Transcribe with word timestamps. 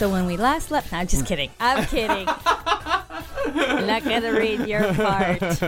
So 0.00 0.08
when 0.08 0.24
we 0.24 0.38
last 0.38 0.70
left, 0.70 0.92
no, 0.92 0.98
I'm 0.98 1.06
just 1.06 1.26
kidding. 1.26 1.50
I'm 1.60 1.84
kidding. 1.88 2.26
I'm 2.26 3.86
not 3.86 4.02
gonna 4.02 4.32
read 4.32 4.66
your 4.66 4.94
part. 4.94 5.62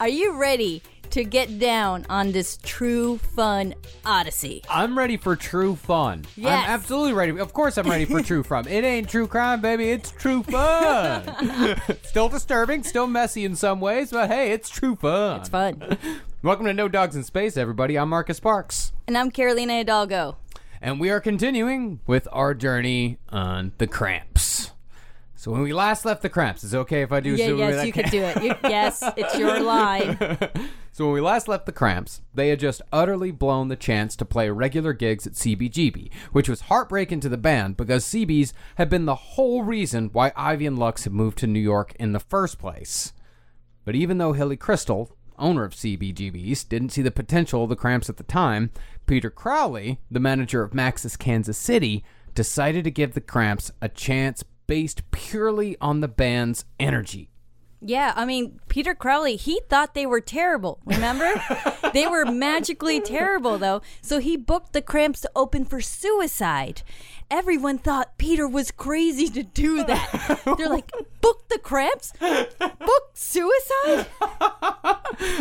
Are 0.00 0.08
you 0.08 0.40
ready 0.40 0.80
to 1.10 1.24
get 1.24 1.58
down 1.58 2.06
on 2.08 2.32
this 2.32 2.58
true 2.62 3.18
fun 3.18 3.74
odyssey? 4.06 4.62
I'm 4.70 4.96
ready 4.96 5.18
for 5.18 5.36
true 5.36 5.76
fun. 5.76 6.24
Yes. 6.38 6.64
I'm 6.64 6.70
absolutely 6.70 7.12
ready. 7.12 7.38
Of 7.38 7.52
course, 7.52 7.76
I'm 7.76 7.86
ready 7.86 8.06
for 8.06 8.22
true 8.22 8.42
fun. 8.44 8.66
It 8.66 8.82
ain't 8.82 9.10
true 9.10 9.26
crime, 9.26 9.60
baby. 9.60 9.90
It's 9.90 10.10
true 10.10 10.42
fun. 10.42 11.78
still 12.02 12.30
disturbing, 12.30 12.82
still 12.82 13.06
messy 13.06 13.44
in 13.44 13.56
some 13.56 13.78
ways, 13.78 14.10
but 14.10 14.30
hey, 14.30 14.52
it's 14.52 14.70
true 14.70 14.96
fun. 14.96 15.40
It's 15.40 15.50
fun. 15.50 15.98
Welcome 16.42 16.64
to 16.64 16.72
No 16.72 16.88
Dogs 16.88 17.14
in 17.14 17.24
Space, 17.24 17.58
everybody. 17.58 17.98
I'm 17.98 18.08
Marcus 18.08 18.40
Parks. 18.40 18.94
And 19.06 19.18
I'm 19.18 19.30
Carolina 19.30 19.76
Hidalgo. 19.76 20.38
And 20.84 21.00
we 21.00 21.08
are 21.08 21.18
continuing 21.18 22.00
with 22.06 22.28
our 22.30 22.52
journey 22.52 23.16
on 23.30 23.72
the 23.78 23.86
cramps. 23.86 24.72
So 25.34 25.50
when 25.50 25.62
we 25.62 25.72
last 25.72 26.04
left 26.04 26.20
the 26.20 26.28
cramps, 26.28 26.62
is 26.62 26.74
it 26.74 26.76
okay 26.80 27.00
if 27.00 27.10
I 27.10 27.20
do 27.20 27.34
Yeah, 27.34 27.52
yes, 27.52 27.86
you 27.86 27.92
can 27.92 28.10
do 28.10 28.20
it. 28.20 28.42
You, 28.42 28.54
yes, 28.64 29.02
it's 29.16 29.34
your 29.38 29.60
line. 29.60 30.18
So 30.92 31.06
when 31.06 31.14
we 31.14 31.22
last 31.22 31.48
left 31.48 31.66
the 31.66 31.72
Cramps, 31.72 32.20
they 32.32 32.50
had 32.50 32.60
just 32.60 32.80
utterly 32.92 33.32
blown 33.32 33.66
the 33.66 33.74
chance 33.74 34.14
to 34.14 34.24
play 34.24 34.48
regular 34.48 34.92
gigs 34.92 35.26
at 35.26 35.32
CBGB, 35.32 36.12
which 36.30 36.48
was 36.48 36.60
heartbreaking 36.60 37.18
to 37.20 37.28
the 37.28 37.36
band 37.36 37.76
because 37.76 38.04
CB's 38.04 38.54
had 38.76 38.88
been 38.88 39.04
the 39.04 39.14
whole 39.14 39.64
reason 39.64 40.10
why 40.12 40.32
Ivy 40.36 40.66
and 40.66 40.78
Lux 40.78 41.02
had 41.02 41.12
moved 41.12 41.38
to 41.38 41.48
New 41.48 41.58
York 41.58 41.96
in 41.98 42.12
the 42.12 42.20
first 42.20 42.60
place. 42.60 43.12
But 43.84 43.96
even 43.96 44.18
though 44.18 44.34
Hilly 44.34 44.56
Kristal, 44.56 45.08
owner 45.38 45.64
of 45.64 45.72
CBGB's, 45.72 46.64
didn't 46.64 46.90
see 46.90 47.02
the 47.02 47.10
potential 47.10 47.64
of 47.64 47.70
the 47.70 47.76
Cramps 47.76 48.08
at 48.08 48.16
the 48.16 48.22
time, 48.22 48.70
Peter 49.06 49.30
Crowley, 49.30 50.00
the 50.10 50.20
manager 50.20 50.62
of 50.62 50.74
Max's 50.74 51.16
Kansas 51.16 51.58
City, 51.58 52.04
decided 52.34 52.84
to 52.84 52.90
give 52.90 53.14
the 53.14 53.20
Cramps 53.20 53.70
a 53.80 53.88
chance 53.88 54.44
based 54.66 55.10
purely 55.10 55.76
on 55.80 56.00
the 56.00 56.08
band's 56.08 56.64
energy. 56.80 57.30
Yeah, 57.86 58.14
I 58.16 58.24
mean, 58.24 58.60
Peter 58.68 58.94
Crowley, 58.94 59.36
he 59.36 59.60
thought 59.68 59.92
they 59.92 60.06
were 60.06 60.22
terrible. 60.22 60.80
Remember? 60.86 61.30
they 61.92 62.06
were 62.06 62.24
magically 62.24 62.98
terrible, 62.98 63.58
though. 63.58 63.82
So 64.00 64.20
he 64.20 64.38
booked 64.38 64.72
the 64.72 64.80
Cramps 64.80 65.20
to 65.20 65.30
open 65.36 65.66
for 65.66 65.82
suicide. 65.82 66.80
Everyone 67.30 67.78
thought 67.78 68.16
Peter 68.18 68.46
was 68.46 68.70
crazy 68.70 69.28
to 69.28 69.42
do 69.42 69.84
that. 69.84 70.40
They're 70.56 70.68
like, 70.68 70.90
book 71.20 71.48
the 71.48 71.58
Cramps? 71.58 72.12
Book 72.20 73.10
suicide? 73.14 74.06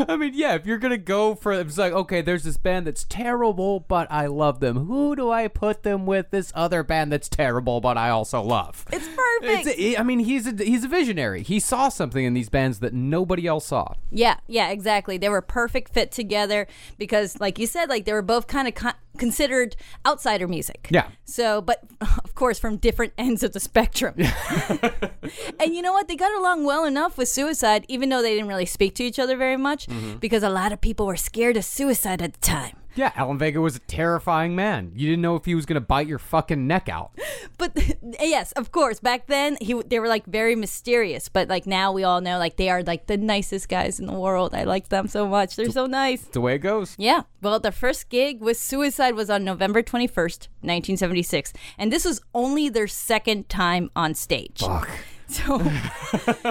I 0.10 0.16
mean, 0.18 0.34
yeah, 0.36 0.54
if 0.56 0.66
you're 0.66 0.78
gonna 0.78 0.98
go 0.98 1.36
for 1.36 1.54
it's 1.54 1.78
like, 1.78 1.94
okay, 1.94 2.22
there's 2.22 2.44
this 2.44 2.58
band 2.58 2.88
that's 2.88 3.04
terrible, 3.06 3.80
but 3.82 4.12
I 4.12 4.28
love 4.28 4.60
them. 4.60 4.86
Who 4.88 5.16
do 5.16 5.32
I 5.32 5.48
put 5.48 5.84
them 5.84 6.06
with? 6.06 6.30
This 6.32 6.52
other 6.56 6.84
band 6.84 7.12
that's 7.12 7.30
terrible, 7.30 7.82
but 7.82 7.98
I 7.98 8.10
also 8.10 8.42
love. 8.42 8.86
It's 8.92 9.08
perfect. 9.08 9.68
It's- 9.68 10.00
I 10.00 10.04
mean, 10.04 10.20
he's 10.20 10.48
a 10.48 10.64
he's 10.64 10.84
a 10.84 10.88
visionary. 10.88 11.44
He 11.44 11.60
saw 11.60 11.90
something 11.90 12.24
in 12.24 12.34
these 12.34 12.50
bands 12.50 12.80
that 12.80 12.94
nobody 12.94 13.48
else 13.48 13.68
saw. 13.68 13.94
Yeah, 14.12 14.36
yeah, 14.48 14.70
exactly. 14.70 15.18
They 15.18 15.30
were 15.30 15.42
perfect 15.42 15.94
fit 15.94 16.12
together 16.12 16.68
because, 16.98 17.40
like 17.40 17.60
you 17.60 17.68
said, 17.68 17.90
like 17.90 18.06
they 18.06 18.14
were 18.14 18.22
both 18.22 18.48
kind 18.48 18.68
of 18.68 18.76
con- 18.76 18.94
considered 19.18 19.76
outsider 20.06 20.48
music. 20.48 20.88
Yeah. 20.92 21.08
So, 21.26 21.62
but 21.62 21.73
of 22.02 22.36
course, 22.36 22.60
from 22.60 22.78
different 22.78 23.14
ends 23.18 23.44
of 23.44 23.54
the 23.54 23.60
spectrum. 23.60 24.16
and 25.60 25.76
you 25.76 25.82
know 25.82 25.94
what? 25.94 26.08
They 26.08 26.16
got 26.16 26.38
along 26.38 26.66
well 26.66 26.86
enough 26.86 27.18
with 27.18 27.30
suicide, 27.30 27.86
even 27.88 28.10
though 28.10 28.22
they 28.22 28.34
didn't 28.34 28.48
really 28.48 28.66
speak 28.66 28.96
to 28.96 29.04
each 29.04 29.20
other 29.20 29.38
very 29.38 29.58
much, 29.58 29.88
mm-hmm. 29.88 30.18
because 30.18 30.44
a 30.44 30.50
lot 30.50 30.72
of 30.72 30.82
people 30.82 31.06
were 31.06 31.18
scared 31.18 31.58
of 31.58 31.66
suicide 31.66 32.22
at 32.22 32.34
the 32.34 32.40
time. 32.40 32.78
Yeah, 32.96 33.12
Alan 33.16 33.38
Vega 33.38 33.60
was 33.60 33.76
a 33.76 33.80
terrifying 33.80 34.56
man. 34.56 34.92
You 34.96 35.08
didn't 35.10 35.22
know 35.22 35.36
if 35.36 35.46
he 35.46 35.56
was 35.56 35.66
gonna 35.66 35.82
bite 35.82 36.08
your 36.08 36.20
fucking 36.20 36.68
neck 36.68 36.90
out. 36.90 37.12
But 37.58 37.78
yes, 38.20 38.52
of 38.54 38.72
course, 38.72 39.00
back 39.00 39.28
then 39.28 39.58
he 39.62 39.74
they 39.86 40.00
were 40.00 40.08
like 40.08 40.26
very 40.26 40.56
mysterious. 40.56 41.30
But 41.30 41.50
like 41.50 41.66
now 41.66 41.92
we 41.92 42.04
all 42.04 42.22
know 42.22 42.38
like 42.38 42.58
they 42.58 42.70
are 42.70 42.84
like 42.84 43.08
the 43.08 43.18
nicest 43.18 43.70
guys 43.70 44.00
in 44.00 44.06
the 44.06 44.14
world. 44.14 44.54
I 44.54 44.64
like 44.64 44.90
them 44.90 45.08
so 45.08 45.28
much. 45.28 45.56
They're 45.56 45.72
so 45.72 45.86
nice. 45.86 46.24
It's 46.24 46.34
the 46.34 46.42
way 46.42 46.56
it 46.56 46.60
goes. 46.60 46.96
Yeah. 46.98 47.24
Well, 47.42 47.60
the 47.60 47.72
first 47.72 48.10
gig 48.10 48.42
with 48.42 48.58
Suicide 48.58 49.16
was 49.16 49.30
on 49.30 49.44
November 49.44 49.82
21st, 49.84 50.48
1976. 50.62 51.54
And 51.78 51.92
this 51.92 52.06
was 52.06 52.22
only 52.34 52.70
their 52.70 52.88
second 52.88 53.50
time 53.50 53.90
on 53.96 54.14
stage. 54.14 54.60
Fuck. 54.60 54.90
So, 55.34 55.58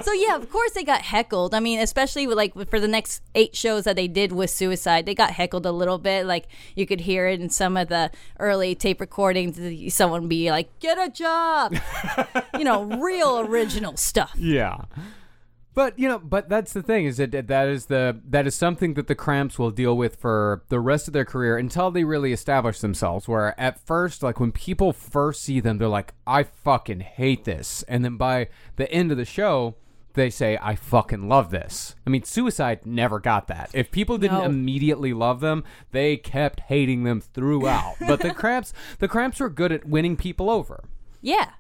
so 0.02 0.12
yeah, 0.12 0.34
of 0.34 0.50
course 0.50 0.72
they 0.72 0.82
got 0.82 1.02
heckled. 1.02 1.54
I 1.54 1.60
mean, 1.60 1.78
especially 1.78 2.26
with, 2.26 2.36
like 2.36 2.52
for 2.68 2.80
the 2.80 2.88
next 2.88 3.22
eight 3.34 3.54
shows 3.54 3.84
that 3.84 3.96
they 3.96 4.08
did 4.08 4.32
with 4.32 4.50
Suicide, 4.50 5.06
they 5.06 5.14
got 5.14 5.30
heckled 5.30 5.66
a 5.66 5.72
little 5.72 5.98
bit. 5.98 6.26
Like 6.26 6.48
you 6.74 6.86
could 6.86 7.00
hear 7.00 7.28
it 7.28 7.40
in 7.40 7.48
some 7.48 7.76
of 7.76 7.88
the 7.88 8.10
early 8.40 8.74
tape 8.74 9.00
recordings. 9.00 9.94
Someone 9.94 10.26
be 10.26 10.50
like, 10.50 10.78
"Get 10.80 10.98
a 10.98 11.08
job," 11.10 11.76
you 12.58 12.64
know, 12.64 12.84
real 12.84 13.40
original 13.40 13.96
stuff. 13.96 14.34
Yeah. 14.36 14.78
But 15.74 15.98
you 15.98 16.06
know, 16.08 16.18
but 16.18 16.48
that's 16.50 16.72
the 16.74 16.82
thing 16.82 17.06
is 17.06 17.16
that 17.16 17.30
that 17.48 17.68
is 17.68 17.86
the 17.86 18.20
that 18.28 18.46
is 18.46 18.54
something 18.54 18.94
that 18.94 19.06
the 19.06 19.14
Cramps 19.14 19.58
will 19.58 19.70
deal 19.70 19.96
with 19.96 20.16
for 20.16 20.62
the 20.68 20.80
rest 20.80 21.06
of 21.08 21.14
their 21.14 21.24
career 21.24 21.56
until 21.56 21.90
they 21.90 22.04
really 22.04 22.32
establish 22.32 22.80
themselves. 22.80 23.26
Where 23.26 23.58
at 23.58 23.78
first, 23.86 24.22
like 24.22 24.38
when 24.38 24.52
people 24.52 24.92
first 24.92 25.42
see 25.42 25.60
them, 25.60 25.78
they're 25.78 25.88
like, 25.88 26.12
"I 26.26 26.42
fucking 26.42 27.00
hate 27.00 27.44
this," 27.44 27.84
and 27.88 28.04
then 28.04 28.16
by 28.18 28.48
the 28.76 28.90
end 28.92 29.10
of 29.12 29.16
the 29.16 29.24
show, 29.24 29.76
they 30.12 30.28
say, 30.28 30.58
"I 30.60 30.74
fucking 30.74 31.26
love 31.26 31.50
this." 31.50 31.94
I 32.06 32.10
mean, 32.10 32.24
Suicide 32.24 32.84
never 32.84 33.18
got 33.18 33.46
that. 33.46 33.70
If 33.72 33.90
people 33.90 34.18
didn't 34.18 34.40
No. 34.40 34.44
immediately 34.44 35.14
love 35.14 35.40
them, 35.40 35.64
they 35.90 36.18
kept 36.18 36.60
hating 36.68 37.04
them 37.04 37.22
throughout. 37.22 37.94
but 38.06 38.20
the 38.20 38.30
Cramps, 38.34 38.74
the 38.98 39.08
Cramps 39.08 39.40
were 39.40 39.48
good 39.48 39.72
at 39.72 39.86
winning 39.86 40.16
people 40.18 40.50
over. 40.50 40.84
Yeah. 41.22 41.52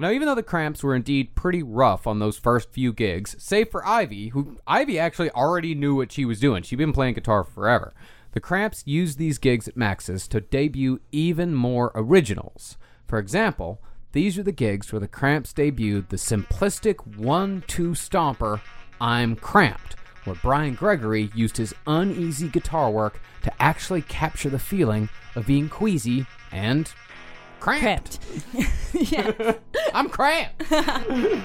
Now, 0.00 0.10
even 0.10 0.26
though 0.26 0.36
the 0.36 0.44
Cramps 0.44 0.84
were 0.84 0.94
indeed 0.94 1.34
pretty 1.34 1.62
rough 1.62 2.06
on 2.06 2.20
those 2.20 2.38
first 2.38 2.70
few 2.70 2.92
gigs, 2.92 3.34
save 3.38 3.70
for 3.70 3.84
Ivy, 3.84 4.28
who 4.28 4.56
Ivy 4.64 4.96
actually 4.96 5.30
already 5.32 5.74
knew 5.74 5.96
what 5.96 6.12
she 6.12 6.24
was 6.24 6.38
doing. 6.38 6.62
She'd 6.62 6.76
been 6.76 6.92
playing 6.92 7.14
guitar 7.14 7.42
forever. 7.42 7.92
The 8.30 8.40
Cramps 8.40 8.84
used 8.86 9.18
these 9.18 9.38
gigs 9.38 9.66
at 9.66 9.76
Max's 9.76 10.28
to 10.28 10.40
debut 10.40 11.00
even 11.10 11.52
more 11.52 11.90
originals. 11.96 12.76
For 13.08 13.18
example, 13.18 13.82
these 14.12 14.38
are 14.38 14.44
the 14.44 14.52
gigs 14.52 14.92
where 14.92 15.00
the 15.00 15.08
Cramps 15.08 15.52
debuted 15.52 16.10
the 16.10 16.16
simplistic 16.16 17.16
one-two 17.16 17.90
stomper 17.90 18.60
"I'm 19.00 19.34
Cramped," 19.34 19.96
where 20.24 20.36
Bryan 20.36 20.74
Gregory 20.74 21.32
used 21.34 21.56
his 21.56 21.74
uneasy 21.88 22.48
guitar 22.48 22.90
work 22.90 23.20
to 23.42 23.52
actually 23.60 24.02
capture 24.02 24.50
the 24.50 24.58
feeling 24.60 25.08
of 25.34 25.46
being 25.46 25.68
queasy 25.68 26.24
and 26.52 26.92
cramped. 27.60 28.18
Cramped. 28.52 28.68
yeah. 29.12 29.52
I'm 29.94 30.08
cramped. 30.08 30.62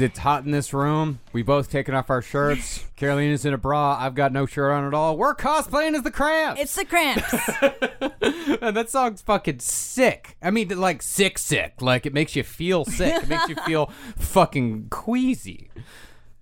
it's 0.00 0.18
hot 0.18 0.44
in 0.44 0.50
this 0.50 0.72
room. 0.72 1.20
We 1.32 1.42
both 1.42 1.70
taken 1.70 1.94
off 1.94 2.10
our 2.10 2.22
shirts. 2.22 2.84
Carolina's 2.96 3.44
in 3.44 3.54
a 3.54 3.58
bra. 3.58 3.96
I've 3.98 4.14
got 4.14 4.32
no 4.32 4.46
shirt 4.46 4.72
on 4.72 4.84
at 4.84 4.94
all. 4.94 5.16
We're 5.16 5.34
cosplaying 5.34 5.94
as 5.94 6.02
the 6.02 6.10
Cramps. 6.10 6.60
It's 6.60 6.74
the 6.74 6.84
cramps. 6.84 7.32
and 8.62 8.76
that 8.76 8.90
song's 8.90 9.22
fucking 9.22 9.60
sick. 9.60 10.36
I 10.42 10.50
mean, 10.50 10.68
like 10.68 11.02
sick, 11.02 11.38
sick. 11.38 11.80
Like 11.80 12.06
it 12.06 12.12
makes 12.12 12.36
you 12.36 12.42
feel 12.42 12.84
sick. 12.84 13.22
It 13.22 13.28
makes 13.28 13.48
you 13.48 13.54
feel 13.66 13.86
fucking 14.16 14.88
queasy. 14.90 15.70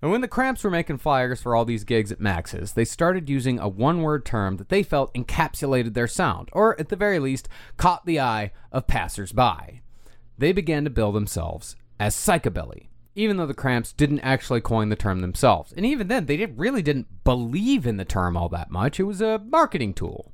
And 0.01 0.11
when 0.11 0.21
the 0.21 0.27
Cramps 0.27 0.63
were 0.63 0.69
making 0.69 0.99
flyers 0.99 1.41
for 1.41 1.55
all 1.55 1.65
these 1.65 1.83
gigs 1.83 2.11
at 2.11 2.19
Max's, 2.19 2.73
they 2.73 2.85
started 2.85 3.29
using 3.29 3.59
a 3.59 3.67
one 3.67 4.03
word 4.03 4.25
term 4.25 4.57
that 4.57 4.69
they 4.69 4.83
felt 4.83 5.13
encapsulated 5.15 5.95
their 5.95 6.07
sound, 6.07 6.49
or 6.51 6.79
at 6.79 6.89
the 6.89 6.95
very 6.95 7.17
least, 7.17 7.49
caught 7.77 8.05
the 8.05 8.19
eye 8.19 8.51
of 8.71 8.85
passersby. 8.85 9.81
They 10.37 10.51
began 10.51 10.83
to 10.83 10.91
bill 10.91 11.11
themselves 11.11 11.75
as 11.99 12.15
psychobilly, 12.15 12.87
even 13.17 13.37
though 13.37 13.47
the 13.47 13.53
Cramps 13.53 13.91
didn't 13.91 14.19
actually 14.19 14.61
coin 14.61 14.89
the 14.89 14.95
term 14.95 15.21
themselves. 15.21 15.73
And 15.75 15.85
even 15.85 16.07
then, 16.07 16.27
they 16.27 16.37
didn't, 16.37 16.57
really 16.57 16.83
didn't 16.83 17.23
believe 17.23 17.87
in 17.87 17.97
the 17.97 18.05
term 18.05 18.37
all 18.37 18.47
that 18.49 18.69
much. 18.69 18.99
It 18.99 19.03
was 19.03 19.21
a 19.21 19.39
marketing 19.39 19.95
tool. 19.95 20.31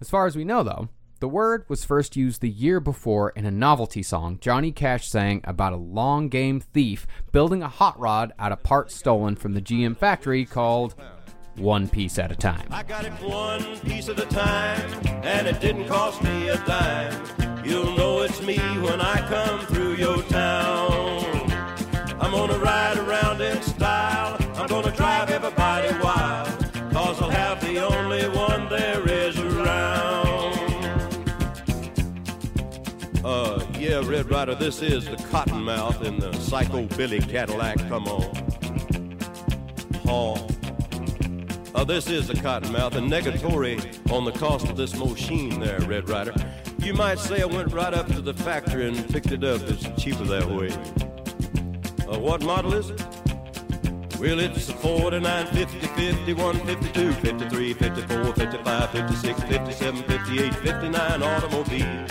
As 0.00 0.10
far 0.10 0.26
as 0.26 0.36
we 0.36 0.44
know, 0.44 0.62
though, 0.62 0.90
the 1.20 1.28
word 1.28 1.64
was 1.68 1.84
first 1.84 2.14
used 2.14 2.42
the 2.42 2.50
year 2.50 2.80
before 2.80 3.30
in 3.30 3.46
a 3.46 3.50
novelty 3.50 4.02
song 4.02 4.38
Johnny 4.40 4.72
Cash 4.72 5.08
sang 5.08 5.40
about 5.44 5.72
a 5.72 5.76
long 5.76 6.28
game 6.28 6.60
thief 6.60 7.06
building 7.30 7.62
a 7.62 7.68
hot 7.68 7.98
rod 7.98 8.32
out 8.38 8.52
of 8.52 8.62
parts 8.62 8.94
stolen 8.94 9.36
from 9.36 9.54
the 9.54 9.62
GM 9.62 9.96
factory 9.96 10.44
called 10.44 10.94
One 11.56 11.88
Piece 11.88 12.18
at 12.18 12.32
a 12.32 12.36
Time. 12.36 12.66
I 12.70 12.82
got 12.82 13.04
it 13.04 13.12
one 13.22 13.78
piece 13.80 14.08
at 14.08 14.18
a 14.18 14.26
time, 14.26 14.90
and 15.22 15.46
it 15.46 15.60
didn't 15.60 15.86
cost 15.86 16.22
me 16.22 16.48
a 16.48 16.56
dime. 16.66 17.64
You'll 17.64 17.96
know 17.96 18.22
it's 18.22 18.42
me 18.42 18.58
when 18.80 19.00
I 19.00 19.24
come 19.28 19.60
through 19.66 19.94
your 19.94 20.22
town. 20.24 21.31
Gonna 22.52 22.64
ride 22.64 22.98
around 22.98 23.40
in 23.40 23.62
style. 23.62 24.36
I'm 24.56 24.66
gonna 24.66 24.94
drive 24.94 25.30
everybody 25.30 25.88
wild. 26.04 26.48
Cause 26.92 27.22
I'll 27.22 27.30
have 27.30 27.62
the 27.62 27.78
only 27.78 28.28
one 28.28 28.68
there 28.68 29.08
is 29.08 29.38
around. 29.38 30.52
Uh, 33.24 33.64
yeah, 33.78 34.02
Red 34.04 34.30
Rider, 34.30 34.54
this 34.54 34.82
is 34.82 35.06
the 35.06 35.16
Cottonmouth 35.16 36.02
in 36.04 36.18
the 36.18 36.30
Psycho 36.34 36.84
Billy 36.88 37.20
Cadillac. 37.20 37.78
Come 37.88 38.06
on. 38.06 39.18
Haw. 40.04 40.34
Uh, 41.74 41.84
this 41.84 42.10
is 42.10 42.28
the 42.28 42.34
Cottonmouth, 42.34 42.96
and 42.96 43.10
negatory 43.10 43.80
on 44.12 44.26
the 44.26 44.32
cost 44.32 44.68
of 44.68 44.76
this 44.76 44.94
machine 44.94 45.58
there, 45.58 45.80
Red 45.80 46.10
Rider. 46.10 46.34
You 46.80 46.92
might 46.92 47.18
say 47.18 47.40
I 47.40 47.46
went 47.46 47.72
right 47.72 47.94
up 47.94 48.08
to 48.08 48.20
the 48.20 48.34
factory 48.34 48.88
and 48.88 49.08
picked 49.08 49.32
it 49.32 49.42
up. 49.42 49.62
It's 49.62 49.88
cheaper 50.02 50.24
that 50.24 50.46
way. 50.46 51.11
Uh, 52.12 52.18
what 52.18 52.42
model 52.42 52.74
is 52.74 52.90
it? 52.90 53.00
Well, 54.20 54.38
it's 54.38 54.68
a 54.68 54.74
49, 54.74 55.46
50, 55.46 55.78
51, 55.78 56.58
52, 56.66 57.12
53, 57.12 57.74
54, 57.74 58.34
55, 58.34 58.90
56, 58.90 59.42
57, 59.44 60.02
58, 60.02 60.54
59 60.54 61.22
automobile. 61.22 62.06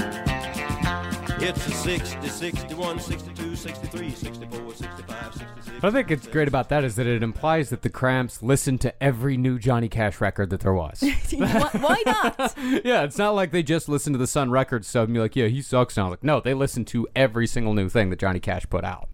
It's 1.43 1.67
a 1.67 1.71
60, 1.71 2.27
61, 2.27 2.99
62, 2.99 3.55
63, 3.55 4.09
64, 4.11 4.73
65, 4.73 5.33
66. 5.33 5.83
What 5.83 5.83
I 5.83 5.91
think 5.91 6.09
it's 6.09 6.25
great 6.25 6.47
about 6.47 6.69
that 6.69 6.83
is 6.83 6.95
that 6.95 7.05
it 7.05 7.21
implies 7.21 7.69
that 7.69 7.83
the 7.83 7.89
Cramps 7.89 8.41
listened 8.41 8.81
to 8.81 9.03
every 9.03 9.37
new 9.37 9.59
Johnny 9.59 9.87
Cash 9.87 10.19
record 10.19 10.49
that 10.49 10.61
there 10.61 10.73
was. 10.73 11.03
Why 11.37 11.69
why 11.79 12.03
not? 12.07 12.55
yeah, 12.83 13.03
it's 13.03 13.17
not 13.17 13.35
like 13.35 13.51
they 13.51 13.63
just 13.63 13.87
listened 13.87 14.15
to 14.15 14.19
the 14.19 14.27
Sun 14.27 14.49
Records 14.49 14.87
stuff 14.87 15.05
and 15.05 15.13
be 15.13 15.19
like, 15.19 15.35
yeah, 15.35 15.47
he 15.47 15.61
sucks 15.61 15.95
now. 15.95 16.09
Like, 16.09 16.23
no, 16.23 16.39
they 16.39 16.55
listened 16.55 16.87
to 16.87 17.07
every 17.15 17.45
single 17.45 17.75
new 17.75 17.87
thing 17.87 18.09
that 18.09 18.19
Johnny 18.19 18.39
Cash 18.39 18.67
put 18.69 18.83
out. 18.83 19.10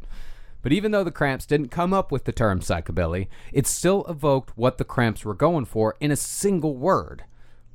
But 0.62 0.74
even 0.74 0.92
though 0.92 1.04
the 1.04 1.12
Cramps 1.12 1.46
didn't 1.46 1.70
come 1.70 1.94
up 1.94 2.12
with 2.12 2.26
the 2.26 2.32
term 2.32 2.60
psychobilly, 2.60 3.28
it 3.54 3.68
still 3.68 4.06
evoked 4.06 4.58
what 4.58 4.78
the 4.78 4.84
Cramps 4.84 5.24
were 5.24 5.34
going 5.34 5.66
for 5.66 5.96
in 6.00 6.12
a 6.12 6.16
single 6.16 6.76
word. 6.76 7.24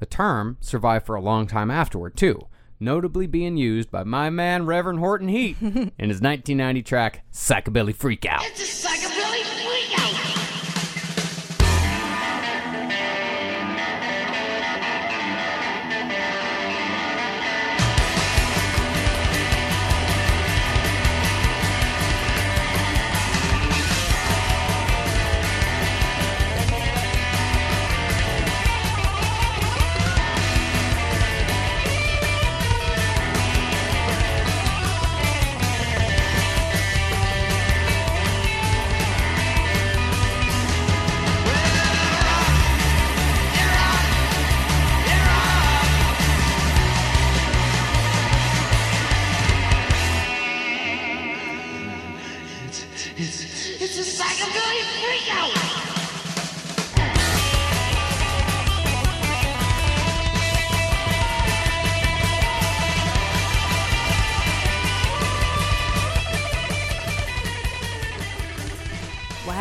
The 0.00 0.06
term 0.06 0.56
survived 0.61 1.06
for 1.06 1.14
a 1.14 1.20
long 1.20 1.46
time 1.46 1.70
afterward, 1.70 2.17
too, 2.17 2.49
notably 2.81 3.26
being 3.26 3.56
used 3.56 3.90
by 3.90 4.02
my 4.05 4.31
man 4.31 4.67
Reverend 4.67 4.99
Horton 4.99 5.29
Heat 5.29 5.56
in 5.61 6.08
his 6.11 6.20
1990 6.20 6.82
track 6.82 7.25
Psychobilly 7.32 7.94
Freakout. 7.94 8.43
It's 8.44 8.82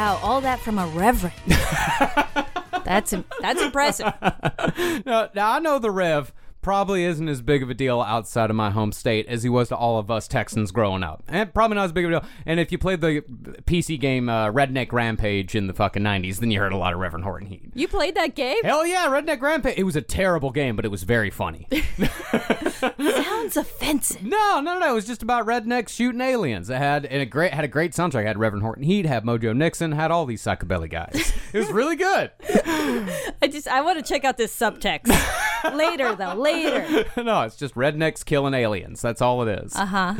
Wow, 0.01 0.20
all 0.24 0.41
that 0.41 0.60
from 0.60 0.79
a 0.79 0.88
reverend. 0.88 1.36
that's 2.84 3.13
that's 3.39 3.62
impressive. 3.62 4.12
now, 5.05 5.29
now, 5.36 5.51
I 5.51 5.60
know 5.60 5.77
the 5.77 5.91
Rev 5.91 6.34
probably 6.62 7.03
isn't 7.03 7.27
as 7.27 7.41
big 7.41 7.63
of 7.63 7.70
a 7.70 7.74
deal 7.74 8.01
outside 8.01 8.50
of 8.50 8.56
my 8.56 8.70
home 8.70 8.91
state 8.91 9.27
as 9.27 9.44
he 9.44 9.50
was 9.50 9.70
to 9.70 9.75
all 9.75 9.98
of 9.98 10.12
us 10.12 10.27
Texans 10.27 10.72
growing 10.72 11.03
up. 11.03 11.24
And 11.27 11.53
probably 11.53 11.75
not 11.75 11.86
as 11.86 11.91
big 11.91 12.06
of 12.06 12.12
a 12.12 12.20
deal. 12.20 12.30
And 12.46 12.60
if 12.60 12.72
you 12.72 12.77
played 12.77 13.01
the 13.01 13.22
PC 13.65 14.00
game 14.00 14.30
uh, 14.30 14.51
Redneck 14.51 14.91
Rampage 14.91 15.56
in 15.56 15.68
the 15.68 15.74
fucking 15.74 16.03
90s, 16.03 16.38
then 16.38 16.51
you 16.51 16.60
heard 16.60 16.74
a 16.74 16.77
lot 16.77 16.94
of 16.94 17.00
Reverend 17.00 17.24
Horton 17.24 17.48
Heat. 17.48 17.72
You 17.74 17.88
played 17.88 18.15
that 18.15 18.36
game? 18.36 18.63
Hell 18.63 18.86
yeah, 18.86 19.08
Redneck 19.08 19.41
Rampage. 19.41 19.77
It 19.77 19.84
was 19.84 19.96
a 19.96 20.01
terrible 20.01 20.51
game, 20.51 20.75
but 20.75 20.86
it 20.86 20.89
was 20.89 21.03
very 21.03 21.30
funny. 21.30 21.68
Sounds 22.82 23.58
offensive. 23.58 24.24
No, 24.24 24.60
no, 24.62 24.80
no. 24.80 24.91
It 24.91 24.96
was 24.96 25.08
just 25.08 25.24
about 25.24 25.46
rednecks 25.46 25.89
shooting 25.89 26.22
aliens. 26.22 26.70
It 26.70 26.77
had 26.77 27.06
a 27.06 27.25
great 27.25 27.53
had 27.53 27.63
a 27.63 27.68
great 27.68 27.94
soundtrack. 27.94 28.22
It 28.22 28.27
had 28.27 28.39
Reverend 28.39 28.63
Horton 28.63 28.84
Heat, 28.84 29.06
had 29.06 29.24
Mojo 29.24 29.56
Nixon, 29.56 29.91
had 29.91 30.12
all 30.12 30.25
these 30.25 30.41
psychobilly 30.41 30.89
guys. 30.89 31.34
It 31.53 31.60
was 31.60 31.72
really 31.72 31.96
good. 31.96 32.32
I 33.41 33.50
just 33.51 33.68
I 33.68 33.82
want 33.82 33.98
to 33.98 34.03
check 34.03 34.24
out 34.24 34.38
this 34.38 34.56
subtext 34.58 35.08
later 35.75 36.15
though. 36.15 36.34
Later. 36.34 36.50
no, 37.17 37.41
it's 37.41 37.55
just 37.55 37.75
rednecks 37.75 38.25
killing 38.25 38.53
aliens. 38.53 39.01
That's 39.01 39.22
all 39.22 39.48
it 39.48 39.63
is. 39.63 39.75
Uh 39.75 39.86
huh. 39.86 40.15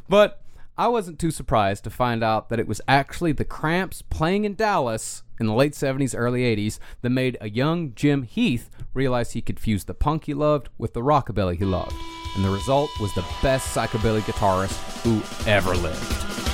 But 0.08 0.40
I 0.78 0.88
wasn't 0.88 1.18
too 1.18 1.30
surprised 1.30 1.84
to 1.84 1.90
find 1.90 2.22
out 2.22 2.48
that 2.48 2.60
it 2.60 2.68
was 2.68 2.80
actually 2.86 3.32
the 3.32 3.44
Cramps 3.44 4.02
playing 4.02 4.44
in 4.44 4.54
Dallas 4.54 5.22
in 5.40 5.46
the 5.46 5.54
late 5.54 5.72
70s, 5.72 6.14
early 6.16 6.42
80s 6.42 6.78
that 7.02 7.10
made 7.10 7.36
a 7.40 7.48
young 7.48 7.94
Jim 7.94 8.22
Heath 8.22 8.70
realize 8.94 9.32
he 9.32 9.42
could 9.42 9.60
fuse 9.60 9.84
the 9.84 9.94
punk 9.94 10.24
he 10.24 10.34
loved 10.34 10.68
with 10.78 10.92
the 10.94 11.00
rockabilly 11.00 11.56
he 11.56 11.64
loved. 11.64 11.96
And 12.36 12.44
the 12.44 12.50
result 12.50 12.90
was 13.00 13.14
the 13.14 13.24
best 13.42 13.74
psychobilly 13.74 14.20
guitarist 14.20 15.02
who 15.02 15.50
ever 15.50 15.74
lived. 15.74 16.45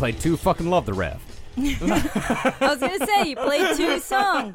Played 0.00 0.18
two. 0.18 0.34
Fucking 0.34 0.70
love 0.70 0.86
the 0.86 0.94
Rev. 0.94 1.22
I 1.58 2.56
was 2.62 2.78
gonna 2.78 3.04
say 3.04 3.28
you 3.28 3.36
played 3.36 3.76
two 3.76 3.98
songs 3.98 4.54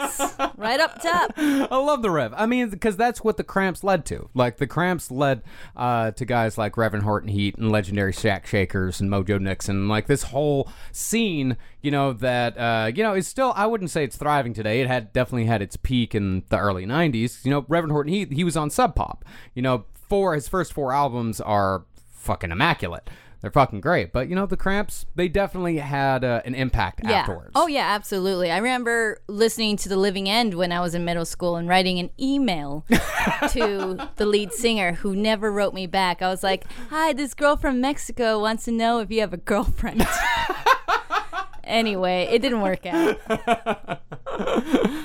right 0.57 0.79
up 0.79 0.99
top. 0.99 1.33
I 1.37 1.77
love 1.77 2.01
the 2.01 2.09
Rev. 2.09 2.33
I 2.35 2.47
mean, 2.47 2.69
because 2.69 2.97
that's 2.97 3.23
what 3.23 3.37
the 3.37 3.43
Cramps 3.43 3.83
led 3.83 4.07
to. 4.07 4.27
Like 4.33 4.57
the 4.57 4.65
Cramps 4.65 5.11
led 5.11 5.43
uh, 5.75 6.09
to 6.11 6.25
guys 6.25 6.57
like 6.57 6.77
Reverend 6.77 7.03
Horton 7.03 7.29
Heat 7.29 7.59
and 7.59 7.71
legendary 7.71 8.11
Shack 8.11 8.47
Shakers 8.47 8.99
and 8.99 9.07
Mojo 9.11 9.39
Nixon. 9.39 9.87
Like 9.87 10.07
this 10.07 10.23
whole 10.23 10.67
scene, 10.91 11.57
you 11.83 11.91
know, 11.91 12.11
that 12.13 12.57
uh, 12.57 12.91
you 12.95 13.03
know 13.03 13.13
is 13.13 13.27
still. 13.27 13.53
I 13.55 13.67
wouldn't 13.67 13.91
say 13.91 14.03
it's 14.03 14.17
thriving 14.17 14.55
today. 14.55 14.81
It 14.81 14.87
had 14.87 15.13
definitely 15.13 15.45
had 15.45 15.61
its 15.61 15.77
peak 15.77 16.15
in 16.15 16.41
the 16.49 16.57
early 16.57 16.87
'90s. 16.87 17.45
You 17.45 17.51
know, 17.51 17.65
Reverend 17.67 17.91
Horton 17.91 18.11
Heat, 18.11 18.31
he 18.31 18.43
was 18.43 18.57
on 18.57 18.71
Sub 18.71 18.95
Pop. 18.95 19.23
You 19.53 19.61
know, 19.61 19.85
four 19.93 20.33
his 20.33 20.47
first 20.47 20.73
four 20.73 20.91
albums 20.91 21.39
are 21.39 21.85
fucking 22.09 22.49
immaculate. 22.49 23.07
They're 23.45 23.51
fucking 23.51 23.81
great. 23.81 24.11
But 24.11 24.27
you 24.27 24.35
know, 24.35 24.47
the 24.47 24.57
Cramps, 24.57 25.05
they 25.13 25.27
definitely 25.27 25.77
had 25.77 26.23
uh, 26.23 26.41
an 26.45 26.55
impact 26.55 27.01
Yeah. 27.03 27.11
afterwards. 27.11 27.51
Oh 27.53 27.67
yeah, 27.67 27.85
absolutely. 27.93 28.49
I 28.49 28.57
remember 28.57 29.19
listening 29.27 29.77
to 29.77 29.87
The 29.89 29.97
Living 29.97 30.27
End 30.27 30.55
when 30.55 30.71
I 30.71 30.79
was 30.79 30.95
in 30.95 31.05
middle 31.05 31.25
school 31.25 31.55
and 31.55 31.69
writing 31.69 31.99
an 31.99 32.09
email 32.19 32.85
to 33.51 33.99
the 34.15 34.25
lead 34.25 34.51
singer 34.51 34.93
who 34.93 35.15
never 35.15 35.51
wrote 35.51 35.75
me 35.75 35.85
back. 35.85 36.23
I 36.23 36.29
was 36.29 36.41
like, 36.41 36.65
"Hi, 36.89 37.13
this 37.13 37.35
girl 37.35 37.55
from 37.55 37.79
Mexico 37.79 38.39
wants 38.39 38.65
to 38.65 38.71
know 38.71 38.97
if 38.97 39.11
you 39.11 39.21
have 39.21 39.31
a 39.31 39.37
girlfriend." 39.37 40.07
anyway, 41.63 42.27
it 42.31 42.41
didn't 42.41 42.61
work 42.61 42.87
out. 42.87 43.19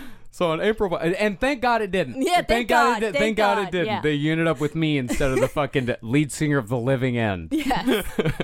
So 0.41 0.53
on 0.53 0.63
April, 0.63 0.97
and 0.97 1.39
thank 1.39 1.61
God 1.61 1.83
it 1.83 1.91
didn't. 1.91 2.23
Yeah, 2.23 2.41
thank 2.41 2.69
God, 2.69 2.97
it 2.97 3.01
did. 3.01 3.13
thank 3.13 3.23
Thank 3.23 3.37
God, 3.37 3.55
God, 3.57 3.69
it 3.69 3.71
didn't. 3.73 3.87
yeah. 3.89 4.01
They 4.01 4.17
ended 4.31 4.47
up 4.47 4.59
with 4.59 4.75
me 4.75 4.97
instead 4.97 5.33
of 5.33 5.39
the 5.39 5.49
fucking 5.49 5.95
lead 6.01 6.33
singer 6.33 6.57
of 6.57 6.71
The 6.71 6.79
Living 6.79 7.19
End. 7.19 7.53
Yes. 7.53 8.07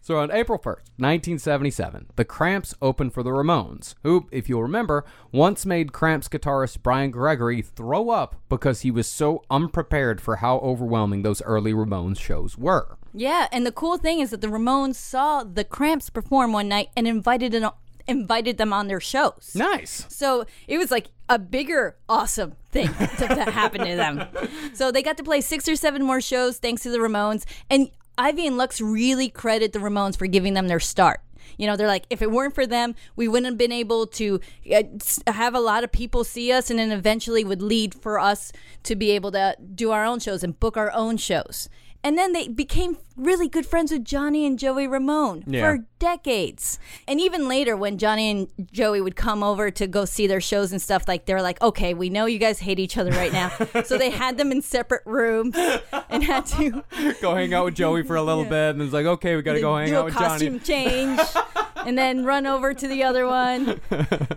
So 0.00 0.18
on 0.18 0.30
April 0.30 0.56
1st, 0.56 0.86
1977, 0.98 2.06
the 2.14 2.24
Cramps 2.24 2.76
opened 2.80 3.12
for 3.12 3.24
the 3.24 3.30
Ramones, 3.30 3.96
who, 4.04 4.28
if 4.30 4.48
you'll 4.48 4.62
remember, 4.62 5.04
once 5.32 5.66
made 5.66 5.92
Cramps 5.92 6.28
guitarist 6.28 6.84
Bryan 6.84 7.10
Gregory 7.10 7.60
throw 7.60 8.10
up 8.10 8.36
because 8.48 8.82
he 8.82 8.92
was 8.92 9.08
so 9.08 9.42
unprepared 9.50 10.20
for 10.20 10.36
how 10.36 10.58
overwhelming 10.58 11.22
those 11.22 11.42
early 11.42 11.72
Ramones 11.72 12.20
shows 12.20 12.56
were. 12.56 12.98
Yeah, 13.12 13.48
and 13.50 13.66
the 13.66 13.72
cool 13.72 13.98
thing 13.98 14.20
is 14.20 14.30
that 14.30 14.40
the 14.42 14.46
Ramones 14.46 14.94
saw 14.94 15.42
the 15.42 15.64
Cramps 15.64 16.08
perform 16.08 16.52
one 16.52 16.68
night 16.68 16.90
and 16.96 17.08
invited 17.08 17.52
an, 17.52 17.68
invited 18.06 18.58
them 18.58 18.72
on 18.72 18.86
their 18.86 19.00
shows. 19.00 19.50
Nice. 19.56 20.06
So 20.08 20.46
it 20.68 20.78
was 20.78 20.92
like 20.92 21.08
a 21.28 21.38
bigger, 21.38 21.96
awesome 22.08 22.54
thing 22.70 22.88
to, 23.18 23.28
to 23.28 23.50
happen 23.50 23.84
to 23.84 23.96
them. 23.96 24.24
So 24.74 24.90
they 24.90 25.02
got 25.02 25.16
to 25.16 25.24
play 25.24 25.40
six 25.40 25.68
or 25.68 25.76
seven 25.76 26.02
more 26.02 26.20
shows 26.20 26.58
thanks 26.58 26.82
to 26.82 26.90
the 26.90 26.98
Ramones. 26.98 27.44
And 27.70 27.90
Ivy 28.18 28.46
and 28.46 28.56
Lux 28.56 28.80
really 28.80 29.28
credit 29.28 29.72
the 29.72 29.78
Ramones 29.78 30.16
for 30.16 30.26
giving 30.26 30.54
them 30.54 30.68
their 30.68 30.80
start. 30.80 31.20
You 31.58 31.66
know, 31.66 31.76
they're 31.76 31.86
like, 31.86 32.04
if 32.10 32.22
it 32.22 32.30
weren't 32.30 32.54
for 32.54 32.66
them, 32.66 32.94
we 33.14 33.28
wouldn't 33.28 33.46
have 33.46 33.58
been 33.58 33.72
able 33.72 34.06
to 34.08 34.40
uh, 34.74 34.82
have 35.26 35.54
a 35.54 35.60
lot 35.60 35.84
of 35.84 35.92
people 35.92 36.24
see 36.24 36.52
us, 36.52 36.70
and 36.70 36.78
then 36.78 36.92
eventually 36.92 37.44
would 37.44 37.62
lead 37.62 37.94
for 37.94 38.18
us 38.18 38.52
to 38.82 38.94
be 38.94 39.10
able 39.12 39.32
to 39.32 39.56
do 39.74 39.90
our 39.90 40.04
own 40.04 40.18
shows 40.18 40.42
and 40.42 40.58
book 40.60 40.76
our 40.76 40.92
own 40.92 41.16
shows. 41.16 41.68
And 42.06 42.16
then 42.16 42.32
they 42.32 42.46
became 42.46 42.98
really 43.16 43.48
good 43.48 43.66
friends 43.66 43.90
with 43.90 44.04
Johnny 44.04 44.46
and 44.46 44.56
Joey 44.60 44.86
Ramone 44.86 45.42
Yeah. 45.44 45.62
for 45.62 45.86
decades. 45.98 46.78
And 47.08 47.18
even 47.20 47.48
later, 47.48 47.76
when 47.76 47.98
Johnny 47.98 48.30
and 48.30 48.46
Joey 48.70 49.00
would 49.00 49.16
come 49.16 49.42
over 49.42 49.72
to 49.72 49.88
go 49.88 50.04
see 50.04 50.28
their 50.28 50.40
shows 50.40 50.70
and 50.70 50.80
stuff, 50.80 51.08
like 51.08 51.26
they're 51.26 51.42
like, 51.42 51.60
okay, 51.60 51.94
we 51.94 52.08
know 52.08 52.26
you 52.26 52.38
guys 52.38 52.60
hate 52.60 52.78
each 52.78 52.96
other 52.96 53.10
right 53.10 53.32
now. 53.32 53.50
so 53.84 53.98
they 53.98 54.10
had 54.10 54.36
them 54.38 54.52
in 54.52 54.62
separate 54.62 55.02
rooms 55.04 55.56
and 56.08 56.22
had 56.22 56.46
to 56.46 56.84
Go 57.20 57.34
hang 57.34 57.52
out 57.52 57.64
with 57.64 57.74
Joey 57.74 58.04
for 58.04 58.14
a 58.14 58.22
little 58.22 58.44
bit, 58.44 58.70
and 58.76 58.82
it's 58.82 58.92
like, 58.92 59.06
okay, 59.06 59.34
we 59.34 59.42
gotta 59.42 59.60
go 59.60 59.76
hang 59.76 59.92
out 59.92 60.02
a 60.02 60.04
with 60.04 60.14
costume 60.14 60.60
Johnny. 60.60 60.64
change 60.84 61.20
and 61.84 61.98
then 61.98 62.24
run 62.24 62.46
over 62.46 62.72
to 62.72 62.86
the 62.86 63.02
other 63.02 63.26
one. 63.26 63.80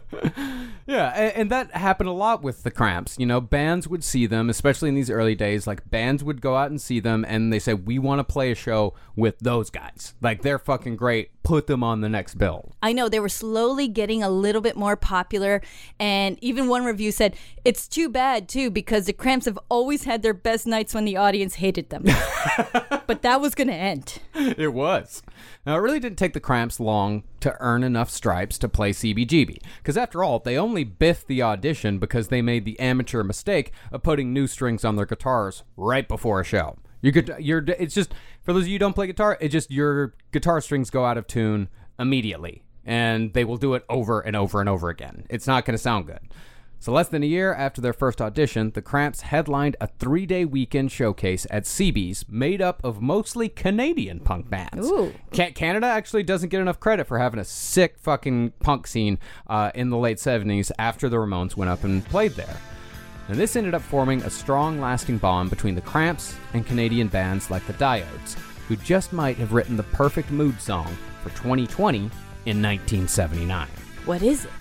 Yeah, 0.88 1.10
and, 1.16 1.36
and 1.36 1.52
that 1.52 1.72
happened 1.76 2.10
a 2.10 2.14
lot 2.14 2.42
with 2.42 2.64
the 2.64 2.72
Cramps. 2.72 3.16
You 3.20 3.28
know, 3.28 3.40
bands 3.40 3.88
would 3.88 4.04
see 4.04 4.26
them, 4.26 4.50
especially 4.50 4.90
in 4.90 4.96
these 4.96 5.12
early 5.12 5.36
days. 5.36 5.68
Like 5.68 5.88
bands 5.88 6.24
would 6.24 6.42
go 6.42 6.56
out 6.56 6.72
and 6.72 6.82
see 6.82 7.00
them, 7.00 7.24
and 7.28 7.54
they 7.54 7.59
say, 7.60 7.74
"We 7.74 8.00
want 8.00 8.20
to 8.20 8.24
play 8.24 8.52
a 8.52 8.56
show 8.56 8.94
with 9.16 9.40
those 9.40 9.70
guys. 9.70 10.14
Like 10.22 10.42
they're 10.42 10.60
fucking 10.60 10.96
great. 10.96 11.32
Put 11.44 11.68
them 11.68 11.84
on 11.84 12.02
the 12.02 12.10
next 12.10 12.36
bill." 12.36 12.74
I 12.82 12.94
know 12.94 13.10
they 13.10 13.20
were 13.20 13.30
slowly 13.30 13.88
getting 13.88 14.24
a 14.24 14.30
little 14.30 14.62
bit 14.62 14.76
more 14.76 14.96
popular, 14.96 15.62
and 16.00 16.38
even 16.42 16.68
one 16.68 16.86
review 16.86 17.12
said 17.12 17.36
it's 17.66 17.88
too 17.88 18.10
bad 18.10 18.48
too 18.50 18.70
because 18.70 19.06
the 19.06 19.14
Cramps 19.14 19.46
have 19.46 19.60
always 19.70 20.04
had 20.04 20.22
their 20.22 20.34
best 20.34 20.66
nights 20.66 20.94
when 20.94 21.06
the 21.06 21.18
audience 21.18 21.56
hated 21.56 21.90
them. 21.90 22.04
but 23.08 23.22
that 23.22 23.42
was 23.42 23.56
gonna 23.56 23.74
end. 23.74 24.20
it 24.36 24.74
was. 24.74 25.22
Now, 25.66 25.76
it 25.76 25.80
really 25.80 26.00
didn't 26.00 26.18
take 26.18 26.34
the 26.34 26.40
Cramps 26.40 26.80
long 26.80 27.24
to 27.42 27.56
earn 27.60 27.84
enough 27.84 28.10
stripes 28.10 28.58
to 28.60 28.70
play 28.70 28.92
CBGB. 28.92 29.60
Because 29.78 29.98
after 29.98 30.24
all, 30.24 30.40
they 30.40 30.58
only 30.58 30.84
biffed 30.84 31.28
the 31.28 31.42
audition 31.42 32.00
because 32.00 32.28
they 32.28 32.42
made 32.42 32.66
the 32.66 32.80
amateur 32.80 33.24
mistake 33.24 33.72
of 33.92 34.04
putting 34.04 34.34
new 34.34 34.48
strings 34.48 34.84
on 34.86 34.96
their 34.96 35.06
guitars 35.06 35.64
right 35.78 36.08
before 36.08 36.40
a 36.40 36.44
show. 36.46 36.78
You 37.02 37.12
could, 37.12 37.36
you're, 37.40 37.64
it's 37.68 37.96
just 37.96 38.14
for 38.42 38.54
those 38.54 38.64
of 38.64 38.68
you 38.68 38.76
who 38.76 38.80
don't 38.80 38.94
play 38.94 39.08
guitar, 39.08 39.38
it 39.40 39.50
just 39.50 39.72
your 39.72 40.14
guitar 40.32 40.62
strings 40.62 40.90
go 40.90 41.06
out 41.06 41.18
of 41.18 41.28
tune 41.28 41.70
immediately, 41.98 42.64
and 42.86 43.34
they 43.34 43.46
will 43.46 43.58
do 43.58 43.74
it 43.74 43.86
over 43.90 44.20
and 44.20 44.36
over 44.36 44.60
and 44.60 44.70
over 44.70 44.90
again. 44.90 45.26
It's 45.30 45.48
not 45.48 45.66
going 45.66 45.76
to 45.76 45.82
sound 45.82 46.08
good. 46.08 46.20
So, 46.82 46.94
less 46.94 47.10
than 47.10 47.24
a 47.24 47.26
year 47.26 47.54
after 47.54 47.82
their 47.82 47.92
first 47.92 48.22
audition, 48.22 48.72
the 48.72 48.82
Cramps 48.82 49.20
headlined 49.22 49.76
a 49.82 49.88
three 49.88 50.26
day 50.26 50.46
weekend 50.46 50.94
showcase 50.94 51.46
at 51.50 51.66
CB's 51.66 52.24
made 52.30 52.62
up 52.62 52.82
of 52.86 53.02
mostly 53.02 53.50
Canadian 53.50 54.22
punk 54.22 54.50
bands. 54.50 54.88
Ooh. 54.88 55.14
Canada 55.32 55.88
actually 55.88 56.24
doesn't 56.24 56.48
get 56.48 56.62
enough 56.62 56.80
credit 56.80 57.06
for 57.06 57.20
having 57.20 57.40
a 57.40 57.44
sick 57.44 57.98
fucking 58.00 58.54
punk 58.62 58.88
scene 58.88 59.20
uh, 59.48 59.72
in 59.76 59.90
the 59.90 59.98
late 59.98 60.18
70s 60.18 60.72
after 60.80 61.10
the 61.10 61.18
Ramones 61.18 61.58
went 61.58 61.70
up 61.70 61.84
and 61.84 62.06
played 62.06 62.32
there. 62.32 62.58
And 63.30 63.38
this 63.38 63.56
ended 63.56 63.76
up 63.76 63.84
forming 63.84 64.24
a 64.24 64.30
strong, 64.30 64.82
lasting 64.82 65.20
bond 65.20 65.52
between 65.52 65.76
the 65.76 65.82
Cramps 65.82 66.36
and 66.54 66.66
Canadian 66.66 67.10
bands 67.10 67.52
like 67.52 67.66
the 67.68 67.74
Diodes, 67.74 68.34
who 68.68 68.76
just 68.76 69.14
might 69.14 69.38
have 69.38 69.54
written 69.54 69.78
the 69.78 69.84
perfect 69.84 70.32
mood 70.32 70.60
song 70.60 70.88
for 71.22 71.30
2020 71.30 72.00
in 72.00 72.60
1979. 72.60 73.68
What 74.06 74.24
is 74.24 74.46
it? 74.46 74.52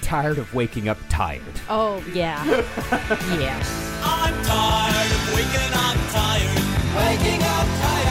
Tired 0.00 0.38
of 0.38 0.52
waking 0.54 0.88
up 0.88 0.96
tired. 1.10 1.42
Oh 1.68 2.02
yeah, 2.14 2.42
yeah. 3.38 3.62
I'm 4.02 4.34
tired 4.44 5.12
of 5.12 5.34
waking 5.34 5.74
up 5.74 5.96
tired. 6.10 6.56
Waking 6.96 7.42
up 7.42 7.66
tired. 7.82 8.05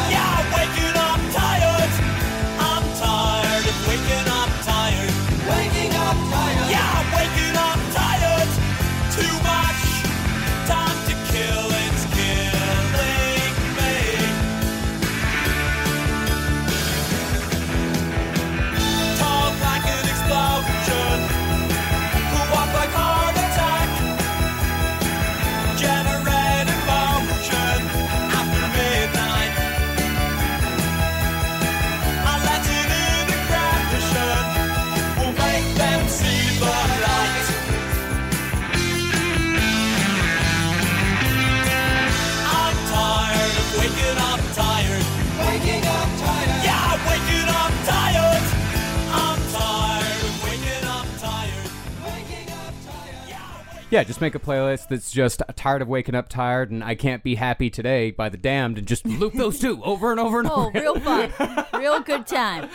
Yeah. 53.91 54.03
Just 54.03 54.19
make 54.21 54.35
a 54.35 54.39
playlist 54.39 54.89
that's 54.89 55.11
just 55.11 55.41
tired 55.55 55.81
of 55.81 55.87
waking 55.87 56.15
up 56.15 56.27
tired 56.27 56.71
and 56.71 56.83
I 56.83 56.95
can't 56.95 57.23
be 57.23 57.35
happy 57.35 57.69
today 57.69 58.11
by 58.11 58.29
the 58.29 58.37
damned 58.37 58.77
and 58.77 58.87
just 58.87 59.05
loop 59.05 59.33
those 59.33 59.59
two 59.59 59.81
over 59.83 60.11
and 60.11 60.19
over 60.19 60.39
and 60.39 60.49
Oh, 60.49 60.67
over. 60.67 60.79
real 60.79 60.99
fun, 60.99 61.31
real 61.73 61.99
good 62.01 62.25
time. 62.27 62.69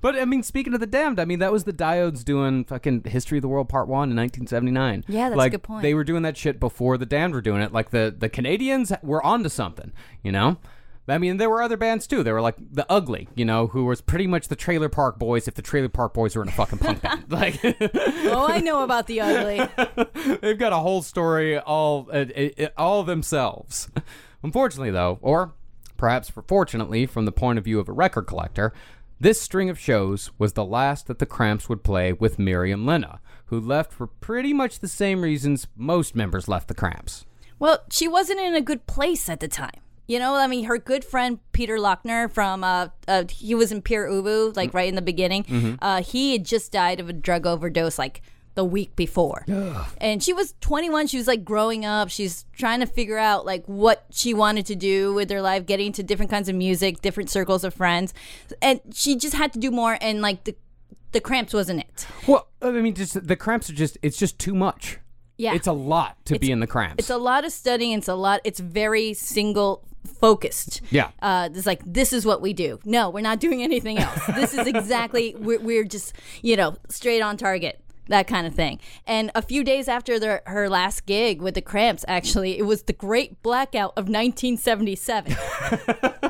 But 0.00 0.16
I 0.16 0.24
mean, 0.24 0.42
speaking 0.42 0.72
of 0.74 0.80
the 0.80 0.86
damned, 0.86 1.18
I 1.20 1.24
mean 1.24 1.40
that 1.40 1.52
was 1.52 1.64
the 1.64 1.72
Diodes 1.72 2.24
doing 2.24 2.64
fucking 2.64 3.04
History 3.04 3.38
of 3.38 3.42
the 3.42 3.48
World 3.48 3.68
Part 3.68 3.88
One 3.88 4.10
in 4.10 4.16
1979. 4.16 5.04
Yeah, 5.08 5.28
that's 5.30 5.42
a 5.44 5.50
good 5.50 5.62
point. 5.62 5.82
They 5.82 5.94
were 5.94 6.04
doing 6.04 6.22
that 6.22 6.36
shit 6.36 6.58
before 6.60 6.96
the 6.96 7.06
damned 7.06 7.34
were 7.34 7.42
doing 7.42 7.60
it. 7.60 7.72
Like 7.72 7.90
the 7.90 8.14
the 8.16 8.28
Canadians 8.28 8.92
were 9.02 9.22
onto 9.24 9.48
something, 9.48 9.92
you 10.22 10.32
know. 10.32 10.58
I 11.08 11.18
mean, 11.18 11.36
there 11.36 11.48
were 11.48 11.62
other 11.62 11.76
bands 11.76 12.06
too. 12.06 12.22
They 12.22 12.32
were 12.32 12.40
like 12.40 12.56
the 12.58 12.84
Ugly, 12.90 13.28
you 13.34 13.44
know, 13.44 13.68
who 13.68 13.84
was 13.84 14.00
pretty 14.00 14.26
much 14.26 14.48
the 14.48 14.56
Trailer 14.56 14.88
Park 14.88 15.18
Boys 15.18 15.46
if 15.46 15.54
the 15.54 15.62
Trailer 15.62 15.88
Park 15.88 16.14
Boys 16.14 16.34
were 16.34 16.42
in 16.42 16.48
a 16.48 16.52
fucking 16.52 16.78
punk 16.80 17.00
band. 17.02 17.24
Like, 17.28 17.60
Oh, 17.64 18.46
I 18.48 18.60
know 18.60 18.82
about 18.82 19.06
the 19.06 19.20
ugly. 19.20 19.60
they've 20.42 20.58
got 20.58 20.72
a 20.72 20.78
whole 20.78 21.02
story 21.02 21.58
all 21.58 22.08
uh, 22.12 22.24
uh, 22.58 22.66
all 22.76 23.04
themselves. 23.04 23.88
Unfortunately, 24.42 24.90
though, 24.90 25.18
or 25.22 25.54
perhaps 25.96 26.28
for 26.28 26.42
fortunately, 26.42 27.06
from 27.06 27.24
the 27.24 27.32
point 27.32 27.58
of 27.58 27.64
view 27.64 27.78
of 27.78 27.88
a 27.88 27.92
record 27.92 28.22
collector, 28.26 28.72
This 29.20 29.40
string 29.40 29.70
of 29.70 29.78
shows 29.78 30.30
was 30.38 30.52
the 30.52 30.64
last 30.64 31.06
that 31.06 31.18
the 31.20 31.26
Cramps 31.26 31.68
would 31.68 31.82
play 31.82 32.12
with 32.12 32.38
Miriam 32.38 32.84
Linna, 32.84 33.20
who 33.46 33.58
left 33.60 33.92
for 33.92 34.06
pretty 34.06 34.52
much 34.52 34.80
the 34.80 34.88
same 34.88 35.22
reasons 35.22 35.68
most 35.76 36.14
members 36.14 36.48
left 36.48 36.68
the 36.68 36.74
Cramps. 36.74 37.24
Well, 37.58 37.78
she 37.90 38.06
wasn't 38.08 38.40
in 38.40 38.54
a 38.54 38.60
good 38.60 38.86
place 38.86 39.28
at 39.30 39.40
the 39.40 39.48
time. 39.48 39.80
You 40.06 40.18
know, 40.18 40.34
I 40.34 40.46
mean, 40.46 40.64
her 40.64 40.78
good 40.78 41.04
friend 41.04 41.40
Peter 41.52 41.78
Laughner 41.78 42.30
from 42.30 42.62
uh, 42.62 42.88
uh 43.08 43.24
he 43.30 43.54
was 43.54 43.72
in 43.72 43.82
Pere 43.82 44.08
Ubu, 44.08 44.56
like 44.56 44.72
right 44.74 44.88
in 44.88 44.94
the 44.94 45.02
beginning. 45.02 45.78
Uh, 45.82 46.02
he 46.02 46.32
had 46.32 46.44
just 46.44 46.72
died 46.72 47.00
of 47.00 47.08
a 47.08 47.12
drug 47.12 47.46
overdose, 47.46 47.98
like 47.98 48.22
the 48.54 48.64
week 48.64 48.96
before. 48.96 49.44
and 49.98 50.22
she 50.22 50.32
was 50.32 50.54
21. 50.60 51.08
She 51.08 51.18
was 51.18 51.26
like 51.26 51.44
growing 51.44 51.84
up. 51.84 52.08
She's 52.08 52.44
trying 52.52 52.80
to 52.80 52.86
figure 52.86 53.18
out 53.18 53.44
like 53.44 53.66
what 53.66 54.06
she 54.10 54.32
wanted 54.34 54.66
to 54.66 54.74
do 54.74 55.12
with 55.14 55.30
her 55.30 55.42
life, 55.42 55.66
getting 55.66 55.88
into 55.88 56.02
different 56.02 56.30
kinds 56.30 56.48
of 56.48 56.54
music, 56.54 57.02
different 57.02 57.30
circles 57.30 57.64
of 57.64 57.74
friends, 57.74 58.14
and 58.62 58.80
she 58.92 59.16
just 59.16 59.34
had 59.34 59.52
to 59.52 59.58
do 59.58 59.70
more. 59.70 59.98
And 60.00 60.22
like 60.22 60.44
the 60.44 60.56
the 61.12 61.20
Cramps 61.20 61.54
wasn't 61.54 61.80
it. 61.80 62.06
Well, 62.26 62.46
I 62.60 62.70
mean, 62.70 62.94
just 62.94 63.26
the 63.26 63.36
Cramps 63.36 63.70
are 63.70 63.74
just, 63.74 63.96
it's 64.02 64.18
just 64.18 64.38
too 64.38 64.54
much. 64.54 64.98
Yeah. 65.38 65.54
It's 65.54 65.66
a 65.66 65.72
lot 65.72 66.22
to 66.26 66.38
be 66.38 66.50
in 66.50 66.60
the 66.60 66.66
Cramps. 66.66 66.96
It's 66.98 67.10
a 67.10 67.16
lot 67.16 67.44
of 67.44 67.52
studying. 67.52 67.92
It's 67.92 68.08
a 68.08 68.14
lot. 68.14 68.40
It's 68.44 68.60
very 68.60 69.14
single 69.14 69.82
focused. 70.06 70.80
Yeah. 70.90 71.10
Uh, 71.20 71.48
it's 71.52 71.66
like 71.66 71.82
this 71.84 72.12
is 72.12 72.24
what 72.24 72.40
we 72.40 72.52
do. 72.52 72.78
No, 72.84 73.10
we're 73.10 73.20
not 73.20 73.40
doing 73.40 73.62
anything 73.62 73.98
else. 73.98 74.18
this 74.34 74.54
is 74.54 74.66
exactly 74.66 75.34
we're, 75.38 75.60
we're 75.60 75.84
just 75.84 76.14
you 76.42 76.56
know 76.56 76.76
straight 76.88 77.20
on 77.20 77.36
target. 77.36 77.80
That 78.08 78.28
kind 78.28 78.46
of 78.46 78.54
thing. 78.54 78.78
And 79.04 79.32
a 79.34 79.42
few 79.42 79.64
days 79.64 79.88
after 79.88 80.20
their, 80.20 80.42
her 80.46 80.68
last 80.68 81.06
gig 81.06 81.42
with 81.42 81.54
the 81.54 81.60
Cramps, 81.60 82.04
actually, 82.06 82.56
it 82.56 82.62
was 82.62 82.82
the 82.82 82.92
Great 82.92 83.42
Blackout 83.42 83.94
of 83.96 84.08
1977. 84.08 85.36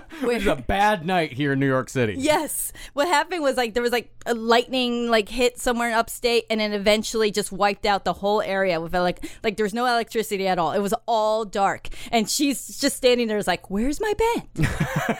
It 0.23 0.27
was 0.27 0.47
a 0.47 0.57
bad 0.57 1.07
night 1.07 1.33
here 1.33 1.53
in 1.53 1.61
New 1.61 1.67
York 1.67 1.89
City. 1.89 2.15
Yes. 2.19 2.73
What 2.93 3.09
happened 3.09 3.43
was 3.43 3.57
like 3.57 3.75
there 3.75 3.83
was 3.83 3.93
like 3.93 4.11
a 4.27 4.35
lightning 4.35 5.09
like 5.09 5.29
hit 5.29 5.59
somewhere 5.59 5.89
in 5.89 5.95
upstate 5.95 6.45
and 6.51 6.61
then 6.61 6.73
eventually 6.73 7.31
just 7.31 7.53
wiped 7.53 7.87
out 7.87 8.05
the 8.05 8.13
whole 8.13 8.41
area 8.43 8.81
with 8.81 8.95
like 8.95 9.25
like 9.43 9.57
there 9.57 9.65
was 9.65 9.75
no 9.75 9.87
electricity 9.87 10.47
at 10.49 10.59
all. 10.59 10.73
It 10.73 10.81
was 10.81 10.95
all 11.07 11.45
dark. 11.45 11.89
And 12.11 12.29
she's 12.29 12.79
just 12.79 12.97
standing 12.97 13.29
there 13.29 13.39
is 13.39 13.47
like, 13.47 13.71
Where's 13.71 14.01
my 14.01 14.15
band? 14.15 14.69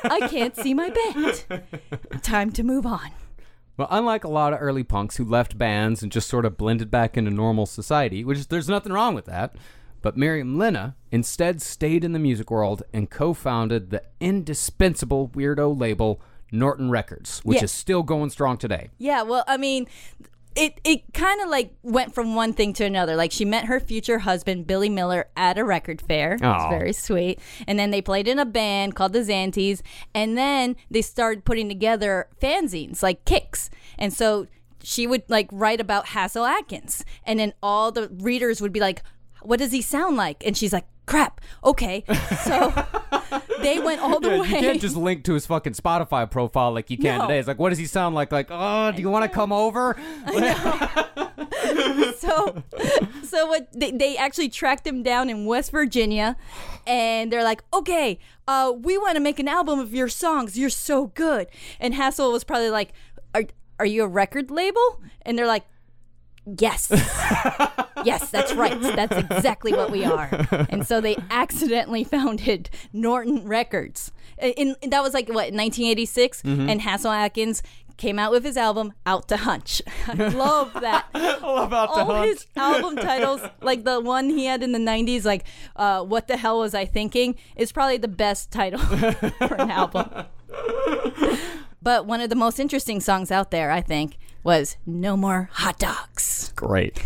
I 0.05 0.29
can't 0.29 0.57
see 0.57 0.75
my 0.75 0.91
band. 0.91 1.45
Time 2.23 2.53
to 2.53 2.63
move 2.63 2.87
on. 2.87 3.11
Well, 3.77 3.89
unlike 3.91 4.25
a 4.25 4.29
lot 4.29 4.55
of 4.55 4.59
early 4.63 4.85
punks 4.85 5.17
who 5.17 5.25
left 5.25 5.59
bands 5.59 6.03
and 6.03 6.11
just 6.11 6.29
sort 6.29 6.47
of 6.47 6.57
blended 6.57 6.91
back 6.91 7.17
into 7.17 7.31
normal 7.31 7.67
society, 7.67 8.25
which 8.25 8.49
there's 8.49 8.69
nothing 8.69 8.93
wrong 8.93 9.15
with 9.15 9.27
that, 9.27 9.55
but 10.07 10.17
Miriam 10.17 10.57
Linna 10.57 10.95
instead 11.11 11.61
stayed 11.61 12.05
in 12.05 12.13
the 12.13 12.21
music 12.21 12.49
world 12.49 12.85
and 12.93 13.11
co-founded 13.11 13.91
the 13.91 14.01
indispensable 14.21 15.31
weirdo 15.31 15.77
label 15.77 16.21
Norton 16.53 16.93
Records, 16.93 17.41
which 17.41 17.57
Yeah. 17.57 17.65
is 17.65 17.73
still 17.73 18.05
going 18.05 18.31
strong 18.31 18.57
today. 18.57 18.91
Yeah, 18.99 19.23
well, 19.23 19.43
I 19.49 19.57
mean, 19.57 19.89
it 20.55 20.81
it 20.85 21.13
kind 21.13 21.41
of 21.41 21.49
like 21.49 21.75
went 21.83 22.15
from 22.15 22.37
one 22.37 22.53
thing 22.53 22.73
to 22.75 22.85
another. 22.85 23.17
Like 23.17 23.33
she 23.33 23.45
met 23.45 23.65
her 23.65 23.81
future 23.81 24.21
husband 24.21 24.69
Billy 24.69 24.89
Miller 24.89 25.27
at 25.37 25.59
a 25.59 25.65
record 25.65 26.01
fair. 26.01 26.35
It's 26.35 26.71
very 26.71 26.93
sweet. 26.93 27.41
And 27.67 27.77
then 27.77 27.91
they 27.91 28.01
played 28.01 28.29
in 28.29 28.39
a 28.39 28.47
band 28.47 28.95
called 28.95 29.13
the 29.13 29.19
Zantees, 29.25 29.83
and 30.15 30.39
then 30.39 30.77
they 30.89 31.03
started 31.03 31.45
putting 31.45 31.69
together 31.69 32.29
fanzines 32.41 33.03
like 33.03 33.25
Kicks. 33.25 33.71
And 33.99 34.13
so 34.13 34.47
she 34.85 35.09
would 35.09 35.25
like 35.29 35.49
write 35.51 35.81
about 35.81 36.07
Hasil 36.07 36.49
Adkins, 36.49 37.05
and 37.25 37.41
then 37.41 37.55
all 37.61 37.91
the 37.91 38.09
readers 38.09 38.61
would 38.61 38.73
be 38.73 38.79
like, 38.79 39.03
"What 39.43 39.59
does 39.59 39.73
he 39.73 39.83
sound 39.83 40.17
like?" 40.17 40.45
And 40.47 40.57
she's 40.57 40.73
like, 40.73 40.87
"Crap. 41.07 41.41
Okay." 41.65 42.05
So 42.45 42.73
they 43.63 43.79
went 43.79 44.01
all 44.01 44.21
the 44.21 44.29
Yeah, 44.31 44.41
way. 44.41 44.49
you 44.49 44.55
can't 44.57 44.81
just 44.81 44.97
link 44.97 45.25
to 45.25 45.35
his 45.35 45.47
fucking 45.47 45.75
Spotify 45.75 46.31
profile 46.31 46.73
like 46.73 46.91
you 46.91 46.99
can 46.99 47.19
No. 47.19 47.27
today. 47.27 47.39
It's 47.39 47.49
like, 47.49 47.59
what 47.59 47.71
does 47.71 47.79
he 47.79 47.87
sound 47.87 48.15
like? 48.15 48.33
Like, 48.33 48.49
oh, 48.51 48.93
do 48.93 49.01
you 49.03 49.09
want 49.11 49.25
to 49.25 49.29
come 49.29 49.53
over? 49.53 49.97
so 52.19 52.63
so 53.25 53.47
what 53.47 53.69
they, 53.73 53.91
they 53.91 54.17
actually 54.17 54.49
tracked 54.49 54.87
him 54.87 55.03
down 55.03 55.29
in 55.29 55.45
west 55.45 55.71
virginia 55.71 56.37
and 56.87 57.31
they're 57.33 57.45
like 57.45 57.63
okay 57.73 58.19
uh 58.49 58.73
we 58.77 58.97
want 58.99 59.15
to 59.17 59.21
make 59.21 59.39
an 59.39 59.49
album 59.49 59.79
of 59.79 59.95
your 59.95 60.09
songs 60.09 60.59
you're 60.59 60.71
so 60.71 61.07
good 61.09 61.47
and 61.81 61.95
Hasil 61.95 62.33
was 62.33 62.45
probably 62.45 62.71
like 62.71 62.93
are, 63.35 63.45
are 63.79 63.87
you 63.87 64.05
a 64.05 64.09
record 64.09 64.51
label 64.51 65.01
and 65.23 65.39
they're 65.39 65.47
like 65.47 65.65
yes. 66.59 66.89
Yes 68.05 68.31
that's 68.31 68.55
right. 68.55 68.81
That's 68.81 69.17
exactly 69.17 69.73
what 69.73 69.91
we 69.91 70.05
are. 70.05 70.29
And 70.71 70.87
so 70.87 71.01
they 71.01 71.17
accidentally 71.31 72.05
founded 72.05 72.71
norton 72.93 73.47
records. 73.47 74.13
In, 74.39 74.77
in- 74.81 74.91
that 74.91 75.03
was 75.03 75.15
like 75.15 75.29
what 75.29 75.53
1986 75.53 76.43
and 76.45 76.81
Hasil 76.81 77.15
Adkins 77.15 77.63
came 77.97 78.19
out 78.19 78.31
with 78.31 78.45
his 78.45 78.57
album 78.59 78.93
out 79.07 79.27
to 79.29 79.39
hunch. 79.39 79.81
I 80.07 80.13
love 80.29 80.73
that. 80.75 81.07
Love 81.43 81.73
out 81.73 81.87
to 81.95 82.01
all 82.01 82.23
his 82.23 82.47
album 82.55 82.97
titles, 82.97 83.41
like 83.63 83.85
the 83.85 84.01
one 84.01 84.29
he 84.29 84.45
had 84.45 84.63
in 84.63 84.73
the 84.73 84.79
'90s, 84.79 85.25
like 85.25 85.47
uh, 85.77 86.03
"What 86.05 86.29
the 86.29 86.37
hell 86.37 86.59
was 86.59 86.75
I 86.75 86.85
thinking," 86.85 87.37
is 87.57 87.73
probably 87.73 87.97
the 87.97 88.09
best 88.09 88.51
title 88.51 88.79
for 89.49 89.55
an 89.55 89.71
album. 89.71 90.27
But 91.83 92.07
one 92.07 92.21
of 92.21 92.31
the 92.31 92.37
most 92.37 92.59
interesting 92.59 93.01
songs 93.01 93.31
out 93.31 93.51
there, 93.51 93.71
I 93.71 93.81
think, 93.81 94.19
was 94.47 94.77
"No 94.87 95.17
More 95.17 95.51
Hot 95.55 95.77
Dogs." 95.77 96.53
Great. 96.55 97.03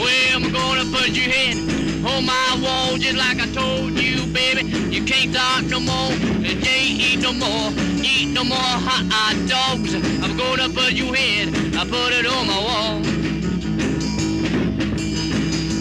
Well, 0.00 0.34
I'm 0.34 0.50
gonna 0.50 0.86
put 0.96 1.10
your 1.10 1.28
head 1.28 1.58
on 2.06 2.24
my 2.24 2.58
wall 2.62 2.96
just 2.96 3.16
like 3.18 3.38
I 3.38 3.46
told 3.52 3.92
you, 3.92 4.17
baby. 4.54 4.68
You 4.94 5.04
can't 5.04 5.34
talk 5.34 5.64
no 5.64 5.80
more, 5.80 6.12
and 6.12 6.44
you 6.44 6.70
ain't 6.70 7.00
eat 7.00 7.20
no 7.20 7.32
more, 7.32 7.72
eat 8.02 8.32
no 8.32 8.44
more 8.44 8.56
hot 8.56 9.36
dogs. 9.48 9.94
I'm 9.94 10.36
gonna 10.36 10.68
put 10.68 10.92
your 10.92 11.14
head, 11.14 11.48
I 11.76 11.84
put 11.84 12.12
it 12.12 12.26
on 12.26 12.46
my 12.46 12.60
wall. 12.68 13.00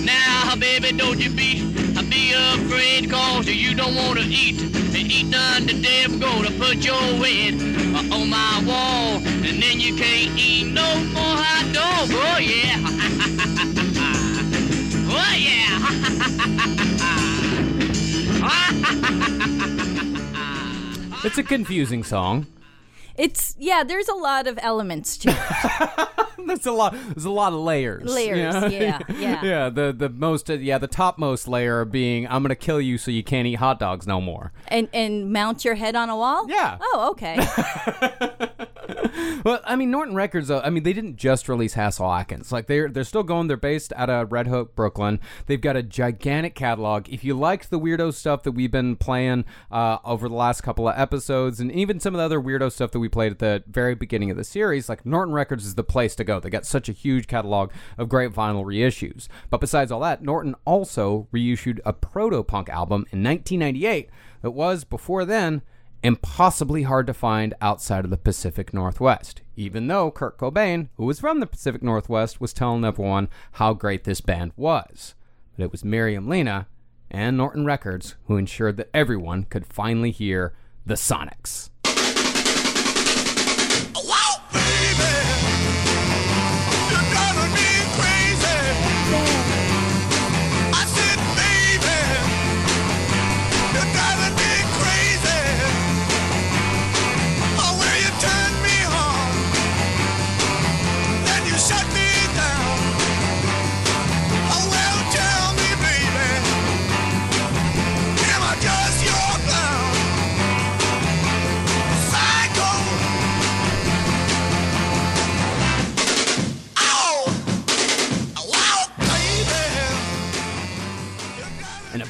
Now, 0.04 0.56
baby, 0.56 0.92
don't 0.98 1.20
you 1.20 1.30
be, 1.30 1.64
be 2.10 2.34
afraid, 2.34 3.10
cause 3.10 3.48
you 3.48 3.76
don't 3.76 3.96
wanna 3.96 4.26
eat, 4.26 4.60
eat 4.96 5.28
none 5.28 5.68
today. 5.68 6.04
I'm 6.04 6.20
gonna 6.20 6.52
put 6.52 6.78
your 6.84 7.02
head 7.24 7.56
on 8.12 8.30
my 8.30 8.64
wall, 8.66 9.22
and 9.48 9.62
then 9.62 9.80
you 9.80 9.96
can't 9.96 10.38
eat 10.38 10.68
no 10.74 10.88
more 11.14 11.38
hot 11.44 11.66
dogs. 11.74 12.12
Oh, 12.14 12.40
yeah. 12.40 13.34
It's 21.28 21.38
a 21.38 21.44
confusing 21.44 22.06
song. 22.06 22.48
It's 23.18 23.54
yeah. 23.60 23.84
There's 23.84 24.08
a 24.08 24.14
lot 24.14 24.48
of 24.48 24.58
elements 24.62 25.18
to 25.18 25.30
it. 25.30 26.28
There's 26.48 26.66
a 26.66 26.72
lot. 26.72 26.94
There's 26.94 27.26
a 27.26 27.30
lot 27.30 27.52
of 27.52 27.60
layers. 27.60 28.06
Layers, 28.06 28.54
know? 28.54 28.68
yeah, 28.68 29.00
yeah. 29.10 29.44
yeah. 29.44 29.70
The 29.70 29.92
the 29.92 30.08
most. 30.08 30.50
Uh, 30.50 30.54
yeah. 30.54 30.78
The 30.78 30.88
topmost 30.88 31.50
layer 31.50 31.84
being, 31.84 32.30
I'm 32.30 32.44
gonna 32.44 32.56
kill 32.56 32.80
you 32.80 32.98
so 32.98 33.12
you 33.12 33.26
can't 33.26 33.46
eat 33.46 33.56
hot 33.56 33.78
dogs 33.78 34.08
no 34.08 34.22
more. 34.22 34.54
and 34.70 34.88
and 34.94 35.34
mount 35.34 35.66
your 35.66 35.76
head 35.76 35.98
on 35.98 36.10
a 36.10 36.16
wall. 36.16 36.48
Yeah. 36.48 36.78
Oh, 36.80 37.10
okay. 37.12 37.46
Well, 39.44 39.62
I 39.64 39.76
mean, 39.76 39.92
Norton 39.92 40.16
Records. 40.16 40.50
I 40.50 40.70
mean, 40.70 40.84
they 40.84 40.94
didn't 40.94 41.16
just 41.16 41.48
release 41.48 41.76
Hasil 41.76 42.20
Adkins. 42.20 42.52
Like 42.52 42.68
they're 42.68 42.90
they're 42.90 43.04
still 43.04 43.24
going. 43.24 43.48
They're 43.48 43.56
based 43.56 43.94
out 43.96 44.10
of 44.10 44.32
Red 44.32 44.48
Hook, 44.48 44.76
Brooklyn. 44.76 45.20
They've 45.46 45.62
got 45.62 45.78
a 45.78 45.84
gigantic 45.84 46.56
catalog. 46.56 47.08
If 47.08 47.24
you 47.24 47.34
liked 47.34 47.70
the 47.70 47.80
weirdo 47.80 48.14
stuff 48.14 48.44
that 48.44 48.54
we've 48.54 48.72
been 48.72 48.96
playing 48.96 49.46
uh, 49.72 50.00
over 50.04 50.28
the 50.28 50.36
last 50.36 50.62
couple 50.62 50.90
of 50.90 50.98
episodes, 50.98 51.60
and 51.60 51.72
even 51.72 52.00
some 52.00 52.14
of 52.14 52.20
the 52.20 52.26
other 52.26 52.42
weirdo 52.42 52.72
stuff 52.72 52.92
that 52.92 53.00
we 53.00 53.08
played 53.08 53.32
at 53.32 53.40
the 53.40 53.64
very 53.68 53.96
beginning 53.96 54.32
of 54.32 54.38
the 54.38 54.44
series, 54.44 54.90
like 54.90 55.06
Norton 55.06 55.34
Records 55.34 55.66
is 55.66 55.76
the 55.76 55.84
place 55.84 56.16
to 56.16 56.24
go. 56.24 56.40
They 56.40 56.50
got 56.50 56.66
such 56.66 56.90
a 56.90 56.94
huge 56.94 57.28
catalog 57.28 57.72
of 57.98 58.10
great 58.10 58.32
vinyl 58.32 58.66
reissues. 58.66 59.28
But 59.50 59.62
besides 59.62 59.92
all 59.92 60.02
that, 60.02 60.24
Norton 60.24 60.56
also 60.66 61.28
reissued 61.32 61.80
a 61.86 61.94
proto 61.94 62.44
punk 62.44 62.70
album 62.70 63.06
in 63.12 63.24
1998 63.24 64.10
that 64.42 64.52
was 64.52 64.84
before 64.84 65.26
then 65.26 65.62
impossibly 66.04 66.84
hard 66.84 67.08
to 67.08 67.14
find 67.14 67.54
outside 67.62 68.06
of 68.06 68.12
the 68.12 68.18
Pacific 68.18 68.74
Northwest, 68.74 69.42
even 69.56 69.88
though 69.88 70.12
Kurt 70.12 70.38
Cobain, 70.38 70.90
who 70.96 71.06
was 71.06 71.20
from 71.20 71.40
the 71.40 71.48
Pacific 71.48 71.82
Northwest, 71.82 72.40
was 72.40 72.54
telling 72.54 72.86
everyone 72.86 73.30
how 73.54 73.74
great 73.74 74.04
this 74.04 74.22
band 74.22 74.52
was. 74.56 75.16
But 75.56 75.64
it 75.64 75.72
was 75.72 75.84
Miriam 75.84 76.28
Linna 76.28 76.68
and 77.10 77.38
Norton 77.38 77.66
Records 77.66 78.16
who 78.26 78.38
ensured 78.38 78.78
that 78.78 78.90
everyone 78.94 79.44
could 79.44 79.66
finally 79.66 80.12
hear 80.12 80.54
the 80.86 80.96
Sonics. 80.96 81.70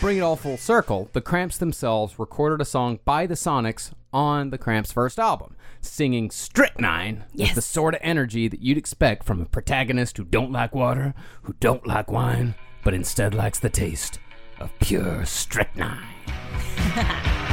Bring 0.08 0.20
it 0.20 0.22
all 0.22 0.38
full 0.38 0.56
circle, 0.56 1.10
the 1.12 1.20
Cramps 1.20 1.58
themselves 1.58 2.18
recorded 2.18 2.62
a 2.62 2.66
song 2.66 2.98
by 3.04 3.26
the 3.28 3.34
Sonics 3.34 3.92
on 4.14 4.52
the 4.52 4.58
Cramps' 4.58 4.94
first 4.94 5.20
album, 5.20 5.58
singing 5.82 6.32
Strychnine 6.32 7.26
with 7.36 7.56
the 7.56 7.62
sort 7.62 7.94
of 7.94 8.00
energy 8.02 8.48
that 8.48 8.62
you'd 8.62 8.78
expect 8.78 9.26
from 9.26 9.42
a 9.42 9.46
protagonist 9.46 10.16
who 10.16 10.24
don't 10.24 10.54
like 10.54 10.74
water, 10.74 11.14
who 11.42 11.54
don't 11.60 11.86
like 11.86 12.10
wine, 12.10 12.56
but 12.86 12.94
instead 12.94 13.34
likes 13.34 13.60
the 13.60 13.70
taste 13.70 14.18
of 14.62 14.72
pure 14.80 15.26
strychnine. 15.26 16.08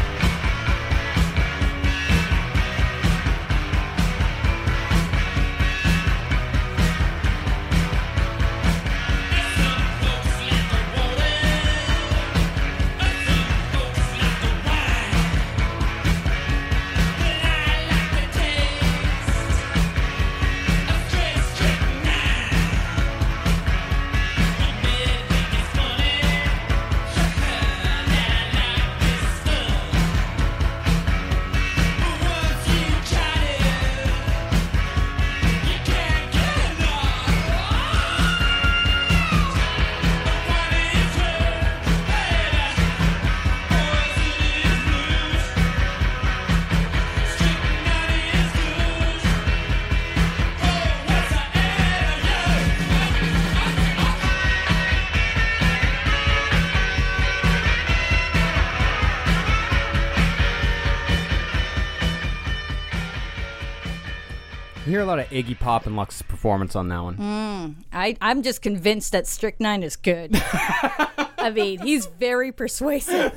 hear 64.95 65.03
a 65.03 65.07
lot 65.07 65.19
of 65.19 65.29
Iggy 65.31 65.59
Pop 65.59 65.87
and 65.87 65.97
Lux's 65.97 66.23
performance 66.23 66.77
on 66.77 66.87
that 66.87 67.03
one. 67.03 67.17
Mm, 67.17 67.75
I, 67.93 68.17
I'm 68.21 68.45
just 68.45 68.63
convinced 68.63 69.11
that 69.11 69.27
Strychnine 69.27 69.83
is 69.83 69.97
good. 69.97 70.31
I 70.37 71.51
mean, 71.53 71.81
he's 71.81 72.07
very 72.07 72.53
persuasive. 72.53 73.37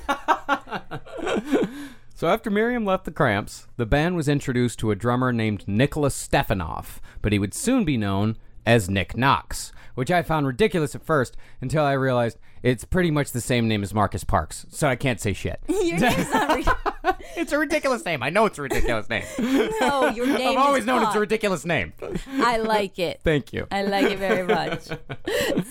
So 2.13 2.27
after 2.27 2.51
Miriam 2.51 2.85
left 2.85 3.05
the 3.05 3.11
Cramps, 3.11 3.67
the 3.75 3.87
band 3.87 4.15
was 4.15 4.27
introduced 4.27 4.77
to 4.79 4.91
a 4.91 4.95
drummer 4.95 5.33
named 5.33 5.67
Nicholas 5.67 6.15
Stephanoff, 6.15 6.99
but 7.23 7.31
he 7.31 7.39
would 7.39 7.55
soon 7.55 7.85
be 7.85 7.97
known 7.97 8.37
as 8.65 8.87
Nick 8.87 9.17
Knox, 9.17 9.71
which 9.95 10.11
I 10.11 10.21
found 10.21 10.45
ridiculous 10.45 10.93
at 10.93 11.03
first 11.03 11.35
until 11.59 11.83
I 11.83 11.93
realized 11.93 12.37
it's 12.63 12.83
pretty 12.85 13.11
much 13.11 13.31
the 13.31 13.41
same 13.41 13.67
name 13.67 13.83
as 13.83 13.93
Marcus 13.93 14.23
Parks, 14.23 14.65
so 14.69 14.87
I 14.87 14.95
can't 14.95 15.19
say 15.19 15.33
shit. 15.33 15.59
Your 15.67 15.97
name's 15.97 16.33
not 16.33 16.55
re- 16.55 17.13
it's 17.35 17.51
a 17.51 17.57
ridiculous 17.57 18.03
name. 18.05 18.23
I 18.23 18.29
know 18.29 18.45
it's 18.45 18.57
a 18.57 18.61
ridiculous 18.61 19.09
name. 19.09 19.23
no, 19.39 20.09
your 20.09 20.27
name 20.27 20.57
I've 20.57 20.65
always 20.65 20.85
known 20.85 21.03
it's 21.03 21.15
a 21.15 21.19
ridiculous 21.19 21.65
name. 21.65 21.93
I 22.41 22.57
like 22.57 22.99
it. 22.99 23.21
Thank 23.23 23.53
you. 23.53 23.67
I 23.71 23.83
like 23.83 24.11
it 24.11 24.19
very 24.19 24.43
much. 24.43 24.87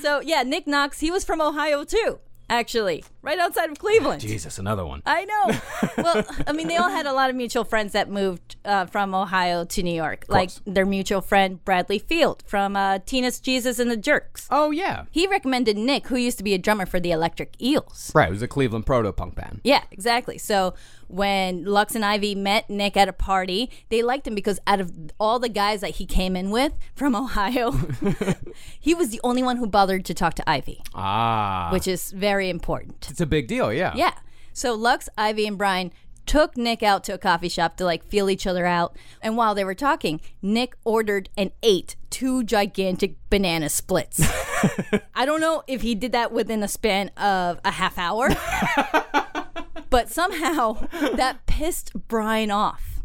so 0.00 0.20
yeah, 0.20 0.42
Nick 0.42 0.66
Knox, 0.66 1.00
he 1.00 1.10
was 1.10 1.24
from 1.24 1.40
Ohio 1.40 1.84
too, 1.84 2.18
actually, 2.48 3.04
right 3.26 3.38
outside 3.38 3.70
of 3.70 3.78
Cleveland. 3.78 4.20
Jesus, 4.22 4.58
another 4.58 4.86
one. 4.86 5.02
I 5.04 5.24
know. 5.24 5.44
Well, 6.06 6.24
I 6.46 6.52
mean, 6.52 6.68
they 6.68 6.76
all 6.76 6.90
had 6.90 7.06
a 7.06 7.12
lot 7.12 7.30
of 7.30 7.36
mutual 7.36 7.64
friends 7.64 7.92
that 7.92 8.10
moved 8.10 8.56
uh, 8.66 8.84
from 8.86 9.14
Ohio 9.14 9.64
to 9.64 9.82
New 9.82 9.94
York, 9.94 10.26
like 10.28 10.50
their 10.66 10.84
mutual 10.84 11.22
friend 11.22 11.64
Bradley 11.64 11.98
Field 11.98 12.42
from 12.46 12.76
uh, 12.76 12.98
Teenage 13.06 13.40
Jesus 13.40 13.78
and 13.78 13.90
the 13.90 13.96
Jerks. 13.96 14.46
Oh 14.50 14.70
yeah. 14.70 15.04
He 15.10 15.26
recommended 15.26 15.76
Nick, 15.78 16.08
who 16.08 16.16
used 16.16 16.36
to 16.38 16.44
be 16.44 16.52
a 16.54 16.58
drummer 16.58 16.84
for 16.86 17.00
the 17.00 17.12
Electric 17.12 17.60
Eels. 17.62 18.12
Right, 18.14 18.28
it 18.28 18.30
was 18.30 18.42
a 18.42 18.48
Cleveland 18.48 18.84
proto 18.86 19.10
punk 19.12 19.34
band. 19.36 19.62
Yeah, 19.64 19.82
exactly. 19.90 20.36
So 20.38 20.74
when 21.08 21.64
Lux 21.64 21.94
and 21.94 22.04
Ivy 22.04 22.34
met 22.34 22.68
Nick 22.68 22.96
at 22.96 23.08
a 23.08 23.12
party, 23.12 23.70
they 23.88 24.02
liked 24.02 24.26
him 24.26 24.34
because 24.34 24.58
out 24.66 24.80
of 24.80 24.92
all 25.18 25.38
the 25.38 25.48
guys 25.48 25.80
that 25.80 25.90
he 25.96 26.04
came 26.04 26.36
in 26.36 26.50
with 26.50 26.72
from 26.94 27.16
Ohio, 27.16 27.70
he 28.80 28.94
was 28.94 29.10
the 29.10 29.20
only 29.24 29.42
one 29.42 29.56
who 29.56 29.66
bothered 29.66 30.04
to 30.04 30.14
talk 30.14 30.34
to 30.34 30.48
Ivy, 30.50 30.82
Ah. 30.94 31.70
which 31.72 31.86
is 31.88 32.10
very 32.12 32.50
important. 32.50 33.08
It's 33.16 33.22
a 33.22 33.26
big 33.26 33.48
deal, 33.48 33.72
yeah. 33.72 33.94
Yeah. 33.96 34.12
So 34.52 34.74
Lux, 34.74 35.08
Ivy, 35.16 35.46
and 35.46 35.56
Bryan 35.56 35.90
took 36.26 36.54
Nick 36.54 36.82
out 36.82 37.02
to 37.04 37.14
a 37.14 37.18
coffee 37.18 37.48
shop 37.48 37.78
to 37.78 37.84
like 37.86 38.04
feel 38.04 38.28
each 38.28 38.46
other 38.46 38.66
out. 38.66 38.94
And 39.22 39.38
while 39.38 39.54
they 39.54 39.64
were 39.64 39.74
talking, 39.74 40.20
Nick 40.42 40.76
ordered 40.84 41.30
and 41.34 41.50
ate 41.62 41.96
two 42.10 42.44
gigantic 42.44 43.14
banana 43.30 43.70
splits. 43.70 44.20
I 45.14 45.24
don't 45.24 45.40
know 45.40 45.62
if 45.66 45.80
he 45.80 45.94
did 45.94 46.12
that 46.12 46.30
within 46.30 46.62
a 46.62 46.68
span 46.68 47.08
of 47.16 47.58
a 47.64 47.70
half 47.70 47.96
hour, 47.96 48.28
but 49.90 50.08
somehow 50.10 50.86
that 51.16 51.46
pissed 51.46 51.92
Bryan 52.08 52.50
off 52.50 53.00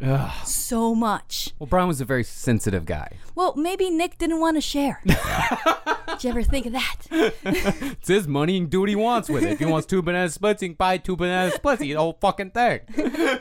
so 0.46 0.96
much. 0.96 1.54
Well, 1.60 1.68
Bryan 1.68 1.88
was 1.88 2.02
a 2.02 2.06
very 2.06 2.24
sensitive 2.24 2.86
guy. 2.86 3.18
Well, 3.36 3.54
maybe 3.56 3.90
Nick 3.90 4.18
didn't 4.18 4.40
want 4.40 4.58
to 4.58 4.62
share. 4.62 5.02
Did 5.06 6.24
you 6.24 6.30
ever 6.32 6.44
think 6.44 6.66
of 6.66 6.74
that? 6.74 6.96
It's 7.12 8.08
his 8.08 8.28
money, 8.28 8.54
he 8.54 8.60
can 8.60 8.70
do 8.70 8.82
what 8.82 8.90
he 8.90 8.96
wants 8.96 9.30
with 9.30 9.44
it. 9.44 9.52
If 9.54 9.60
he 9.60 9.66
wants 9.66 9.88
two 9.88 10.02
banana 10.02 10.30
splits, 10.30 10.62
he 10.62 10.70
can 10.70 10.76
buy 10.76 10.98
two 10.98 11.16
banana 11.16 11.52
splits, 11.52 11.82
eat 11.82 11.94
the 11.94 12.00
whole 12.00 12.18
fucking 12.20 12.52
thing. 12.52 12.82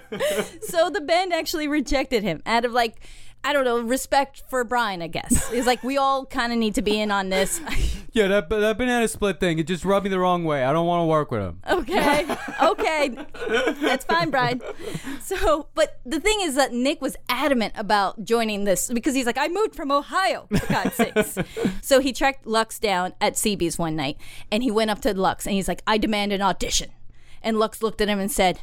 So 0.63 0.91
the 0.91 1.01
band 1.01 1.33
actually 1.33 1.67
rejected 1.69 2.23
him 2.23 2.43
out 2.47 2.65
of 2.65 2.73
like, 2.73 3.01
I 3.43 3.53
don't 3.55 3.65
know, 3.65 3.81
respect 3.81 4.43
for 4.49 4.63
Bryan, 4.65 5.01
I 5.01 5.07
guess. 5.07 5.51
It's 5.53 5.67
like 5.67 5.83
we 5.83 5.97
all 5.97 6.27
kind 6.27 6.53
of 6.53 6.59
need 6.59 6.75
to 6.75 6.83
be 6.83 7.01
in 7.01 7.11
on 7.11 7.29
this. 7.31 7.61
Yeah, 8.13 8.27
that, 8.27 8.49
that 8.51 8.77
banana 8.77 9.07
split 9.07 9.39
thing, 9.39 9.61
it 9.61 9.69
just 9.69 9.85
rubbed 9.85 10.03
me 10.03 10.11
the 10.11 10.19
wrong 10.19 10.43
way. 10.43 10.65
I 10.65 10.73
don't 10.73 10.85
want 10.89 11.03
to 11.03 11.05
work 11.07 11.31
with 11.31 11.43
him. 11.43 11.61
okay. 11.71 12.27
Okay. 12.61 13.17
That's 13.81 14.05
fine, 14.05 14.31
Bryan. 14.31 14.61
So, 15.21 15.69
but 15.77 16.01
the 16.05 16.19
thing 16.19 16.41
is 16.41 16.57
that 16.57 16.73
Nick 16.73 17.01
was 17.01 17.17
adamant 17.29 17.75
about 17.77 18.25
joining 18.25 18.65
this 18.65 18.91
because 18.93 19.15
he's 19.15 19.27
like, 19.27 19.39
I 19.39 19.47
moved 19.47 19.77
from 19.77 19.93
Ohio, 19.93 20.49
for 20.51 20.67
God's 20.67 20.95
sakes. 20.97 21.39
So 21.83 22.01
he 22.01 22.13
tracked 22.13 22.47
Lux 22.47 22.81
down 22.81 23.13
at 23.21 23.35
CB's 23.35 23.79
one 23.79 23.95
night 23.95 24.17
and 24.51 24.65
he 24.65 24.73
went 24.73 24.91
up 24.91 25.01
to 25.03 25.15
Lux 25.15 25.47
and 25.47 25.55
he's 25.55 25.69
like, 25.69 25.81
I 25.87 25.97
demand 25.97 26.33
an 26.33 26.43
audition. 26.43 26.91
And 27.43 27.61
Lux 27.61 27.81
looked 27.81 28.01
at 28.01 28.09
him 28.09 28.19
and 28.19 28.31
said, 28.33 28.63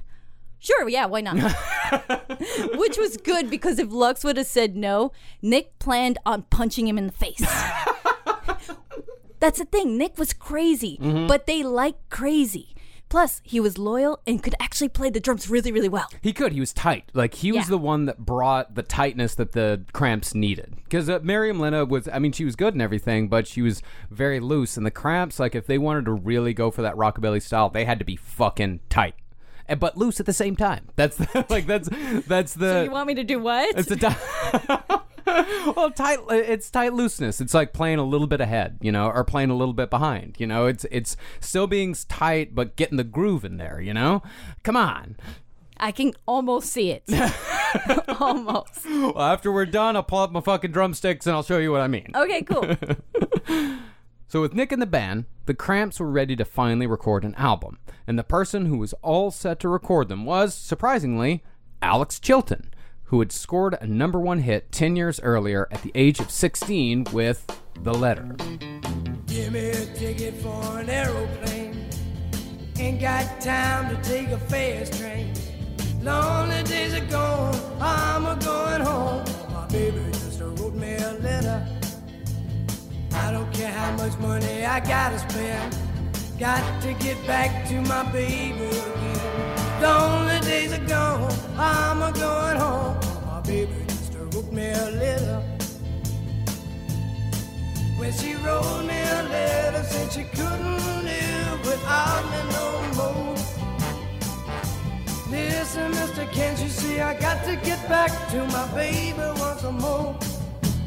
Sure, 0.59 0.89
yeah, 0.89 1.05
why 1.05 1.21
not? 1.21 1.37
Which 2.75 2.97
was 2.97 3.17
good 3.17 3.49
because 3.49 3.79
if 3.79 3.91
Lux 3.91 4.23
would 4.23 4.37
have 4.37 4.47
said 4.47 4.75
no, 4.75 5.11
Nick 5.41 5.77
planned 5.79 6.17
on 6.25 6.43
punching 6.43 6.87
him 6.87 6.97
in 6.97 7.07
the 7.07 7.13
face. 7.13 7.39
That's 9.39 9.59
the 9.59 9.65
thing. 9.65 9.97
Nick 9.97 10.17
was 10.17 10.33
crazy, 10.33 10.97
but 11.27 11.45
they 11.45 11.63
like 11.63 11.95
crazy. 12.09 12.73
Plus, 13.09 13.39
he 13.43 13.59
was 13.59 13.77
loyal 13.77 14.19
and 14.27 14.43
could 14.43 14.55
actually 14.59 14.89
play 14.89 15.09
the 15.09 15.19
drums 15.19 15.49
really, 15.49 15.71
really 15.71 15.87
well. 15.87 16.09
He 16.21 16.33
could. 16.33 16.51
He 16.51 16.59
was 16.59 16.73
tight. 16.73 17.05
Like 17.13 17.35
he 17.35 17.53
was 17.53 17.67
the 17.67 17.77
one 17.77 18.05
that 18.05 18.19
brought 18.19 18.75
the 18.75 18.83
tightness 18.83 19.35
that 19.35 19.53
the 19.53 19.83
Cramps 19.93 20.35
needed. 20.35 20.75
Because 20.83 21.09
uh, 21.09 21.19
Miriam 21.23 21.59
Linna 21.59 21.85
was. 21.85 22.09
I 22.09 22.19
mean, 22.19 22.33
she 22.33 22.43
was 22.43 22.57
good 22.57 22.73
and 22.73 22.81
everything, 22.81 23.29
but 23.29 23.47
she 23.47 23.61
was 23.61 23.81
very 24.11 24.41
loose. 24.41 24.75
And 24.75 24.85
the 24.85 24.91
Cramps, 24.91 25.39
like, 25.39 25.55
if 25.55 25.67
they 25.67 25.77
wanted 25.77 26.03
to 26.05 26.11
really 26.11 26.53
go 26.53 26.69
for 26.69 26.81
that 26.81 26.95
rockabilly 26.95 27.41
style, 27.41 27.69
they 27.69 27.85
had 27.85 27.99
to 27.99 28.05
be 28.05 28.17
fucking 28.17 28.81
tight, 28.89 29.15
and, 29.67 29.79
but 29.79 29.97
loose 29.97 30.19
at 30.19 30.25
the 30.25 30.33
same 30.33 30.55
time. 30.55 30.87
That's 30.95 31.17
the, 31.17 31.45
like 31.49 31.65
that's 31.67 31.89
that's 32.27 32.53
the. 32.53 32.71
So 32.71 32.83
you 32.83 32.91
want 32.91 33.07
me 33.07 33.15
to 33.15 33.23
do 33.23 33.39
what? 33.39 33.77
It's 33.77 33.91
a 33.91 33.95
tight. 33.95 34.17
well, 35.75 35.91
tight. 35.91 36.19
It's 36.29 36.69
tight 36.69 36.93
looseness. 36.93 37.41
It's 37.41 37.53
like 37.53 37.73
playing 37.73 37.99
a 37.99 38.03
little 38.03 38.27
bit 38.27 38.41
ahead, 38.41 38.77
you 38.81 38.91
know, 38.91 39.07
or 39.07 39.23
playing 39.23 39.49
a 39.49 39.55
little 39.55 39.73
bit 39.73 39.89
behind. 39.89 40.35
You 40.39 40.47
know, 40.47 40.65
it's 40.65 40.85
it's 40.91 41.17
still 41.39 41.67
being 41.67 41.95
tight, 42.07 42.55
but 42.55 42.75
getting 42.75 42.97
the 42.97 43.03
groove 43.03 43.43
in 43.45 43.57
there. 43.57 43.79
You 43.79 43.93
know, 43.93 44.23
come 44.63 44.75
on. 44.75 45.17
I 45.79 45.91
can 45.91 46.13
almost 46.25 46.71
see 46.71 46.89
it. 46.91 47.03
almost. 48.19 48.85
Well, 48.85 49.19
after 49.19 49.51
we're 49.51 49.67
done, 49.67 49.95
I'll 49.95 50.01
pull 50.01 50.19
up 50.19 50.31
my 50.31 50.41
fucking 50.41 50.71
drumsticks 50.71 51.27
and 51.27 51.35
I'll 51.35 51.43
show 51.43 51.59
you 51.59 51.71
what 51.71 51.81
I 51.81 51.87
mean. 51.87 52.11
Okay, 52.15 52.41
cool. 52.41 52.75
So, 54.29 54.41
with 54.41 54.53
Nick 54.53 54.73
in 54.73 54.81
the 54.81 54.85
band, 54.85 55.23
the 55.45 55.53
Cramps 55.53 56.01
were 56.01 56.11
ready 56.11 56.35
to 56.35 56.43
finally 56.43 56.85
record 56.85 57.23
an 57.23 57.33
album, 57.35 57.79
and 58.05 58.19
the 58.19 58.25
person 58.25 58.65
who 58.65 58.77
was 58.77 58.91
all 59.01 59.31
set 59.31 59.57
to 59.61 59.69
record 59.69 60.09
them 60.09 60.25
was, 60.25 60.53
surprisingly, 60.53 61.45
Alex 61.81 62.19
Chilton, 62.19 62.73
who 63.03 63.19
had 63.19 63.31
scored 63.31 63.77
a 63.79 63.87
number 63.87 64.19
one 64.19 64.39
hit 64.39 64.69
10 64.73 64.97
years 64.97 65.21
earlier 65.21 65.69
at 65.71 65.81
the 65.81 65.93
age 65.95 66.19
of 66.19 66.29
16 66.29 67.05
with 67.13 67.47
The 67.81 67.93
Letter. 67.93 68.35
Give 69.27 69.53
me 69.53 69.69
a 69.69 69.85
ticket 69.95 70.33
for 70.35 70.77
an 70.77 70.89
aeroplane. 70.89 71.87
Ain't 72.77 72.99
got 72.99 73.39
time 73.39 73.95
to 73.95 74.09
take 74.09 74.27
a 74.27 74.37
fast 74.37 74.99
train. 74.99 75.33
Lonely 76.01 76.63
days 76.63 76.93
are 76.93 77.05
gone, 77.05 77.55
I'm 77.79 78.25
a 78.25 78.35
going 78.43 78.81
home. 78.81 79.23
My 79.53 79.65
baby 79.67 80.06
I 83.25 83.31
don't 83.31 83.51
care 83.53 83.71
how 83.71 83.91
much 83.97 84.17
money 84.19 84.65
I 84.65 84.79
gotta 84.79 85.19
spend. 85.19 85.77
Got 86.39 86.81
to 86.83 86.93
get 86.93 87.17
back 87.25 87.67
to 87.69 87.81
my 87.81 88.03
baby 88.11 88.67
again. 88.67 89.81
The 89.81 89.89
only 89.89 90.39
days 90.41 90.71
are 90.73 90.85
gone, 90.85 91.33
I'm 91.57 92.01
a 92.01 92.11
going 92.11 92.57
home. 92.57 92.97
My 93.25 93.41
baby 93.41 93.73
just 93.87 94.13
wrote 94.13 94.51
me 94.51 94.69
a 94.69 94.91
letter. 95.01 95.41
When 97.97 98.11
she 98.13 98.35
wrote 98.35 98.83
me 98.85 98.99
a 99.17 99.23
letter, 99.23 99.83
said 99.83 100.11
she 100.11 100.23
couldn't 100.37 101.03
live 101.03 101.59
without 101.65 102.23
me 102.31 102.39
no 102.55 102.67
more. 102.97 103.35
Listen, 105.31 105.89
mister, 105.91 106.25
can't 106.27 106.59
you 106.61 106.69
see 106.69 107.01
I 107.01 107.19
got 107.19 107.43
to 107.45 107.55
get 107.55 107.79
back 107.89 108.11
to 108.31 108.45
my 108.45 108.67
baby 108.75 109.17
once 109.39 109.63
more? 109.63 110.15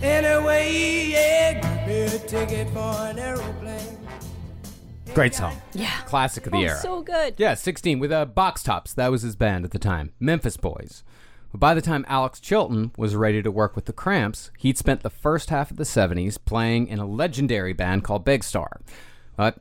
Anyway, 0.03 1.09
yeah, 1.11 1.53
give 1.61 1.89
me 1.89 2.03
a 2.17 2.19
ticket 2.27 2.69
for 2.71 2.79
an 2.79 3.19
aeroplane. 3.19 3.99
Great 5.15 5.35
song. 5.35 5.61
Yeah. 5.73 5.91
Classic 6.07 6.47
of 6.47 6.53
the 6.53 6.59
Oh, 6.59 6.63
era. 6.63 6.79
so 6.79 7.03
good. 7.03 7.35
Yeah, 7.37 7.55
16 7.55 7.99
with 7.99 8.13
uh, 8.13 8.25
Box 8.27 8.63
Tops. 8.63 8.95
That 8.95 9.11
was 9.11 9.23
his 9.23 9.37
band 9.37 9.65
at 9.65 9.73
the 9.73 9.79
time. 9.79 10.13
Memphis 10.21 10.57
Boys. 10.57 11.03
But 11.51 11.59
by 11.59 11.75
the 11.75 11.83
time 11.83 12.05
Alex 12.09 12.39
Chilton 12.41 12.93
was 12.97 13.17
ready 13.17 13.43
to 13.43 13.51
work 13.51 13.75
with 13.75 13.87
the 13.87 13.93
Cramps, 13.93 14.51
he'd 14.59 14.79
spent 14.79 15.03
the 15.03 15.11
first 15.11 15.51
half 15.51 15.71
of 15.71 15.77
the 15.77 15.85
70s 15.85 16.39
playing 16.45 16.87
in 16.87 16.99
a 17.01 17.07
legendary 17.07 17.73
band 17.73 18.05
called 18.05 18.25
Big 18.25 18.45
Star. 18.45 18.81
But 19.37 19.59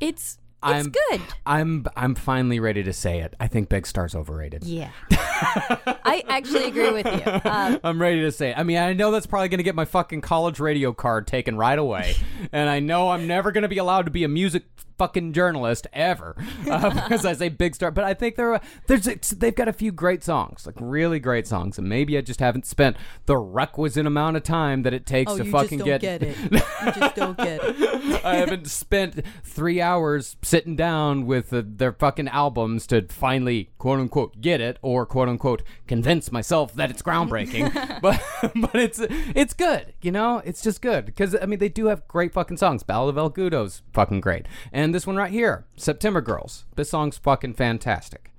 It's 0.00 0.38
it's 0.64 0.86
I'm 0.86 0.92
good. 0.92 1.20
I'm 1.44 1.86
I'm 1.96 2.14
finally 2.14 2.60
ready 2.60 2.82
to 2.82 2.92
say 2.92 3.20
it. 3.20 3.34
I 3.38 3.46
think 3.46 3.68
Big 3.68 3.86
Star's 3.86 4.14
overrated. 4.14 4.64
Yeah. 4.64 4.90
I 5.10 6.24
actually 6.28 6.64
agree 6.64 6.90
with 6.90 7.06
you. 7.06 7.50
Um, 7.50 7.78
I'm 7.84 8.00
ready 8.00 8.22
to 8.22 8.32
say 8.32 8.50
it. 8.50 8.58
I 8.58 8.62
mean, 8.62 8.78
I 8.78 8.92
know 8.94 9.10
that's 9.10 9.26
probably 9.26 9.48
going 9.48 9.58
to 9.58 9.64
get 9.64 9.74
my 9.74 9.84
fucking 9.84 10.22
college 10.22 10.58
radio 10.58 10.92
card 10.92 11.26
taken 11.26 11.56
right 11.56 11.78
away. 11.78 12.16
and 12.52 12.70
I 12.70 12.80
know 12.80 13.10
I'm 13.10 13.26
never 13.26 13.52
going 13.52 13.62
to 13.62 13.68
be 13.68 13.78
allowed 13.78 14.06
to 14.06 14.10
be 14.10 14.24
a 14.24 14.28
music 14.28 14.64
fucking 14.98 15.32
journalist 15.32 15.86
ever 15.92 16.36
uh, 16.70 16.90
because 16.90 17.24
I 17.24 17.32
say 17.34 17.48
Big 17.48 17.74
Star. 17.74 17.90
But 17.90 18.04
I 18.04 18.14
think 18.14 18.36
there 18.36 18.54
are, 18.54 18.60
there's 18.86 19.04
they've 19.04 19.54
got 19.54 19.68
a 19.68 19.72
few 19.72 19.92
great 19.92 20.24
songs, 20.24 20.66
like 20.66 20.76
really 20.78 21.18
great 21.18 21.46
songs. 21.46 21.78
And 21.78 21.88
maybe 21.88 22.16
I 22.16 22.20
just 22.20 22.40
haven't 22.40 22.66
spent 22.66 22.96
the 23.26 23.36
requisite 23.36 24.06
amount 24.06 24.36
of 24.36 24.42
time 24.42 24.82
that 24.82 24.94
it 24.94 25.06
takes 25.06 25.32
oh, 25.32 25.38
to 25.38 25.44
fucking 25.44 25.78
just 25.78 25.88
don't 25.88 26.00
get. 26.00 26.20
get, 26.20 26.22
it. 26.22 26.62
You 26.86 26.92
just 26.92 27.16
don't 27.16 27.36
get 27.36 27.60
it. 27.62 28.24
I 28.24 28.36
haven't 28.36 28.68
spent 28.68 29.24
three 29.42 29.80
hours 29.80 30.36
sitting 30.42 30.76
down 30.76 31.26
with 31.26 31.52
uh, 31.52 31.62
their 31.64 31.92
fucking 31.92 32.28
albums 32.28 32.86
to 32.88 33.06
finally 33.08 33.70
quote 33.78 33.98
unquote 33.98 34.40
get 34.40 34.60
it 34.60 34.78
or 34.82 35.06
quote 35.06 35.28
unquote 35.28 35.62
convince 35.86 36.30
myself 36.30 36.74
that 36.74 36.90
it's 36.90 37.02
groundbreaking. 37.02 38.00
but 38.00 38.22
but 38.54 38.74
it's 38.74 39.00
it's 39.00 39.54
good, 39.54 39.94
you 40.02 40.12
know. 40.12 40.42
It's 40.44 40.62
just 40.62 40.82
good 40.82 41.06
because 41.06 41.34
I 41.40 41.46
mean 41.46 41.58
they 41.58 41.68
do 41.68 41.86
have 41.86 42.06
great 42.08 42.32
fucking 42.32 42.58
songs. 42.58 42.82
Ballad 42.82 43.14
of 43.14 43.18
El 43.18 43.30
Goodo's 43.30 43.82
fucking 43.92 44.20
great, 44.20 44.46
and 44.72 44.85
this 44.92 45.06
one 45.06 45.16
right 45.16 45.32
here, 45.32 45.64
September 45.76 46.20
Girls. 46.20 46.64
This 46.74 46.90
song's 46.90 47.18
fucking 47.18 47.54
fantastic. 47.54 48.30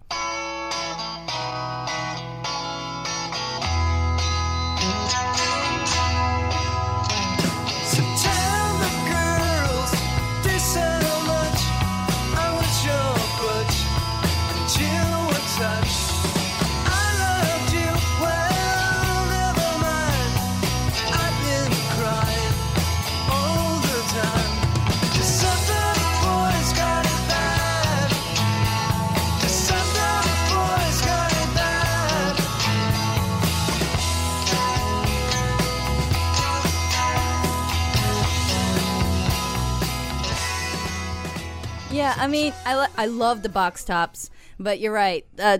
Yeah, 42.08 42.16
I 42.24 42.28
mean, 42.28 42.54
I 42.66 42.76
lo- 42.76 42.94
I 42.96 43.06
love 43.08 43.44
the 43.44 43.50
box 43.50 43.84
tops, 43.84 44.30
but 44.58 44.80
you're 44.80 44.94
right. 44.94 45.26
Uh, 45.38 45.58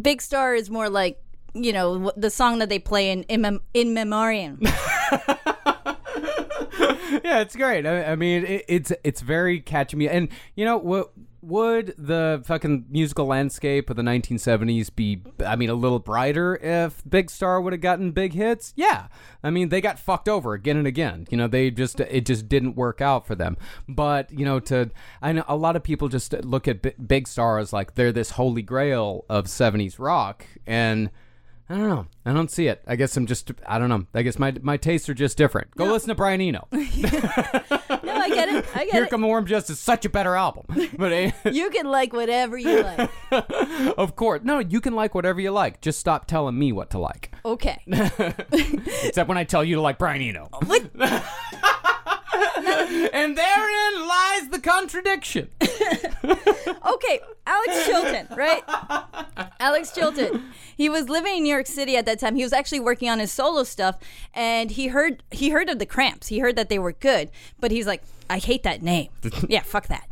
Big 0.00 0.22
Star 0.22 0.54
is 0.54 0.70
more 0.70 0.88
like 0.88 1.20
you 1.54 1.72
know 1.72 2.12
the 2.16 2.30
song 2.30 2.60
that 2.60 2.68
they 2.68 2.78
play 2.78 3.10
in 3.10 3.24
in, 3.24 3.40
mem- 3.40 3.62
in 3.74 3.94
memoriam. 3.94 4.60
yeah, 4.62 5.90
it's 7.40 7.56
great. 7.56 7.84
I, 7.84 8.12
I 8.12 8.14
mean, 8.14 8.44
it, 8.44 8.64
it's 8.68 8.92
it's 9.02 9.22
very 9.22 9.58
catchy. 9.58 10.08
And 10.08 10.28
you 10.54 10.64
know 10.64 10.76
what? 10.76 11.10
Would 11.48 11.94
the 11.96 12.42
fucking 12.44 12.84
musical 12.90 13.24
landscape 13.24 13.88
of 13.88 13.96
the 13.96 14.02
1970s 14.02 14.94
be, 14.94 15.22
I 15.46 15.56
mean, 15.56 15.70
a 15.70 15.74
little 15.74 15.98
brighter 15.98 16.56
if 16.56 17.02
Big 17.08 17.30
Star 17.30 17.58
would 17.58 17.72
have 17.72 17.80
gotten 17.80 18.10
big 18.10 18.34
hits? 18.34 18.74
Yeah. 18.76 19.08
I 19.42 19.48
mean, 19.48 19.70
they 19.70 19.80
got 19.80 19.98
fucked 19.98 20.28
over 20.28 20.52
again 20.52 20.76
and 20.76 20.86
again. 20.86 21.26
You 21.30 21.38
know, 21.38 21.48
they 21.48 21.70
just, 21.70 22.00
it 22.00 22.26
just 22.26 22.50
didn't 22.50 22.76
work 22.76 23.00
out 23.00 23.26
for 23.26 23.34
them. 23.34 23.56
But, 23.88 24.30
you 24.30 24.44
know, 24.44 24.60
to, 24.60 24.90
I 25.22 25.32
know 25.32 25.44
a 25.48 25.56
lot 25.56 25.74
of 25.74 25.82
people 25.82 26.08
just 26.08 26.34
look 26.44 26.68
at 26.68 27.08
Big 27.08 27.26
Star 27.26 27.58
as 27.58 27.72
like 27.72 27.94
they're 27.94 28.12
this 28.12 28.32
holy 28.32 28.60
grail 28.60 29.24
of 29.30 29.46
70s 29.46 29.98
rock. 29.98 30.44
And, 30.66 31.08
I 31.70 31.76
don't 31.76 31.88
know. 31.88 32.06
I 32.26 32.34
don't 32.34 32.50
see 32.50 32.66
it. 32.66 32.82
I 32.86 32.96
guess 32.96 33.16
I'm 33.16 33.26
just. 33.26 33.52
I 33.66 33.78
don't 33.78 33.90
know. 33.90 34.06
I 34.14 34.22
guess 34.22 34.38
my 34.38 34.54
my 34.62 34.78
tastes 34.78 35.06
are 35.10 35.14
just 35.14 35.36
different. 35.36 35.76
Go 35.76 35.84
listen 35.84 36.08
to 36.08 36.14
Brian 36.14 36.40
Eno. 36.40 36.66
I 38.32 38.34
get 38.34 38.48
it. 38.48 38.66
I 38.74 38.84
get 38.84 38.94
Here 38.94 39.04
it. 39.04 39.10
Come 39.10 39.20
the 39.22 39.26
Warm 39.26 39.46
Jets 39.46 39.70
is 39.70 39.80
such 39.80 40.04
a 40.04 40.08
better 40.08 40.34
album. 40.34 40.64
But 40.98 41.34
You 41.52 41.70
can 41.70 41.86
like 41.86 42.12
whatever 42.12 42.58
you 42.58 42.82
like. 42.82 43.10
of 43.98 44.16
course, 44.16 44.40
no. 44.42 44.58
You 44.58 44.80
can 44.80 44.94
like 44.94 45.14
whatever 45.14 45.40
you 45.40 45.50
like. 45.50 45.80
Just 45.80 46.00
stop 46.00 46.26
telling 46.26 46.58
me 46.58 46.72
what 46.72 46.90
to 46.90 46.98
like. 46.98 47.32
Okay. 47.44 47.80
Except 47.86 49.28
when 49.28 49.38
I 49.38 49.44
tell 49.44 49.62
you 49.62 49.76
to 49.76 49.80
like 49.80 49.98
Brian 49.98 50.22
Eno. 50.22 50.48
What? 50.66 50.90
And 52.88 53.36
therein 53.36 54.08
lies 54.08 54.48
the 54.50 54.60
contradiction. 54.62 55.48
okay, 55.62 57.20
Alex 57.46 57.86
Chilton, 57.86 58.26
right? 58.36 58.62
Alex 59.60 59.92
Chilton. 59.92 60.44
He 60.76 60.88
was 60.88 61.08
living 61.08 61.38
in 61.38 61.42
New 61.42 61.52
York 61.52 61.66
City 61.66 61.96
at 61.96 62.06
that 62.06 62.18
time. 62.18 62.36
He 62.36 62.42
was 62.42 62.52
actually 62.52 62.80
working 62.80 63.08
on 63.08 63.18
his 63.18 63.32
solo 63.32 63.64
stuff, 63.64 63.98
and 64.34 64.70
he 64.70 64.88
heard 64.88 65.22
he 65.30 65.50
heard 65.50 65.68
of 65.68 65.78
the 65.78 65.86
Cramps. 65.86 66.28
He 66.28 66.38
heard 66.38 66.56
that 66.56 66.68
they 66.68 66.78
were 66.78 66.92
good, 66.92 67.30
but 67.60 67.70
he's 67.70 67.86
like, 67.86 68.02
I 68.30 68.38
hate 68.38 68.62
that 68.62 68.82
name. 68.82 69.10
yeah, 69.48 69.62
fuck 69.62 69.88
that. 69.88 70.08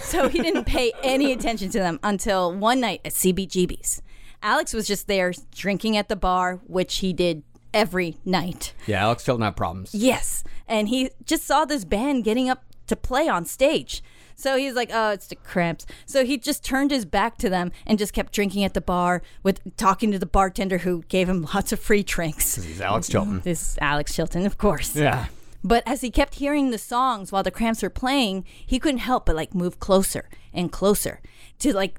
so 0.00 0.28
he 0.28 0.40
didn't 0.40 0.64
pay 0.64 0.92
any 1.02 1.32
attention 1.32 1.70
to 1.70 1.78
them 1.78 1.98
until 2.02 2.54
one 2.54 2.80
night 2.80 3.00
at 3.04 3.12
CBGB's. 3.12 4.02
Alex 4.42 4.72
was 4.72 4.86
just 4.86 5.08
there 5.08 5.32
drinking 5.54 5.96
at 5.96 6.08
the 6.08 6.16
bar, 6.16 6.60
which 6.66 6.98
he 6.98 7.12
did 7.12 7.42
every 7.72 8.16
night. 8.24 8.72
Yeah, 8.86 9.02
Alex 9.02 9.24
Chilton 9.24 9.44
had 9.44 9.56
problems. 9.56 9.94
Yes. 9.94 10.44
And 10.66 10.88
he 10.88 11.10
just 11.24 11.44
saw 11.44 11.64
this 11.64 11.84
band 11.84 12.24
getting 12.24 12.48
up 12.48 12.64
to 12.86 12.96
play 12.96 13.28
on 13.28 13.44
stage. 13.44 14.02
So 14.34 14.56
he's 14.56 14.74
like, 14.74 14.90
oh, 14.92 15.10
it's 15.10 15.26
the 15.26 15.34
cramps. 15.34 15.84
So 16.06 16.24
he 16.24 16.38
just 16.38 16.64
turned 16.64 16.92
his 16.92 17.04
back 17.04 17.38
to 17.38 17.50
them 17.50 17.72
and 17.84 17.98
just 17.98 18.12
kept 18.12 18.32
drinking 18.32 18.62
at 18.62 18.72
the 18.72 18.80
bar 18.80 19.20
with 19.42 19.60
talking 19.76 20.12
to 20.12 20.18
the 20.18 20.26
bartender 20.26 20.78
who 20.78 21.02
gave 21.08 21.28
him 21.28 21.46
lots 21.54 21.72
of 21.72 21.80
free 21.80 22.04
drinks. 22.04 22.54
He's 22.54 22.80
Alex 22.80 23.08
Chilton. 23.08 23.34
Mm-hmm. 23.34 23.42
This 23.42 23.72
is 23.72 23.78
Alex 23.80 24.14
Chilton, 24.14 24.46
of 24.46 24.56
course. 24.56 24.94
Yeah. 24.94 25.26
But 25.64 25.82
as 25.86 26.02
he 26.02 26.10
kept 26.12 26.36
hearing 26.36 26.70
the 26.70 26.78
songs 26.78 27.32
while 27.32 27.42
the 27.42 27.50
cramps 27.50 27.82
were 27.82 27.90
playing, 27.90 28.44
he 28.64 28.78
couldn't 28.78 28.98
help 28.98 29.26
but 29.26 29.34
like 29.34 29.56
move 29.56 29.80
closer 29.80 30.28
and 30.52 30.70
closer 30.70 31.20
to 31.58 31.72
like 31.72 31.98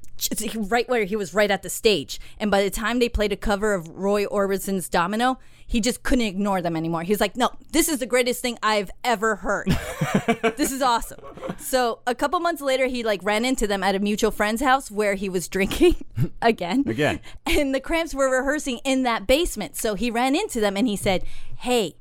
right 0.56 0.88
where 0.88 1.04
he 1.04 1.16
was 1.16 1.34
right 1.34 1.50
at 1.50 1.62
the 1.62 1.68
stage. 1.68 2.18
And 2.38 2.50
by 2.50 2.62
the 2.62 2.70
time 2.70 3.00
they 3.00 3.10
played 3.10 3.32
a 3.32 3.36
cover 3.36 3.74
of 3.74 3.86
Roy 3.90 4.24
Orbison's 4.24 4.88
Domino, 4.88 5.38
he 5.70 5.80
just 5.80 6.02
couldn't 6.02 6.24
ignore 6.24 6.60
them 6.60 6.76
anymore. 6.76 7.04
He 7.04 7.12
was 7.12 7.20
like, 7.20 7.36
"No, 7.36 7.52
this 7.70 7.88
is 7.88 8.00
the 8.00 8.06
greatest 8.06 8.42
thing 8.42 8.58
I've 8.60 8.90
ever 9.04 9.36
heard. 9.36 9.68
this 10.56 10.72
is 10.72 10.82
awesome." 10.82 11.20
So 11.58 12.00
a 12.08 12.14
couple 12.14 12.40
months 12.40 12.60
later, 12.60 12.88
he 12.88 13.04
like 13.04 13.20
ran 13.22 13.44
into 13.44 13.68
them 13.68 13.84
at 13.84 13.94
a 13.94 14.00
mutual 14.00 14.32
friend's 14.32 14.60
house 14.60 14.90
where 14.90 15.14
he 15.14 15.28
was 15.28 15.46
drinking 15.46 16.04
again. 16.42 16.82
Again. 16.88 17.20
And 17.46 17.72
the 17.72 17.78
Cramps 17.78 18.12
were 18.12 18.28
rehearsing 18.28 18.78
in 18.78 19.04
that 19.04 19.28
basement. 19.28 19.76
So 19.76 19.94
he 19.94 20.10
ran 20.10 20.34
into 20.34 20.58
them 20.58 20.76
and 20.76 20.88
he 20.88 20.96
said, 20.96 21.22
Hey, 21.58 21.94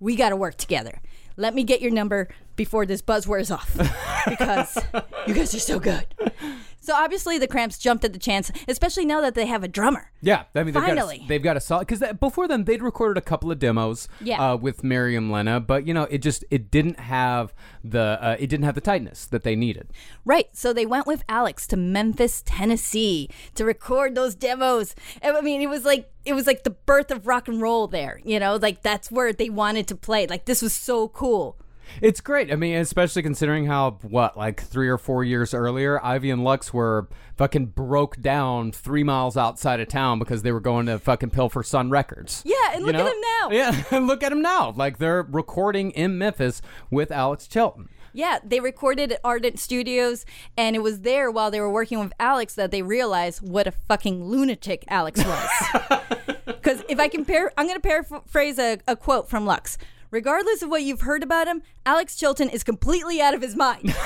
we 0.00 0.16
got 0.16 0.30
to 0.30 0.36
work 0.36 0.56
together. 0.56 1.00
Let 1.36 1.54
me 1.54 1.62
get 1.62 1.80
your 1.80 1.92
number 1.92 2.26
before 2.56 2.86
this 2.86 3.02
buzz 3.02 3.28
wears 3.28 3.52
off 3.52 3.76
because 4.28 4.76
you 5.28 5.34
guys 5.34 5.54
are 5.54 5.60
so 5.60 5.78
good. 5.78 6.06
So 6.82 6.94
obviously 6.94 7.38
the 7.38 7.46
Cramps 7.46 7.78
jumped 7.78 8.04
at 8.04 8.12
the 8.12 8.18
chance, 8.18 8.50
especially 8.68 9.06
now 9.06 9.20
that 9.20 9.34
they 9.34 9.46
have 9.46 9.62
a 9.64 9.68
drummer. 9.68 10.10
Yeah, 10.20 10.44
I 10.54 10.64
mean, 10.64 10.74
they've 10.74 10.82
Finally. 10.82 11.18
got 11.18 11.24
a, 11.24 11.28
they've 11.28 11.42
got 11.42 11.56
a 11.56 11.60
solid 11.60 11.86
because 11.86 12.02
before 12.20 12.46
then 12.48 12.64
they'd 12.64 12.82
recorded 12.82 13.16
a 13.18 13.24
couple 13.24 13.50
of 13.50 13.58
demos 13.58 14.08
Yeah. 14.20 14.52
uh, 14.52 14.56
with 14.56 14.82
Miriam 14.84 15.30
Linna, 15.30 15.60
but 15.60 15.86
you 15.86 15.94
know 15.94 16.04
it 16.10 16.18
just 16.18 16.44
it 16.50 16.70
didn't 16.70 16.98
have 17.00 17.54
the 17.84 18.18
uh, 18.20 18.36
it 18.38 18.48
didn't 18.48 18.64
have 18.64 18.74
the 18.74 18.80
tightness 18.80 19.26
that 19.26 19.42
they 19.44 19.56
needed. 19.56 19.88
Right. 20.24 20.48
So 20.52 20.72
they 20.72 20.86
went 20.86 21.06
with 21.06 21.24
Alex 21.28 21.66
to 21.68 21.76
Memphis, 21.76 22.42
Tennessee 22.44 23.28
to 23.54 23.64
record 23.64 24.14
those 24.14 24.34
demos. 24.34 24.94
I 25.22 25.40
mean, 25.40 25.62
it 25.62 25.68
was 25.68 25.84
like 25.84 26.10
it 26.24 26.32
was 26.34 26.46
like 26.46 26.64
the 26.64 26.70
birth 26.70 27.10
of 27.10 27.26
rock 27.26 27.48
and 27.48 27.60
roll 27.60 27.86
there, 27.86 28.20
you 28.24 28.38
know? 28.38 28.56
Like 28.56 28.82
that's 28.82 29.10
where 29.10 29.32
they 29.32 29.50
wanted 29.50 29.86
to 29.88 29.96
play. 29.96 30.26
Like 30.26 30.44
this 30.44 30.62
was 30.62 30.72
so 30.72 31.08
cool. 31.08 31.56
It's 32.00 32.20
great. 32.20 32.52
I 32.52 32.56
mean, 32.56 32.76
especially 32.76 33.22
considering 33.22 33.66
how 33.66 33.98
what 34.02 34.36
like 34.36 34.62
three 34.62 34.88
or 34.88 34.98
four 34.98 35.24
years 35.24 35.54
earlier, 35.54 36.02
Ivy 36.04 36.30
and 36.30 36.44
Lux 36.44 36.72
were 36.72 37.08
fucking 37.36 37.66
broke 37.66 38.20
down 38.20 38.72
three 38.72 39.02
miles 39.02 39.36
outside 39.36 39.80
of 39.80 39.88
town 39.88 40.18
because 40.18 40.42
they 40.42 40.52
were 40.52 40.60
going 40.60 40.86
to 40.86 40.98
fucking 40.98 41.30
Pilfer 41.30 41.62
Sun 41.62 41.90
Records. 41.90 42.42
Yeah, 42.44 42.54
and 42.72 42.80
You 42.80 42.86
look 42.86 42.96
at 42.96 43.04
them 43.04 43.20
now. 43.20 43.50
Yeah, 43.50 43.84
and 43.90 44.06
look 44.06 44.22
at 44.22 44.30
them 44.30 44.42
now. 44.42 44.72
Like 44.76 44.98
they're 44.98 45.22
recording 45.22 45.90
in 45.92 46.18
Memphis 46.18 46.62
with 46.90 47.10
Alex 47.10 47.46
Chilton. 47.46 47.88
Yeah, 48.14 48.40
they 48.44 48.60
recorded 48.60 49.10
at 49.12 49.20
Ardent 49.24 49.58
Studios, 49.58 50.26
and 50.56 50.76
it 50.76 50.80
was 50.80 51.00
there 51.00 51.30
while 51.30 51.50
they 51.50 51.60
were 51.60 51.70
working 51.70 51.98
with 51.98 52.12
Alex 52.20 52.54
that 52.56 52.70
they 52.70 52.82
realized 52.82 53.40
what 53.40 53.66
a 53.66 53.72
fucking 53.72 54.24
lunatic 54.24 54.84
Alex 54.88 55.24
was. 55.24 55.48
Because 56.62 56.84
if 56.88 57.00
I 57.00 57.08
compare, 57.08 57.50
I'm 57.58 57.66
going 57.66 57.80
to 57.80 57.82
paraphrase 57.82 58.58
a, 58.58 58.78
a 58.86 58.94
quote 58.94 59.28
from 59.28 59.46
Lux. 59.46 59.78
Regardless 60.12 60.60
of 60.60 60.68
what 60.68 60.82
you've 60.82 61.00
heard 61.00 61.22
about 61.22 61.48
him, 61.48 61.62
Alex 61.86 62.16
Chilton 62.16 62.50
is 62.50 62.62
completely 62.62 63.20
out 63.20 63.32
of 63.32 63.40
his 63.40 63.56
mind. 63.56 63.96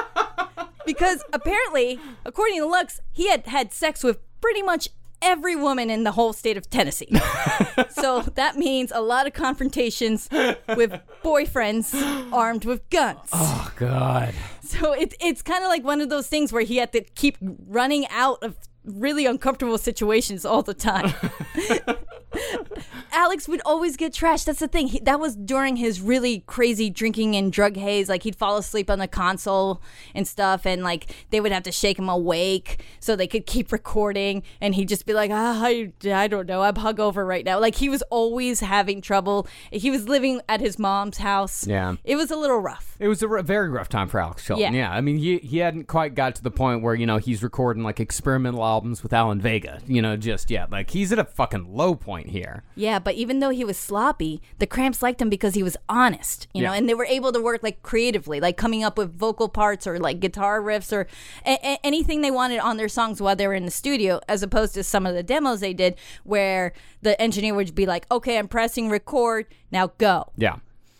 because 0.84 1.22
apparently, 1.32 2.00
according 2.24 2.58
to 2.58 2.66
Lux, 2.66 3.00
he 3.12 3.30
had 3.30 3.46
had 3.46 3.72
sex 3.72 4.02
with 4.02 4.18
pretty 4.40 4.60
much 4.60 4.88
every 5.22 5.54
woman 5.54 5.88
in 5.88 6.02
the 6.02 6.12
whole 6.12 6.32
state 6.32 6.56
of 6.56 6.68
Tennessee. 6.68 7.08
so 7.90 8.22
that 8.34 8.56
means 8.56 8.90
a 8.92 9.00
lot 9.00 9.28
of 9.28 9.32
confrontations 9.32 10.28
with 10.74 11.00
boyfriends 11.22 11.94
armed 12.32 12.64
with 12.64 12.88
guns. 12.90 13.28
Oh 13.32 13.70
God. 13.76 14.34
So 14.62 14.92
it, 14.92 15.14
it's 15.20 15.42
kind 15.42 15.62
of 15.62 15.68
like 15.68 15.84
one 15.84 16.00
of 16.00 16.08
those 16.08 16.26
things 16.26 16.52
where 16.52 16.62
he 16.62 16.78
had 16.78 16.92
to 16.92 17.02
keep 17.02 17.36
running 17.40 18.08
out 18.08 18.42
of 18.42 18.56
really 18.84 19.26
uncomfortable 19.26 19.78
situations 19.78 20.44
all 20.44 20.62
the 20.62 20.74
time. 20.74 21.12
Alex 23.12 23.48
would 23.48 23.60
always 23.64 23.96
get 23.96 24.12
trashed. 24.12 24.44
That's 24.44 24.60
the 24.60 24.68
thing. 24.68 24.86
He, 24.88 25.00
that 25.00 25.18
was 25.18 25.34
during 25.36 25.76
his 25.76 26.00
really 26.00 26.40
crazy 26.46 26.88
drinking 26.90 27.34
and 27.34 27.52
drug 27.52 27.76
haze. 27.76 28.08
Like 28.08 28.22
he'd 28.22 28.36
fall 28.36 28.56
asleep 28.56 28.88
on 28.88 28.98
the 28.98 29.08
console 29.08 29.82
and 30.14 30.26
stuff, 30.26 30.64
and 30.64 30.82
like 30.82 31.12
they 31.30 31.40
would 31.40 31.52
have 31.52 31.64
to 31.64 31.72
shake 31.72 31.98
him 31.98 32.08
awake 32.08 32.82
so 33.00 33.16
they 33.16 33.26
could 33.26 33.46
keep 33.46 33.72
recording. 33.72 34.42
And 34.60 34.74
he'd 34.74 34.88
just 34.88 35.06
be 35.06 35.12
like, 35.12 35.30
ah, 35.32 35.60
I, 35.64 35.92
I 36.06 36.28
don't 36.28 36.46
know. 36.46 36.62
I'm 36.62 36.74
hungover 36.74 37.26
right 37.26 37.44
now. 37.44 37.58
Like 37.58 37.74
he 37.74 37.88
was 37.88 38.02
always 38.10 38.60
having 38.60 39.00
trouble. 39.00 39.46
He 39.72 39.90
was 39.90 40.08
living 40.08 40.40
at 40.48 40.60
his 40.60 40.78
mom's 40.78 41.18
house. 41.18 41.66
Yeah. 41.66 41.96
It 42.04 42.16
was 42.16 42.30
a 42.30 42.36
little 42.36 42.58
rough. 42.58 42.96
It 43.00 43.08
was 43.08 43.22
a 43.22 43.28
r- 43.28 43.42
very 43.42 43.68
rough 43.68 43.88
time 43.88 44.08
for 44.08 44.20
Alex 44.20 44.44
Chilton. 44.44 44.72
Yeah. 44.72 44.80
Yeah. 44.80 44.92
I 44.92 45.00
mean, 45.00 45.18
he 45.18 45.38
he 45.38 45.58
hadn't 45.58 45.88
quite 45.88 46.14
got 46.14 46.36
to 46.36 46.42
the 46.42 46.50
point 46.50 46.82
where 46.82 46.94
you 46.94 47.06
know 47.06 47.18
he's 47.18 47.42
recording 47.42 47.82
like 47.82 47.98
experimental 47.98 48.62
albums 48.70 49.02
with 49.02 49.12
Alan 49.12 49.40
Vega. 49.40 49.80
You 49.86 50.00
know, 50.00 50.16
just 50.16 50.50
yet. 50.50 50.70
Like 50.70 50.90
he's 50.90 51.12
at 51.12 51.18
a 51.18 51.24
fucking 51.24 51.74
low 51.74 51.94
point 51.94 52.28
here. 52.30 52.62
Yeah, 52.76 52.98
but 52.98 53.14
even 53.16 53.40
though 53.40 53.50
he 53.50 53.64
was 53.64 53.76
sloppy, 53.76 54.40
the 54.58 54.66
Cramps 54.66 55.02
liked 55.02 55.20
him 55.20 55.28
because 55.28 55.54
he 55.54 55.62
was 55.62 55.76
honest, 55.88 56.46
you 56.54 56.62
know, 56.62 56.72
Yeah. 56.72 56.78
and 56.78 56.88
they 56.88 56.94
were 56.94 57.04
able 57.04 57.32
to 57.32 57.40
work 57.42 57.62
like 57.62 57.82
creatively, 57.82 58.40
like 58.40 58.56
coming 58.56 58.82
up 58.84 58.96
with 58.96 59.12
vocal 59.14 59.48
parts 59.48 59.86
or 59.86 59.98
like 59.98 60.20
guitar 60.20 60.60
riffs 60.62 60.92
or 60.92 61.06
a- 61.44 61.58
a- 61.62 61.78
anything 61.84 62.20
they 62.22 62.30
wanted 62.30 62.60
on 62.60 62.76
their 62.76 62.88
songs 62.88 63.20
while 63.20 63.36
they 63.36 63.46
were 63.46 63.54
in 63.54 63.64
the 63.64 63.70
studio, 63.70 64.20
as 64.28 64.42
opposed 64.42 64.74
to 64.74 64.82
some 64.84 65.04
of 65.06 65.14
the 65.14 65.22
demos 65.22 65.60
they 65.60 65.74
did 65.74 65.96
where 66.24 66.72
the 67.02 67.20
engineer 67.20 67.54
would 67.54 67.74
be 67.74 67.86
like, 67.86 68.06
okay, 68.10 68.38
I'm 68.38 68.48
pressing 68.48 68.88
record, 68.88 69.46
now 69.72 69.88
go. 69.98 70.30
Yeah. 70.36 70.56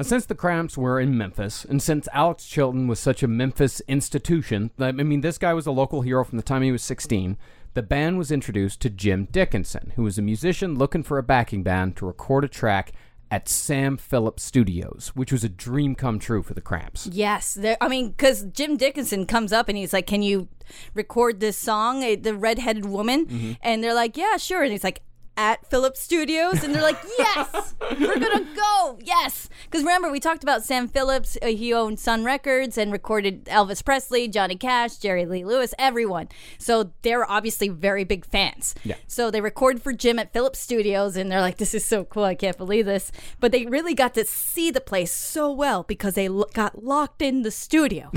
Now, 0.00 0.04
since 0.04 0.24
the 0.24 0.34
Cramps 0.34 0.78
were 0.78 0.98
in 0.98 1.18
Memphis, 1.18 1.66
and 1.66 1.82
since 1.82 2.08
Alex 2.14 2.46
Chilton 2.46 2.86
was 2.86 2.98
such 2.98 3.22
a 3.22 3.28
Memphis 3.28 3.82
institution, 3.86 4.70
I 4.78 4.92
mean, 4.92 5.20
this 5.20 5.36
guy 5.36 5.52
was 5.52 5.66
a 5.66 5.72
local 5.72 6.00
hero 6.00 6.24
from 6.24 6.38
the 6.38 6.42
time 6.42 6.62
he 6.62 6.72
was 6.72 6.82
16, 6.82 7.36
the 7.74 7.82
band 7.82 8.16
was 8.16 8.32
introduced 8.32 8.80
to 8.80 8.88
Jim 8.88 9.28
Dickinson, 9.30 9.92
who 9.96 10.04
was 10.04 10.16
a 10.16 10.22
musician 10.22 10.78
looking 10.78 11.02
for 11.02 11.18
a 11.18 11.22
backing 11.22 11.62
band 11.62 11.98
to 11.98 12.06
record 12.06 12.44
a 12.44 12.48
track 12.48 12.92
at 13.30 13.46
Sam 13.46 13.98
Phillips 13.98 14.42
Studios, 14.42 15.12
which 15.14 15.32
was 15.32 15.44
a 15.44 15.50
dream 15.50 15.94
come 15.94 16.18
true 16.18 16.42
for 16.42 16.54
the 16.54 16.62
Cramps. 16.62 17.06
Yes. 17.12 17.58
I 17.78 17.86
mean, 17.86 18.08
because 18.08 18.44
Jim 18.44 18.78
Dickinson 18.78 19.26
comes 19.26 19.52
up 19.52 19.68
and 19.68 19.76
he's 19.76 19.92
like, 19.92 20.06
"Can 20.06 20.22
you 20.22 20.48
record 20.94 21.40
this 21.40 21.58
song, 21.58 22.02
eh, 22.02 22.16
the 22.18 22.34
redheaded 22.34 22.86
woman?" 22.86 23.26
Mm-hmm. 23.26 23.52
And 23.60 23.84
they're 23.84 23.94
like, 23.94 24.16
"Yeah, 24.16 24.38
sure." 24.38 24.62
And 24.62 24.72
he's 24.72 24.82
like, 24.82 25.02
"At 25.40 25.64
Phillips 25.70 26.00
Studios," 26.00 26.62
and 26.62 26.74
they're 26.74 26.82
like, 26.82 26.98
"Yes, 27.18 27.74
we're 27.98 28.18
gonna 28.18 28.46
go, 28.54 28.98
yes." 29.02 29.48
Because 29.64 29.80
remember, 29.82 30.10
we 30.10 30.20
talked 30.20 30.42
about 30.42 30.64
Sam 30.64 30.86
Phillips. 30.86 31.38
Uh, 31.40 31.46
he 31.46 31.72
owned 31.72 31.98
Sun 31.98 32.24
Records 32.24 32.76
and 32.76 32.92
recorded 32.92 33.46
Elvis 33.46 33.82
Presley, 33.82 34.28
Johnny 34.28 34.56
Cash, 34.56 34.98
Jerry 34.98 35.24
Lee 35.24 35.44
Lewis, 35.44 35.72
everyone. 35.78 36.28
So 36.58 36.92
they're 37.02 37.28
obviously 37.30 37.68
very 37.70 38.04
big 38.04 38.26
fans. 38.26 38.74
Yeah. 38.84 38.96
So 39.06 39.30
they 39.30 39.40
recorded 39.40 39.82
for 39.82 39.92
Jim 39.94 40.18
at 40.18 40.32
Phillips 40.34 40.58
Studios, 40.58 41.16
and 41.16 41.32
they're 41.32 41.40
like, 41.40 41.56
"This 41.56 41.72
is 41.74 41.84
so 41.86 42.04
cool! 42.04 42.24
I 42.24 42.34
can't 42.34 42.58
believe 42.58 42.84
this." 42.84 43.10
But 43.40 43.50
they 43.52 43.64
really 43.64 43.94
got 43.94 44.12
to 44.14 44.24
see 44.26 44.70
the 44.70 44.80
place 44.82 45.12
so 45.12 45.50
well 45.50 45.84
because 45.84 46.14
they 46.14 46.28
lo- 46.28 46.50
got 46.52 46.84
locked 46.84 47.22
in 47.22 47.42
the 47.42 47.50
studio 47.50 48.10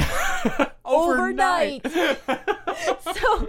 overnight. 0.86 1.84
so 1.88 3.48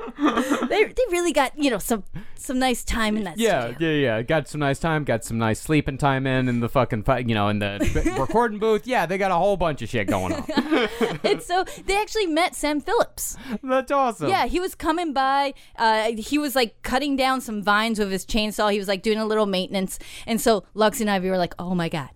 they 0.68 0.85
they 0.85 1.05
really 1.11 1.33
got 1.33 1.57
you 1.59 1.70
know 1.70 1.79
some 1.79 2.05
some 2.37 2.59
nice 2.59 2.85
time 2.85 3.16
in 3.16 3.25
that 3.25 3.39
Yeah, 3.39 3.64
yeah, 3.79 3.91
yeah. 3.91 4.23
Got 4.23 4.49
some 4.49 4.61
nice 4.61 4.79
time, 4.79 5.05
got 5.05 5.25
some 5.25 5.39
nice 5.39 5.61
sleeping 5.61 5.99
time 5.99 6.27
in, 6.27 6.49
in 6.49 6.61
the 6.61 6.69
fucking, 6.69 7.05
you 7.29 7.35
know, 7.35 7.49
in 7.49 7.59
the 7.59 8.15
recording 8.19 8.59
booth. 8.59 8.87
Yeah, 8.87 9.07
they 9.07 9.19
got 9.19 9.31
a 9.31 9.37
whole 9.37 9.57
bunch 9.57 9.83
of 9.83 9.89
shit 9.89 10.07
going 10.09 10.33
on. 10.33 10.45
and 11.25 11.43
so 11.43 11.65
they 11.87 12.01
actually 12.01 12.27
met 12.27 12.55
Sam 12.55 12.81
Phillips. 12.81 13.37
That's 13.62 13.91
awesome. 13.91 14.29
Yeah, 14.29 14.47
he 14.47 14.61
was 14.61 14.75
coming 14.75 15.12
by. 15.12 15.55
Uh, 15.77 16.12
he 16.17 16.39
was 16.39 16.55
like 16.55 16.83
cutting 16.83 17.17
down 17.17 17.41
some 17.41 17.62
vines 17.62 17.99
with 17.99 18.11
his 18.11 18.25
chainsaw. 18.25 18.73
He 18.73 18.79
was 18.79 18.89
like 18.89 19.03
doing 19.03 19.19
a 19.19 19.27
little 19.27 19.47
maintenance. 19.47 19.99
And 20.27 20.41
so 20.41 20.65
Lux 20.75 21.01
and 21.01 21.11
Ivy 21.11 21.31
were 21.31 21.39
like, 21.39 21.55
"Oh 21.59 21.75
my 21.75 21.89
god, 21.89 22.11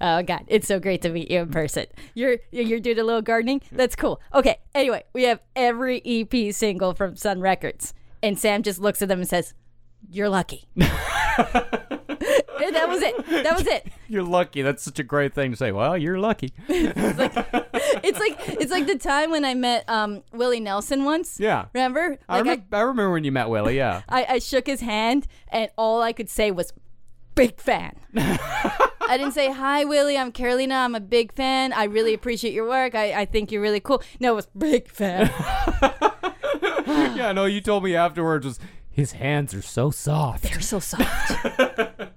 oh 0.00 0.22
god, 0.22 0.44
it's 0.46 0.66
so 0.66 0.78
great 0.78 1.02
to 1.02 1.10
meet 1.10 1.30
you 1.30 1.40
in 1.40 1.50
person. 1.50 1.86
You're 2.14 2.38
you're 2.50 2.80
doing 2.80 2.98
a 2.98 3.04
little 3.04 3.22
gardening. 3.22 3.62
That's 3.70 3.96
cool. 3.96 4.20
Okay. 4.34 4.58
Anyway, 4.74 5.04
we 5.12 5.24
have 5.24 5.40
every 5.56 6.02
EP 6.04 6.54
single 6.54 6.94
from 6.94 7.16
Sun 7.16 7.40
Records, 7.40 7.94
and 8.22 8.38
Sam 8.38 8.62
just 8.62 8.78
looks 8.78 9.02
at 9.02 9.08
them 9.08 9.20
and 9.20 9.28
says, 9.28 9.54
"You're 10.10 10.28
lucky." 10.28 10.68
that 10.76 12.86
was 12.88 13.02
it. 13.02 13.26
That 13.26 13.56
was 13.56 13.66
it. 13.66 13.86
You're 14.08 14.22
lucky. 14.22 14.62
That's 14.62 14.82
such 14.82 14.98
a 14.98 15.02
great 15.02 15.34
thing 15.34 15.50
to 15.50 15.56
say. 15.56 15.72
Well, 15.72 15.96
you're 15.96 16.18
lucky. 16.18 16.52
It's 18.04 18.18
like 18.18 18.36
it's 18.60 18.70
like 18.70 18.86
the 18.86 18.98
time 18.98 19.30
when 19.30 19.44
I 19.44 19.54
met 19.54 19.88
um, 19.88 20.22
Willie 20.32 20.60
Nelson 20.60 21.04
once. 21.04 21.38
Yeah. 21.38 21.66
Remember? 21.72 22.18
I, 22.28 22.40
Like 22.40 22.68
remem- 22.70 22.76
I 22.76 22.80
remember 22.80 23.12
when 23.12 23.24
you 23.24 23.32
met 23.32 23.48
Willie, 23.48 23.76
yeah. 23.76 24.02
I, 24.08 24.26
I 24.28 24.38
shook 24.38 24.66
his 24.66 24.80
hand, 24.80 25.26
and 25.48 25.70
all 25.76 26.02
I 26.02 26.12
could 26.12 26.28
say 26.28 26.50
was, 26.50 26.72
"Big 27.34 27.60
fan." 27.60 27.96
I 28.16 29.16
didn't 29.18 29.32
say, 29.32 29.52
"Hi, 29.52 29.84
Willie. 29.84 30.16
I'm 30.18 30.32
Carolina. 30.32 30.74
I'm 30.76 30.94
a 30.94 31.00
big 31.00 31.32
fan. 31.34 31.72
I 31.72 31.84
really 31.84 32.14
appreciate 32.14 32.54
your 32.54 32.68
work. 32.68 32.94
I, 32.94 33.12
I 33.12 33.24
think 33.24 33.52
you're 33.52 33.62
really 33.62 33.80
cool." 33.80 34.02
No, 34.20 34.32
it 34.32 34.36
was 34.36 34.46
big 34.46 34.88
fan. 34.88 35.30
yeah, 37.14 37.32
no, 37.32 37.44
you 37.44 37.60
told 37.60 37.84
me 37.84 37.94
afterwards 37.94 38.46
was 38.46 38.58
his 38.92 39.12
hands 39.12 39.54
are 39.54 39.62
so 39.62 39.90
soft. 39.90 40.44
They're 40.44 40.60
so 40.60 40.78
soft. 40.80 41.32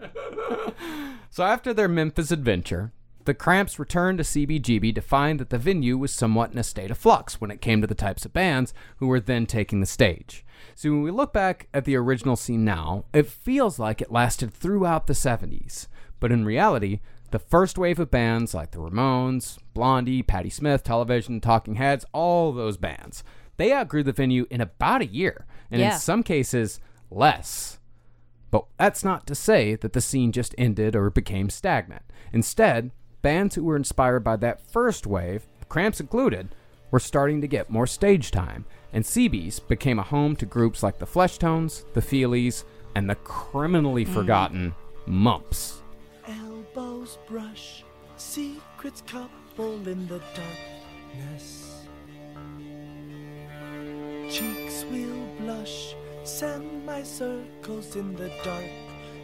So 1.30 1.44
after 1.44 1.74
their 1.74 1.90
Memphis 1.90 2.32
adventure, 2.32 2.94
the 3.26 3.34
Cramps 3.34 3.78
returned 3.78 4.20
to 4.20 4.24
CBGB 4.24 4.96
to 4.96 5.02
find 5.02 5.38
that 5.42 5.50
the 5.50 5.58
venue 5.58 5.98
was 5.98 6.14
somewhat 6.14 6.54
in 6.54 6.58
a 6.58 6.64
state 6.64 6.90
of 6.92 6.98
flux 6.98 7.42
when 7.42 7.52
it 7.52 7.60
came 7.60 7.82
to 7.82 7.88
the 7.88 7.94
types 7.94 8.24
of 8.24 8.32
bands 8.32 8.74
who 9.00 9.08
were 9.08 9.20
then 9.20 9.46
taking 9.46 9.82
the 9.82 9.86
stage. 9.86 10.46
So 10.76 10.92
when 10.92 11.02
we 11.02 11.12
look 11.12 11.34
back 11.34 11.68
at 11.74 11.84
the 11.84 11.98
original 11.98 12.38
scene 12.38 12.64
now, 12.64 13.04
it 13.12 13.28
feels 13.28 13.78
like 13.78 14.00
it 14.00 14.14
lasted 14.14 14.54
throughout 14.54 15.08
the 15.08 15.14
70s. 15.14 15.88
But 16.22 16.32
in 16.32 16.46
reality, 16.46 17.02
the 17.32 17.36
The 17.36 17.40
first 17.40 17.78
wave 17.78 18.00
of 18.00 18.10
bands 18.10 18.54
like 18.54 18.72
the 18.72 18.78
Ramones, 18.80 19.58
Blondie, 19.74 20.24
Patti 20.24 20.50
Smith, 20.50 20.84
Television, 20.86 21.42
Talking 21.42 21.76
Heads, 21.76 22.06
all 22.14 22.54
those 22.54 22.78
bands, 22.78 23.26
they 23.58 23.74
outgrew 23.74 24.04
the 24.04 24.12
venue 24.12 24.46
in 24.50 24.62
about 24.62 25.02
a 25.02 25.06
year, 25.06 25.46
and 25.72 25.82
Yeah. 25.82 25.94
in 25.94 26.00
some 26.00 26.24
cases, 26.24 26.80
less. 27.10 27.80
But 28.52 28.66
that's 28.78 29.04
not 29.04 29.28
to 29.28 29.36
say 29.36 29.76
that 29.76 29.94
the 29.94 30.02
scene 30.02 30.32
just 30.32 30.56
ended 30.58 30.96
or 30.96 31.10
became 31.10 31.50
stagnant. 31.50 32.04
Instead, 32.32 32.92
bands 33.22 33.56
who 33.56 33.64
were 33.64 33.76
inspired 33.76 34.24
by 34.24 34.36
that 34.38 34.62
first 34.62 35.08
wave, 35.08 35.48
Cramps 35.68 36.00
included, 36.00 36.56
were 36.92 37.00
starting 37.00 37.42
to 37.42 37.48
get 37.48 37.70
more 37.70 37.88
stage 37.88 38.32
time, 38.32 38.66
and 38.94 39.04
CB's 39.04 39.60
became 39.60 40.00
a 40.00 40.04
home 40.04 40.36
to 40.38 40.46
groups 40.46 40.84
like 40.84 41.00
the 41.00 41.06
Fleshtones, 41.08 41.84
the 41.94 42.02
Feelies, 42.02 42.64
and 42.96 43.10
the 43.10 43.16
criminally 43.16 44.06
mm. 44.06 44.14
forgotten 44.14 44.74
Mumps. 45.06 45.82
Elbows 46.28 47.18
brush, 47.28 47.84
secrets 48.16 49.02
couple 49.02 49.88
in 49.88 50.08
the 50.08 50.22
darkness. 50.34 51.65
Cheeks 54.30 54.86
will 54.92 55.28
blush, 55.40 55.96
semicircles 56.24 57.96
in 57.96 58.16
the 58.16 58.32
dark, 58.44 58.66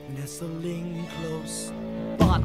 nestling 0.09 1.05
close. 1.17 1.73
But 2.17 2.41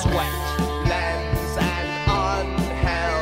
sweat 0.00 0.60
lends 0.88 1.56
an 1.58 1.86
unhealthy 2.08 3.19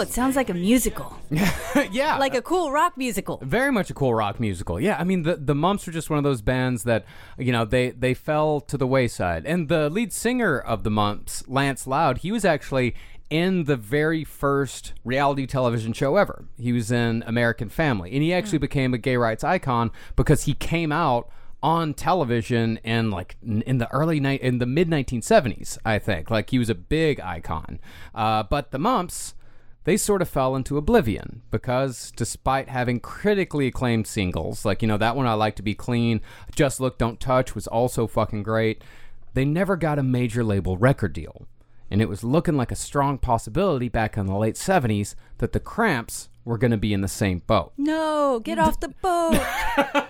Cool. 0.00 0.08
It 0.08 0.14
sounds 0.14 0.34
like 0.34 0.48
a 0.48 0.54
musical, 0.54 1.14
yeah. 1.90 2.16
like 2.16 2.34
a 2.34 2.40
cool 2.40 2.72
rock 2.72 2.96
musical. 2.96 3.38
very 3.42 3.70
much 3.70 3.90
a 3.90 3.94
cool 3.94 4.14
rock 4.14 4.40
musical. 4.40 4.80
Yeah, 4.80 4.96
I 4.98 5.04
mean 5.04 5.24
the 5.24 5.36
the 5.36 5.54
Mumps 5.54 5.86
are 5.86 5.92
just 5.92 6.08
one 6.08 6.16
of 6.16 6.24
those 6.24 6.40
bands 6.40 6.84
that 6.84 7.04
you 7.38 7.52
know 7.52 7.66
they 7.66 7.90
they 7.90 8.14
fell 8.14 8.60
to 8.62 8.78
the 8.78 8.86
wayside. 8.86 9.44
And 9.44 9.68
the 9.68 9.90
lead 9.90 10.12
singer 10.12 10.58
of 10.58 10.84
the 10.84 10.90
Mumps, 10.90 11.44
Lance 11.48 11.86
Loud, 11.86 12.18
he 12.18 12.32
was 12.32 12.46
actually 12.46 12.94
in 13.28 13.64
the 13.64 13.76
very 13.76 14.24
first 14.24 14.94
reality 15.04 15.46
television 15.46 15.92
show 15.92 16.16
ever. 16.16 16.46
He 16.58 16.72
was 16.72 16.90
in 16.90 17.22
American 17.26 17.68
Family, 17.68 18.12
and 18.12 18.22
he 18.22 18.32
actually 18.32 18.58
became 18.58 18.94
a 18.94 18.98
gay 18.98 19.18
rights 19.18 19.44
icon 19.44 19.90
because 20.16 20.44
he 20.44 20.54
came 20.54 20.92
out 20.92 21.28
on 21.62 21.92
television 21.92 22.78
in 22.78 23.10
like 23.10 23.36
in 23.42 23.76
the 23.76 23.92
early 23.92 24.18
night 24.18 24.40
in 24.40 24.56
the 24.56 24.64
mid 24.64 24.88
1970s 24.88 25.76
i 25.84 25.98
think 25.98 26.30
like 26.30 26.48
he 26.48 26.58
was 26.58 26.70
a 26.70 26.74
big 26.74 27.20
icon 27.20 27.78
uh, 28.14 28.42
but 28.42 28.70
the 28.70 28.78
mumps 28.78 29.34
they 29.84 29.96
sort 29.96 30.22
of 30.22 30.28
fell 30.28 30.56
into 30.56 30.76
oblivion 30.76 31.42
because 31.50 32.12
despite 32.16 32.68
having 32.68 33.00
critically 33.00 33.66
acclaimed 33.66 34.06
singles, 34.06 34.64
like, 34.64 34.82
you 34.82 34.88
know, 34.88 34.98
that 34.98 35.16
one 35.16 35.26
I 35.26 35.34
Like 35.34 35.56
to 35.56 35.62
Be 35.62 35.74
Clean, 35.74 36.20
Just 36.54 36.80
Look, 36.80 36.98
Don't 36.98 37.20
Touch 37.20 37.54
was 37.54 37.66
also 37.66 38.06
fucking 38.06 38.42
great, 38.42 38.82
they 39.34 39.44
never 39.44 39.76
got 39.76 39.98
a 39.98 40.02
major 40.02 40.42
label 40.42 40.76
record 40.76 41.12
deal. 41.12 41.46
And 41.90 42.00
it 42.00 42.08
was 42.08 42.24
looking 42.24 42.56
like 42.56 42.70
a 42.70 42.76
strong 42.76 43.18
possibility 43.18 43.88
back 43.88 44.16
in 44.16 44.26
the 44.26 44.36
late 44.36 44.54
70s 44.54 45.14
that 45.38 45.52
the 45.52 45.60
Cramps 45.60 46.29
were 46.50 46.58
going 46.58 46.72
to 46.72 46.76
be 46.76 46.92
in 46.92 47.00
the 47.00 47.08
same 47.08 47.38
boat. 47.46 47.72
No, 47.78 48.40
get 48.40 48.58
off 48.58 48.80
the 48.80 48.88
boat. 48.88 49.40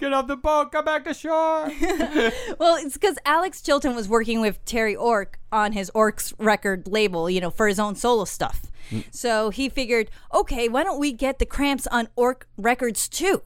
Get 0.00 0.12
off 0.12 0.26
the 0.26 0.36
boat, 0.36 0.72
come 0.72 0.84
back 0.84 1.04
to 1.04 1.14
shore. 1.14 1.70
well, 2.58 2.76
it's 2.76 2.94
because 2.94 3.16
Alex 3.24 3.62
Chilton 3.62 3.94
was 3.94 4.08
working 4.08 4.40
with 4.40 4.62
Terry 4.64 4.94
Ork 4.94 5.38
on 5.52 5.72
his 5.72 5.90
Ork's 5.94 6.34
record 6.38 6.88
label, 6.88 7.30
you 7.30 7.40
know, 7.40 7.50
for 7.50 7.68
his 7.68 7.78
own 7.78 7.94
solo 7.94 8.24
stuff. 8.24 8.70
Mm. 8.90 9.04
So 9.10 9.50
he 9.50 9.68
figured, 9.68 10.10
okay, 10.34 10.68
why 10.68 10.82
don't 10.82 10.98
we 10.98 11.12
get 11.12 11.38
the 11.38 11.46
Cramps 11.46 11.86
on 11.86 12.08
Ork 12.16 12.48
Records 12.56 13.08
too? 13.08 13.42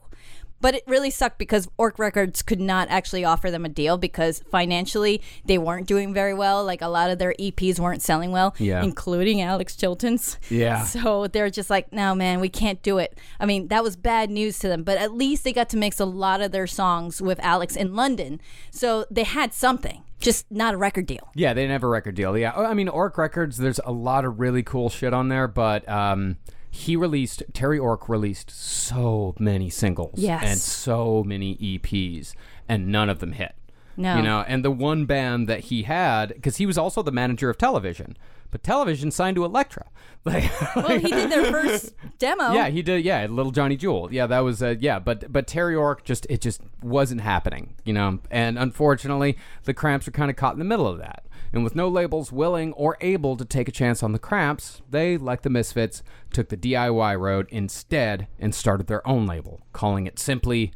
But 0.63 0.75
it 0.75 0.83
really 0.87 1.09
sucked 1.11 1.37
because 1.37 1.67
Ork 1.77 1.99
Records 1.99 2.41
could 2.41 2.61
not 2.61 2.87
actually 2.89 3.25
offer 3.25 3.51
them 3.51 3.65
a 3.65 3.69
deal 3.69 3.97
because 3.97 4.41
financially 4.49 5.21
they 5.43 5.57
weren't 5.57 5.87
doing 5.87 6.13
very 6.13 6.33
well. 6.33 6.63
Like 6.63 6.81
a 6.81 6.87
lot 6.87 7.09
of 7.11 7.19
their 7.19 7.33
EPs 7.37 7.79
weren't 7.79 8.01
selling 8.01 8.31
well, 8.31 8.55
Yeah. 8.57 8.81
including 8.81 9.41
Alex 9.41 9.75
Chilton's. 9.75 10.39
Yeah. 10.49 10.85
So 11.03 11.27
they're 11.27 11.49
just 11.49 11.69
like, 11.69 11.91
no, 11.91 12.15
man, 12.15 12.39
we 12.39 12.47
can't 12.49 12.81
do 12.81 12.97
it. 12.97 13.17
I 13.39 13.45
mean, 13.45 13.67
that 13.67 13.83
was 13.83 13.95
bad 13.97 14.29
news 14.29 14.57
to 14.59 14.69
them, 14.69 14.83
but 14.83 14.97
at 14.97 15.11
least 15.13 15.43
they 15.43 15.51
got 15.51 15.67
to 15.69 15.77
mix 15.77 15.99
a 15.99 16.05
lot 16.05 16.39
of 16.39 16.51
their 16.53 16.65
songs 16.67 17.21
with 17.21 17.39
Alex 17.41 17.75
in 17.75 17.93
London. 17.95 18.39
So 18.71 19.05
they 19.11 19.23
had 19.23 19.53
something, 19.53 20.03
just 20.21 20.49
not 20.49 20.73
a 20.75 20.77
record 20.77 21.07
deal. 21.07 21.29
Yeah, 21.35 21.53
they 21.53 21.61
didn't 21.63 21.73
have 21.73 21.83
a 21.83 21.87
record 21.89 22.15
deal. 22.15 22.37
Yeah, 22.37 22.53
I 22.53 22.73
mean, 22.73 22.87
Ork 22.87 23.17
Records. 23.17 23.57
There's 23.57 23.81
a 23.85 23.91
lot 23.91 24.23
of 24.23 24.39
really 24.39 24.63
cool 24.63 24.89
shit 24.89 25.13
on 25.13 25.27
there, 25.27 25.47
but 25.49 25.87
um, 25.89 26.37
he 26.75 26.95
released 26.95 27.43
Terry 27.53 27.77
Ork 27.77 28.09
released 28.09 28.49
so 28.49 29.35
many 29.37 29.69
singles 29.69 30.17
Yes. 30.17 30.43
and 30.43 30.57
so 30.57 31.23
many 31.23 31.55
EPs, 31.57 32.33
and 32.67 32.87
none 32.87 33.09
of 33.09 33.19
them 33.19 33.33
hit. 33.33 33.53
No. 33.95 34.15
you 34.15 34.23
know, 34.23 34.43
and 34.47 34.65
the 34.65 34.71
one 34.71 35.05
band 35.05 35.47
that 35.47 35.65
he 35.65 35.83
had, 35.83 36.29
because 36.29 36.57
he 36.57 36.65
was 36.65 36.79
also 36.79 37.03
the 37.03 37.11
manager 37.11 37.51
of 37.51 37.59
television, 37.59 38.17
but 38.49 38.63
television 38.63 39.11
signed 39.11 39.35
to 39.35 39.45
Elektra. 39.45 39.85
Like, 40.25 40.49
Well, 40.75 40.97
he 40.99 41.09
did 41.09 41.29
their 41.29 41.51
first 41.51 41.93
demo. 42.17 42.53
yeah, 42.53 42.69
he 42.69 42.81
did. 42.81 43.03
Yeah, 43.05 43.27
Little 43.29 43.51
Johnny 43.51 43.75
Jewel. 43.75 44.07
Yeah, 44.11 44.25
that 44.27 44.39
was. 44.39 44.63
Uh, 44.63 44.75
yeah, 44.79 44.97
but 44.97 45.31
but 45.33 45.45
Terry 45.47 45.75
Ork 45.75 46.05
just 46.05 46.25
it 46.29 46.39
just 46.41 46.61
wasn't 46.81 47.19
happening, 47.21 47.75
you 47.83 47.91
know. 47.93 48.19
And 48.31 48.57
unfortunately, 48.57 49.37
the 49.65 49.73
Cramps 49.73 50.05
were 50.07 50.13
kind 50.13 50.31
of 50.31 50.37
caught 50.37 50.53
in 50.53 50.59
the 50.59 50.65
middle 50.65 50.87
of 50.87 50.97
that. 50.99 51.25
And 51.53 51.63
with 51.63 51.75
no 51.75 51.87
labels 51.87 52.31
willing 52.31 52.73
or 52.73 52.97
able 52.99 53.37
to 53.37 53.45
take 53.45 53.67
a 53.67 53.71
chance 53.71 54.01
on 54.01 54.11
the 54.11 54.19
Cramps, 54.19 54.81
they, 54.89 55.17
like 55.17 55.43
the 55.43 55.51
Misfits, 55.51 56.01
took 56.31 56.49
the 56.49 56.57
DIY 56.57 57.19
road 57.19 57.47
instead 57.49 58.27
and 58.39 58.55
started 58.55 58.87
their 58.87 59.07
own 59.07 59.27
label, 59.27 59.61
calling 59.71 60.07
it 60.07 60.17
simply 60.17 60.73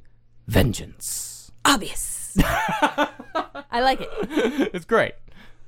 Vengeance. 0.47 1.51
Obvious. 1.65 2.37
I 2.43 3.81
like 3.81 4.01
it. 4.01 4.09
it's 4.73 4.85
great. 4.85 5.13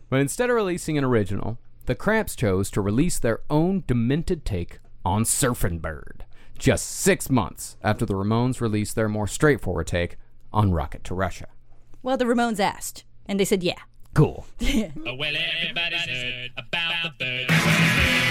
But 0.09 0.21
instead 0.21 0.49
of 0.51 0.55
releasing 0.55 0.97
an 0.97 1.03
original, 1.03 1.57
the 1.87 1.95
Cramps 1.95 2.35
chose 2.35 2.69
to 2.71 2.81
release 2.81 3.17
their 3.17 3.41
own 3.49 3.83
demented 3.87 4.45
take 4.45 4.79
on 5.03 5.23
Surfin' 5.23 5.81
Bird, 5.81 6.23
just 6.57 6.85
six 6.85 7.31
months 7.31 7.77
after 7.81 8.05
the 8.05 8.13
Ramones 8.13 8.61
released 8.61 8.95
their 8.95 9.09
more 9.09 9.27
straightforward 9.27 9.87
take 9.87 10.17
on 10.53 10.71
Rocket 10.71 11.03
to 11.05 11.15
Russia. 11.15 11.47
Well, 12.03 12.15
the 12.15 12.25
Ramones 12.25 12.59
asked, 12.59 13.05
and 13.25 13.39
they 13.39 13.45
said, 13.45 13.63
yeah. 13.63 13.79
Cool. 14.13 14.45
Well, 15.19 15.33
everybody's 15.35 16.05
heard 16.05 16.51
about 16.57 17.17
the 17.19 17.45
bird. 17.47 18.28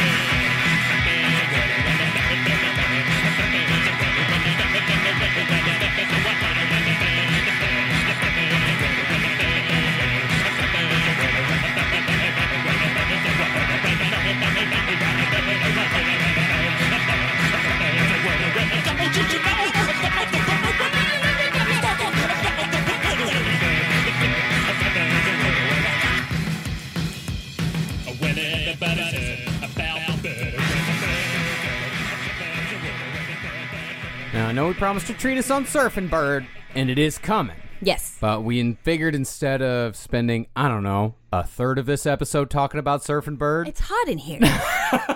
Now, 34.39 34.47
I 34.47 34.53
know 34.53 34.69
we 34.69 34.75
promised 34.75 35.09
to 35.09 35.15
treat 35.15 35.37
us 35.37 35.51
on 35.51 35.65
Surfing 35.65 36.09
Bird, 36.09 36.47
and 36.77 36.89
it 36.89 36.97
is 36.97 37.19
coming. 37.19 37.57
Yes. 37.83 38.19
But 38.21 38.45
we 38.45 38.75
figured 38.85 39.17
instead 39.17 39.61
of 39.61 39.97
spending, 39.97 40.47
I 40.55 40.69
don't 40.69 40.85
know, 40.85 41.17
a 41.33 41.43
third 41.43 41.77
of 41.77 41.87
this 41.87 42.07
episode 42.07 42.49
talking 42.49 42.79
about 42.79 43.03
surfing 43.03 43.37
bird, 43.37 43.67
It's 43.67 43.81
hot 43.81 44.07
in 44.07 44.19
here. 44.19 44.39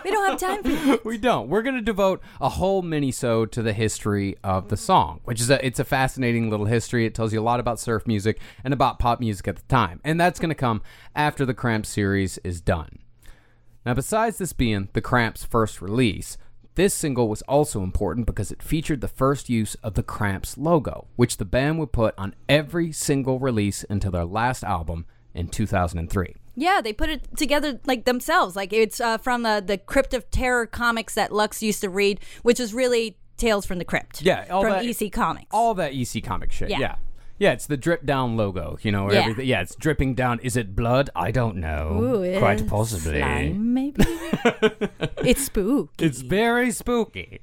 we 0.04 0.10
don't 0.10 0.28
have 0.28 0.40
time 0.40 0.64
for 0.64 0.70
that. 0.70 1.04
we 1.04 1.18
don't. 1.18 1.48
We're 1.48 1.62
going 1.62 1.76
to 1.76 1.80
devote 1.82 2.20
a 2.40 2.48
whole 2.48 2.82
mini-sode 2.82 3.52
to 3.52 3.62
the 3.62 3.72
history 3.72 4.34
of 4.42 4.70
the 4.70 4.76
song, 4.76 5.20
which 5.22 5.40
is 5.40 5.50
a 5.50 5.64
it's 5.64 5.78
a 5.78 5.84
fascinating 5.84 6.50
little 6.50 6.66
history. 6.66 7.06
It 7.06 7.14
tells 7.14 7.32
you 7.32 7.38
a 7.40 7.44
lot 7.44 7.60
about 7.60 7.78
surf 7.78 8.08
music 8.08 8.40
and 8.64 8.74
about 8.74 8.98
pop 8.98 9.20
music 9.20 9.46
at 9.46 9.54
the 9.54 9.62
time. 9.68 10.00
And 10.02 10.20
that's 10.20 10.40
going 10.40 10.48
to 10.48 10.56
come 10.56 10.82
after 11.14 11.46
the 11.46 11.54
Cramps 11.54 11.90
series 11.90 12.38
is 12.38 12.60
done. 12.60 12.98
Now, 13.86 13.94
besides 13.94 14.38
this 14.38 14.52
being 14.52 14.88
the 14.94 15.00
Cramps' 15.00 15.44
first 15.44 15.80
release, 15.80 16.36
this 16.74 16.94
single 16.94 17.28
was 17.28 17.42
also 17.42 17.82
important 17.82 18.26
because 18.26 18.50
it 18.50 18.62
featured 18.62 19.00
the 19.00 19.08
first 19.08 19.50
use 19.50 19.74
of 19.82 19.94
the 19.94 20.02
Cramps 20.02 20.56
logo, 20.56 21.06
which 21.16 21.36
the 21.36 21.44
band 21.44 21.78
would 21.78 21.92
put 21.92 22.14
on 22.16 22.34
every 22.48 22.92
single 22.92 23.38
release 23.38 23.84
until 23.90 24.10
their 24.10 24.24
last 24.24 24.64
album 24.64 25.04
in 25.34 25.48
2003. 25.48 26.34
Yeah, 26.54 26.80
they 26.82 26.92
put 26.92 27.08
it 27.08 27.36
together 27.36 27.80
like 27.86 28.04
themselves. 28.04 28.56
Like 28.56 28.72
it's 28.72 29.00
uh, 29.00 29.18
from 29.18 29.42
the 29.42 29.62
the 29.64 29.78
Crypt 29.78 30.12
of 30.14 30.30
Terror 30.30 30.66
comics 30.66 31.14
that 31.14 31.32
Lux 31.32 31.62
used 31.62 31.80
to 31.80 31.88
read, 31.88 32.20
which 32.42 32.60
is 32.60 32.74
really 32.74 33.16
Tales 33.38 33.64
from 33.66 33.78
the 33.78 33.84
Crypt. 33.84 34.22
Yeah, 34.22 34.46
all 34.50 34.62
from 34.62 34.72
that- 34.72 34.84
EC 34.84 35.10
Comics. 35.10 35.46
All 35.50 35.74
that 35.74 35.94
EC 35.94 36.22
comic 36.22 36.52
shit. 36.52 36.70
Yeah. 36.70 36.78
Yeah. 36.78 36.96
Yeah. 37.42 37.52
it's 37.52 37.66
the 37.66 37.76
drip 37.76 38.04
down 38.06 38.36
logo, 38.36 38.78
you 38.82 38.90
know, 38.92 39.10
Yeah. 39.10 39.20
everything. 39.20 39.46
Yeah, 39.46 39.60
it's 39.62 39.74
dripping 39.74 40.14
down. 40.14 40.40
Is 40.40 40.56
it 40.56 40.74
blood? 40.76 41.10
I 41.14 41.30
don't 41.30 41.56
know. 41.56 42.00
Ooh, 42.24 42.38
Quite 42.38 42.66
possibly. 42.66 43.18
slime, 43.20 43.74
maybe. 43.74 44.02
it's 45.24 45.44
spooky. 45.44 46.04
It's 46.04 46.20
very 46.20 46.70
spooky. 46.70 47.40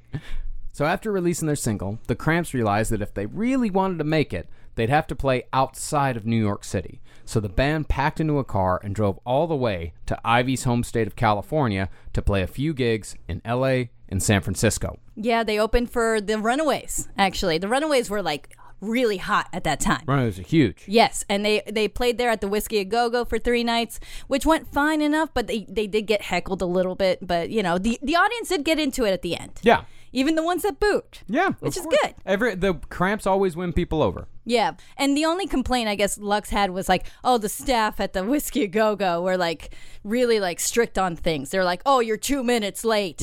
So 0.72 0.84
after 0.86 1.12
releasing 1.12 1.46
their 1.46 1.56
single, 1.56 1.98
the 2.06 2.14
Cramps 2.14 2.54
realized 2.54 2.90
that 2.92 3.02
if 3.02 3.12
they 3.14 3.26
really 3.26 3.70
wanted 3.70 3.98
to 3.98 4.04
make 4.04 4.32
it, 4.32 4.48
they'd 4.76 4.88
have 4.88 5.06
to 5.08 5.16
play 5.16 5.44
outside 5.52 6.16
of 6.16 6.24
New 6.24 6.40
York 6.40 6.64
City. 6.64 7.00
So 7.24 7.38
the 7.38 7.48
band 7.48 7.88
packed 7.88 8.20
into 8.20 8.38
a 8.38 8.44
car 8.44 8.80
and 8.82 8.94
drove 8.94 9.18
all 9.26 9.46
the 9.46 9.54
way 9.56 9.92
to 10.06 10.18
Ivy's 10.24 10.64
home 10.64 10.82
state 10.82 11.06
of 11.06 11.16
California 11.16 11.88
to 12.12 12.22
play 12.22 12.42
a 12.42 12.46
few 12.46 12.72
gigs 12.72 13.14
in 13.28 13.42
LA 13.46 13.84
and 14.08 14.22
San 14.22 14.40
Francisco. 14.40 14.98
Yeah, 15.16 15.44
they 15.44 15.58
opened 15.58 15.90
for 15.90 16.20
the 16.20 16.38
Runaways. 16.38 17.08
Actually, 17.18 17.58
the 17.58 17.68
Runaways 17.68 18.08
were 18.08 18.22
like 18.22 18.56
really 18.80 19.18
hot 19.18 19.48
at 19.52 19.64
that 19.64 19.80
time. 19.80 20.02
Right, 20.06 20.22
it 20.22 20.26
was 20.26 20.36
huge. 20.38 20.84
Yes, 20.86 21.24
and 21.28 21.44
they 21.44 21.62
they 21.70 21.88
played 21.88 22.18
there 22.18 22.30
at 22.30 22.40
the 22.40 22.48
Whisky 22.48 22.78
a 22.78 22.84
Go 22.84 23.08
Go 23.10 23.24
for 23.24 23.38
three 23.38 23.64
nights, 23.64 24.00
which 24.26 24.44
went 24.46 24.72
fine 24.72 25.00
enough, 25.00 25.30
but 25.34 25.46
they 25.46 25.66
they 25.68 25.86
did 25.86 26.02
get 26.02 26.22
heckled 26.22 26.62
a 26.62 26.66
little 26.66 26.94
bit. 26.94 27.26
But 27.26 27.50
you 27.50 27.62
know, 27.62 27.78
the 27.78 27.98
the 28.02 28.16
audience 28.16 28.48
did 28.48 28.64
get 28.64 28.78
into 28.78 29.04
it 29.04 29.10
at 29.12 29.22
the 29.22 29.36
end. 29.36 29.60
Yeah. 29.62 29.84
Even 30.12 30.34
the 30.34 30.42
ones 30.42 30.62
that 30.62 30.80
booed. 30.80 31.18
Yeah, 31.28 31.52
Which 31.60 31.76
is 31.76 31.84
course. 31.84 31.96
good. 32.02 32.14
Every 32.26 32.56
the 32.56 32.74
Cramps 32.88 33.28
always 33.28 33.54
win 33.54 33.72
people 33.72 34.02
over. 34.02 34.26
Yeah, 34.44 34.72
and 34.96 35.16
the 35.16 35.24
only 35.24 35.46
complaint 35.46 35.88
I 35.88 35.94
guess 35.94 36.18
Lux 36.18 36.50
had 36.50 36.70
was 36.70 36.88
like, 36.88 37.06
oh, 37.22 37.38
the 37.38 37.48
staff 37.48 38.00
at 38.00 38.12
the 38.12 38.24
Whisky 38.24 38.64
a 38.64 38.66
Go 38.66 38.96
Go 38.96 39.22
were 39.22 39.36
like 39.36 39.72
really 40.02 40.40
like 40.40 40.58
strict 40.58 40.98
on 40.98 41.14
things. 41.14 41.50
They're 41.50 41.62
like, 41.62 41.80
oh, 41.86 42.00
you're 42.00 42.16
two 42.16 42.42
minutes 42.42 42.84
late, 42.84 43.22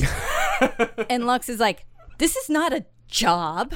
and 1.10 1.26
Lux 1.26 1.50
is 1.50 1.60
like, 1.60 1.84
this 2.16 2.36
is 2.36 2.48
not 2.48 2.72
a 2.72 2.86
job. 3.08 3.74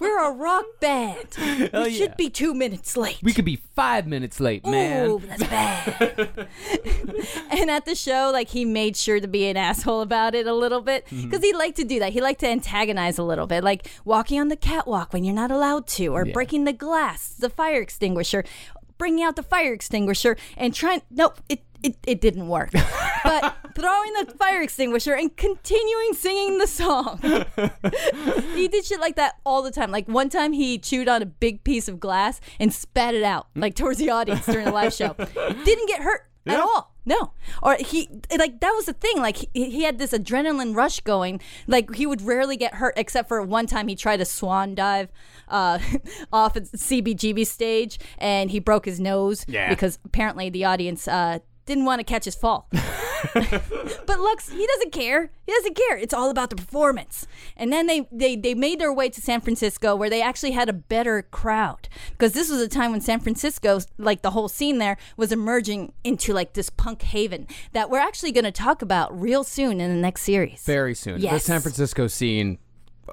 We're 0.00 0.24
a 0.24 0.32
rock 0.32 0.64
band. 0.80 1.28
We 1.38 1.68
Hell 1.72 1.88
should 1.90 2.16
be 2.16 2.28
two 2.30 2.52
minutes 2.54 2.96
late. 2.96 3.18
We 3.22 3.32
could 3.32 3.44
be 3.44 3.56
five 3.76 4.06
minutes 4.08 4.40
late, 4.40 4.66
man. 4.66 5.08
Ooh, 5.08 5.18
that's 5.20 5.44
bad. 5.44 6.48
and 7.50 7.70
at 7.70 7.84
the 7.84 7.94
show, 7.94 8.30
like 8.32 8.48
he 8.48 8.64
made 8.64 8.96
sure 8.96 9.20
to 9.20 9.28
be 9.28 9.46
an 9.46 9.56
asshole 9.56 10.00
about 10.00 10.34
it 10.34 10.46
a 10.46 10.54
little 10.54 10.80
bit 10.80 11.06
Mm-hmm. 11.06 11.28
because 11.30 11.42
he 11.44 11.52
liked 11.52 11.76
to 11.76 11.84
do 11.84 11.98
that. 12.00 12.12
He 12.12 12.20
liked 12.20 12.40
to 12.40 12.48
antagonize 12.48 13.18
a 13.18 13.22
little 13.22 13.46
bit, 13.46 13.62
like 13.64 13.88
walking 14.04 14.40
on 14.40 14.48
the 14.48 14.56
catwalk 14.56 15.12
when 15.12 15.24
you're 15.24 15.34
not 15.34 15.50
allowed 15.50 15.86
to, 15.88 16.08
or 16.08 16.26
Yeah. 16.26 16.32
breaking 16.32 16.64
the 16.64 16.72
glass, 16.72 17.28
the 17.28 17.50
fire 17.50 17.80
extinguisher, 17.80 18.44
bringing 18.98 19.24
out 19.24 19.36
the 19.36 19.42
fire 19.42 19.72
extinguisher, 19.72 20.36
and 20.56 20.74
trying. 20.74 21.02
Nope, 21.10 21.40
it 21.48 21.62
it, 21.82 21.96
it 22.06 22.20
didn't 22.20 22.48
work. 22.48 22.70
but 23.24 23.56
throwing 23.74 24.12
the 24.14 24.34
fire 24.38 24.62
extinguisher 24.62 25.14
and 25.14 25.36
continuing 25.36 26.14
singing 26.14 26.58
the 26.58 26.66
song. 26.66 27.18
he 28.54 28.68
did 28.68 28.84
shit 28.84 29.00
like 29.00 29.16
that 29.16 29.36
all 29.44 29.62
the 29.62 29.70
time. 29.70 29.90
Like 29.90 30.06
one 30.08 30.28
time 30.28 30.52
he 30.52 30.78
chewed 30.78 31.08
on 31.08 31.22
a 31.22 31.26
big 31.26 31.64
piece 31.64 31.88
of 31.88 32.00
glass 32.00 32.40
and 32.60 32.72
spat 32.72 33.14
it 33.14 33.22
out, 33.22 33.48
like 33.54 33.74
towards 33.74 33.98
the 33.98 34.10
audience 34.10 34.46
during 34.46 34.66
a 34.66 34.72
live 34.72 34.92
show. 34.92 35.14
Didn't 35.64 35.88
get 35.88 36.02
hurt 36.02 36.28
at 36.46 36.60
all. 36.60 36.92
No. 37.04 37.32
Or 37.62 37.76
he, 37.80 38.08
like, 38.36 38.60
that 38.60 38.70
was 38.70 38.86
the 38.86 38.92
thing. 38.92 39.18
Like, 39.18 39.36
he, 39.36 39.48
he 39.70 39.82
had 39.82 39.98
this 39.98 40.12
adrenaline 40.12 40.76
rush 40.76 41.00
going. 41.00 41.40
Like, 41.66 41.94
he 41.96 42.06
would 42.06 42.22
rarely 42.22 42.56
get 42.56 42.74
hurt, 42.74 42.94
except 42.96 43.26
for 43.28 43.42
one 43.42 43.66
time 43.66 43.88
he 43.88 43.96
tried 43.96 44.20
a 44.20 44.24
swan 44.24 44.76
dive 44.76 45.08
uh, 45.48 45.80
off 46.32 46.56
at 46.56 46.64
CBGB 46.64 47.44
stage 47.46 47.98
and 48.18 48.50
he 48.52 48.60
broke 48.60 48.84
his 48.84 49.00
nose 49.00 49.44
Yeah. 49.48 49.68
because 49.68 49.98
apparently 50.04 50.48
the 50.48 50.64
audience 50.64 51.08
uh, 51.08 51.40
didn't 51.66 51.84
want 51.84 52.00
to 52.00 52.04
catch 52.04 52.24
his 52.24 52.34
fall. 52.34 52.68
but 53.34 54.18
Lux, 54.20 54.48
he 54.48 54.66
doesn't 54.66 54.92
care. 54.92 55.30
He 55.46 55.52
doesn't 55.52 55.76
care. 55.76 55.96
It's 55.96 56.14
all 56.14 56.30
about 56.30 56.50
the 56.50 56.56
performance. 56.56 57.26
And 57.56 57.72
then 57.72 57.86
they, 57.86 58.08
they 58.10 58.36
they 58.36 58.54
made 58.54 58.80
their 58.80 58.92
way 58.92 59.08
to 59.10 59.20
San 59.20 59.40
Francisco 59.40 59.94
where 59.94 60.10
they 60.10 60.22
actually 60.22 60.52
had 60.52 60.68
a 60.68 60.72
better 60.72 61.22
crowd 61.22 61.88
because 62.10 62.32
this 62.32 62.50
was 62.50 62.60
a 62.60 62.68
time 62.68 62.90
when 62.92 63.00
San 63.00 63.20
Francisco, 63.20 63.80
like 63.98 64.22
the 64.22 64.30
whole 64.30 64.48
scene 64.48 64.78
there, 64.78 64.96
was 65.16 65.30
emerging 65.32 65.92
into 66.04 66.32
like 66.32 66.54
this 66.54 66.68
punk 66.70 67.02
haven 67.02 67.46
that 67.72 67.90
we're 67.90 67.98
actually 67.98 68.32
going 68.32 68.44
to 68.44 68.52
talk 68.52 68.82
about 68.82 69.18
real 69.18 69.44
soon 69.44 69.80
in 69.80 69.90
the 69.94 70.00
next 70.00 70.22
series. 70.22 70.64
Very 70.64 70.94
soon. 70.94 71.16
The 71.20 71.22
Yes. 71.26 71.44
San 71.44 71.60
Francisco 71.60 72.06
scene. 72.08 72.58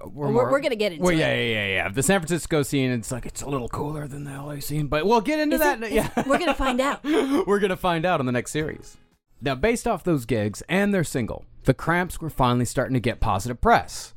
We're, 0.05 0.27
We're- 0.31 0.51
we're 0.51 0.59
gonna 0.59 0.75
get 0.75 0.91
into 0.93 1.03
well, 1.03 1.13
it. 1.13 1.17
yeah, 1.19 1.33
yeah, 1.33 1.41
yeah, 1.41 1.67
yeah. 1.67 1.89
The 1.89 2.03
San 2.03 2.19
Francisco 2.19 2.61
scene, 2.63 2.91
it's 2.91 3.11
like 3.11 3.25
it's 3.25 3.41
a 3.41 3.49
little 3.49 3.67
cooler 3.69 4.07
than 4.07 4.23
the 4.23 4.31
LA 4.31 4.59
scene, 4.59 4.87
but 4.87 5.05
we'll 5.05 5.21
get 5.21 5.39
into 5.39 5.55
Is 5.55 5.61
that. 5.61 5.81
it- 5.83 5.91
yeah, 5.91 6.09
we're 6.27 6.37
gonna 6.37 6.53
find 6.53 6.79
out. 6.79 7.03
we're 7.03 7.59
gonna 7.59 7.75
find 7.75 8.05
out 8.05 8.19
in 8.19 8.25
the 8.25 8.31
next 8.31 8.51
series. 8.51 8.97
Now, 9.41 9.55
based 9.55 9.87
off 9.87 10.03
those 10.03 10.25
gigs 10.25 10.61
and 10.69 10.93
their 10.93 11.03
single, 11.03 11.45
the 11.63 11.73
Cramps 11.73 12.19
were 12.21 12.29
finally 12.29 12.65
starting 12.65 12.93
to 12.93 12.99
get 12.99 13.19
positive 13.19 13.61
press. 13.61 14.13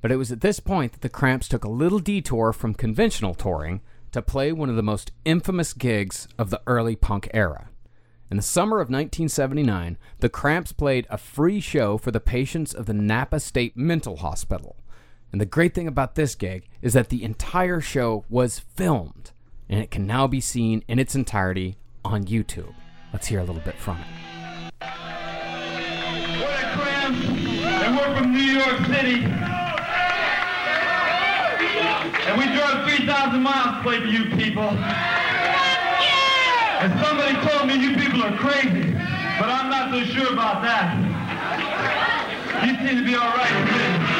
But 0.00 0.10
it 0.10 0.16
was 0.16 0.32
at 0.32 0.40
this 0.40 0.60
point 0.60 0.92
that 0.92 1.00
the 1.02 1.08
Cramps 1.10 1.48
took 1.48 1.64
a 1.64 1.68
little 1.70 1.98
detour 1.98 2.52
from 2.54 2.72
conventional 2.74 3.34
touring 3.34 3.82
to 4.12 4.22
play 4.22 4.50
one 4.52 4.70
of 4.70 4.76
the 4.76 4.82
most 4.82 5.12
infamous 5.24 5.72
gigs 5.74 6.26
of 6.38 6.50
the 6.50 6.62
early 6.66 6.96
punk 6.96 7.28
era. 7.34 7.68
In 8.30 8.36
the 8.38 8.42
summer 8.42 8.76
of 8.76 8.88
1979, 8.88 9.98
the 10.20 10.28
Cramps 10.28 10.72
played 10.72 11.06
a 11.10 11.18
free 11.18 11.60
show 11.60 11.98
for 11.98 12.10
the 12.12 12.20
patients 12.20 12.72
of 12.72 12.86
the 12.86 12.94
Napa 12.94 13.40
State 13.40 13.76
Mental 13.76 14.16
Hospital. 14.16 14.76
And 15.32 15.40
the 15.40 15.46
great 15.46 15.74
thing 15.74 15.86
about 15.86 16.16
this 16.16 16.34
gig 16.34 16.66
is 16.82 16.92
that 16.94 17.08
the 17.08 17.22
entire 17.22 17.80
show 17.80 18.24
was 18.28 18.58
filmed, 18.58 19.30
and 19.68 19.80
it 19.80 19.90
can 19.90 20.04
now 20.04 20.26
be 20.26 20.40
seen 20.40 20.82
in 20.88 20.98
its 20.98 21.14
entirety 21.14 21.76
on 22.04 22.24
YouTube. 22.24 22.74
Let's 23.12 23.28
hear 23.28 23.38
a 23.38 23.44
little 23.44 23.62
bit 23.62 23.76
from 23.76 23.98
it. 23.98 24.06
We're 24.80 26.56
the 26.56 26.66
Cramps, 26.74 27.24
and 27.26 27.96
we're 27.96 28.16
from 28.16 28.32
New 28.32 28.40
York 28.40 28.86
City. 28.86 29.22
And 32.26 32.36
we 32.36 32.46
drove 32.56 32.88
3,000 32.88 33.40
miles 33.40 33.76
to 33.76 33.82
play 33.82 34.00
for 34.00 34.06
you 34.06 34.24
people. 34.36 34.70
And 36.80 36.92
somebody 37.04 37.34
told 37.46 37.68
me 37.68 37.74
you 37.76 37.94
people 37.96 38.22
are 38.24 38.36
crazy, 38.36 38.92
but 39.38 39.48
I'm 39.48 39.70
not 39.70 39.92
so 39.92 40.02
sure 40.02 40.32
about 40.32 40.62
that. 40.62 40.96
You 42.66 42.74
seem 42.84 42.98
to 42.98 43.04
be 43.04 43.14
all 43.14 43.30
right 43.30 43.54
with 43.60 43.70
me. 43.76 44.19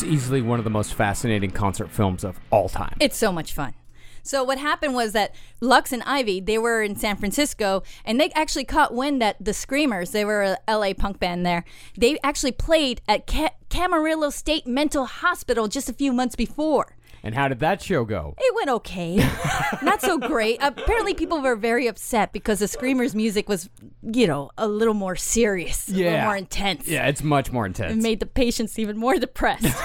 It's 0.00 0.10
easily 0.10 0.40
one 0.40 0.58
of 0.58 0.64
the 0.64 0.70
most 0.70 0.94
fascinating 0.94 1.50
concert 1.50 1.90
films 1.90 2.24
of 2.24 2.40
all 2.48 2.70
time. 2.70 2.96
It's 3.00 3.18
so 3.18 3.30
much 3.30 3.52
fun. 3.52 3.74
So 4.22 4.42
what 4.42 4.56
happened 4.56 4.94
was 4.94 5.12
that 5.12 5.34
Lux 5.60 5.92
and 5.92 6.02
Ivy, 6.04 6.40
they 6.40 6.56
were 6.56 6.82
in 6.82 6.96
San 6.96 7.18
Francisco, 7.18 7.82
and 8.02 8.18
they 8.18 8.30
actually 8.30 8.64
caught 8.64 8.94
wind 8.94 9.20
that 9.20 9.36
the 9.38 9.52
Screamers, 9.52 10.12
they 10.12 10.24
were 10.24 10.56
a 10.66 10.74
LA 10.74 10.94
punk 10.94 11.18
band 11.18 11.44
there. 11.44 11.66
They 11.98 12.18
actually 12.24 12.52
played 12.52 13.02
at 13.06 13.26
Ca- 13.26 13.52
Camarillo 13.68 14.32
State 14.32 14.66
Mental 14.66 15.04
Hospital 15.04 15.68
just 15.68 15.90
a 15.90 15.92
few 15.92 16.14
months 16.14 16.34
before. 16.34 16.96
And 17.22 17.34
how 17.34 17.48
did 17.48 17.60
that 17.60 17.82
show 17.82 18.04
go? 18.04 18.34
It 18.38 18.54
went 18.54 18.70
okay. 18.70 19.16
Not 19.82 20.00
so 20.00 20.18
great. 20.18 20.58
Apparently, 20.62 21.12
people 21.14 21.40
were 21.40 21.54
very 21.56 21.86
upset 21.86 22.32
because 22.32 22.60
the 22.60 22.68
Screamers' 22.68 23.14
music 23.14 23.48
was, 23.48 23.68
you 24.02 24.26
know, 24.26 24.50
a 24.56 24.66
little 24.66 24.94
more 24.94 25.16
serious, 25.16 25.88
a 25.88 25.92
little 25.92 26.12
Yeah. 26.12 26.24
more 26.24 26.36
intense. 26.36 26.88
Yeah, 26.88 27.06
it's 27.08 27.22
much 27.22 27.52
more 27.52 27.66
intense. 27.66 27.92
It 27.92 28.02
made 28.02 28.20
the 28.20 28.26
patients 28.26 28.78
even 28.78 28.96
more 28.96 29.16
depressed. 29.18 29.64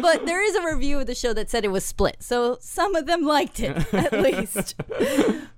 but 0.00 0.26
there 0.26 0.42
is 0.42 0.54
a 0.54 0.64
review 0.74 1.00
of 1.00 1.06
the 1.06 1.14
show 1.14 1.32
that 1.32 1.50
said 1.50 1.64
it 1.64 1.68
was 1.68 1.84
split. 1.84 2.16
So 2.22 2.58
some 2.60 2.94
of 2.94 3.06
them 3.06 3.22
liked 3.22 3.60
it, 3.60 3.92
at 3.92 4.12
least. 4.20 4.74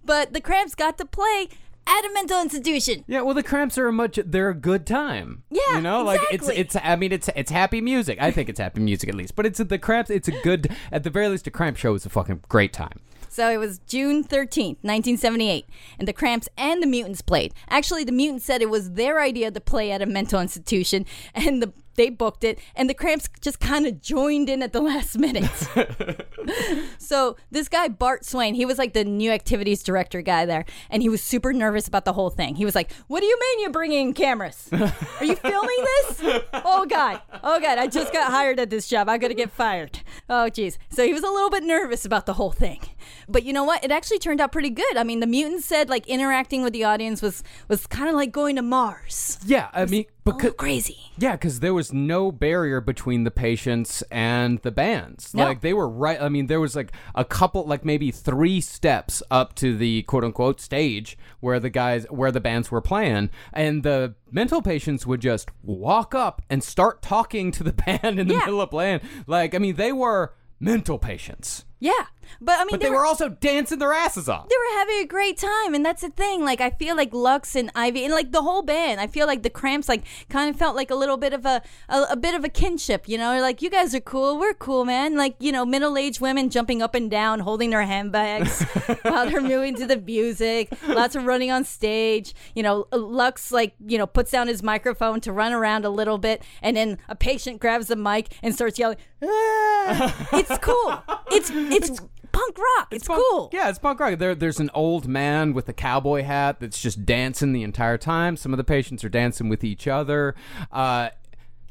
but 0.05 0.33
the 0.33 0.41
Cramps 0.41 0.75
got 0.75 0.99
to 0.99 1.05
play 1.05 1.49
at 1.87 2.05
a 2.05 2.11
mental 2.15 2.41
institution. 2.41 3.05
Yeah, 3.07 3.23
well, 3.23 3.35
the 3.35 3.43
Cramps 3.43 3.79
are 3.79 3.89
a 3.89 3.93
much. 3.93 4.19
They're 4.25 4.51
a 4.51 4.55
good 4.55 4.87
time. 4.87 5.43
Yeah, 5.51 5.77
you 5.77 5.83
know, 5.83 6.03
like 6.03 6.21
it's 6.31 6.49
exactly. 6.49 6.61
it's. 6.61 6.77
I 6.77 6.97
mean, 6.97 7.13
it's 7.13 7.29
it's 7.35 7.51
happy 7.51 7.81
music. 7.81 8.19
I 8.21 8.31
think 8.31 8.49
it's 8.49 8.61
happy 8.61 8.81
music 8.81 9.09
at 9.09 9.15
least. 9.15 9.35
But 9.37 9.47
it's 9.47 9.59
the 9.59 9.79
Cramps. 9.79 10.11
It's 10.11 10.29
a 10.29 10.41
good. 10.43 10.75
At 10.91 11.05
the 11.05 11.11
very 11.11 11.29
least, 11.29 11.47
a 11.47 11.51
Cramp 11.51 11.77
show 11.77 11.95
is 11.95 12.07
a 12.07 12.11
fucking 12.11 12.43
great 12.49 12.73
time. 12.73 13.01
So 13.33 13.49
it 13.49 13.57
was 13.57 13.79
June 13.87 14.25
13th, 14.25 14.77
1978, 14.83 15.65
and 15.99 16.07
the 16.07 16.13
Cramps 16.13 16.51
and 16.59 16.83
the 16.83 16.87
Mutants 16.87 17.23
played. 17.23 17.55
Actually, 17.71 18.05
the 18.05 18.13
Mutants 18.13 18.45
said 18.45 18.61
it 18.61 18.69
was 18.69 18.93
their 18.93 19.23
idea 19.23 19.51
to 19.51 19.59
play 19.59 19.91
at 19.91 20.03
a 20.03 20.07
mental 20.07 20.39
institution, 20.39 21.07
and 21.35 21.63
the 21.63 21.73
they 21.95 22.11
booked 22.11 22.45
it, 22.45 22.59
and 22.75 22.89
the 22.89 22.95
Cramps 22.95 23.29
just 23.41 23.61
kind 23.61 23.87
of 23.87 24.01
joined 24.01 24.49
in 24.49 24.63
at 24.63 24.73
the 24.73 24.81
last 24.93 25.19
minute. 25.19 25.51
so 26.99 27.37
this 27.51 27.69
guy 27.69 27.89
Bart 27.89 28.25
Swain, 28.25 28.55
he 28.55 28.65
was 28.65 28.79
like 28.79 28.93
the 28.93 29.05
new 29.05 29.31
activities 29.31 29.83
director 29.83 30.23
guy 30.23 30.47
there, 30.47 30.65
and 30.91 31.03
he 31.03 31.09
was 31.09 31.23
super 31.23 31.53
nervous 31.53 31.89
about 31.89 32.05
the 32.05 32.13
whole 32.13 32.31
thing. 32.31 32.57
He 32.57 32.65
was 32.65 32.75
like, 32.75 32.93
"What 33.09 33.21
do 33.21 33.27
you 33.27 33.39
mean 33.39 33.61
you're 33.61 33.71
bringing 33.71 34.15
cameras? 34.15 34.69
Are 34.73 35.25
you 35.25 35.37
filming 35.37 35.85
this? 35.85 36.23
Oh 36.65 36.87
god, 36.87 37.21
oh 37.43 37.61
god, 37.61 37.79
I 37.79 37.87
just 37.87 38.13
got 38.13 38.31
hired 38.31 38.59
at 38.59 38.71
this 38.71 38.89
job. 38.89 39.09
I'm 39.09 39.19
gonna 39.21 39.35
get 39.35 39.51
fired. 39.51 40.01
Oh 40.29 40.49
jeez." 40.51 40.79
So 40.91 41.05
he 41.05 41.13
was 41.13 41.23
a 41.23 41.31
little 41.31 41.51
bit 41.51 41.63
nervous 41.63 42.05
about 42.05 42.27
the 42.27 42.35
whole 42.35 42.53
thing, 42.53 42.81
but 43.29 43.43
you 43.45 43.53
know 43.53 43.65
what? 43.65 43.85
It 43.85 43.91
actually 43.91 44.19
turned 44.19 44.41
out 44.41 44.53
pretty 44.53 44.71
good. 44.71 44.97
I 44.97 45.05
mean, 45.05 45.21
the 45.21 45.27
mutants 45.27 45.67
said 45.67 45.89
like 45.89 46.07
interacting 46.07 46.63
with 46.63 46.73
the 46.73 46.85
audience 46.85 47.21
was 47.23 47.43
was 47.69 47.87
kind 47.87 48.09
of 48.09 48.15
like 48.15 48.33
going 48.33 48.57
to 48.57 48.63
Mars. 48.63 49.39
Yeah, 49.45 49.69
I 49.73 49.87
mean, 49.87 50.07
because 50.25 50.51
oh, 50.51 50.55
crazy. 50.55 50.99
Yeah, 51.19 51.33
because 51.33 51.61
there 51.61 51.75
was 51.75 51.93
no 51.93 52.31
barrier 52.31 52.81
between 52.81 53.25
the 53.25 53.31
patients 53.31 54.03
and 54.11 54.59
the 54.61 54.71
bands. 54.71 55.35
No. 55.35 55.45
Like 55.45 55.61
they 55.63 55.73
were 55.75 55.89
right. 55.89 56.21
I 56.21 56.29
mean, 56.29 56.47
there 56.47 56.61
was 56.61 56.77
like 56.77 56.93
a 57.15 57.25
couple, 57.25 57.65
like 57.67 57.85
maybe 57.85 58.11
three 58.11 58.61
steps 58.61 59.23
up 59.31 59.55
to 59.57 59.77
the 59.77 60.03
quote 60.03 60.23
unquote 60.25 60.61
stage 60.61 61.19
where 61.41 61.59
the 61.59 61.71
guys, 61.71 62.07
where 62.11 62.31
the 62.31 62.41
bands 62.41 62.71
were 62.71 62.81
playing, 62.81 63.31
and 63.53 63.83
the 63.83 64.15
mental 64.31 64.63
patients 64.63 65.07
would 65.07 65.21
just 65.21 65.51
walk 65.63 66.15
up 66.15 66.41
and 66.49 66.63
start 66.63 67.03
talking 67.03 67.51
to 67.53 67.65
the 67.65 67.73
band 68.03 68.21
in 68.21 68.29
the 68.29 68.35
Yeah. 68.35 68.41
middle 68.41 68.61
of 68.61 68.71
playing. 68.71 69.01
Like, 69.27 69.55
I 69.55 69.59
mean, 69.59 69.75
they 69.77 69.93
were 69.93 70.35
mental 70.61 70.97
patients, 70.99 71.65
Yeah, 71.81 72.07
but 72.41 72.59
I 72.59 72.65
mean, 72.65 72.71
but 72.73 72.81
they 72.81 72.91
were 72.91 73.07
also 73.07 73.29
dancing 73.29 73.79
their 73.79 73.93
asses 73.93 74.29
off. 74.29 74.49
they 74.49 74.57
were 74.57 74.79
having 74.79 74.99
a 74.99 75.07
great 75.07 75.37
time 75.37 75.75
and 75.75 75.85
that's 75.85 76.03
the 76.03 76.11
thing. 76.11 76.45
Like 76.45 76.61
i 76.61 76.71
feel 76.71 76.97
like 76.97 77.13
lux 77.13 77.55
and 77.55 77.71
ivy 77.75 78.05
and 78.05 78.13
like 78.13 78.33
the 78.33 78.43
whole 78.43 78.63
band 78.63 79.01
i 79.01 79.07
feel 79.07 79.27
like 79.27 79.43
the 79.43 79.51
cramps 79.51 79.89
like 79.89 80.03
kind 80.29 80.51
of 80.51 80.57
felt 80.57 80.75
like 80.75 80.91
a 80.91 80.95
little 80.95 81.17
bit 81.17 81.33
of 81.33 81.45
a, 81.47 81.63
a 81.89 82.03
a 82.11 82.17
bit 82.17 82.35
of 82.35 82.45
a 82.45 82.49
kinship 82.49 83.09
you 83.09 83.19
know? 83.19 83.41
Like 83.41 83.63
you 83.63 83.71
guys 83.71 83.95
are 83.95 84.01
cool. 84.01 84.39
We're 84.39 84.55
cool 84.55 84.85
man. 84.85 85.17
Like 85.17 85.37
you 85.39 85.53
know 85.53 85.65
middle-aged 85.65 86.21
women 86.21 86.51
jumping 86.51 86.83
up 86.83 86.95
and 86.95 87.11
down 87.11 87.41
holding 87.41 87.71
their 87.71 87.83
handbags 87.83 88.63
while 89.03 89.29
they're 89.29 89.41
moving 89.41 89.75
to 89.77 89.87
the 89.87 89.97
music. 89.99 90.73
Lots 90.87 91.15
of 91.15 91.25
running 91.25 91.51
on 91.51 91.65
stage. 91.65 92.35
You 92.55 92.63
know 92.63 92.87
lux 92.93 93.53
like 93.53 93.75
you 93.87 93.99
know 93.99 94.07
puts 94.07 94.31
down 94.31 94.49
his 94.49 94.63
microphone 94.63 95.21
to 95.23 95.33
run 95.33 95.53
around 95.53 95.85
a 95.85 95.91
little 95.91 96.19
bit 96.19 96.43
and 96.63 96.77
then 96.77 96.99
a 97.09 97.15
patient 97.15 97.61
grabs 97.61 97.89
the 97.89 97.97
mic 97.97 98.35
and 98.43 98.55
starts 98.55 98.79
yelling 98.79 98.99
"Ah!" 99.23 100.29
it's 100.33 100.59
cool. 100.59 101.03
It's 101.31 101.51
it's 101.53 102.01
punk 102.33 102.59
rock 102.59 102.89
it's, 102.91 103.07
punk- 103.07 103.23
cool 103.31 103.51
Yeah, 103.53 103.69
it's 103.69 103.79
punk 103.79 104.01
rock. 104.01 104.19
There, 104.19 104.35
there's 104.35 104.61
an 104.61 104.71
old 104.75 105.07
man 105.07 105.53
with 105.53 105.69
a 105.69 105.73
cowboy 105.73 106.23
hat 106.23 106.61
that's 106.61 106.81
just 106.81 107.05
dancing 107.05 107.53
the 107.53 107.63
entire 107.63 107.99
time. 107.99 108.37
Some 108.37 108.53
of 108.53 108.57
the 108.57 108.65
patients 108.65 109.05
are 109.05 109.09
dancing 109.09 109.49
with 109.49 109.63
each 109.65 109.87
other. 109.87 110.35
Uh, 110.71 111.11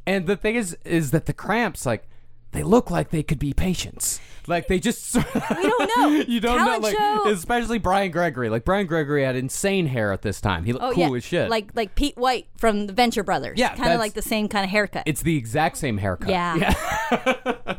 and 0.06 0.28
the 0.28 0.36
thing 0.36 0.56
is, 0.56 0.78
is 0.86 1.12
that 1.12 1.26
the 1.26 1.34
cramps, 1.34 1.86
like, 1.86 2.08
they 2.52 2.64
look 2.64 2.92
like 2.92 3.10
they 3.12 3.24
could 3.24 3.40
be 3.40 3.54
patients. 3.54 4.20
Like 4.48 4.68
they 4.68 4.80
just 4.80 5.16
we 5.16 5.22
don't 5.62 5.92
know. 5.98 6.10
you 6.28 6.40
don't 6.40 6.58
Talent 6.58 6.82
know 6.82 6.88
like 6.90 6.98
show- 6.98 7.30
especially 7.30 7.78
Bryan 7.78 8.12
Gregory. 8.12 8.50
Like 8.50 8.66
Bryan 8.66 8.88
Gregory 8.88 9.24
had 9.24 9.36
insane 9.36 9.86
hair 9.86 10.12
at 10.12 10.24
this 10.24 10.42
time. 10.42 10.64
He 10.66 10.74
looked 10.74 10.84
Oh 10.84 10.92
cool 10.94 11.10
yeah, 11.12 11.16
as 11.18 11.24
shit. 11.24 11.50
like 11.50 11.70
like 11.76 11.94
Pete 11.96 12.18
White 12.18 12.48
from 12.58 12.88
the 12.88 12.94
Venture 12.94 13.24
Brothers. 13.24 13.60
Yeah, 13.60 13.76
kind 13.76 13.94
of 13.94 14.00
like 14.00 14.14
the 14.14 14.22
same 14.24 14.48
kind 14.50 14.64
of 14.66 14.72
haircut. 14.72 15.04
it's 15.06 15.22
the 15.22 15.38
exact 15.38 15.78
same 15.78 15.98
haircut. 16.00 16.30
yeah. 16.30 16.74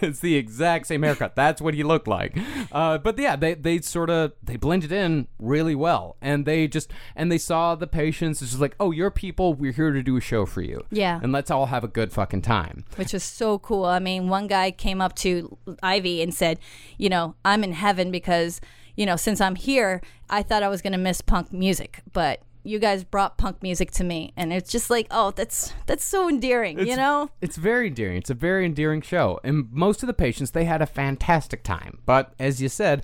it's 0.00 0.20
the 0.20 0.36
exact 0.36 0.86
same 0.86 1.02
haircut. 1.02 1.34
That's 1.36 1.60
what 1.60 1.74
he 1.74 1.82
looked 1.82 2.08
like. 2.08 2.36
Uh, 2.70 2.98
but 2.98 3.18
yeah, 3.18 3.36
they 3.36 3.54
they 3.54 3.80
sort 3.80 4.10
of 4.10 4.32
they 4.42 4.56
blended 4.56 4.92
in 4.92 5.28
really 5.38 5.74
well, 5.74 6.16
and 6.20 6.46
they 6.46 6.66
just 6.68 6.90
and 7.14 7.30
they 7.30 7.38
saw 7.38 7.74
the 7.74 7.86
patients. 7.86 8.42
It's 8.42 8.52
just 8.52 8.60
like, 8.60 8.74
oh, 8.80 8.90
you're 8.90 9.10
people. 9.10 9.54
We're 9.54 9.72
here 9.72 9.90
to 9.92 10.02
do 10.02 10.16
a 10.16 10.20
show 10.20 10.46
for 10.46 10.62
you. 10.62 10.84
Yeah. 10.90 11.20
and 11.22 11.32
let's 11.32 11.50
all 11.50 11.66
have 11.66 11.84
a 11.84 11.88
good 11.88 12.12
fucking 12.12 12.42
time. 12.42 12.84
which 12.96 13.12
was 13.12 13.22
so 13.22 13.51
cool. 13.58 13.84
I 13.84 13.98
mean, 13.98 14.28
one 14.28 14.46
guy 14.46 14.70
came 14.70 15.00
up 15.00 15.14
to 15.16 15.56
Ivy 15.82 16.22
and 16.22 16.34
said, 16.34 16.58
"You 16.98 17.08
know, 17.08 17.34
I'm 17.44 17.64
in 17.64 17.72
heaven 17.72 18.10
because 18.10 18.60
you 18.94 19.06
know, 19.06 19.16
since 19.16 19.40
I'm 19.40 19.54
here, 19.54 20.02
I 20.28 20.42
thought 20.42 20.62
I 20.62 20.68
was 20.68 20.82
gonna 20.82 20.98
miss 20.98 21.20
punk 21.20 21.52
music, 21.52 22.00
but." 22.12 22.42
You 22.64 22.78
guys 22.78 23.02
brought 23.02 23.38
punk 23.38 23.60
music 23.60 23.90
to 23.90 24.04
me, 24.04 24.32
and 24.36 24.52
it's 24.52 24.70
just 24.70 24.88
like, 24.88 25.08
oh, 25.10 25.32
that's 25.32 25.74
that's 25.86 26.04
so 26.04 26.28
endearing, 26.28 26.78
you 26.86 26.94
know. 26.94 27.28
It's 27.40 27.56
very 27.56 27.88
endearing. 27.88 28.18
It's 28.18 28.30
a 28.30 28.34
very 28.34 28.64
endearing 28.64 29.00
show. 29.00 29.40
And 29.42 29.66
most 29.72 30.04
of 30.04 30.06
the 30.06 30.14
patients, 30.14 30.52
they 30.52 30.64
had 30.64 30.80
a 30.80 30.86
fantastic 30.86 31.64
time. 31.64 31.98
But 32.06 32.34
as 32.38 32.62
you 32.62 32.68
said, 32.68 33.02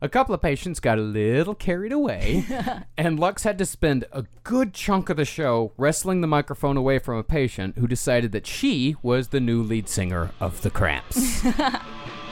a 0.00 0.08
couple 0.08 0.34
of 0.34 0.40
patients 0.40 0.80
got 0.80 0.98
a 0.98 1.02
little 1.02 1.54
carried 1.54 1.92
away, 1.92 2.44
and 2.96 3.18
Lux 3.18 3.42
had 3.42 3.58
to 3.58 3.66
spend 3.66 4.04
a 4.12 4.24
good 4.44 4.72
chunk 4.72 5.08
of 5.08 5.16
the 5.16 5.24
show 5.24 5.72
wrestling 5.76 6.20
the 6.20 6.26
microphone 6.26 6.76
away 6.76 6.98
from 6.98 7.16
a 7.16 7.24
patient 7.24 7.78
who 7.78 7.86
decided 7.86 8.32
that 8.32 8.46
she 8.46 8.96
was 9.02 9.28
the 9.28 9.40
new 9.40 9.62
lead 9.62 9.88
singer 9.88 10.30
of 10.40 10.62
the 10.62 10.70
Cramps. 10.70 11.44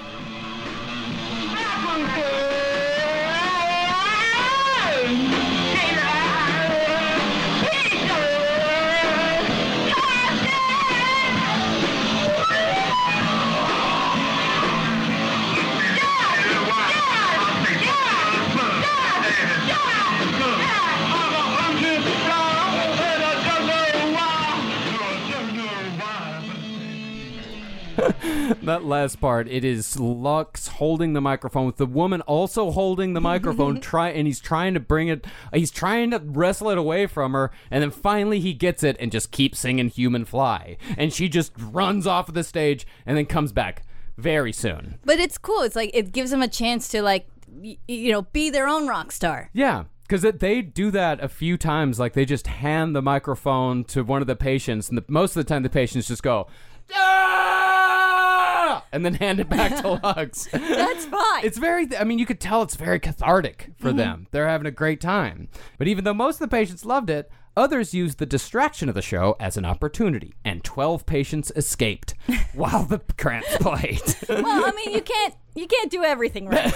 that 28.62 28.84
last 28.84 29.20
part, 29.20 29.48
it 29.48 29.64
is 29.64 29.98
Lux 29.98 30.68
holding 30.68 31.12
the 31.12 31.20
microphone 31.20 31.66
with 31.66 31.76
the 31.76 31.86
woman 31.86 32.20
also 32.22 32.70
holding 32.70 33.14
the 33.14 33.20
microphone, 33.20 33.80
try 33.80 34.10
and 34.10 34.26
he's 34.26 34.40
trying 34.40 34.74
to 34.74 34.80
bring 34.80 35.08
it, 35.08 35.26
he's 35.52 35.70
trying 35.70 36.10
to 36.10 36.18
wrestle 36.18 36.70
it 36.70 36.78
away 36.78 37.06
from 37.06 37.32
her, 37.32 37.50
and 37.70 37.82
then 37.82 37.90
finally 37.90 38.40
he 38.40 38.52
gets 38.52 38.82
it 38.82 38.96
and 38.98 39.12
just 39.12 39.30
keeps 39.30 39.58
singing 39.60 39.88
"Human 39.88 40.24
Fly," 40.24 40.76
and 40.96 41.12
she 41.12 41.28
just 41.28 41.52
runs 41.58 42.06
off 42.06 42.28
of 42.28 42.34
the 42.34 42.44
stage 42.44 42.86
and 43.04 43.16
then 43.16 43.26
comes 43.26 43.52
back 43.52 43.82
very 44.16 44.52
soon. 44.52 44.98
But 45.04 45.18
it's 45.18 45.38
cool. 45.38 45.62
It's 45.62 45.76
like 45.76 45.90
it 45.94 46.12
gives 46.12 46.30
them 46.30 46.42
a 46.42 46.48
chance 46.48 46.88
to 46.88 47.02
like, 47.02 47.26
y- 47.48 47.78
you 47.86 48.12
know, 48.12 48.22
be 48.22 48.50
their 48.50 48.68
own 48.68 48.86
rock 48.86 49.12
star. 49.12 49.50
Yeah. 49.52 49.84
Because 50.08 50.22
they 50.22 50.62
do 50.62 50.92
that 50.92 51.22
a 51.22 51.28
few 51.28 51.56
times. 51.56 51.98
Like 51.98 52.12
they 52.12 52.24
just 52.24 52.46
hand 52.46 52.94
the 52.94 53.02
microphone 53.02 53.82
to 53.86 54.04
one 54.04 54.20
of 54.22 54.28
the 54.28 54.36
patients, 54.36 54.88
and 54.88 54.96
the, 54.96 55.04
most 55.08 55.36
of 55.36 55.44
the 55.44 55.48
time 55.48 55.64
the 55.64 55.68
patients 55.68 56.06
just 56.06 56.22
go, 56.22 56.46
"Ah!" 56.94 58.84
and 58.92 59.04
then 59.04 59.14
hand 59.14 59.40
it 59.40 59.48
back 59.48 59.76
to 59.82 59.88
Lux. 60.02 60.46
That's 60.52 61.04
fine. 61.06 61.44
It's 61.44 61.58
very, 61.58 61.88
I 61.96 62.04
mean, 62.04 62.18
you 62.18 62.26
could 62.26 62.40
tell 62.40 62.62
it's 62.62 62.76
very 62.76 62.98
cathartic 63.00 63.70
for 63.78 63.88
Mm-hmm. 63.88 63.96
them. 63.98 64.26
They're 64.30 64.48
having 64.48 64.66
a 64.66 64.70
great 64.70 65.00
time. 65.00 65.48
But 65.78 65.88
even 65.88 66.04
though 66.04 66.14
most 66.14 66.36
of 66.36 66.48
the 66.50 66.56
patients 66.56 66.84
loved 66.84 67.10
it, 67.10 67.30
others 67.56 67.94
used 67.94 68.18
the 68.18 68.26
distraction 68.26 68.88
of 68.88 68.94
the 68.94 69.02
show 69.02 69.36
as 69.40 69.56
an 69.56 69.64
opportunity, 69.64 70.34
and 70.44 70.62
12 70.64 71.06
patients 71.06 71.52
escaped 71.56 72.14
while 72.54 72.84
the 72.84 73.00
cramps 73.18 73.56
played. 73.58 74.02
well, 74.28 74.64
I 74.66 74.72
mean, 74.76 74.94
you 74.94 75.00
can't 75.02 75.34
you 75.54 75.66
can't 75.66 75.90
do 75.90 76.04
everything 76.04 76.48
right. 76.48 76.72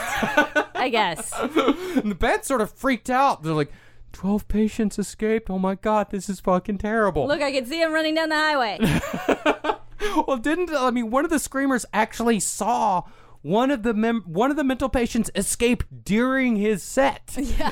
I 0.75 0.89
guess. 0.91 1.33
and 1.39 1.53
the 2.11 2.17
band 2.19 2.45
sort 2.45 2.61
of 2.63 2.71
freaked 2.73 3.11
out. 3.11 3.43
They're 3.43 3.53
like, 3.53 3.73
12 4.13 4.49
patients 4.49 4.99
escaped. 4.99 5.51
Oh 5.51 5.59
my 5.59 5.75
God, 5.75 6.11
this 6.11 6.29
is 6.31 6.41
fucking 6.41 6.79
terrible. 6.79 7.27
Look, 7.29 7.43
I 7.43 7.53
can 7.53 7.67
see 7.67 7.81
him 7.83 7.93
running 7.93 8.15
down 8.15 8.31
the 8.31 8.37
highway. 8.37 9.80
well, 10.27 10.37
didn't, 10.37 10.71
I 10.75 10.91
mean, 10.91 11.11
one 11.11 11.25
of 11.25 11.31
the 11.31 11.39
screamers 11.39 11.85
actually 11.93 12.41
saw 12.41 13.03
one 13.43 13.71
of 13.71 13.83
the 13.85 13.95
mem- 13.95 14.23
one 14.27 14.51
of 14.51 14.59
the 14.59 14.65
mental 14.65 14.91
patients 14.91 15.31
escaped 15.35 16.05
during 16.05 16.57
his 16.57 16.83
set. 16.83 17.37
Yeah. 17.41 17.71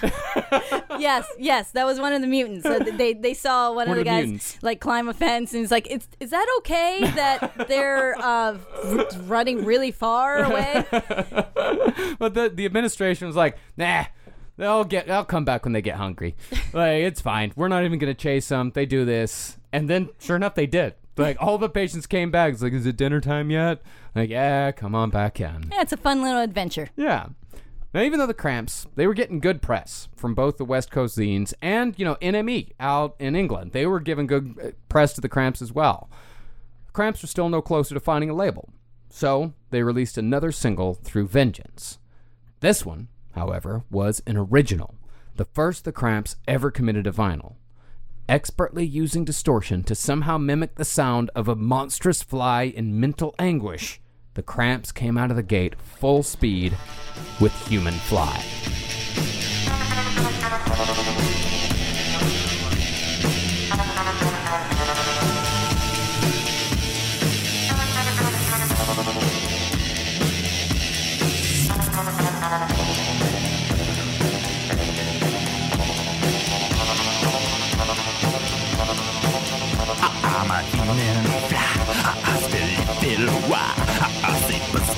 yes, 0.98 1.26
yes, 1.38 1.70
that 1.72 1.84
was 1.84 2.00
one 2.00 2.12
of 2.14 2.22
the 2.22 2.26
mutants. 2.26 2.62
So 2.64 2.78
they 2.78 3.12
they 3.12 3.34
saw 3.34 3.68
one, 3.72 3.88
One 3.88 3.90
of 3.90 3.94
the 3.96 4.00
of 4.00 4.04
the 4.04 4.04
guys 4.04 4.24
mutants. 4.24 4.58
like 4.62 4.80
climb 4.80 5.08
a 5.08 5.14
fence, 5.14 5.52
and 5.52 5.60
he's 5.60 5.70
like, 5.70 5.86
"Is 5.88 6.08
is 6.20 6.30
that 6.30 6.46
okay 6.58 7.02
that 7.14 7.68
they're 7.68 8.16
uh, 8.18 8.56
running 9.26 9.64
really 9.64 9.90
far 9.90 10.42
away?" 10.44 10.84
but 10.90 12.34
the 12.34 12.50
the 12.54 12.64
administration 12.64 13.26
was 13.26 13.36
like, 13.36 13.58
nah. 13.76 14.04
They'll 14.56 14.82
get. 14.82 15.06
They'll 15.06 15.24
come 15.24 15.44
back 15.44 15.64
when 15.64 15.72
they 15.72 15.82
get 15.82 15.94
hungry. 15.94 16.34
Like 16.72 17.02
it's 17.02 17.20
fine. 17.20 17.52
We're 17.54 17.68
not 17.68 17.84
even 17.84 18.00
gonna 18.00 18.12
chase 18.12 18.48
them. 18.48 18.72
They 18.74 18.86
do 18.86 19.04
this, 19.04 19.56
and 19.72 19.88
then 19.88 20.08
sure 20.18 20.34
enough, 20.34 20.56
they 20.56 20.66
did. 20.66 20.94
Like 21.18 21.36
all 21.40 21.58
the 21.58 21.68
patients 21.68 22.06
came 22.06 22.30
back. 22.30 22.52
It's 22.52 22.62
like, 22.62 22.72
is 22.72 22.86
it 22.86 22.96
dinner 22.96 23.20
time 23.20 23.50
yet? 23.50 23.82
Like, 24.14 24.30
yeah, 24.30 24.72
come 24.72 24.94
on 24.94 25.10
back 25.10 25.40
in. 25.40 25.70
Yeah, 25.72 25.82
it's 25.82 25.92
a 25.92 25.96
fun 25.96 26.22
little 26.22 26.40
adventure. 26.40 26.90
Yeah. 26.96 27.26
Now, 27.94 28.02
even 28.02 28.18
though 28.18 28.26
the 28.26 28.34
Cramps, 28.34 28.86
they 28.96 29.06
were 29.06 29.14
getting 29.14 29.40
good 29.40 29.62
press 29.62 30.08
from 30.14 30.34
both 30.34 30.58
the 30.58 30.64
West 30.64 30.90
Coast 30.90 31.16
zines 31.16 31.54
and, 31.62 31.98
you 31.98 32.04
know, 32.04 32.16
NME 32.16 32.72
out 32.78 33.16
in 33.18 33.34
England. 33.34 33.72
They 33.72 33.86
were 33.86 34.00
giving 34.00 34.26
good 34.26 34.58
uh, 34.62 34.70
press 34.90 35.14
to 35.14 35.22
the 35.22 35.28
Cramps 35.28 35.62
as 35.62 35.72
well. 35.72 36.10
The 36.86 36.92
Cramps 36.92 37.22
were 37.22 37.28
still 37.28 37.48
no 37.48 37.62
closer 37.62 37.94
to 37.94 38.00
finding 38.00 38.28
a 38.28 38.34
label. 38.34 38.68
So, 39.08 39.54
they 39.70 39.82
released 39.82 40.18
another 40.18 40.52
single 40.52 40.94
through 40.94 41.28
Vengeance. 41.28 41.98
This 42.60 42.84
one, 42.84 43.08
however, 43.32 43.84
was 43.90 44.20
an 44.26 44.36
original, 44.36 44.94
the 45.36 45.46
first 45.46 45.84
the 45.84 45.92
Cramps 45.92 46.36
ever 46.46 46.70
committed 46.70 47.04
to 47.04 47.12
vinyl. 47.12 47.54
Expertly 48.28 48.84
using 48.84 49.24
distortion 49.24 49.82
to 49.84 49.94
somehow 49.94 50.36
mimic 50.36 50.74
the 50.74 50.84
sound 50.84 51.30
of 51.34 51.48
a 51.48 51.56
monstrous 51.56 52.22
fly 52.22 52.64
in 52.64 53.00
mental 53.00 53.34
anguish, 53.38 54.02
the 54.34 54.42
Cramps 54.42 54.92
came 54.92 55.16
out 55.16 55.30
of 55.30 55.36
the 55.36 55.42
gate 55.42 55.80
full 55.80 56.22
speed 56.22 56.76
with 57.40 57.54
Human 57.68 57.94
Fly. 57.94 58.44
I'm 80.50 80.64
human 80.64 81.24
fly. 81.48 81.68
I 82.24 82.38
still 82.40 82.72
feel 83.00 83.24
why. 83.50 83.68
I 84.24 84.32
say 84.48 84.60
buzz, 84.72 84.88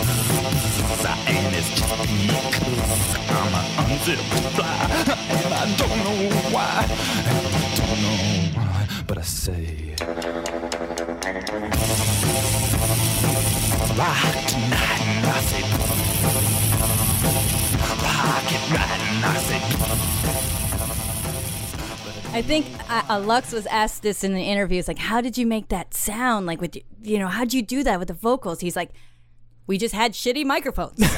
and 1.26 1.54
it's 1.56 1.70
just 1.70 1.90
because 1.90 3.14
I'm 3.28 3.54
an 3.58 3.64
unzipped 3.90 4.30
fly, 4.54 4.74
and 5.28 5.52
I 5.52 5.66
don't 5.76 5.98
know 6.06 6.18
why. 6.54 6.86
And 7.26 7.36
I 7.36 7.40
don't 7.76 7.98
know 8.00 8.18
why, 8.54 8.86
but 9.08 9.16
I 9.18 9.22
say. 9.22 9.96
Rock 13.98 14.22
tonight, 14.46 15.02
and 15.02 15.26
I 15.26 15.40
say. 15.50 15.62
Rock 18.02 18.50
it 18.54 18.62
right, 18.70 19.00
and 19.10 19.24
I 19.24 19.26
say. 19.38 20.69
I 22.32 22.42
think 22.42 22.66
uh, 22.88 23.02
uh, 23.08 23.20
Lux 23.20 23.52
was 23.52 23.66
asked 23.66 24.02
this 24.02 24.22
in 24.22 24.34
the 24.34 24.42
interviews, 24.42 24.86
like, 24.86 24.98
"How 24.98 25.20
did 25.20 25.36
you 25.36 25.46
make 25.46 25.68
that 25.68 25.94
sound? 25.94 26.46
Like, 26.46 26.60
with 26.60 26.76
you 27.02 27.18
know, 27.18 27.26
how'd 27.26 27.52
you 27.52 27.60
do 27.62 27.82
that 27.82 27.98
with 27.98 28.08
the 28.08 28.14
vocals?" 28.14 28.60
He's 28.60 28.76
like, 28.76 28.90
"We 29.66 29.78
just 29.78 29.94
had 29.94 30.12
shitty 30.12 30.44
microphones." 30.44 30.98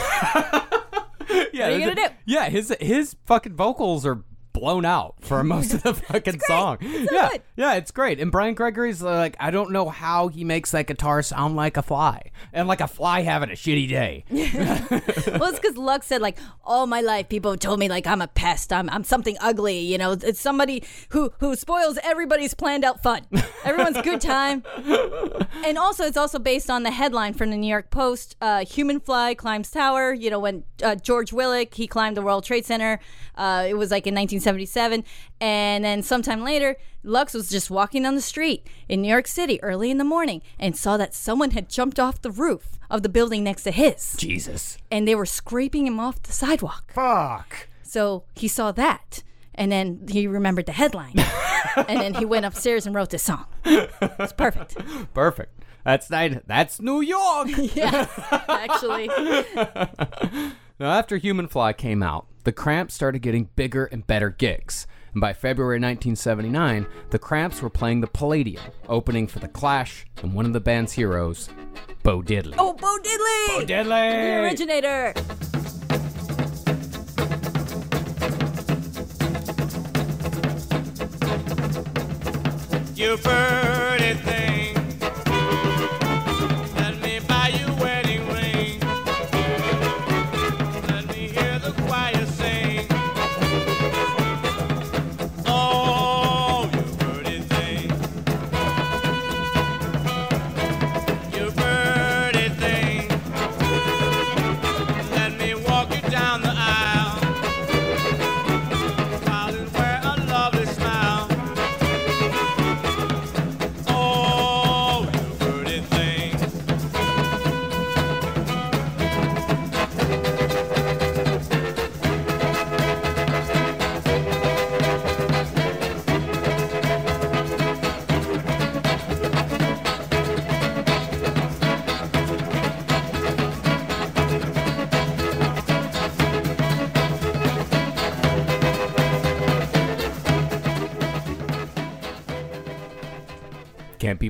Yeah, 1.54 1.64
What 1.68 1.72
are 1.72 1.78
you 1.78 1.94
gonna 1.94 2.08
do? 2.08 2.14
Yeah, 2.26 2.48
his 2.48 2.74
his 2.80 3.16
fucking 3.26 3.54
vocals 3.56 4.04
are 4.06 4.22
blown 4.52 4.84
out 4.84 5.14
for 5.20 5.42
most 5.52 5.74
of 5.74 5.82
the 5.82 5.94
fucking 5.94 6.40
song. 6.40 6.78
yeah, 6.80 7.30
yeah, 7.56 7.74
it's 7.74 7.90
great. 7.90 8.20
And 8.20 8.30
Bryan 8.30 8.54
Gregory's 8.54 9.02
uh, 9.02 9.06
like, 9.06 9.36
I 9.40 9.50
don't 9.50 9.70
know 9.72 9.88
how 9.88 10.28
he 10.28 10.44
makes 10.44 10.70
that 10.72 10.86
guitar 10.86 11.22
sound 11.22 11.56
like 11.56 11.76
a 11.76 11.82
fly, 11.82 12.30
and 12.52 12.68
like 12.68 12.80
a 12.80 12.88
fly 12.88 13.22
having 13.22 13.50
a 13.50 13.54
shitty 13.54 13.88
day. 13.88 14.24
well, 14.30 15.48
it's 15.50 15.58
because 15.58 15.76
Lux 15.76 16.06
said 16.06 16.20
like 16.20 16.38
all 16.64 16.86
my 16.86 17.00
life 17.00 17.28
people 17.28 17.50
have 17.50 17.60
told 17.60 17.78
me 17.78 17.88
like 17.88 18.06
I'm 18.06 18.22
a 18.22 18.28
pest. 18.28 18.72
I'm 18.72 18.88
I'm 18.90 19.04
something 19.04 19.36
ugly. 19.40 19.78
You 19.80 19.98
know, 19.98 20.12
it's 20.12 20.40
somebody 20.40 20.84
who 21.10 21.32
who 21.40 21.54
spoils 21.56 21.98
everybody's 22.02 22.54
planned 22.54 22.84
out 22.84 23.02
fun. 23.02 23.22
Everyone's 23.64 24.00
good 24.02 24.20
time. 24.20 24.62
And 25.64 25.78
also, 25.78 26.04
it's 26.04 26.16
also 26.16 26.38
based 26.38 26.70
on 26.70 26.82
the 26.82 26.90
headline 26.90 27.34
from 27.34 27.50
the 27.50 27.56
New 27.56 27.68
York 27.68 27.90
Post: 27.90 28.36
uh, 28.40 28.64
"Human 28.64 28.98
Fly 29.00 29.34
climbs 29.34 29.70
tower." 29.70 30.12
You 30.12 30.30
know, 30.30 30.40
when 30.40 30.64
uh, 30.82 30.96
George 30.96 31.30
Willig 31.30 31.72
he 31.74 31.86
climbed 31.86 32.16
the 32.16 32.22
World 32.22 32.44
Trade 32.44 32.64
Center. 32.66 32.98
Uh, 33.36 33.66
it 33.68 33.74
was 33.74 33.90
like 33.90 34.06
in 34.06 34.14
1977, 34.46 35.04
and 35.40 35.84
then 35.84 36.02
sometime 36.02 36.42
later, 36.42 36.76
Lux 37.02 37.34
was 37.34 37.48
just 37.48 37.70
walking 37.70 38.02
down 38.02 38.14
the 38.14 38.20
street 38.20 38.66
in 38.88 39.02
New 39.02 39.08
York 39.08 39.26
City 39.26 39.62
early 39.62 39.90
in 39.90 39.98
the 39.98 40.04
morning 40.04 40.42
and 40.58 40.76
saw 40.76 40.96
that 40.96 41.14
someone 41.14 41.50
had 41.52 41.68
jumped 41.68 41.98
off 41.98 42.22
the 42.22 42.30
roof 42.30 42.78
of 42.90 43.02
the 43.02 43.08
building 43.08 43.42
next 43.44 43.62
to 43.64 43.70
his 43.70 44.14
Jesus. 44.16 44.78
and 44.90 45.06
they 45.08 45.14
were 45.14 45.26
scraping 45.26 45.86
him 45.86 45.98
off 45.98 46.22
the 46.22 46.32
sidewalk. 46.32 46.92
Fuck. 46.92 47.68
So 47.82 48.24
he 48.34 48.48
saw 48.48 48.72
that, 48.72 49.22
and 49.54 49.70
then 49.70 50.06
he 50.08 50.26
remembered 50.26 50.66
the 50.66 50.72
headline, 50.72 51.14
and 51.76 52.00
then 52.00 52.14
he 52.14 52.24
went 52.24 52.44
upstairs 52.46 52.86
and 52.86 52.94
wrote 52.94 53.10
this 53.10 53.22
song. 53.22 53.46
It's 53.64 54.32
perfect. 54.32 54.76
Perfect. 55.14 55.52
That's. 55.84 56.06
That's 56.08 56.80
New 56.80 57.00
York. 57.00 57.48
yes, 57.74 58.08
actually. 58.48 59.08
Now, 60.78 60.90
after 60.90 61.16
Human 61.16 61.48
Fly 61.48 61.72
came 61.72 62.02
out, 62.02 62.26
the 62.44 62.52
Cramps 62.52 62.94
started 62.94 63.20
getting 63.20 63.48
bigger 63.56 63.84
and 63.86 64.06
better 64.06 64.30
gigs. 64.30 64.86
And 65.12 65.20
by 65.20 65.32
February 65.32 65.76
1979, 65.76 66.86
the 67.10 67.18
Cramps 67.18 67.62
were 67.62 67.70
playing 67.70 68.00
the 68.00 68.06
Palladium, 68.06 68.62
opening 68.88 69.26
for 69.26 69.38
The 69.38 69.48
Clash 69.48 70.06
and 70.22 70.34
one 70.34 70.46
of 70.46 70.52
the 70.52 70.60
band's 70.60 70.92
heroes, 70.92 71.48
Bo 72.02 72.22
Diddley. 72.22 72.54
Oh, 72.58 72.72
Bo 72.72 72.98
Diddley! 72.98 73.48
Bo 73.48 73.66
Diddley! 73.66 74.12
The 74.12 74.42
originator. 74.42 75.14
You 82.96 83.16
pretty 83.16 84.14
thing. 84.22 84.51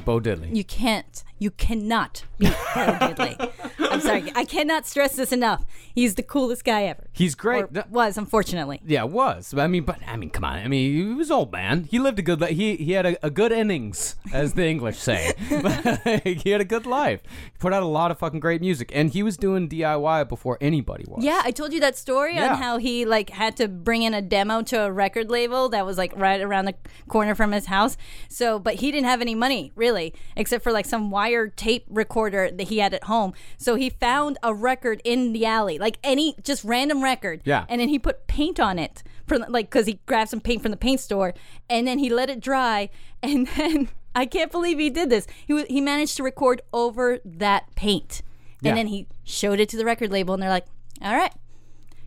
Bo 0.05 0.21
Diddley. 0.21 0.55
You 0.55 0.65
can't. 0.65 1.23
You 1.43 1.51
cannot 1.51 2.23
beat 2.39 2.53
Bo 2.73 2.81
Diddley. 3.01 3.51
I'm 3.81 4.01
sorry. 4.01 4.33
I 4.37 4.45
cannot 4.45 4.87
stress 4.87 5.17
this 5.17 5.33
enough. 5.33 5.65
He's 5.93 6.15
the 6.15 6.23
coolest 6.23 6.65
guy 6.65 6.85
ever. 6.85 7.09
He's 7.13 7.35
great. 7.35 7.65
Or 7.65 7.85
was, 7.91 8.17
unfortunately. 8.17 8.81
Yeah, 8.87 9.03
was. 9.03 9.53
I 9.53 9.67
mean, 9.67 9.83
but 9.83 9.99
I 10.07 10.17
mean, 10.17 10.31
come 10.31 10.45
on. 10.45 10.61
I 10.61 10.69
mean, 10.69 11.09
he 11.09 11.15
was 11.15 11.33
old 11.33 11.51
man. 11.51 11.89
He 11.91 11.99
lived 11.99 12.21
a 12.21 12.23
good. 12.23 12.41
Li- 12.41 12.55
he 12.55 12.77
he 12.77 12.93
had 12.93 13.07
a, 13.07 13.27
a 13.27 13.29
good 13.29 13.51
innings, 13.51 14.15
as 14.33 14.53
the 14.53 14.65
English 14.65 14.99
say. 14.99 15.33
he 16.45 16.51
had 16.51 16.61
a 16.61 16.65
good 16.65 16.87
life. 16.87 17.23
He 17.27 17.59
put 17.59 17.73
out 17.73 17.83
a 17.83 17.87
lot 17.87 18.13
of 18.13 18.21
fucking 18.21 18.39
great 18.39 18.61
music, 18.61 18.93
and 18.95 19.11
he 19.11 19.25
was 19.25 19.37
doing 19.37 19.69
DIY 19.69 20.29
before 20.29 20.59
anybody 20.61 21.05
was. 21.09 21.25
Yeah, 21.25 21.43
I 21.45 21.51
told 21.51 21.73
you 21.73 21.81
that 21.81 21.97
story 21.99 22.37
Yeah. 22.37 22.53
on 22.53 22.59
how 22.63 22.79
he 22.79 23.05
like 23.05 23.31
had 23.31 23.57
to 23.57 23.67
bring 23.67 24.03
in 24.03 24.15
a 24.15 24.23
demo 24.23 24.63
to 24.63 24.85
a 24.85 24.93
record 24.93 25.29
label 25.29 25.69
that 25.71 25.85
was 25.85 25.99
like 25.99 26.13
right 26.17 26.41
around 26.41 26.67
the 26.67 26.75
corner 27.09 27.35
from 27.35 27.51
his 27.51 27.67
house. 27.67 27.97
So, 28.29 28.61
but 28.61 28.77
he 28.77 28.93
didn't 28.93 29.07
have 29.09 29.21
any 29.21 29.35
money 29.35 29.73
really, 29.75 30.15
except 30.37 30.63
for 30.63 30.71
like 30.71 30.87
some 30.87 31.11
wire 31.11 31.32
entire 31.33 31.49
tape 31.49 31.85
recorder 31.89 32.51
that 32.51 32.69
he 32.69 32.79
had 32.79 32.95
at 32.95 33.05
home. 33.05 33.33
So 33.57 33.75
he 33.75 33.91
found 33.91 34.39
a 34.43 34.55
record 34.55 35.01
in 35.05 35.33
the 35.33 35.47
alley, 35.47 35.79
like 35.79 35.99
any 36.05 36.35
just 36.43 36.65
random 36.65 37.03
record. 37.03 37.43
Yeah. 37.45 37.65
And 37.69 37.81
then 37.81 37.89
he 37.89 37.99
put 37.99 38.27
paint 38.27 38.61
on 38.61 38.79
it 38.79 39.03
from 39.27 39.45
like 39.49 39.67
because 39.71 39.87
he 39.87 40.01
grabbed 40.07 40.31
some 40.31 40.41
paint 40.41 40.63
from 40.63 40.71
the 40.71 40.77
paint 40.77 41.01
store, 41.01 41.35
and 41.71 41.87
then 41.87 41.99
he 41.99 42.11
let 42.11 42.31
it 42.31 42.41
dry, 42.41 42.91
and 43.23 43.47
then 43.57 43.89
I 44.15 44.27
can't 44.27 44.53
believe 44.53 44.79
he 44.79 44.91
did 44.91 45.11
this. 45.11 45.27
He 45.47 45.65
he 45.65 45.81
managed 45.81 46.17
to 46.19 46.23
record 46.23 46.61
over 46.73 47.19
that 47.25 47.75
paint, 47.77 48.23
and 48.63 48.69
Yeah. 48.69 48.75
then 48.75 48.89
he 48.89 49.07
showed 49.25 49.61
it 49.61 49.69
to 49.71 49.77
the 49.77 49.85
record 49.85 50.11
label, 50.11 50.35
and 50.35 50.43
they're 50.43 50.51
like, 50.51 50.67
"All 51.01 51.15
right, 51.15 51.33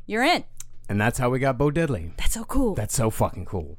you're 0.05 0.23
in." 0.23 0.43
And 0.87 1.01
that's 1.01 1.17
how 1.17 1.31
we 1.31 1.39
got 1.39 1.57
Bo 1.57 1.71
Diddley. 1.71 2.15
That's 2.17 2.33
so 2.33 2.43
cool. 2.43 2.75
That's 2.75 2.93
so 2.93 3.09
fucking 3.09 3.45
cool. 3.45 3.77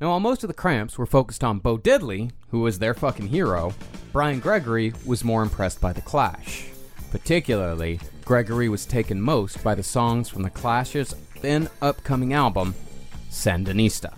Now, 0.00 0.08
while 0.10 0.20
most 0.20 0.42
of 0.42 0.48
the 0.48 0.54
Cramps 0.54 0.98
were 0.98 1.06
focused 1.06 1.44
on 1.44 1.60
Bo 1.60 1.78
Diddley, 1.78 2.32
who 2.48 2.60
was 2.60 2.78
their 2.80 2.94
fucking 2.94 3.28
hero, 3.28 3.72
Bryan 4.12 4.40
Gregory 4.40 4.92
was 5.06 5.22
more 5.22 5.42
impressed 5.42 5.80
by 5.80 5.92
The 5.92 6.00
Clash. 6.00 6.66
Particularly, 7.12 8.00
Gregory 8.24 8.68
was 8.68 8.86
taken 8.86 9.20
most 9.20 9.62
by 9.62 9.76
the 9.76 9.84
songs 9.84 10.28
from 10.28 10.42
The 10.42 10.50
Clash's 10.50 11.14
then 11.42 11.68
upcoming 11.80 12.32
album, 12.32 12.74
Sandinista. 13.30 14.12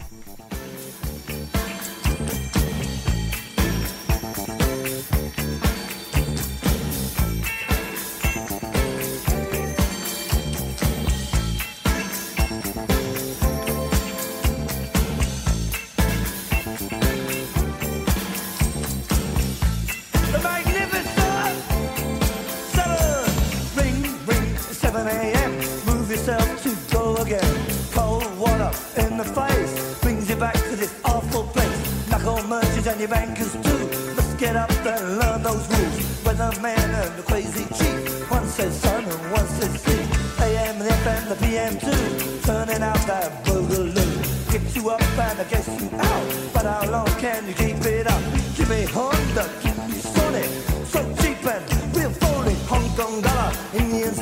Your 33.07 33.17
bankers 33.17 33.53
too. 33.53 34.15
Must 34.15 34.39
get 34.39 34.57
up 34.57 34.71
and 34.71 35.19
learn 35.19 35.43
those 35.43 35.65
rules. 35.71 35.97
Weatherman 36.25 36.91
and 37.03 37.17
the 37.19 37.23
crazy 37.23 37.65
chief. 37.79 38.31
One 38.31 38.47
says 38.47 38.75
sun 38.81 39.05
and 39.05 39.33
one 39.33 39.47
says 39.47 39.81
sea. 39.83 40.03
AM 40.43 40.81
and 40.81 40.91
FM, 40.91 41.29
the 41.29 41.37
PM 41.45 41.75
too. 41.79 42.41
Turning 42.43 42.83
out 42.83 43.03
that 43.07 43.45
boogaloo. 43.45 44.53
Get 44.53 44.77
you 44.77 44.91
up 44.91 45.01
and 45.03 45.41
I 45.41 45.45
guess 45.45 45.69
you 45.81 45.89
out. 45.99 46.53
But 46.53 46.65
how 46.65 46.91
long 46.91 47.11
can 47.23 47.47
you 47.47 47.55
keep 47.55 47.85
it 47.85 48.07
up? 48.07 48.23
Give 48.57 48.69
me 48.69 48.85
Honda, 48.85 49.45
keep 49.63 49.77
me 49.89 49.99
solid. 49.99 50.51
So 50.93 51.01
cheap 51.21 51.45
and 51.47 51.65
real 51.97 52.11
folding. 52.11 52.61
Hong 52.71 52.89
Kong 52.97 53.21
dollar, 53.21 53.53
Indian 53.75 54.15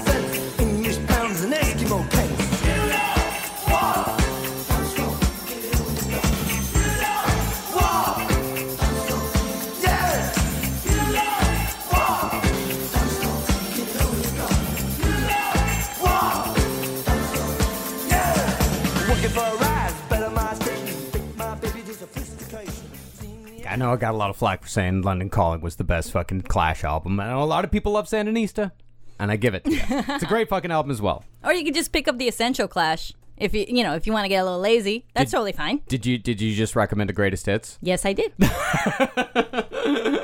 I 23.74 23.76
know 23.76 23.92
I 23.92 23.96
got 23.96 24.14
a 24.14 24.16
lot 24.16 24.30
of 24.30 24.36
flack 24.36 24.62
for 24.62 24.68
saying 24.68 25.02
London 25.02 25.28
Calling 25.28 25.60
was 25.60 25.74
the 25.74 25.82
best 25.82 26.12
fucking 26.12 26.42
Clash 26.42 26.84
album. 26.84 27.18
I 27.18 27.26
know 27.26 27.42
a 27.42 27.44
lot 27.44 27.64
of 27.64 27.72
people 27.72 27.90
love 27.90 28.06
Sandinista, 28.06 28.70
and 29.18 29.32
I 29.32 29.36
give 29.36 29.52
it 29.52 29.62
it's 29.66 30.22
a 30.22 30.26
great 30.26 30.48
fucking 30.48 30.70
album 30.70 30.92
as 30.92 31.02
well. 31.02 31.24
Or 31.42 31.52
you 31.52 31.64
could 31.64 31.74
just 31.74 31.90
pick 31.90 32.06
up 32.06 32.16
the 32.16 32.28
Essential 32.28 32.68
Clash 32.68 33.12
if 33.36 33.52
you 33.52 33.64
you 33.66 33.82
know 33.82 33.96
if 33.96 34.06
you 34.06 34.12
want 34.12 34.26
to 34.26 34.28
get 34.28 34.42
a 34.42 34.44
little 34.44 34.60
lazy. 34.60 35.06
That's 35.14 35.32
Did- 35.32 35.36
totally 35.38 35.50
fine. 35.50 35.80
Did 35.88 36.06
you 36.06 36.18
did 36.18 36.40
you 36.40 36.54
just 36.54 36.76
recommend 36.76 37.08
the 37.08 37.14
greatest 37.14 37.46
hits? 37.46 37.80
Yes, 37.82 38.06
I 38.06 38.12
did. 38.12 38.32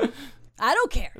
I 0.61 0.75
don't 0.75 0.91
care. 0.91 1.11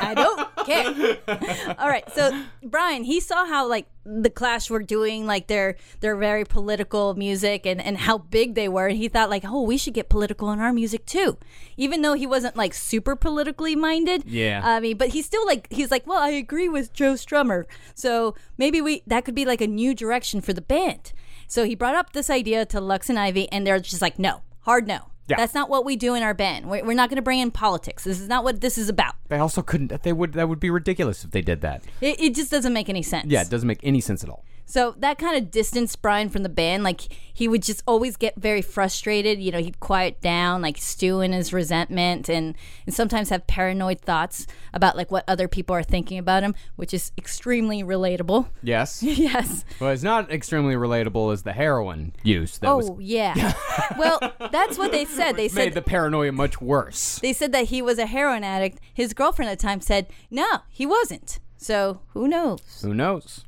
I 0.00 0.14
don't 0.14 0.66
care. 0.66 1.74
All 1.78 1.88
right. 1.88 2.04
So 2.12 2.44
Bryan, 2.62 3.04
he 3.04 3.18
saw 3.18 3.46
how 3.46 3.66
like 3.66 3.86
the 4.04 4.28
Clash 4.28 4.68
were 4.68 4.82
doing 4.82 5.26
like 5.26 5.46
their 5.46 5.76
their 6.00 6.14
very 6.16 6.44
political 6.44 7.14
music 7.14 7.64
and 7.64 7.80
and 7.80 7.96
how 7.96 8.18
big 8.18 8.54
they 8.54 8.68
were. 8.68 8.88
And 8.88 8.98
he 8.98 9.08
thought 9.08 9.30
like, 9.30 9.44
oh, 9.46 9.62
we 9.62 9.78
should 9.78 9.94
get 9.94 10.10
political 10.10 10.50
in 10.52 10.60
our 10.60 10.72
music 10.72 11.06
too. 11.06 11.38
Even 11.78 12.02
though 12.02 12.12
he 12.12 12.26
wasn't 12.26 12.56
like 12.56 12.74
super 12.74 13.16
politically 13.16 13.74
minded. 13.74 14.24
Yeah. 14.26 14.60
I 14.62 14.80
mean, 14.80 14.98
but 14.98 15.08
he's 15.08 15.24
still 15.24 15.46
like 15.46 15.66
he's 15.72 15.90
like, 15.90 16.06
well, 16.06 16.20
I 16.20 16.30
agree 16.30 16.68
with 16.68 16.92
Joe 16.92 17.14
Strummer. 17.14 17.64
So 17.94 18.34
maybe 18.58 18.82
we 18.82 19.02
that 19.06 19.24
could 19.24 19.34
be 19.34 19.46
like 19.46 19.62
a 19.62 19.66
new 19.66 19.94
direction 19.94 20.42
for 20.42 20.52
the 20.52 20.60
band. 20.60 21.12
So 21.46 21.64
he 21.64 21.74
brought 21.74 21.96
up 21.96 22.12
this 22.12 22.30
idea 22.30 22.64
to 22.66 22.80
Lux 22.80 23.08
and 23.08 23.18
Ivy, 23.18 23.50
and 23.50 23.66
they're 23.66 23.80
just 23.80 24.00
like, 24.00 24.20
no, 24.20 24.42
hard 24.60 24.86
no. 24.86 25.09
Yeah. 25.30 25.36
That's 25.36 25.54
not 25.54 25.70
what 25.70 25.84
we 25.84 25.94
do 25.94 26.14
in 26.14 26.22
our 26.24 26.34
band. 26.34 26.68
We're, 26.68 26.84
we're 26.84 26.94
not 26.94 27.08
going 27.08 27.16
to 27.16 27.22
bring 27.22 27.38
in 27.38 27.52
politics. 27.52 28.02
This 28.02 28.20
is 28.20 28.28
not 28.28 28.42
what 28.42 28.60
this 28.60 28.76
is 28.76 28.88
about. 28.88 29.14
They 29.28 29.38
also 29.38 29.62
couldn't. 29.62 30.02
They 30.02 30.12
would. 30.12 30.32
That 30.32 30.48
would 30.48 30.58
be 30.60 30.70
ridiculous 30.70 31.24
if 31.24 31.30
they 31.30 31.40
did 31.40 31.60
that. 31.60 31.84
It, 32.00 32.20
it 32.20 32.34
just 32.34 32.50
doesn't 32.50 32.72
make 32.72 32.88
any 32.88 33.02
sense. 33.02 33.26
Yeah, 33.26 33.42
it 33.42 33.48
doesn't 33.48 33.68
make 33.68 33.80
any 33.84 34.00
sense 34.00 34.24
at 34.24 34.30
all. 34.30 34.44
So 34.70 34.94
that 34.98 35.18
kind 35.18 35.36
of 35.36 35.50
distanced 35.50 36.00
Bryan 36.00 36.28
from 36.28 36.44
the 36.44 36.48
band. 36.48 36.84
Like 36.84 37.00
he 37.32 37.48
would 37.48 37.64
just 37.64 37.82
always 37.88 38.16
get 38.16 38.36
very 38.36 38.62
frustrated. 38.62 39.40
You 39.40 39.50
know, 39.50 39.58
he'd 39.58 39.80
quiet 39.80 40.20
down, 40.20 40.62
like 40.62 40.78
stew 40.78 41.20
in 41.20 41.32
his 41.32 41.52
resentment, 41.52 42.28
and 42.28 42.54
and 42.86 42.94
sometimes 42.94 43.30
have 43.30 43.48
paranoid 43.48 44.00
thoughts 44.00 44.46
about 44.72 44.96
like 44.96 45.10
what 45.10 45.24
other 45.26 45.48
people 45.48 45.74
are 45.74 45.82
thinking 45.82 46.18
about 46.18 46.44
him, 46.44 46.54
which 46.76 46.94
is 46.94 47.10
extremely 47.18 47.82
relatable. 47.82 48.48
Yes. 48.62 49.02
yes. 49.02 49.64
Well, 49.80 49.90
it's 49.90 50.04
not 50.04 50.30
extremely 50.30 50.76
relatable 50.76 51.32
as 51.32 51.42
the 51.42 51.52
heroin 51.52 52.12
use. 52.22 52.58
That 52.58 52.68
oh 52.68 52.76
was 52.76 52.90
yeah. 53.00 53.54
well, 53.98 54.20
that's 54.52 54.78
what 54.78 54.92
they 54.92 55.04
said. 55.04 55.32
They 55.32 55.48
made 55.48 55.50
said 55.50 55.74
the 55.74 55.82
paranoia 55.82 56.30
much 56.30 56.60
worse. 56.60 57.18
they 57.18 57.32
said 57.32 57.50
that 57.50 57.64
he 57.64 57.82
was 57.82 57.98
a 57.98 58.06
heroin 58.06 58.44
addict. 58.44 58.78
His 58.94 59.14
girlfriend 59.14 59.50
at 59.50 59.58
the 59.58 59.62
time 59.62 59.80
said, 59.80 60.06
"No, 60.30 60.60
he 60.68 60.86
wasn't." 60.86 61.40
So 61.56 62.02
who 62.10 62.28
knows? 62.28 62.82
Who 62.82 62.94
knows? 62.94 63.44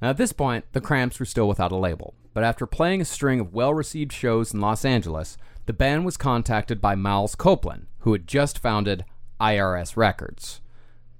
Now, 0.00 0.10
at 0.10 0.16
this 0.16 0.32
point, 0.32 0.64
the 0.72 0.80
Cramps 0.80 1.18
were 1.18 1.26
still 1.26 1.48
without 1.48 1.72
a 1.72 1.76
label, 1.76 2.14
but 2.32 2.44
after 2.44 2.66
playing 2.66 3.00
a 3.00 3.04
string 3.04 3.40
of 3.40 3.52
well 3.52 3.74
received 3.74 4.12
shows 4.12 4.54
in 4.54 4.60
Los 4.60 4.84
Angeles, 4.84 5.36
the 5.66 5.72
band 5.72 6.04
was 6.04 6.16
contacted 6.16 6.80
by 6.80 6.94
Miles 6.94 7.34
Copeland, 7.34 7.86
who 8.00 8.12
had 8.12 8.26
just 8.26 8.58
founded 8.58 9.04
IRS 9.40 9.96
Records. 9.96 10.60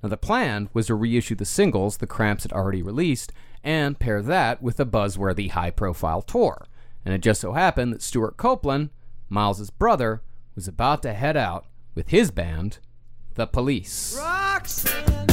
Now, 0.02 0.08
the 0.08 0.16
plan 0.16 0.70
was 0.72 0.86
to 0.86 0.94
reissue 0.94 1.34
the 1.34 1.44
singles 1.44 1.98
the 1.98 2.06
Cramps 2.06 2.44
had 2.44 2.52
already 2.52 2.82
released 2.82 3.32
and 3.62 3.98
pair 3.98 4.22
that 4.22 4.62
with 4.62 4.80
a 4.80 4.86
buzzworthy 4.86 5.50
high 5.50 5.70
profile 5.70 6.22
tour. 6.22 6.66
And 7.04 7.14
it 7.14 7.20
just 7.20 7.40
so 7.40 7.52
happened 7.52 7.92
that 7.92 8.02
Stewart 8.02 8.36
Copeland, 8.36 8.90
Miles's 9.28 9.70
brother, 9.70 10.22
was 10.54 10.66
about 10.66 11.02
to 11.02 11.12
head 11.12 11.36
out 11.36 11.66
with 11.94 12.08
his 12.08 12.30
band, 12.30 12.78
The 13.34 13.46
Police. 13.46 14.16
Roxanne, 14.18 15.29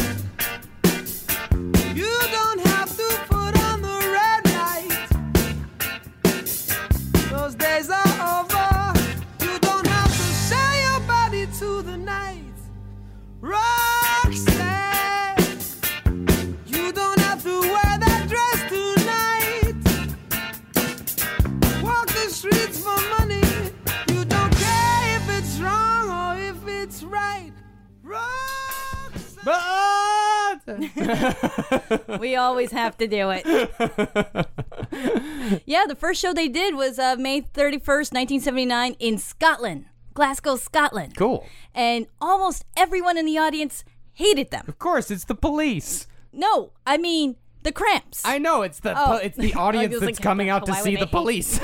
we 32.20 32.36
always 32.36 32.72
have 32.72 32.98
to 32.98 33.08
do 33.08 33.30
it. 33.32 33.46
yeah, 35.66 35.86
the 35.88 35.96
first 35.96 36.22
show 36.22 36.34
they 36.34 36.48
did 36.48 36.76
was 36.76 37.00
uh, 37.00 37.16
May 37.18 37.42
31st, 37.42 38.14
1979, 38.14 38.96
in 39.00 39.18
Scotland, 39.18 39.86
Glasgow, 40.14 40.56
Scotland. 40.56 41.16
Cool. 41.16 41.46
And 41.74 42.08
almost 42.20 42.66
everyone 42.76 43.18
in 43.18 43.26
the 43.26 43.38
audience 43.38 43.84
hated 44.14 44.52
them. 44.52 44.66
Of 44.68 44.80
course, 44.80 45.12
it's 45.12 45.26
the 45.26 45.36
police. 45.36 46.08
No, 46.34 46.72
I 46.86 46.98
mean 46.98 47.36
the 47.64 47.72
Cramps. 47.72 48.22
I 48.26 48.38
know 48.38 48.62
it's 48.62 48.80
the 48.80 48.94
Oh. 48.98 49.18
it's 49.18 49.38
the 49.38 49.54
audience 49.56 49.94
was 49.94 50.02
that's 50.02 50.20
coming 50.20 50.50
out 50.50 50.66
to 50.66 50.74
see 50.74 50.96
the 50.96 51.08
police. 51.08 51.60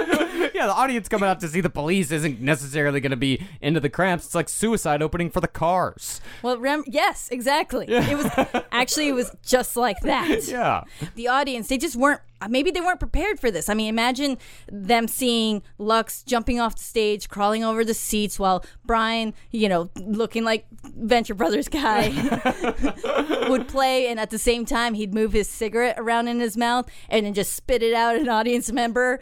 yeah, 0.54 0.66
the 0.66 0.74
audience 0.74 1.08
coming 1.08 1.28
out 1.28 1.40
to 1.40 1.48
see 1.48 1.60
the 1.60 1.70
police 1.70 2.10
isn't 2.10 2.40
necessarily 2.40 3.00
going 3.00 3.10
to 3.10 3.16
be 3.16 3.46
into 3.60 3.80
the 3.80 3.88
cramps. 3.90 4.26
It's 4.26 4.34
like 4.34 4.48
suicide 4.48 5.02
opening 5.02 5.30
for 5.30 5.40
the 5.40 5.48
cars. 5.48 6.20
Well, 6.42 6.58
rem- 6.58 6.84
yes, 6.86 7.28
exactly. 7.30 7.86
It 7.88 8.16
was 8.16 8.62
Actually, 8.72 9.08
it 9.08 9.14
was 9.14 9.34
just 9.44 9.76
like 9.76 10.00
that. 10.00 10.28
Yeah. 10.48 10.84
The 11.14 11.28
audience, 11.28 11.68
they 11.68 11.78
just 11.78 11.96
weren't, 11.96 12.20
uh, 12.40 12.48
maybe 12.48 12.70
they 12.70 12.80
weren't 12.80 13.00
prepared 13.00 13.38
for 13.40 13.50
this. 13.50 13.68
I 13.68 13.74
mean, 13.74 13.88
imagine 13.88 14.38
them 14.70 15.08
seeing 15.08 15.62
Lux 15.78 16.22
jumping 16.22 16.60
off 16.60 16.76
the 16.76 16.82
stage, 16.82 17.28
crawling 17.28 17.64
over 17.64 17.84
the 17.84 17.94
seats 17.94 18.38
while 18.38 18.64
Bryan, 18.84 19.34
you 19.50 19.68
know, 19.68 19.90
looking 19.96 20.44
like 20.44 20.66
Venture 20.84 21.34
Brothers 21.34 21.68
guy, 21.68 22.08
would 23.48 23.68
play. 23.68 24.06
And 24.08 24.20
at 24.20 24.30
the 24.30 24.38
same 24.38 24.64
time, 24.64 24.94
he'd 24.94 25.12
move 25.12 25.32
his 25.32 25.48
cigarette 25.48 25.96
around 25.98 26.28
in 26.28 26.40
his 26.40 26.56
mouth 26.56 26.88
and 27.08 27.26
then 27.26 27.34
just 27.34 27.54
spit 27.54 27.82
it 27.82 27.94
out 27.94 28.14
at 28.14 28.22
an 28.22 28.28
audience 28.28 28.70
member. 28.70 29.18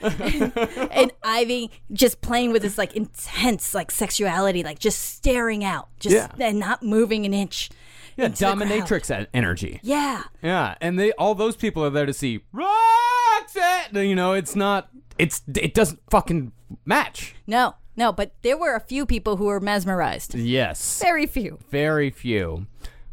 And, 0.91 1.13
Ivy 1.23 1.71
just 1.93 2.21
playing 2.21 2.53
with 2.53 2.63
this 2.63 2.79
like 2.79 2.95
intense 2.95 3.75
like 3.75 3.91
sexuality, 3.91 4.63
like 4.63 4.79
just 4.79 5.01
staring 5.17 5.65
out, 5.65 5.89
just 5.99 6.15
Yeah. 6.15 6.29
and 6.39 6.59
not 6.59 6.83
moving 6.83 7.27
an 7.27 7.35
inch. 7.35 7.71
Yeah, 8.17 8.27
into 8.27 8.39
the 8.39 8.45
crowd. 8.47 8.59
dominatrix 8.87 9.27
energy. 9.35 9.79
Yeah. 9.83 10.23
Yeah, 10.43 10.77
and 10.81 10.99
they 10.99 11.13
all 11.13 11.35
those 11.35 11.55
people 11.57 11.85
are 11.85 11.91
there 11.91 12.07
to 12.07 12.15
see 12.15 12.41
Roxette. 12.55 13.93
You 14.09 14.15
know, 14.15 14.33
it's 14.33 14.57
not. 14.57 14.89
It's 15.19 15.43
it 15.55 15.75
doesn't 15.75 16.01
fucking 16.11 16.53
match. 16.85 17.35
No, 17.47 17.75
no, 17.97 18.13
but 18.13 18.33
there 18.43 18.57
were 18.57 18.75
a 18.75 18.81
few 18.81 19.05
people 19.07 19.37
who 19.37 19.47
were 19.47 19.61
mesmerized. 19.61 20.35
Yes, 20.35 21.01
Very 21.01 21.27
few. 21.27 21.59
very 21.71 22.11
few. 22.11 22.67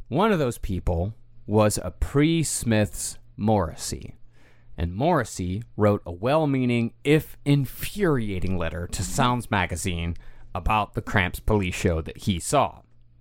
One 0.09 0.31
of 0.31 0.39
those 0.39 0.57
people 0.57 1.13
was 1.47 1.77
a 1.83 1.91
pre 1.91 2.43
Smith's 2.43 3.17
Morrissey. 3.37 4.15
And 4.77 4.95
Morrissey 4.95 5.63
wrote 5.77 6.01
a 6.05 6.11
well 6.11 6.47
meaning, 6.47 6.93
if 7.03 7.37
infuriating 7.45 8.57
letter 8.57 8.87
to 8.87 9.03
Sounds 9.03 9.51
magazine 9.51 10.15
about 10.55 10.93
the 10.93 11.01
Cramps 11.01 11.39
police 11.39 11.75
show 11.75 12.01
that 12.01 12.19
he 12.19 12.39
saw. 12.39 12.79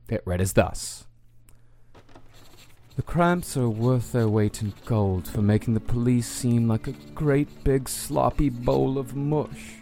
It 0.09 0.22
read 0.24 0.40
as 0.40 0.55
thus 0.55 1.07
The 2.96 3.03
Cramps 3.03 3.57
are 3.57 3.68
worth 3.68 4.12
their 4.12 4.28
weight 4.28 4.62
in 4.62 4.72
gold 4.84 5.26
for 5.28 5.42
making 5.42 5.74
the 5.74 5.80
police 5.80 6.28
seem 6.28 6.68
like 6.68 6.86
a 6.86 6.92
great 7.14 7.64
big 7.64 7.88
sloppy 7.88 8.48
bowl 8.48 8.98
of 8.98 9.14
mush. 9.14 9.76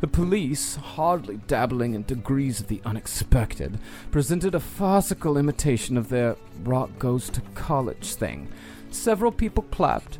The 0.00 0.06
police, 0.06 0.76
hardly 0.76 1.38
dabbling 1.46 1.94
in 1.94 2.02
degrees 2.02 2.60
of 2.60 2.68
the 2.68 2.82
unexpected, 2.84 3.78
presented 4.10 4.54
a 4.54 4.60
farcical 4.60 5.38
imitation 5.38 5.96
of 5.96 6.10
their 6.10 6.36
rock 6.64 6.98
goes 6.98 7.30
to 7.30 7.40
college 7.54 8.14
thing. 8.14 8.48
Several 8.90 9.32
people 9.32 9.62
clapped, 9.64 10.18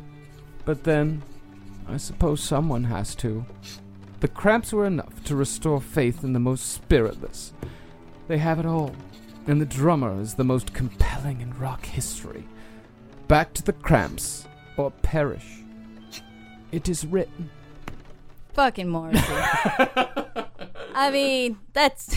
but 0.67 0.83
then, 0.83 1.23
I 1.87 1.95
suppose 1.95 2.43
someone 2.43 2.83
has 2.83 3.15
to. 3.15 3.45
The 4.19 4.27
cramps 4.27 4.73
were 4.73 4.85
enough 4.85 5.23
to 5.23 5.35
restore 5.37 5.79
faith 5.79 6.25
in 6.25 6.33
the 6.33 6.41
most 6.41 6.73
spiritless. 6.73 7.53
They 8.27 8.37
have 8.37 8.59
it 8.59 8.65
all, 8.65 8.93
and 9.47 9.61
the 9.61 9.65
drummer 9.65 10.19
is 10.19 10.33
the 10.33 10.43
most 10.43 10.73
compelling 10.73 11.39
in 11.39 11.57
rock 11.57 11.85
history. 11.85 12.45
Back 13.29 13.53
to 13.53 13.63
the 13.63 13.71
cramps, 13.71 14.45
or 14.75 14.91
perish. 14.91 15.63
It 16.73 16.89
is 16.89 17.05
written. 17.05 17.49
Fucking 18.51 18.89
Morrissey. 18.89 19.23
I 20.93 21.09
mean, 21.13 21.59
that's. 21.71 22.13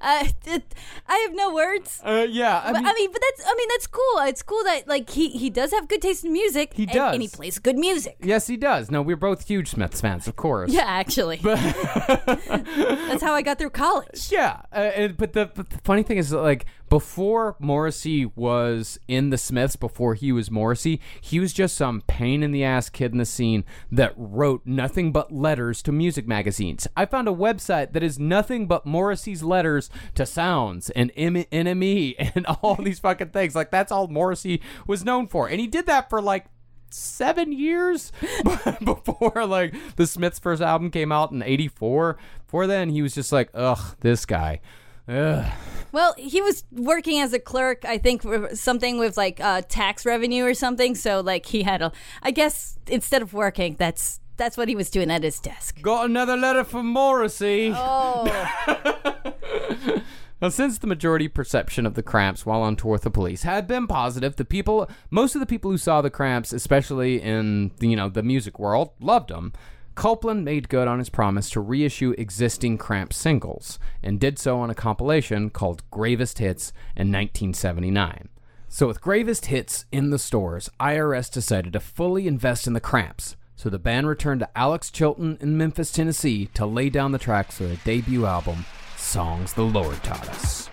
I, 0.00 0.32
it, 0.46 0.74
I 1.06 1.16
have 1.18 1.34
no 1.34 1.52
words. 1.54 2.00
Uh, 2.04 2.26
yeah, 2.28 2.60
I 2.64 2.72
but, 2.72 2.82
mean- 2.82 2.86
I 2.86 2.94
mean, 2.94 3.12
but 3.12 3.20
that's 3.20 3.48
I 3.48 3.54
mean 3.54 3.68
that's 3.70 3.86
cool. 3.86 4.18
It's 4.20 4.42
cool 4.42 4.62
that 4.64 4.88
like 4.88 5.10
he 5.10 5.30
he 5.30 5.50
does 5.50 5.70
have 5.72 5.88
good 5.88 6.02
taste 6.02 6.24
in 6.24 6.32
music. 6.32 6.74
He 6.74 6.84
and, 6.84 6.92
does. 6.92 7.12
and 7.14 7.22
he 7.22 7.28
plays 7.28 7.58
good 7.58 7.76
music. 7.76 8.16
Yes, 8.22 8.46
he 8.46 8.56
does. 8.56 8.90
No, 8.90 9.02
we're 9.02 9.16
both 9.16 9.46
huge 9.46 9.70
Smiths 9.70 10.00
fans, 10.00 10.26
of 10.28 10.36
course. 10.36 10.72
Yeah, 10.72 10.84
actually, 10.86 11.36
that's 11.42 13.22
how 13.22 13.34
I 13.34 13.42
got 13.42 13.58
through 13.58 13.70
college. 13.70 14.30
Yeah, 14.32 14.62
uh, 14.72 14.76
and, 14.76 15.16
but 15.16 15.34
the, 15.34 15.50
but 15.54 15.68
the 15.68 15.78
funny 15.84 16.02
thing 16.02 16.16
is, 16.16 16.32
like, 16.32 16.64
before 16.92 17.56
Morrissey 17.58 18.26
was 18.26 19.00
in 19.08 19.30
the 19.30 19.38
Smiths, 19.38 19.76
before 19.76 20.12
he 20.12 20.30
was 20.30 20.50
Morrissey, 20.50 21.00
he 21.22 21.40
was 21.40 21.54
just 21.54 21.74
some 21.74 22.02
pain 22.02 22.42
in 22.42 22.52
the 22.52 22.62
ass 22.62 22.90
kid 22.90 23.12
in 23.12 23.18
the 23.18 23.24
scene 23.24 23.64
that 23.90 24.12
wrote 24.14 24.60
nothing 24.66 25.10
but 25.10 25.32
letters 25.32 25.80
to 25.80 25.90
music 25.90 26.28
magazines. 26.28 26.86
I 26.94 27.06
found 27.06 27.28
a 27.28 27.32
website 27.32 27.94
that 27.94 28.02
is 28.02 28.18
nothing 28.18 28.66
but 28.66 28.84
Morrissey's 28.84 29.42
letters 29.42 29.88
to 30.16 30.26
Sounds 30.26 30.90
and 30.90 31.10
M- 31.16 31.36
NME 31.36 32.34
and 32.34 32.44
all 32.62 32.74
these 32.74 32.98
fucking 32.98 33.30
things. 33.30 33.54
Like, 33.54 33.70
that's 33.70 33.90
all 33.90 34.08
Morrissey 34.08 34.60
was 34.86 35.02
known 35.02 35.28
for. 35.28 35.48
And 35.48 35.60
he 35.60 35.66
did 35.66 35.86
that 35.86 36.10
for 36.10 36.20
like 36.20 36.44
seven 36.90 37.52
years 37.52 38.12
before 38.84 39.46
like 39.46 39.74
the 39.96 40.06
Smiths' 40.06 40.38
first 40.38 40.60
album 40.60 40.90
came 40.90 41.10
out 41.10 41.32
in 41.32 41.42
'84. 41.42 42.18
Before 42.44 42.66
then, 42.66 42.90
he 42.90 43.00
was 43.00 43.14
just 43.14 43.32
like, 43.32 43.48
ugh, 43.54 43.96
this 44.00 44.26
guy. 44.26 44.60
Ugh. 45.08 45.52
Well, 45.92 46.14
he 46.16 46.40
was 46.40 46.64
working 46.72 47.20
as 47.20 47.32
a 47.32 47.38
clerk, 47.38 47.84
I 47.84 47.98
think, 47.98 48.22
something 48.54 48.98
with 48.98 49.16
like 49.16 49.40
uh, 49.40 49.62
tax 49.68 50.06
revenue 50.06 50.44
or 50.44 50.54
something. 50.54 50.94
So 50.94 51.20
like 51.20 51.46
he 51.46 51.62
had 51.62 51.82
a, 51.82 51.92
I 52.22 52.30
guess 52.30 52.78
instead 52.86 53.20
of 53.20 53.34
working, 53.34 53.76
that's 53.78 54.20
that's 54.36 54.56
what 54.56 54.68
he 54.68 54.74
was 54.74 54.90
doing 54.90 55.10
at 55.10 55.22
his 55.22 55.38
desk. 55.38 55.82
Got 55.82 56.06
another 56.06 56.36
letter 56.36 56.64
from 56.64 56.86
Morrissey. 56.86 57.72
Oh. 57.74 58.48
Now, 60.42 60.48
since 60.48 60.76
the 60.78 60.88
majority 60.88 61.28
perception 61.28 61.86
of 61.86 61.94
the 61.94 62.02
Cramps 62.02 62.44
while 62.44 62.62
on 62.62 62.74
tour 62.74 62.90
with 62.90 63.02
the 63.02 63.12
police 63.12 63.44
had 63.44 63.68
been 63.68 63.86
positive, 63.86 64.34
the 64.34 64.44
people, 64.44 64.90
most 65.08 65.36
of 65.36 65.40
the 65.40 65.46
people 65.46 65.70
who 65.70 65.78
saw 65.78 66.02
the 66.02 66.10
Cramps, 66.10 66.52
especially 66.52 67.22
in 67.22 67.70
the, 67.78 67.86
you 67.86 67.94
know 67.94 68.08
the 68.08 68.24
music 68.24 68.58
world, 68.58 68.90
loved 68.98 69.30
them. 69.30 69.52
Copeland 69.94 70.44
made 70.44 70.68
good 70.68 70.88
on 70.88 70.98
his 70.98 71.08
promise 71.08 71.50
to 71.50 71.60
reissue 71.60 72.14
existing 72.16 72.78
Cramps 72.78 73.16
singles, 73.16 73.78
and 74.02 74.18
did 74.18 74.38
so 74.38 74.58
on 74.58 74.70
a 74.70 74.74
compilation 74.74 75.50
called 75.50 75.88
Gravest 75.90 76.38
Hits 76.38 76.72
in 76.96 77.12
1979. 77.12 78.28
So, 78.68 78.86
with 78.86 79.02
Gravest 79.02 79.46
Hits 79.46 79.84
in 79.92 80.10
the 80.10 80.18
stores, 80.18 80.70
IRS 80.80 81.30
decided 81.30 81.74
to 81.74 81.80
fully 81.80 82.26
invest 82.26 82.66
in 82.66 82.72
the 82.72 82.80
Cramps. 82.80 83.36
So 83.62 83.68
the 83.68 83.78
band 83.78 84.08
returned 84.08 84.40
to 84.40 84.58
Alex 84.58 84.90
Chilton 84.90 85.38
in 85.40 85.56
Memphis, 85.56 85.92
Tennessee, 85.92 86.46
to 86.54 86.66
lay 86.66 86.88
down 86.90 87.12
the 87.12 87.18
tracks 87.18 87.58
for 87.58 87.64
their 87.64 87.76
debut 87.84 88.26
album, 88.26 88.64
Songs 88.96 89.52
the 89.52 89.62
Lord 89.62 90.02
Taught 90.02 90.30
Us. 90.30 90.71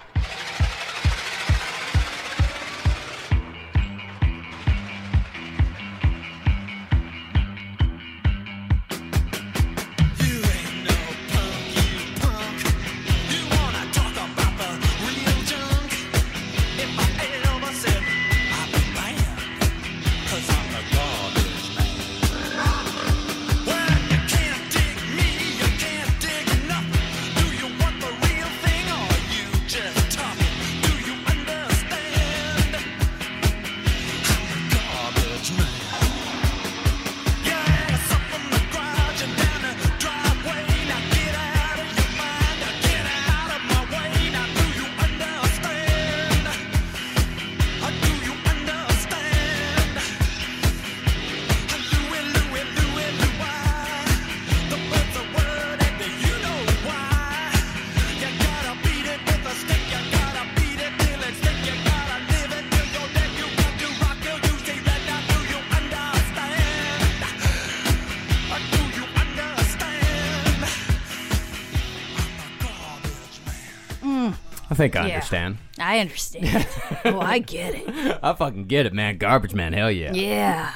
Think 74.80 74.96
I 74.96 75.08
Yeah. 75.08 75.14
understand. 75.16 75.58
I 75.78 76.00
understand. 76.00 76.68
oh, 77.06 77.20
I 77.20 77.40
get 77.40 77.76
it. 77.76 78.20
I 78.24 78.34
fucking 78.34 78.66
get 78.66 78.86
it, 78.86 78.94
man. 78.94 79.18
Garbage 79.18 79.54
man, 79.54 79.74
hell 79.74 79.92
yeah. 79.92 80.14
Yeah. 80.14 80.72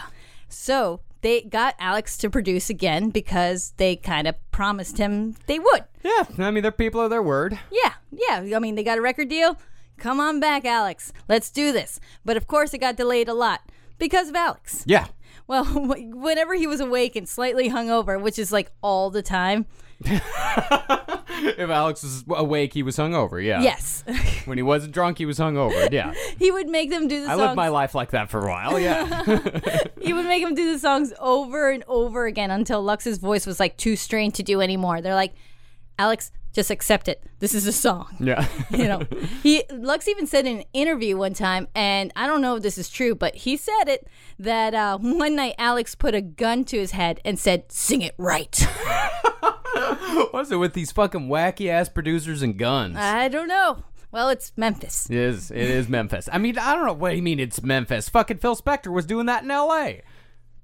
So 0.49 0.99
they 1.21 1.41
got 1.41 1.75
Alex 1.79 2.17
to 2.17 2.29
produce 2.29 2.69
again 2.69 3.09
because 3.09 3.73
they 3.77 3.95
kind 3.95 4.27
of 4.27 4.35
promised 4.51 4.97
him 4.97 5.35
they 5.47 5.57
would. 5.57 5.85
Yeah, 6.03 6.25
I 6.37 6.51
mean, 6.51 6.61
they're 6.63 6.71
people 6.71 6.99
are 7.01 7.07
their 7.09 7.23
word. 7.23 7.57
Yeah, 7.71 7.93
yeah. 8.11 8.55
I 8.55 8.59
mean, 8.59 8.75
they 8.75 8.83
got 8.83 8.97
a 8.97 9.01
record 9.01 9.29
deal. 9.29 9.57
Come 9.97 10.19
on 10.19 10.39
back, 10.41 10.65
Alex. 10.65 11.13
Let's 11.29 11.49
do 11.49 11.71
this. 11.71 11.99
But 12.25 12.35
of 12.35 12.45
course, 12.45 12.73
it 12.73 12.79
got 12.79 12.97
delayed 12.97 13.29
a 13.29 13.33
lot 13.33 13.61
because 13.97 14.27
of 14.27 14.35
Alex. 14.35 14.83
Yeah. 14.85 15.07
Well, 15.47 15.63
whenever 15.65 16.55
he 16.55 16.67
was 16.67 16.81
awake 16.81 17.15
and 17.15 17.27
slightly 17.27 17.69
hungover, 17.69 18.21
which 18.21 18.37
is 18.37 18.51
like 18.51 18.71
all 18.81 19.09
the 19.09 19.21
time, 19.21 19.65
if 21.57 21.69
Alex 21.69 22.03
was 22.03 22.23
awake, 22.29 22.73
he 22.73 22.83
was 22.83 22.97
hungover. 22.97 23.43
Yeah. 23.43 23.61
Yes. 23.61 24.03
when 24.45 24.57
he 24.57 24.63
wasn't 24.63 24.93
drunk, 24.93 25.17
he 25.17 25.25
was 25.25 25.39
hungover. 25.39 25.91
Yeah. 25.91 26.13
he 26.39 26.51
would 26.51 26.67
make 26.67 26.89
them 26.89 27.07
do 27.07 27.21
the 27.21 27.27
I 27.27 27.29
songs. 27.31 27.39
lived 27.39 27.55
my 27.55 27.69
life 27.69 27.95
like 27.95 28.11
that 28.11 28.29
for 28.29 28.45
a 28.45 28.49
while. 28.49 28.79
Yeah. 28.79 29.23
he 30.01 30.13
would 30.13 30.25
make 30.25 30.43
them 30.43 30.55
do 30.55 30.71
the 30.71 30.79
songs 30.79 31.13
over 31.19 31.69
and 31.69 31.83
over 31.87 32.25
again 32.25 32.51
until 32.51 32.81
Lux's 32.81 33.17
voice 33.17 33.45
was 33.45 33.59
like 33.59 33.77
too 33.77 33.95
strained 33.95 34.35
to 34.35 34.43
do 34.43 34.61
anymore. 34.61 35.01
They're 35.01 35.15
like, 35.15 35.33
Alex, 35.99 36.31
just 36.53 36.69
accept 36.69 37.07
it. 37.07 37.23
This 37.39 37.53
is 37.55 37.65
a 37.67 37.71
song. 37.71 38.15
yeah. 38.19 38.47
you 38.69 38.85
know 38.87 39.01
he 39.41 39.63
lux 39.71 40.07
even 40.07 40.25
said 40.25 40.45
in 40.45 40.59
an 40.59 40.63
interview 40.73 41.17
one 41.17 41.33
time 41.33 41.67
and 41.75 42.11
i 42.15 42.25
don't 42.25 42.41
know 42.41 42.55
if 42.55 42.63
this 42.63 42.77
is 42.77 42.89
true 42.89 43.13
but 43.13 43.35
he 43.35 43.57
said 43.57 43.85
it 43.87 44.07
that 44.39 44.73
uh, 44.73 44.97
one 44.97 45.35
night 45.35 45.55
alex 45.57 45.93
put 45.93 46.15
a 46.15 46.21
gun 46.21 46.63
to 46.63 46.77
his 46.77 46.91
head 46.91 47.19
and 47.25 47.37
said 47.37 47.69
sing 47.69 48.01
it 48.01 48.15
right 48.17 48.65
What's 50.31 50.51
it 50.51 50.57
with 50.57 50.73
these 50.73 50.91
fucking 50.91 51.27
wacky 51.29 51.69
ass 51.69 51.89
producers 51.89 52.41
and 52.41 52.57
guns? 52.57 52.95
i 52.97 53.27
don't 53.27 53.47
know 53.47 53.83
well 54.11 54.29
it's 54.29 54.51
memphis 54.55 55.09
It 55.09 55.17
is. 55.17 55.51
It 55.51 55.57
is 55.57 55.89
Memphis. 55.89 56.29
I 56.31 56.37
mean, 56.37 56.57
I 56.57 56.75
don't 56.75 56.85
know. 56.85 56.93
What 56.93 57.11
do 57.11 57.15
you 57.15 57.21
mean 57.23 57.39
it's 57.39 57.63
Memphis? 57.63 58.09
Fucking 58.09 58.37
Phil 58.37 58.55
Spector 58.55 58.91
was 58.91 59.05
doing 59.05 59.25
that 59.25 59.43
in 59.43 59.49
L.A. 59.51 60.03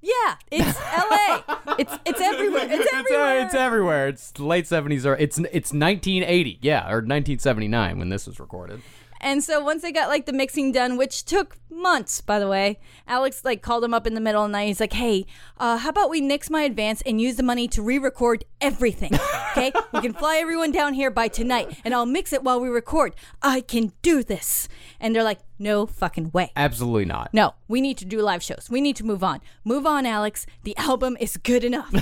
yeah 0.01 0.35
it's 0.51 0.79
la 0.79 1.75
it's 1.77 1.93
it's 2.05 2.21
everywhere 2.21 2.63
it's 2.69 2.85
It's, 2.85 2.93
uh, 2.93 2.97
everywhere 2.97 3.39
it's 3.45 3.53
everywhere. 3.55 4.07
It's 4.07 4.39
late 4.39 4.67
seventies 4.67 5.05
or 5.05 5.15
it's 5.17 5.37
it's 5.39 5.73
1980. 5.73 6.59
Yeah, 6.61 6.83
or 6.85 7.01
1979 7.01 7.97
when 7.99 8.09
this 8.09 8.27
was 8.27 8.39
recorded. 8.39 8.81
And 9.21 9.43
so 9.43 9.63
once 9.63 9.81
they 9.81 9.91
got 9.91 10.09
like 10.09 10.25
the 10.25 10.33
mixing 10.33 10.71
done, 10.71 10.97
which 10.97 11.25
took 11.25 11.57
months, 11.69 12.21
by 12.21 12.39
the 12.39 12.47
way, 12.47 12.79
Alex 13.07 13.43
like 13.43 13.61
called 13.61 13.83
him 13.83 13.93
up 13.93 14.07
in 14.07 14.13
the 14.13 14.21
middle 14.21 14.43
of 14.43 14.49
the 14.49 14.53
night. 14.53 14.67
He's 14.67 14.79
like, 14.79 14.93
"Hey, 14.93 15.25
uh, 15.57 15.77
how 15.77 15.89
about 15.89 16.09
we 16.09 16.21
nix 16.21 16.49
my 16.49 16.63
advance 16.63 17.01
and 17.05 17.19
use 17.19 17.35
the 17.35 17.43
money 17.43 17.67
to 17.69 17.81
re-record 17.81 18.45
everything? 18.61 19.11
Okay, 19.49 19.73
we 19.91 20.01
can 20.01 20.13
fly 20.13 20.37
everyone 20.37 20.71
down 20.71 20.93
here 20.93 21.09
by 21.09 21.27
tonight, 21.27 21.81
and 21.83 21.93
I'll 21.93 22.05
mix 22.05 22.31
it 22.31 22.43
while 22.43 22.61
we 22.61 22.69
record. 22.69 23.15
I 23.41 23.61
can 23.61 23.91
do 24.03 24.23
this." 24.23 24.69
And 24.99 25.13
they're 25.13 25.23
like, 25.23 25.39
"No 25.59 25.85
fucking 25.85 26.31
way." 26.31 26.51
Absolutely 26.55 27.05
not. 27.05 27.33
No, 27.33 27.53
we 27.67 27.81
need 27.81 27.97
to 27.99 28.05
do 28.05 28.21
live 28.21 28.41
shows. 28.41 28.67
We 28.69 28.81
need 28.81 28.95
to 28.95 29.05
move 29.05 29.23
on. 29.23 29.41
Move 29.63 29.85
on, 29.85 30.05
Alex. 30.05 30.45
The 30.63 30.75
album 30.77 31.17
is 31.19 31.37
good 31.37 31.63
enough. 31.63 31.93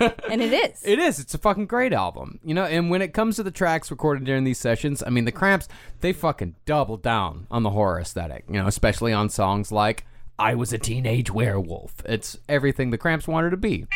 and 0.28 0.42
it 0.42 0.52
is. 0.52 0.82
It 0.84 0.98
is. 0.98 1.18
It's 1.18 1.34
a 1.34 1.38
fucking 1.38 1.66
great 1.66 1.92
album. 1.92 2.40
You 2.44 2.54
know, 2.54 2.64
and 2.64 2.90
when 2.90 3.02
it 3.02 3.14
comes 3.14 3.36
to 3.36 3.42
the 3.42 3.50
tracks 3.50 3.90
recorded 3.90 4.24
during 4.24 4.44
these 4.44 4.58
sessions, 4.58 5.02
I 5.06 5.10
mean, 5.10 5.24
the 5.24 5.32
Cramps, 5.32 5.68
they 6.00 6.12
fucking 6.12 6.56
double 6.64 6.96
down 6.96 7.46
on 7.50 7.62
the 7.62 7.70
horror 7.70 8.00
aesthetic, 8.00 8.44
you 8.48 8.60
know, 8.60 8.66
especially 8.66 9.12
on 9.12 9.28
songs 9.28 9.70
like 9.70 10.04
I 10.38 10.54
Was 10.54 10.72
a 10.72 10.78
Teenage 10.78 11.30
Werewolf. 11.30 12.02
It's 12.04 12.38
everything 12.48 12.90
the 12.90 12.98
Cramps 12.98 13.26
wanted 13.26 13.50
to 13.50 13.56
be. 13.56 13.86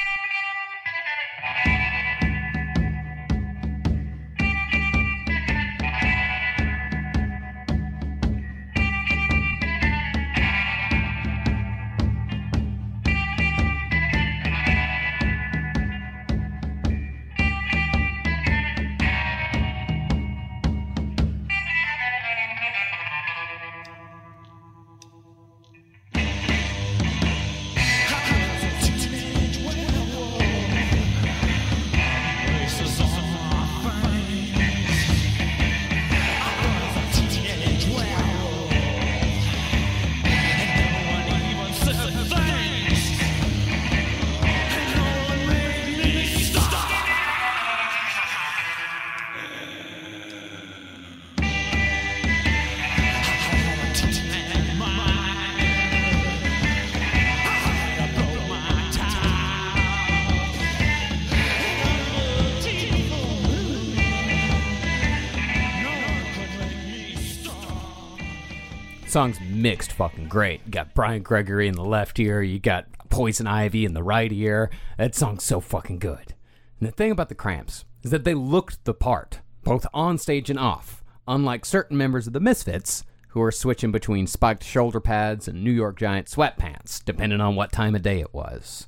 Song's 69.21 69.41
mixed 69.51 69.92
fucking 69.92 70.29
great. 70.29 70.63
You 70.64 70.72
got 70.72 70.95
Bryan 70.95 71.22
Gregory 71.22 71.68
in 71.68 71.75
the 71.75 71.84
left 71.84 72.18
ear, 72.18 72.41
you 72.41 72.59
got 72.59 72.87
Poison 73.11 73.47
Ivy 73.47 73.84
in 73.84 73.92
the 73.92 74.03
right 74.03 74.33
ear. 74.33 74.71
That 74.97 75.14
song's 75.14 75.45
so 75.45 75.61
fucking 75.61 75.99
good. 75.99 76.33
And 76.80 76.88
the 76.88 76.91
thing 76.91 77.11
about 77.11 77.29
the 77.29 77.34
Cramps 77.34 77.84
is 78.03 78.13
that 78.13 78.25
they 78.25 78.33
looked 78.33 78.83
the 78.87 78.95
part, 78.95 79.41
both 79.63 79.87
on 79.92 80.17
stage 80.17 80.49
and 80.49 80.59
off, 80.59 81.05
unlike 81.29 81.67
certain 81.67 81.99
members 81.99 82.26
of 82.26 82.33
the 82.33 82.41
Misfits 82.41 83.05
who 83.29 83.42
are 83.42 83.53
switching 83.53 83.92
between 83.92 84.26
spiked 84.26 84.64
shoulder 84.64 85.01
pads 85.01 85.47
and 85.47 85.63
New 85.63 85.71
York 85.71 85.99
Giant 85.99 86.26
sweatpants, 86.26 87.05
depending 87.05 87.42
on 87.42 87.55
what 87.55 87.72
time 87.72 87.95
of 87.95 88.01
day 88.01 88.21
it 88.21 88.33
was. 88.33 88.87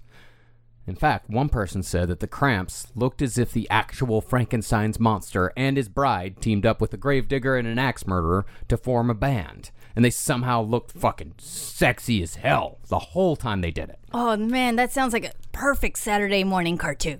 In 0.87 0.95
fact, 0.95 1.29
one 1.29 1.51
person 1.51 1.83
said 1.83 2.09
that 2.09 2.21
the 2.21 2.27
Cramps 2.27 2.87
looked 2.95 3.21
as 3.21 3.37
if 3.37 3.53
the 3.53 3.69
actual 3.69 4.23
Frankenstein's 4.23 4.99
monster 4.99 5.53
and 5.59 5.77
his 5.77 5.91
bride 5.91 6.41
teamed 6.41 6.65
up 6.65 6.81
with 6.81 6.95
a 6.95 6.97
gravedigger 6.97 7.59
and 7.59 7.69
an 7.69 7.79
axe 7.79 8.07
murderer 8.07 8.47
to 8.69 8.79
form 8.79 9.11
a 9.11 9.15
band. 9.15 9.71
And 9.95 10.05
they 10.05 10.11
somehow 10.11 10.63
looked 10.63 10.93
fucking 10.93 11.35
sexy 11.39 12.23
as 12.23 12.37
hell 12.37 12.79
the 12.89 12.99
whole 12.99 13.37
time 13.37 13.61
they 13.61 13.71
did 13.71 13.91
it. 13.91 13.99
Oh 14.13 14.37
man, 14.37 14.77
that 14.77 14.93
sounds 14.93 15.13
like 15.13 15.25
a 15.25 15.33
perfect 15.53 15.99
Saturday 15.99 16.45
morning 16.45 16.79
cartoon. 16.79 17.19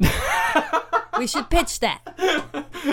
we 1.19 1.27
should 1.27 1.51
pitch 1.51 1.81
that. 1.81 2.01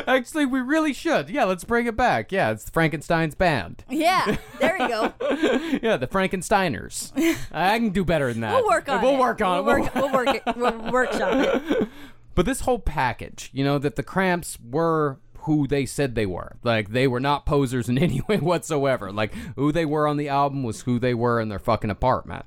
Actually, 0.07 0.45
we 0.45 0.60
really 0.60 0.93
should. 0.93 1.30
Yeah, 1.30 1.45
let's 1.45 1.64
bring 1.64 1.88
it 1.88 1.95
back. 1.95 2.31
Yeah, 2.31 2.51
it's 2.51 2.69
Frankenstein's 2.69 3.35
band. 3.35 3.84
Yeah, 3.89 4.38
there 4.60 4.77
you 4.80 4.88
go. 4.88 5.14
yeah, 5.81 5.97
the 5.97 6.07
Frankensteiners. 6.07 7.11
I 7.51 7.77
can 7.80 7.89
do 7.89 8.06
better 8.06 8.31
than 8.31 8.41
that. 8.41 8.53
We'll 8.53 8.68
work 8.68 8.89
on 8.89 9.01
we'll 9.01 9.15
it. 9.15 9.19
Work 9.19 9.41
on 9.41 9.65
we'll 9.65 9.76
it. 9.76 9.81
Work, 9.81 9.95
we'll 9.95 10.14
work 10.14 10.35
it. 10.35 10.43
We'll 10.56 10.91
workshop 10.91 11.34
it. 11.34 11.88
But 12.35 12.45
this 12.45 12.61
whole 12.61 12.80
package, 12.80 13.49
you 13.51 13.64
know, 13.64 13.77
that 13.80 13.95
the 13.95 14.03
Cramps 14.03 14.57
were 14.64 15.18
who 15.50 15.66
they 15.66 15.84
said 15.84 16.14
they 16.14 16.28
were. 16.28 16.58
Like 16.64 16.92
they 16.92 17.08
were 17.08 17.20
not 17.20 17.48
posers 17.48 17.90
in 17.90 17.98
any 18.08 18.22
way 18.28 18.38
whatsoever. 18.38 19.12
Like 19.12 19.34
who 19.56 19.72
they 19.72 19.84
were 19.84 20.08
on 20.08 20.18
the 20.18 20.30
album 20.30 20.62
was 20.62 20.82
who 20.82 21.00
they 21.00 21.16
were 21.16 21.42
in 21.42 21.50
their 21.50 21.58
fucking 21.58 21.90
apartment. 21.90 22.46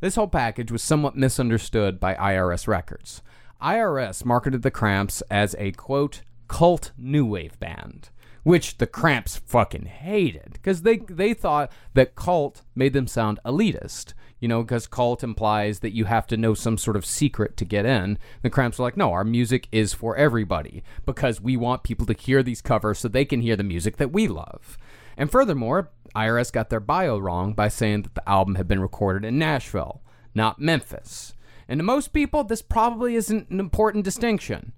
This 0.00 0.16
whole 0.16 0.28
package 0.28 0.70
was 0.70 0.82
somewhat 0.82 1.16
misunderstood 1.16 1.98
by 1.98 2.14
IRS 2.14 2.68
Records. 2.68 3.22
IRS 3.62 4.26
marketed 4.26 4.60
the 4.60 4.70
Cramps 4.70 5.22
as 5.30 5.56
a 5.58 5.72
quote 5.72 6.20
cult 6.46 6.92
new 6.98 7.24
wave 7.24 7.58
band, 7.58 8.10
which 8.42 8.76
the 8.76 8.86
Cramps 8.86 9.38
fucking 9.38 9.86
hated 9.86 10.52
because 10.52 10.82
they 10.82 10.98
they 10.98 11.32
thought 11.32 11.72
that 11.94 12.14
cult 12.14 12.60
made 12.74 12.92
them 12.92 13.06
sound 13.06 13.40
elitist. 13.46 14.12
You 14.44 14.48
know, 14.48 14.62
because 14.62 14.86
cult 14.86 15.24
implies 15.24 15.78
that 15.78 15.94
you 15.94 16.04
have 16.04 16.26
to 16.26 16.36
know 16.36 16.52
some 16.52 16.76
sort 16.76 16.98
of 16.98 17.06
secret 17.06 17.56
to 17.56 17.64
get 17.64 17.86
in. 17.86 18.18
The 18.42 18.50
Cramps 18.50 18.78
were 18.78 18.84
like, 18.84 18.94
no, 18.94 19.10
our 19.10 19.24
music 19.24 19.68
is 19.72 19.94
for 19.94 20.18
everybody 20.18 20.82
because 21.06 21.40
we 21.40 21.56
want 21.56 21.82
people 21.82 22.04
to 22.04 22.12
hear 22.12 22.42
these 22.42 22.60
covers 22.60 22.98
so 22.98 23.08
they 23.08 23.24
can 23.24 23.40
hear 23.40 23.56
the 23.56 23.62
music 23.62 23.96
that 23.96 24.12
we 24.12 24.28
love. 24.28 24.76
And 25.16 25.30
furthermore, 25.30 25.92
IRS 26.14 26.52
got 26.52 26.68
their 26.68 26.78
bio 26.78 27.16
wrong 27.16 27.54
by 27.54 27.68
saying 27.68 28.02
that 28.02 28.14
the 28.16 28.28
album 28.28 28.56
had 28.56 28.68
been 28.68 28.80
recorded 28.80 29.26
in 29.26 29.38
Nashville, 29.38 30.02
not 30.34 30.60
Memphis. 30.60 31.32
And 31.66 31.78
to 31.78 31.82
most 31.82 32.12
people, 32.12 32.44
this 32.44 32.60
probably 32.60 33.14
isn't 33.14 33.48
an 33.48 33.58
important 33.58 34.04
distinction. 34.04 34.74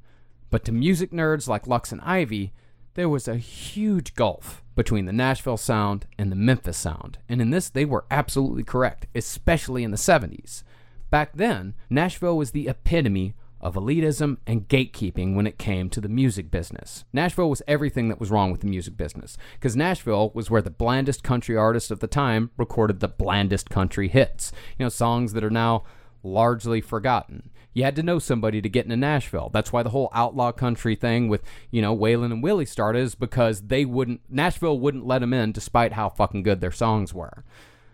But 0.49 0.65
to 0.67 0.71
music 0.71 1.11
nerds 1.11 1.49
like 1.49 1.67
Lux 1.67 1.91
and 1.91 2.01
Ivy, 2.03 2.53
there 2.97 3.09
was 3.09 3.29
a 3.29 3.37
huge 3.37 4.15
gulf 4.15 4.63
between 4.75 5.05
the 5.05 5.13
Nashville 5.13 5.57
sound 5.57 6.07
and 6.19 6.33
the 6.33 6.37
Memphis 6.37 6.77
sound. 6.77 7.19
And 7.29 7.41
in 7.41 7.51
this, 7.51 7.69
they 7.69 7.85
were 7.85 8.05
absolutely 8.11 8.65
correct, 8.65 9.07
especially 9.15 9.85
in 9.85 9.91
the 9.91 9.97
70s. 9.97 10.65
Back 11.11 11.35
then, 11.35 11.75
Nashville 11.89 12.37
was 12.37 12.51
the 12.51 12.69
epitome 12.69 13.35
of 13.61 13.75
elitism 13.75 14.39
and 14.47 14.69
gatekeeping 14.69 15.35
when 15.35 15.47
it 15.47 15.59
came 15.59 15.89
to 15.91 16.01
the 16.01 16.09
music 16.09 16.51
business. 16.51 17.05
Nashville 17.13 17.51
was 17.51 17.63
everything 17.69 18.09
that 18.09 18.21
was 18.21 18.31
wrong 18.31 18.51
with 18.51 18.61
the 18.61 18.67
music 18.67 18.97
business, 18.97 19.37
because 19.55 19.77
Nashville 19.77 20.31
was 20.35 20.51
where 20.51 20.63
the 20.63 20.71
blandest 20.71 21.23
country 21.23 21.57
artists 21.57 21.91
of 21.91 22.01
the 22.01 22.07
time 22.07 22.51
recorded 22.57 23.01
the 23.01 23.09
blandest 23.09 23.71
country 23.71 24.09
hits. 24.09 24.53
You 24.79 24.85
know, 24.85 24.91
songs 24.91 25.33
that 25.33 25.45
are 25.45 25.51
now 25.51 25.85
largely 26.27 26.81
forgotten. 26.81 27.51
You 27.73 27.85
had 27.85 27.97
to 27.97 28.03
know 28.03 28.19
somebody 28.19 28.63
to 28.63 28.69
get 28.69 28.87
into 28.87 28.97
Nashville. 28.97 29.51
That's 29.53 29.73
why 29.73 29.83
the 29.83 29.91
whole 29.91 30.11
outlaw 30.15 30.51
country 30.51 30.95
thing 30.95 31.29
with, 31.29 31.43
you 31.71 31.83
know, 31.83 31.97
Waylon 31.97 32.33
and 32.33 32.43
Willie 32.43 32.65
started 32.65 33.01
is 33.01 33.15
because 33.15 33.63
they 33.63 33.85
wouldn't, 33.85 34.23
Nashville 34.31 34.79
wouldn't 34.79 35.07
let 35.07 35.19
them 35.19 35.35
in 35.35 35.53
despite 35.53 35.93
how 35.93 36.09
fucking 36.09 36.43
good 36.43 36.61
their 36.61 36.73
songs 36.73 37.13
were. 37.13 37.45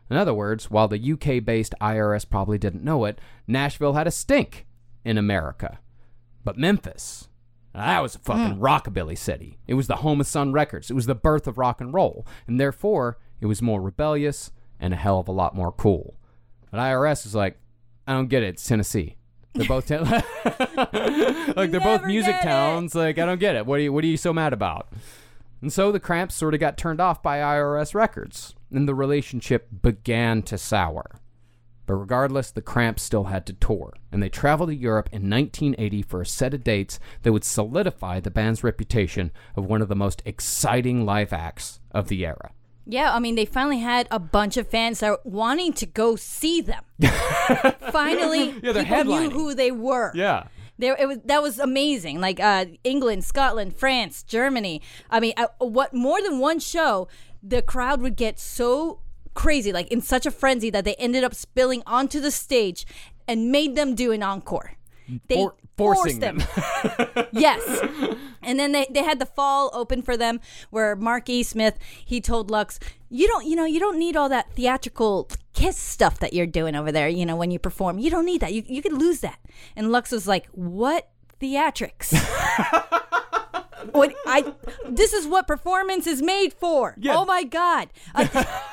In 0.09 0.16
other 0.16 0.34
words, 0.34 0.70
while 0.70 0.88
the 0.88 1.12
UK 1.12 1.44
based 1.44 1.74
IRS 1.80 2.28
probably 2.28 2.59
didn't 2.59 2.84
know 2.84 3.04
it, 3.06 3.20
Nashville 3.46 3.94
had 3.94 4.06
a 4.06 4.12
stink 4.12 4.66
in 5.04 5.18
America. 5.18 5.80
But 6.44 6.59
Memphis, 6.59 7.28
That 7.74 8.02
was 8.02 8.14
a 8.14 8.18
fucking 8.18 8.56
hmm. 8.56 8.62
rockabilly 8.62 9.16
city. 9.16 9.59
It 9.66 9.74
was 9.74 9.86
the 9.86 9.96
home 9.96 10.20
of 10.20 10.26
Sun 10.26 10.52
Records. 10.52 10.90
It 10.90 10.94
was 10.94 11.06
the 11.06 11.14
birth 11.14 11.46
of 11.46 11.59
rock 11.59 11.80
and 11.80 11.94
roll. 11.94 12.26
And 12.46 12.60
therefore, 12.60 13.18
it 13.40 13.46
was 13.46 13.62
more 13.62 13.80
rebellious 13.80 14.52
and 14.78 14.92
a 14.92 14.96
hell 14.96 15.18
of 15.18 15.28
a 15.28 15.32
lot 15.32 15.54
more 15.54 15.72
cool. 15.72 16.16
But 16.70 16.78
IRS 16.78 17.24
is 17.24 17.34
like, 17.34 17.59
I 18.06 18.14
don't 18.14 18.28
get 18.28 18.42
it. 18.42 18.50
It's 18.54 18.66
Tennessee. 18.66 19.16
They're 19.54 19.68
both 19.68 19.86
ten- 19.86 20.04
like 21.56 21.70
they're 21.70 21.80
both 21.80 22.04
music 22.06 22.32
get 22.32 22.44
it. 22.44 22.48
towns. 22.48 22.94
Like 22.94 23.18
I 23.18 23.26
don't 23.26 23.38
get 23.40 23.56
it. 23.56 23.66
What 23.66 23.78
are 23.78 23.82
you 23.82 23.92
What 23.92 24.04
are 24.04 24.08
you 24.08 24.16
so 24.16 24.32
mad 24.32 24.52
about? 24.52 24.88
And 25.60 25.72
so 25.72 25.92
the 25.92 26.00
Cramps 26.00 26.34
sort 26.34 26.54
of 26.54 26.60
got 26.60 26.76
turned 26.76 27.00
off 27.00 27.22
by 27.22 27.38
IRS 27.38 27.94
records, 27.94 28.54
and 28.72 28.88
the 28.88 28.94
relationship 28.94 29.68
began 29.82 30.42
to 30.42 30.58
sour. 30.58 31.06
But 31.86 31.94
regardless, 31.94 32.50
the 32.50 32.62
Cramps 32.62 33.02
still 33.02 33.24
had 33.24 33.44
to 33.46 33.52
tour, 33.52 33.92
and 34.10 34.22
they 34.22 34.28
traveled 34.28 34.70
to 34.70 34.74
Europe 34.74 35.08
in 35.12 35.28
1980 35.28 36.02
for 36.02 36.20
a 36.20 36.26
set 36.26 36.54
of 36.54 36.64
dates 36.64 36.98
that 37.22 37.32
would 37.32 37.44
solidify 37.44 38.20
the 38.20 38.30
band's 38.30 38.64
reputation 38.64 39.30
of 39.56 39.66
one 39.66 39.82
of 39.82 39.88
the 39.88 39.94
most 39.96 40.22
exciting 40.24 41.04
live 41.04 41.32
acts 41.32 41.80
of 41.92 42.08
the 42.08 42.24
era. 42.24 42.52
Yeah, 42.86 43.14
I 43.14 43.18
mean, 43.20 43.36
they 43.36 43.44
finally 43.44 43.78
had 43.78 44.09
a 44.10 44.18
bunch 44.18 44.56
of 44.56 44.68
fans 44.68 45.00
that 45.00 45.10
were 45.10 45.20
wanting 45.24 45.72
to 45.74 45.86
go 45.86 46.16
see 46.16 46.60
them. 46.60 46.82
finally, 47.92 48.54
Yeah, 48.62 48.72
people 48.82 49.18
knew 49.20 49.30
who 49.30 49.54
they 49.54 49.70
were. 49.70 50.12
Yeah. 50.14 50.44
There, 50.78 50.96
it 50.98 51.06
was 51.06 51.18
that 51.26 51.42
was 51.42 51.59
amazing. 51.59 52.20
Like 52.20 52.40
uh, 52.40 52.64
England, 52.82 53.24
Scotland, 53.24 53.76
France, 53.76 54.22
Germany. 54.24 54.82
I 55.10 55.20
mean, 55.20 55.34
uh, 55.36 55.46
what 55.59 55.94
more 55.94 56.20
than 56.20 56.38
one 56.38 56.59
show, 56.59 57.09
the 57.42 57.62
crowd 57.62 58.00
would 58.00 58.16
get 58.16 58.40
so 58.40 59.00
crazy, 59.34 59.72
like 59.72 59.88
in 59.92 60.00
such 60.00 60.26
a 60.26 60.30
frenzy, 60.30 60.70
that 60.70 60.84
they 60.84 60.94
ended 60.96 61.22
up 61.22 61.34
spilling 61.34 61.82
onto 61.86 62.20
the 62.20 62.30
stage 62.30 62.84
and 63.28 63.52
made 63.52 63.76
them 63.76 63.94
do 63.94 64.10
an 64.10 64.22
encore. 64.22 64.72
They 65.28 65.46
forcing 65.77 66.20
forced 66.20 66.20
them. 66.20 67.27
yes. 67.32 67.62
And 68.43 68.59
then 68.59 68.73
they, 68.73 68.86
they 68.90 69.03
had 69.03 69.19
the 69.19 69.27
fall 69.27 69.70
open 69.73 70.03
for 70.03 70.16
them 70.16 70.40
where 70.70 70.97
Mark 70.97 71.28
E. 71.28 71.43
Smith, 71.43 71.78
he 72.05 72.20
told 72.20 72.51
Lux, 72.51 72.78
you 73.09 73.27
don't, 73.28 73.47
you 73.47 73.57
know, 73.57 73.65
you 73.65 73.78
don't 73.78 73.99
need 73.99 74.16
all 74.16 74.28
that 74.28 74.53
theatrical 74.53 75.28
kiss 75.53 75.77
stuff 75.77 76.19
that 76.19 76.32
you're 76.32 76.47
doing 76.47 76.74
over 76.74 76.90
there, 76.90 77.09
you 77.09 77.27
know, 77.27 77.36
when 77.36 77.51
you 77.51 77.59
perform. 77.59 77.99
You 77.99 78.11
don't 78.11 78.24
need 78.24 78.40
that. 78.40 78.53
You, 78.53 78.62
you 78.66 78.82
could 78.82 78.93
lose 78.93 79.20
that. 79.20 79.39
And 79.77 79.93
Lux 79.93 80.11
was 80.11 80.27
like, 80.27 80.47
what 80.53 81.09
theatrics? 81.40 82.12
what 83.93 84.15
I 84.27 84.55
this 84.89 85.12
is 85.12 85.27
what 85.27 85.47
performance 85.47 86.07
is 86.07 86.23
made 86.23 86.53
for. 86.53 86.97
Oh 87.07 87.24
my 87.24 87.44
god. 87.44 87.89
I, 88.15 88.24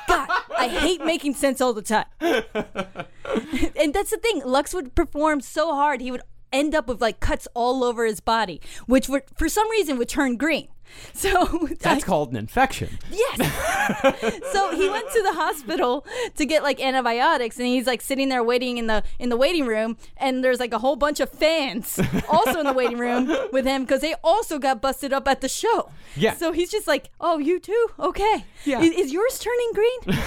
god, 0.08 0.28
I 0.56 0.68
hate 0.68 1.04
making 1.04 1.34
sense 1.34 1.60
all 1.60 1.72
the 1.72 1.82
time. 1.82 2.06
and 2.20 3.92
that's 3.94 4.10
the 4.10 4.18
thing. 4.22 4.42
Lux 4.44 4.72
would 4.72 4.94
perform 4.94 5.40
so 5.40 5.74
hard, 5.74 6.00
he 6.00 6.10
would 6.10 6.22
end 6.52 6.74
up 6.74 6.88
with 6.88 7.00
like 7.00 7.20
cuts 7.20 7.48
all 7.54 7.84
over 7.84 8.04
his 8.04 8.20
body, 8.20 8.60
which 8.86 9.08
for 9.36 9.48
some 9.48 9.70
reason 9.70 9.98
would 9.98 10.08
turn 10.08 10.36
green. 10.36 10.68
So 11.12 11.68
That's 11.80 12.02
called 12.04 12.30
an 12.30 12.36
infection. 12.36 12.98
Yes. 13.10 13.36
so 14.52 14.74
he 14.74 14.88
went 14.88 15.10
to 15.10 15.22
the 15.22 15.32
hospital 15.32 16.06
to 16.36 16.46
get 16.46 16.62
like 16.62 16.80
antibiotics, 16.80 17.58
and 17.58 17.66
he's 17.66 17.86
like 17.86 18.00
sitting 18.00 18.28
there 18.28 18.42
waiting 18.42 18.78
in 18.78 18.86
the 18.86 19.02
in 19.18 19.28
the 19.28 19.36
waiting 19.36 19.66
room, 19.66 19.98
and 20.16 20.42
there's 20.42 20.60
like 20.60 20.72
a 20.72 20.78
whole 20.78 20.96
bunch 20.96 21.20
of 21.20 21.28
fans 21.28 22.00
also 22.28 22.60
in 22.60 22.66
the 22.66 22.72
waiting 22.72 22.96
room 22.96 23.30
with 23.52 23.66
him 23.66 23.82
because 23.82 24.00
they 24.00 24.14
also 24.24 24.58
got 24.58 24.80
busted 24.80 25.12
up 25.12 25.28
at 25.28 25.40
the 25.40 25.48
show. 25.48 25.90
Yeah. 26.16 26.34
So 26.34 26.52
he's 26.52 26.70
just 26.70 26.86
like, 26.86 27.10
"Oh, 27.20 27.38
you 27.38 27.60
too? 27.60 27.88
Okay. 27.98 28.44
Yeah. 28.64 28.80
Is, 28.80 28.92
is 28.92 29.12
yours 29.12 29.38
turning 29.38 29.72
green? 29.74 30.18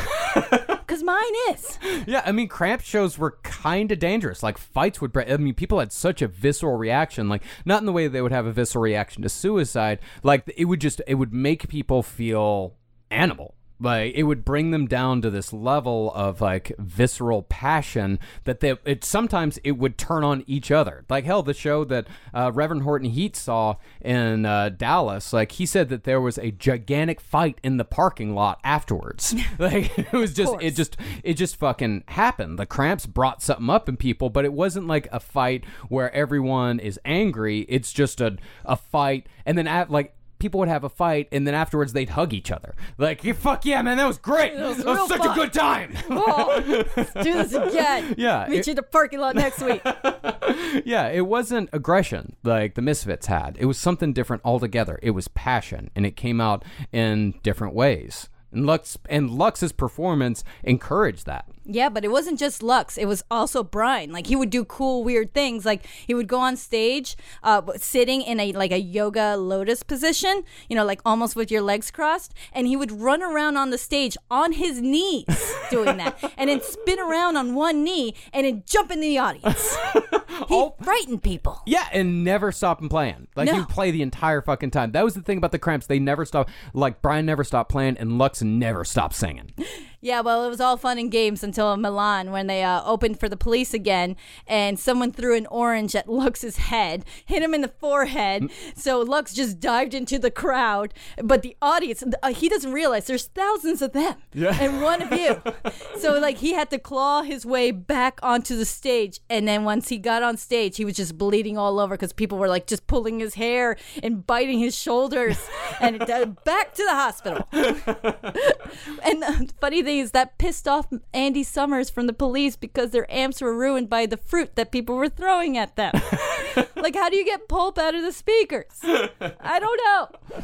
Because 0.69 1.02
mine 1.02 1.23
is." 1.49 1.80
Yeah, 2.06 2.22
I 2.26 2.31
mean, 2.31 2.48
cramp 2.48 2.81
shows 2.81 3.18
were 3.18 3.38
kind 3.44 3.91
of 3.91 3.99
dangerous. 3.99 4.44
Like 4.44 4.57
fights 4.57 5.02
would 5.02 5.11
break. 5.11 5.30
I 5.30 5.38
mean, 5.38 5.56
people 5.56 5.80
had 5.80 5.91
such 5.91 6.22
a 6.22 6.27
visceral 6.27 6.77
reaction. 6.77 7.30
Like 7.30 7.44
not 7.65 7.81
in 7.81 7.85
the 7.85 7.91
way 7.91 8.07
they 8.07 8.22
would 8.22 8.31
have 8.31 8.45
a 8.45 8.52
visceral 8.52 8.84
reaction 8.84 9.23
to 9.23 9.30
suicide. 9.30 9.99
Like 10.22 10.45
it 10.57 10.65
would 10.65 10.81
just 10.81 11.01
it 11.07 11.15
would 11.15 11.34
make 11.34 11.67
people 11.67 12.03
feel 12.03 12.75
animal. 13.09 13.55
Like 13.84 14.13
it 14.15 14.23
would 14.23 14.45
bring 14.45 14.71
them 14.71 14.88
down 14.88 15.21
to 15.23 15.30
this 15.30 15.51
level 15.51 16.11
of 16.15 16.39
like 16.39 16.71
visceral 16.80 17.43
passion 17.43 18.17
that 18.45 18.61
they 18.61 18.75
it 18.85 19.03
sometimes 19.03 19.59
it 19.63 19.73
would 19.73 19.97
turn 19.97 20.23
on 20.23 20.45
each 20.47 20.71
other. 20.71 21.03
Like 21.09 21.25
hell, 21.25 21.43
the 21.43 21.53
show 21.53 21.84
that 21.85 22.07
uh, 22.34 22.51
Reverend 22.53 22.84
Horton 22.84 23.09
Heat 23.09 23.35
saw 23.35 23.75
in 23.99 24.45
uh, 24.45 24.69
Dallas, 24.69 25.34
like 25.34 25.53
he 25.53 25.65
said 25.65 25.89
that 25.89 26.05
there 26.05 26.21
was 26.21 26.38
a 26.38 26.51
gigantic 26.51 27.19
fight 27.19 27.59
in 27.61 27.75
the 27.75 27.84
parking 27.84 28.34
lot 28.34 28.59
afterwards. 28.63 29.35
like 29.59 29.97
it 29.97 30.13
was 30.13 30.34
just 30.34 30.55
it 30.61 30.75
just 30.75 30.95
it 31.21 31.34
just 31.34 31.57
fucking 31.57 32.05
happened. 32.07 32.57
The 32.57 32.65
cramps 32.65 33.05
brought 33.05 33.41
something 33.41 33.69
up 33.69 33.89
in 33.89 33.97
people, 33.97 34.30
but 34.30 34.45
it 34.45 34.53
wasn't 34.53 34.88
like 34.88 35.09
a 35.11 35.19
fight 35.19 35.65
where 35.89 36.13
everyone 36.13 36.80
is 36.80 36.99
angry. 37.03 37.65
It's 37.67 37.91
just 37.91 38.21
a 38.21 38.38
a 38.63 38.77
fight, 38.77 39.27
and 39.45 39.57
then 39.57 39.67
at, 39.67 39.91
like. 39.91 40.15
People 40.44 40.60
would 40.60 40.68
have 40.68 40.84
a 40.84 40.90
fight, 40.90 41.30
and 41.32 41.48
then 41.48 41.53
afterwards 41.53 41.94
they'd 41.94 42.10
hug 42.10 42.34
each 42.34 42.52
other. 42.52 42.76
Like, 42.98 43.24
"Yeah, 43.24 43.32
fuck 43.32 43.64
yeah, 43.64 43.82
man, 43.82 43.95
that 43.95 44.06
was 44.06 44.18
great. 44.18 44.53
That 44.57 44.68
was 44.68 44.78
That 44.80 44.86
was 44.88 45.07
such 45.07 45.20
fun." 45.20 45.30
a 45.32 45.34
good 45.36 45.53
time. 45.53 45.94
Oh, 46.10 46.86
let's 46.98 47.14
do 47.14 47.34
this 47.34 47.53
again. 47.53 48.15
Yeah, 48.18 48.45
Meet 48.49 48.60
it- 48.60 48.68
you 48.68 48.72
in 48.72 48.76
the 48.76 48.84
parking 48.84 49.20
lot 49.22 49.36
next 49.38 49.61
week. 49.61 49.82
yeah, 50.86 51.07
it 51.07 51.28
wasn't 51.28 51.70
aggression 51.72 52.36
like 52.44 52.76
the 52.76 52.82
Misfits 52.82 53.28
had. 53.28 53.56
It 53.57 53.68
was 53.68 53.78
something 53.78 54.11
different 54.11 54.41
altogether. 54.44 54.99
It 55.02 55.11
was 55.11 55.30
passion, 55.30 55.90
and 55.95 56.06
it 56.06 56.18
came 56.18 56.41
out 56.41 56.65
in 56.91 57.36
different 57.41 57.74
ways. 57.74 58.28
And 58.52 58.65
Lux 58.65 58.98
and 59.07 59.30
Lux's 59.32 59.72
performance 59.72 60.44
encouraged 60.61 61.26
that. 61.26 61.45
Yeah, 61.65 61.90
but 61.90 62.03
it 62.03 62.10
wasn't 62.11 62.40
just 62.40 62.61
Lux. 62.61 62.98
It 62.98 63.06
was 63.06 63.23
also 63.31 63.64
Bryan. 63.64 64.11
Like 64.11 64.27
he 64.27 64.35
would 64.35 64.49
do 64.49 64.65
cool, 64.65 65.03
weird 65.03 65.34
things. 65.34 65.65
Like 65.65 65.85
he 65.85 66.14
would 66.14 66.27
go 66.27 66.40
on 66.40 66.57
stage, 66.57 67.15
uh, 67.44 67.61
sitting 67.77 68.22
in 68.22 68.40
a 68.40 68.52
like 68.53 68.72
a 68.72 68.80
yoga 68.80 69.38
lotus 69.38 69.81
position. 69.84 70.44
You 70.69 70.76
know, 70.76 70.85
like 70.85 71.02
almost 71.06 71.35
with 71.35 71.49
your 71.52 71.61
legs 71.61 71.90
crossed, 71.91 72.34
and 72.52 72.68
he 72.68 72.76
would 72.76 72.91
run 72.91 73.22
around 73.23 73.57
on 73.57 73.69
the 73.69 73.77
stage 73.77 74.18
on 74.30 74.52
his 74.53 74.81
knees 74.81 75.53
doing 75.69 75.98
that, 75.98 76.18
and 76.38 76.49
then 76.49 76.61
spin 76.61 76.99
around 76.99 77.38
on 77.38 77.56
one 77.56 77.84
knee 77.84 78.14
and 78.34 78.45
then 78.45 78.64
jump 78.65 78.91
in 78.91 78.99
the 78.99 79.18
audience. 79.18 79.77
he 80.49 80.69
frightened 80.81 81.23
people. 81.23 81.61
Yeah, 81.65 81.88
and 81.94 82.23
never 82.23 82.52
stopped 82.52 82.88
playing. 82.90 83.27
Like 83.35 83.48
No. 83.48 83.56
you 83.56 83.65
play 83.65 83.91
the 83.91 84.02
entire 84.02 84.41
fucking 84.41 84.72
time. 84.72 84.91
That 84.91 85.03
was 85.03 85.14
the 85.14 85.22
thing 85.22 85.38
about 85.38 85.52
the 85.52 85.60
Cramps. 85.60 85.88
They 85.88 85.99
never 85.99 86.26
stop. 86.26 86.49
Like 86.73 87.02
Bryan 87.02 87.26
never 87.26 87.44
stopped 87.44 87.72
playing, 87.72 87.98
and 87.98 88.18
Lux 88.18 88.41
never 88.41 88.84
stopped 88.84 89.15
singing. 89.15 89.52
Yeah, 90.03 90.19
well, 90.19 90.43
it 90.43 90.49
was 90.49 90.59
all 90.59 90.75
fun 90.75 90.97
and 90.97 91.09
games 91.09 91.45
until 91.45 91.77
Milan 91.77 92.31
when 92.31 92.47
they 92.47 92.61
uh, 92.61 92.84
opened 92.84 93.21
for 93.21 93.30
the 93.30 93.38
police 93.38 93.73
again, 93.73 94.17
and 94.45 94.77
someone 94.77 95.13
threw 95.13 95.34
an 95.34 95.45
orange 95.45 95.95
at 95.95 96.09
Lux's 96.09 96.57
head, 96.57 97.05
hit 97.25 97.41
him 97.41 97.53
in 97.53 97.61
the 97.61 97.69
forehead. 97.69 98.51
So 98.75 98.99
Lux 98.99 99.34
just 99.34 99.61
dived 99.61 99.93
into 99.93 100.19
the 100.19 100.30
crowd, 100.30 100.93
but 101.23 101.41
the 101.41 101.55
audience, 101.61 102.03
uh, 102.21 102.34
he 102.34 102.49
doesn't 102.49 102.73
realize 102.73 103.07
there's 103.07 103.27
thousands 103.27 103.81
of 103.81 103.93
them, 103.93 104.15
Yeah. 104.34 104.57
and 104.59 104.81
one 104.81 105.01
of 105.01 105.11
you. 105.17 105.41
so 105.97 106.19
like 106.19 106.39
he 106.39 106.51
had 106.51 106.69
to 106.71 106.80
claw 106.80 107.21
his 107.21 107.45
way 107.45 107.71
back 107.71 108.19
onto 108.21 108.57
the 108.57 108.65
stage, 108.65 109.21
and 109.30 109.47
then 109.47 109.63
once 109.63 109.88
he 109.88 109.97
got 109.97 110.21
on 110.21 110.35
stage, 110.35 110.75
he 110.75 110.84
was 110.84 110.97
just 110.97 111.17
bleeding 111.17 111.57
all 111.57 111.80
over 111.80 111.93
because 111.95 112.11
people 112.11 112.38
were 112.38 112.49
like 112.49 112.67
just 112.67 112.88
pulling 112.88 113.21
his 113.21 113.35
hair 113.35 113.77
and 114.03 114.27
biting 114.27 114.59
his 114.59 114.77
shoulders, 114.77 115.39
and 115.80 116.01
uh, 116.09 116.25
back 116.43 116.73
to 116.73 116.84
the 116.84 116.93
hospital. 116.93 117.47
And 119.05 119.21
the 119.21 119.49
funny 119.61 119.84
thing 119.84 119.93
is 119.99 120.11
that 120.11 120.38
pissed 120.38 120.68
off 120.68 120.88
Andy 121.14 121.44
Summers 121.44 121.90
from 121.90 122.07
the 122.07 122.14
police 122.14 122.56
because 122.56 122.91
their 122.91 123.11
amps 123.11 123.41
were 123.41 123.56
ruined 123.56 123.90
by 123.90 124.06
the 124.06 124.18
fruit 124.18 124.56
that 124.56 124.72
people 124.72 124.95
were 124.95 125.10
throwing 125.10 125.57
at 125.57 125.76
them. 125.76 125.94
like, 126.76 126.95
how 126.95 127.10
do 127.10 127.15
you 127.15 127.26
get 127.26 127.48
pulp 127.48 127.78
out 127.78 127.95
of 127.95 128.02
the 128.03 128.11
speakers? 128.11 128.80
I 128.84 129.60
don't 129.60 129.82
know. 129.86 130.44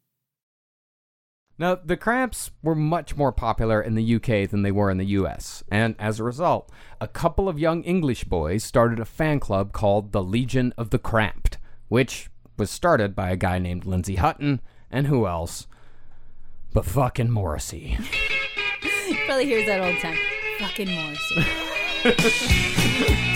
Now, 1.61 1.75
the 1.75 1.95
Cramps 1.95 2.49
were 2.63 2.73
much 2.73 3.15
more 3.15 3.31
popular 3.31 3.83
in 3.83 3.93
the 3.93 4.15
UK 4.15 4.49
than 4.49 4.63
they 4.63 4.71
were 4.71 4.89
in 4.89 4.97
the 4.97 5.05
US, 5.05 5.63
and 5.69 5.95
as 5.99 6.19
a 6.19 6.23
result, 6.23 6.71
a 6.99 7.07
couple 7.07 7.47
of 7.47 7.59
young 7.59 7.83
English 7.83 8.23
boys 8.23 8.63
started 8.63 8.99
a 8.99 9.05
fan 9.05 9.39
club 9.39 9.71
called 9.71 10.11
the 10.11 10.23
Legion 10.23 10.73
of 10.75 10.89
the 10.89 10.97
Cramped, 10.97 11.59
which 11.87 12.31
was 12.57 12.71
started 12.71 13.15
by 13.15 13.29
a 13.29 13.35
guy 13.35 13.59
named 13.59 13.85
Lindsay 13.85 14.15
Hutton, 14.15 14.59
and 14.89 15.05
who 15.05 15.27
else? 15.27 15.67
But 16.73 16.83
fucking 16.83 17.29
Morrissey. 17.29 17.95
Probably 19.27 19.45
hears 19.45 19.67
that 19.67 19.81
all 19.81 19.93
the 19.93 19.99
time. 19.99 20.17
Fucking 20.57 20.89
Morrissey. 20.89 21.45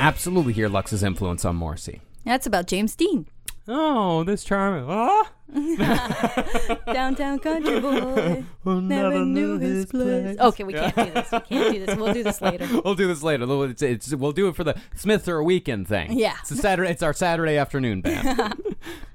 absolutely 0.00 0.52
hear 0.52 0.68
Lux's 0.68 1.02
influence 1.02 1.44
on 1.44 1.56
Morrissey. 1.56 2.00
That's 2.24 2.46
about 2.46 2.66
James 2.66 2.96
Dean. 2.96 3.26
Oh, 3.68 4.24
this 4.24 4.42
charming. 4.42 4.86
Ah! 4.88 5.30
Downtown 6.92 7.38
country 7.38 7.80
boy. 7.80 8.44
Never 8.80 9.24
knew 9.24 9.58
his 9.58 9.86
place. 9.86 10.38
Okay, 10.38 10.64
we 10.64 10.72
can't 10.72 10.94
do 10.94 11.04
this. 11.10 11.32
We 11.32 11.40
can't 11.40 11.72
do 11.74 11.86
this. 11.86 11.96
We'll 11.96 12.12
do 12.14 12.22
this 12.22 12.40
later. 12.42 12.68
we'll 12.84 12.94
do 12.94 13.06
this 13.06 13.22
later. 13.22 13.46
We'll- 13.46 13.62
It's, 13.64 13.82
it's, 13.82 14.14
we'll 14.14 14.32
do 14.32 14.48
it 14.48 14.56
for 14.56 14.64
the 14.64 14.76
Smiths 14.96 15.28
or 15.28 15.38
a 15.38 15.44
weekend 15.44 15.88
thing. 15.88 16.18
Yeah. 16.18 16.36
It's 16.40 16.50
a 16.50 16.56
Saturday. 16.56 16.90
It's 16.90 17.02
our 17.02 17.12
Saturday 17.12 17.56
afternoon 17.56 18.00
band. 18.00 18.38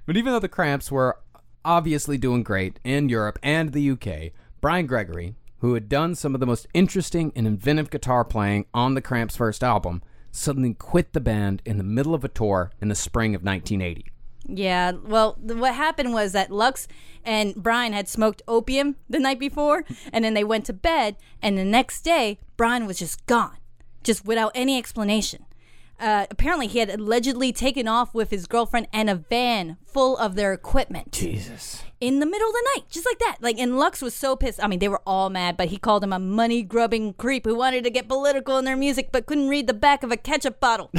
but 0.05 0.17
even 0.17 0.33
though 0.33 0.39
the 0.39 0.49
Cramps 0.49 0.91
were 0.91 1.17
obviously 1.63 2.17
doing 2.17 2.43
great 2.43 2.79
in 2.83 3.09
Europe 3.09 3.39
and 3.41 3.71
the 3.73 3.91
UK, 3.91 4.31
Bryan 4.61 4.85
Gregory, 4.85 5.35
who 5.59 5.73
had 5.73 5.89
done 5.89 6.15
some 6.15 6.33
of 6.33 6.39
the 6.39 6.45
most 6.45 6.67
interesting 6.73 7.31
and 7.35 7.47
inventive 7.47 7.89
guitar 7.89 8.23
playing 8.23 8.65
on 8.73 8.93
the 8.93 9.01
Cramps' 9.01 9.35
first 9.35 9.63
album, 9.63 10.03
suddenly 10.35 10.73
quit 10.73 11.13
the 11.13 11.19
band 11.19 11.61
in 11.65 11.77
the 11.77 11.83
middle 11.83 12.13
of 12.13 12.23
a 12.23 12.29
tour 12.29 12.71
in 12.81 12.89
the 12.89 12.95
spring 12.95 13.35
of 13.35 13.43
1980. 13.43 14.11
Yeah, 14.47 14.91
well, 14.91 15.33
th- 15.33 15.59
what 15.59 15.73
happened 15.73 16.13
was 16.13 16.33
that 16.33 16.51
Lux 16.51 16.87
and 17.23 17.55
Bryan 17.55 17.93
had 17.93 18.07
smoked 18.07 18.43
opium 18.47 18.95
the 19.09 19.19
night 19.19 19.39
before, 19.39 19.83
and 20.13 20.23
then 20.23 20.33
they 20.33 20.43
went 20.43 20.65
to 20.65 20.73
bed, 20.73 21.15
and 21.41 21.57
the 21.57 21.65
next 21.65 22.01
day, 22.01 22.39
Bryan 22.57 22.85
was 22.85 22.99
just 22.99 23.25
gone, 23.25 23.57
just 24.03 24.25
without 24.25 24.51
any 24.53 24.77
explanation. 24.77 25.44
Uh, 25.99 26.25
apparently, 26.29 26.67
he 26.67 26.79
had 26.79 26.89
allegedly 26.89 27.51
taken 27.53 27.87
off 27.87 28.13
with 28.13 28.29
his 28.29 28.47
girlfriend 28.47 28.87
and 28.91 29.09
a 29.09 29.15
van 29.15 29.77
full 29.85 30.17
of 30.17 30.35
their 30.35 30.51
equipment. 30.53 31.11
Jesus. 31.11 31.83
In 32.01 32.19
the 32.19 32.25
middle 32.25 32.47
of 32.49 32.53
the 32.53 32.69
night, 32.75 32.89
just 32.89 33.05
like 33.05 33.19
that. 33.19 33.37
Like, 33.39 33.57
and 33.57 33.79
Lux 33.79 34.01
was 34.01 34.13
so 34.13 34.35
pissed. 34.35 34.61
I 34.61 34.67
mean, 34.67 34.79
they 34.79 34.89
were 34.89 35.01
all 35.07 35.29
mad, 35.29 35.55
but 35.55 35.69
he 35.69 35.77
called 35.77 36.03
him 36.03 36.11
a 36.11 36.19
money 36.19 36.61
grubbing 36.61 37.13
creep 37.13 37.45
who 37.45 37.55
wanted 37.55 37.85
to 37.85 37.89
get 37.89 38.09
political 38.09 38.57
in 38.57 38.65
their 38.65 38.75
music 38.75 39.09
but 39.11 39.25
couldn't 39.25 39.47
read 39.47 39.67
the 39.67 39.73
back 39.73 40.03
of 40.03 40.11
a 40.11 40.17
ketchup 40.17 40.59
bottle. 40.59 40.91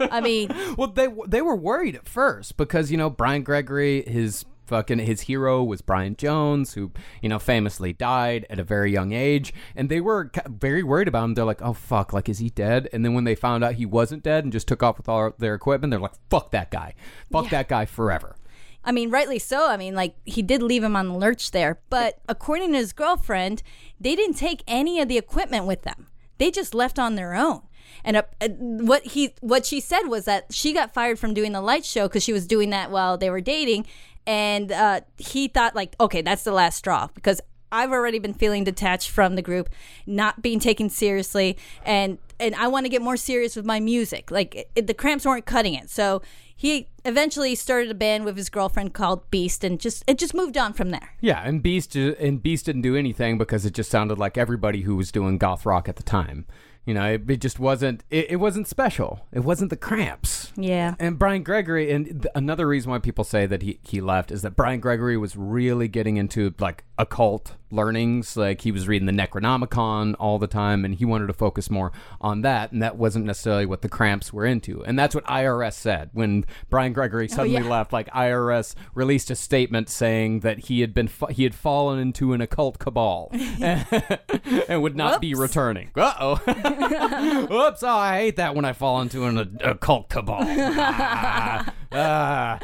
I 0.00 0.20
mean, 0.22 0.48
Well, 0.78 0.88
they 0.88 1.08
they 1.26 1.42
were 1.42 1.56
worried 1.56 1.96
at 1.96 2.08
first 2.08 2.56
because 2.56 2.90
you 2.92 2.96
know 2.96 3.10
Bryan 3.10 3.42
Gregory, 3.42 4.02
his 4.02 4.44
fucking 4.66 5.00
his 5.00 5.22
hero 5.22 5.62
was 5.62 5.82
Brian 5.82 6.16
Jones, 6.16 6.74
who 6.74 6.92
you 7.20 7.28
know 7.28 7.38
famously 7.38 7.92
died 7.92 8.46
at 8.50 8.58
a 8.58 8.64
very 8.64 8.92
young 8.92 9.12
age, 9.12 9.52
and 9.76 9.88
they 9.88 10.00
were 10.00 10.30
very 10.48 10.82
worried 10.82 11.08
about 11.08 11.24
him. 11.24 11.34
They're 11.34 11.44
like, 11.44 11.62
"Oh 11.62 11.72
fuck, 11.72 12.12
like 12.12 12.28
is 12.28 12.38
he 12.38 12.50
dead?" 12.50 12.88
And 12.92 13.04
then 13.04 13.14
when 13.14 13.24
they 13.24 13.34
found 13.34 13.64
out 13.64 13.74
he 13.74 13.86
wasn't 13.86 14.22
dead 14.22 14.44
and 14.44 14.52
just 14.52 14.68
took 14.68 14.82
off 14.82 14.98
with 14.98 15.08
all 15.08 15.32
their 15.38 15.54
equipment, 15.54 15.90
they're 15.90 16.00
like, 16.00 16.16
"Fuck 16.30 16.50
that 16.52 16.70
guy, 16.70 16.94
fuck 17.30 17.50
that 17.50 17.68
guy 17.68 17.84
forever." 17.84 18.36
I 18.84 18.92
mean, 18.92 19.10
rightly 19.10 19.38
so. 19.38 19.68
I 19.68 19.76
mean, 19.76 19.94
like 19.94 20.16
he 20.24 20.42
did 20.42 20.62
leave 20.62 20.82
him 20.82 20.96
on 20.96 21.08
the 21.08 21.14
lurch 21.14 21.52
there, 21.52 21.80
but 21.88 22.18
according 22.28 22.72
to 22.72 22.78
his 22.78 22.92
girlfriend, 22.92 23.62
they 24.00 24.16
didn't 24.16 24.36
take 24.36 24.64
any 24.66 25.00
of 25.00 25.08
the 25.08 25.18
equipment 25.18 25.66
with 25.66 25.82
them. 25.82 26.08
They 26.38 26.50
just 26.50 26.74
left 26.74 26.98
on 26.98 27.14
their 27.14 27.34
own. 27.34 27.62
And 28.04 28.16
uh, 28.16 28.22
uh, 28.40 28.48
what 28.48 29.04
he 29.04 29.34
what 29.40 29.64
she 29.66 29.80
said 29.80 30.04
was 30.08 30.24
that 30.24 30.52
she 30.52 30.72
got 30.72 30.92
fired 30.92 31.18
from 31.18 31.34
doing 31.34 31.52
the 31.52 31.60
light 31.60 31.84
show 31.84 32.08
because 32.08 32.22
she 32.22 32.32
was 32.32 32.46
doing 32.46 32.70
that 32.70 32.90
while 32.90 33.16
they 33.16 33.30
were 33.30 33.40
dating, 33.40 33.86
and 34.26 34.70
uh, 34.72 35.00
he 35.18 35.48
thought 35.48 35.74
like, 35.74 35.96
okay, 36.00 36.22
that's 36.22 36.44
the 36.44 36.52
last 36.52 36.76
straw 36.76 37.08
because 37.14 37.40
I've 37.72 37.90
already 37.90 38.18
been 38.18 38.34
feeling 38.34 38.64
detached 38.64 39.10
from 39.10 39.34
the 39.34 39.42
group, 39.42 39.70
not 40.06 40.42
being 40.42 40.60
taken 40.60 40.90
seriously, 40.90 41.56
and 41.84 42.18
and 42.38 42.54
I 42.54 42.68
want 42.68 42.84
to 42.84 42.90
get 42.90 43.00
more 43.00 43.16
serious 43.16 43.56
with 43.56 43.64
my 43.64 43.80
music. 43.80 44.30
Like 44.30 44.68
it, 44.76 44.86
the 44.86 44.94
Cramps 44.94 45.24
weren't 45.24 45.46
cutting 45.46 45.74
it, 45.74 45.88
so 45.88 46.20
he 46.54 46.86
eventually 47.04 47.54
started 47.54 47.90
a 47.90 47.94
band 47.94 48.24
with 48.24 48.36
his 48.36 48.50
girlfriend 48.50 48.92
called 48.92 49.28
Beast, 49.30 49.64
and 49.64 49.80
just 49.80 50.04
it 50.06 50.18
just 50.18 50.34
moved 50.34 50.58
on 50.58 50.74
from 50.74 50.90
there. 50.90 51.14
Yeah, 51.20 51.42
and 51.42 51.62
Beast 51.62 51.96
and 51.96 52.42
Beast 52.42 52.66
didn't 52.66 52.82
do 52.82 52.94
anything 52.94 53.38
because 53.38 53.64
it 53.64 53.72
just 53.72 53.90
sounded 53.90 54.18
like 54.18 54.36
everybody 54.36 54.82
who 54.82 54.94
was 54.94 55.10
doing 55.10 55.38
goth 55.38 55.64
rock 55.64 55.88
at 55.88 55.96
the 55.96 56.02
time. 56.02 56.44
You 56.84 56.94
know, 56.94 57.12
it, 57.12 57.30
it 57.30 57.40
just 57.40 57.60
wasn't. 57.60 58.02
It, 58.10 58.32
it 58.32 58.36
wasn't 58.36 58.66
special. 58.66 59.26
It 59.32 59.40
wasn't 59.40 59.70
the 59.70 59.76
Cramps. 59.76 60.52
Yeah. 60.56 60.94
And 60.98 61.18
Bryan 61.18 61.42
Gregory, 61.42 61.92
and 61.92 62.06
th- 62.06 62.32
another 62.34 62.66
reason 62.66 62.90
why 62.90 62.98
people 62.98 63.24
say 63.24 63.46
that 63.46 63.62
he, 63.62 63.78
he 63.82 64.00
left 64.00 64.32
is 64.32 64.42
that 64.42 64.56
Bryan 64.56 64.80
Gregory 64.80 65.16
was 65.16 65.36
really 65.36 65.86
getting 65.88 66.16
into 66.16 66.54
like 66.58 66.84
occult 66.98 67.56
learnings. 67.72 68.36
Like 68.36 68.60
he 68.60 68.72
was 68.72 68.86
reading 68.86 69.06
the 69.06 69.12
Necronomicon 69.12 70.14
all 70.18 70.38
the 70.38 70.46
time, 70.46 70.84
and 70.84 70.94
he 70.94 71.04
wanted 71.04 71.26
to 71.26 71.32
focus 71.32 71.70
more 71.70 71.92
on 72.20 72.42
that. 72.42 72.72
And 72.72 72.82
that 72.82 72.96
wasn't 72.96 73.24
necessarily 73.24 73.66
what 73.66 73.82
the 73.82 73.88
Cramps 73.88 74.32
were 74.32 74.46
into. 74.46 74.84
And 74.84 74.98
that's 74.98 75.14
what 75.14 75.24
IRS 75.24 75.74
said 75.74 76.10
when 76.12 76.44
Bryan 76.70 76.92
Gregory 76.92 77.28
suddenly 77.28 77.62
yeah. 77.62 77.68
left. 77.68 77.92
Like 77.92 78.08
IRS 78.10 78.74
released 78.94 79.30
a 79.30 79.34
statement 79.34 79.88
saying 79.88 80.40
that 80.40 80.60
he 80.60 80.80
had 80.80 80.94
been 80.94 81.08
fa- 81.08 81.32
he 81.32 81.44
had 81.44 81.54
fallen 81.54 81.98
into 81.98 82.32
an 82.32 82.40
occult 82.40 82.78
cabal 82.78 83.30
and 83.60 84.82
would 84.82 84.96
not 84.96 85.20
be 85.20 85.34
returning. 85.34 85.90
Uh 85.96 86.14
oh. 86.20 86.36
Whoops! 87.50 87.82
Oh, 87.82 87.88
I 87.88 88.18
hate 88.18 88.36
that 88.36 88.54
when 88.54 88.64
I 88.64 88.72
fall 88.72 89.00
into 89.00 89.24
an 89.24 89.58
occult 89.62 90.08
cabal. 90.08 90.42
Ah, 90.84 91.72
ah. 91.92 92.58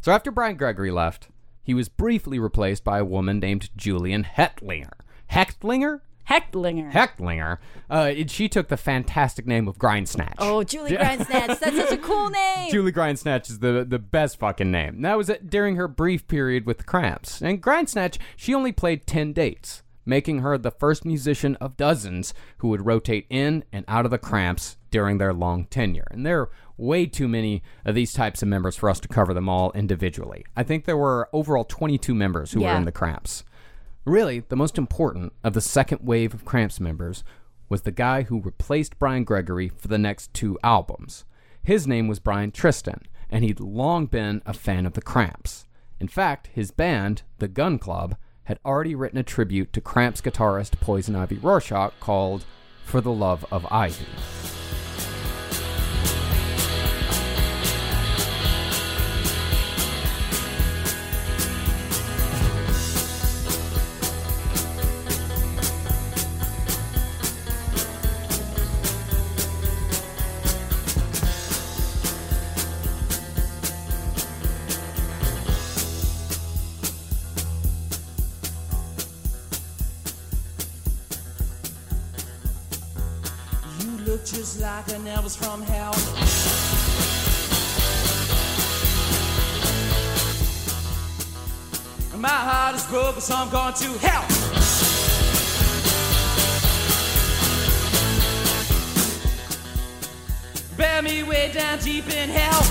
So 0.00 0.12
after 0.12 0.30
Bryan 0.30 0.56
Gregory 0.56 0.90
left, 0.90 1.28
he 1.62 1.74
was 1.74 1.88
briefly 1.88 2.38
replaced 2.38 2.84
by 2.84 2.98
a 2.98 3.04
woman 3.04 3.38
named 3.38 3.70
Julian 3.76 4.24
Hechtlinger. 4.24 4.92
Hechtlinger? 5.30 6.00
Hechtlinger. 6.28 6.92
Hechtlinger. 6.92 7.58
Uh, 7.90 8.12
and 8.16 8.30
she 8.30 8.48
took 8.48 8.68
the 8.68 8.76
fantastic 8.76 9.46
name 9.46 9.66
of 9.66 9.76
Grindsnatch. 9.76 10.34
Oh, 10.38 10.62
Julie 10.62 10.92
Grindsnatch. 10.92 11.28
That's 11.60 11.76
such 11.76 11.92
a 11.92 11.98
cool 11.98 12.30
name. 12.30 12.70
Julie 12.70 12.92
Grindsnatch 12.92 13.50
is 13.50 13.58
the 13.58 13.84
the 13.88 13.98
best 13.98 14.38
fucking 14.38 14.70
name. 14.70 14.96
And 14.96 15.04
that 15.04 15.16
was 15.18 15.30
during 15.46 15.76
her 15.76 15.88
brief 15.88 16.26
period 16.28 16.64
with 16.64 16.78
the 16.78 16.84
Cramps. 16.84 17.42
And 17.42 17.62
Grindsnatch, 17.62 18.18
she 18.36 18.54
only 18.54 18.72
played 18.72 19.06
10 19.06 19.32
dates, 19.32 19.81
making 20.04 20.40
her 20.40 20.58
the 20.58 20.70
first 20.70 21.04
musician 21.04 21.56
of 21.56 21.76
dozens 21.76 22.34
who 22.58 22.68
would 22.68 22.86
rotate 22.86 23.26
in 23.30 23.64
and 23.72 23.84
out 23.88 24.04
of 24.04 24.10
the 24.10 24.18
Cramps 24.18 24.76
during 24.90 25.18
their 25.18 25.32
long 25.32 25.64
tenure. 25.66 26.06
And 26.10 26.26
there 26.26 26.40
are 26.40 26.50
way 26.76 27.06
too 27.06 27.28
many 27.28 27.62
of 27.84 27.94
these 27.94 28.12
types 28.12 28.42
of 28.42 28.48
members 28.48 28.76
for 28.76 28.90
us 28.90 29.00
to 29.00 29.08
cover 29.08 29.32
them 29.32 29.48
all 29.48 29.72
individually. 29.72 30.44
I 30.56 30.62
think 30.62 30.84
there 30.84 30.96
were 30.96 31.28
overall 31.32 31.64
22 31.64 32.14
members 32.14 32.52
who 32.52 32.62
were 32.62 32.76
in 32.76 32.84
the 32.84 32.92
Cramps. 32.92 33.44
Really, 34.04 34.40
the 34.40 34.56
most 34.56 34.78
important 34.78 35.32
of 35.44 35.52
the 35.52 35.60
second 35.60 36.00
wave 36.02 36.34
of 36.34 36.44
Cramps 36.44 36.80
members 36.80 37.22
was 37.68 37.82
the 37.82 37.92
guy 37.92 38.22
who 38.22 38.40
replaced 38.40 38.98
Bryan 38.98 39.24
Gregory 39.24 39.68
for 39.68 39.88
the 39.88 39.98
next 39.98 40.34
two 40.34 40.58
albums. 40.64 41.24
His 41.62 41.86
name 41.86 42.08
was 42.08 42.18
Brian 42.18 42.50
Tristan, 42.50 43.02
and 43.30 43.44
he'd 43.44 43.60
long 43.60 44.06
been 44.06 44.42
a 44.44 44.52
fan 44.52 44.84
of 44.86 44.94
the 44.94 45.00
Cramps. 45.00 45.66
In 46.00 46.08
fact, 46.08 46.48
his 46.52 46.72
band, 46.72 47.22
the 47.38 47.46
Gun 47.46 47.78
Club, 47.78 48.16
had 48.44 48.58
already 48.64 48.94
written 48.94 49.18
a 49.18 49.22
tribute 49.22 49.72
to 49.72 49.80
Cramps 49.80 50.20
guitarist 50.20 50.80
Poison 50.80 51.16
Ivy 51.16 51.38
Rorschach 51.38 51.92
called 52.00 52.44
For 52.84 53.00
the 53.00 53.12
Love 53.12 53.44
of 53.50 53.66
Ivy. 53.70 54.06
Like 84.62 84.88
an 84.92 85.04
Elvis 85.06 85.36
from 85.36 85.60
hell. 85.62 85.92
My 92.16 92.28
heart 92.28 92.76
is 92.76 92.86
broken, 92.86 93.20
so 93.20 93.34
I'm 93.34 93.50
going 93.50 93.74
to 93.74 93.98
hell. 93.98 94.24
Bear 100.76 101.02
me 101.02 101.24
way 101.24 101.50
down 101.52 101.80
deep 101.80 102.08
in 102.08 102.30
hell. 102.30 102.62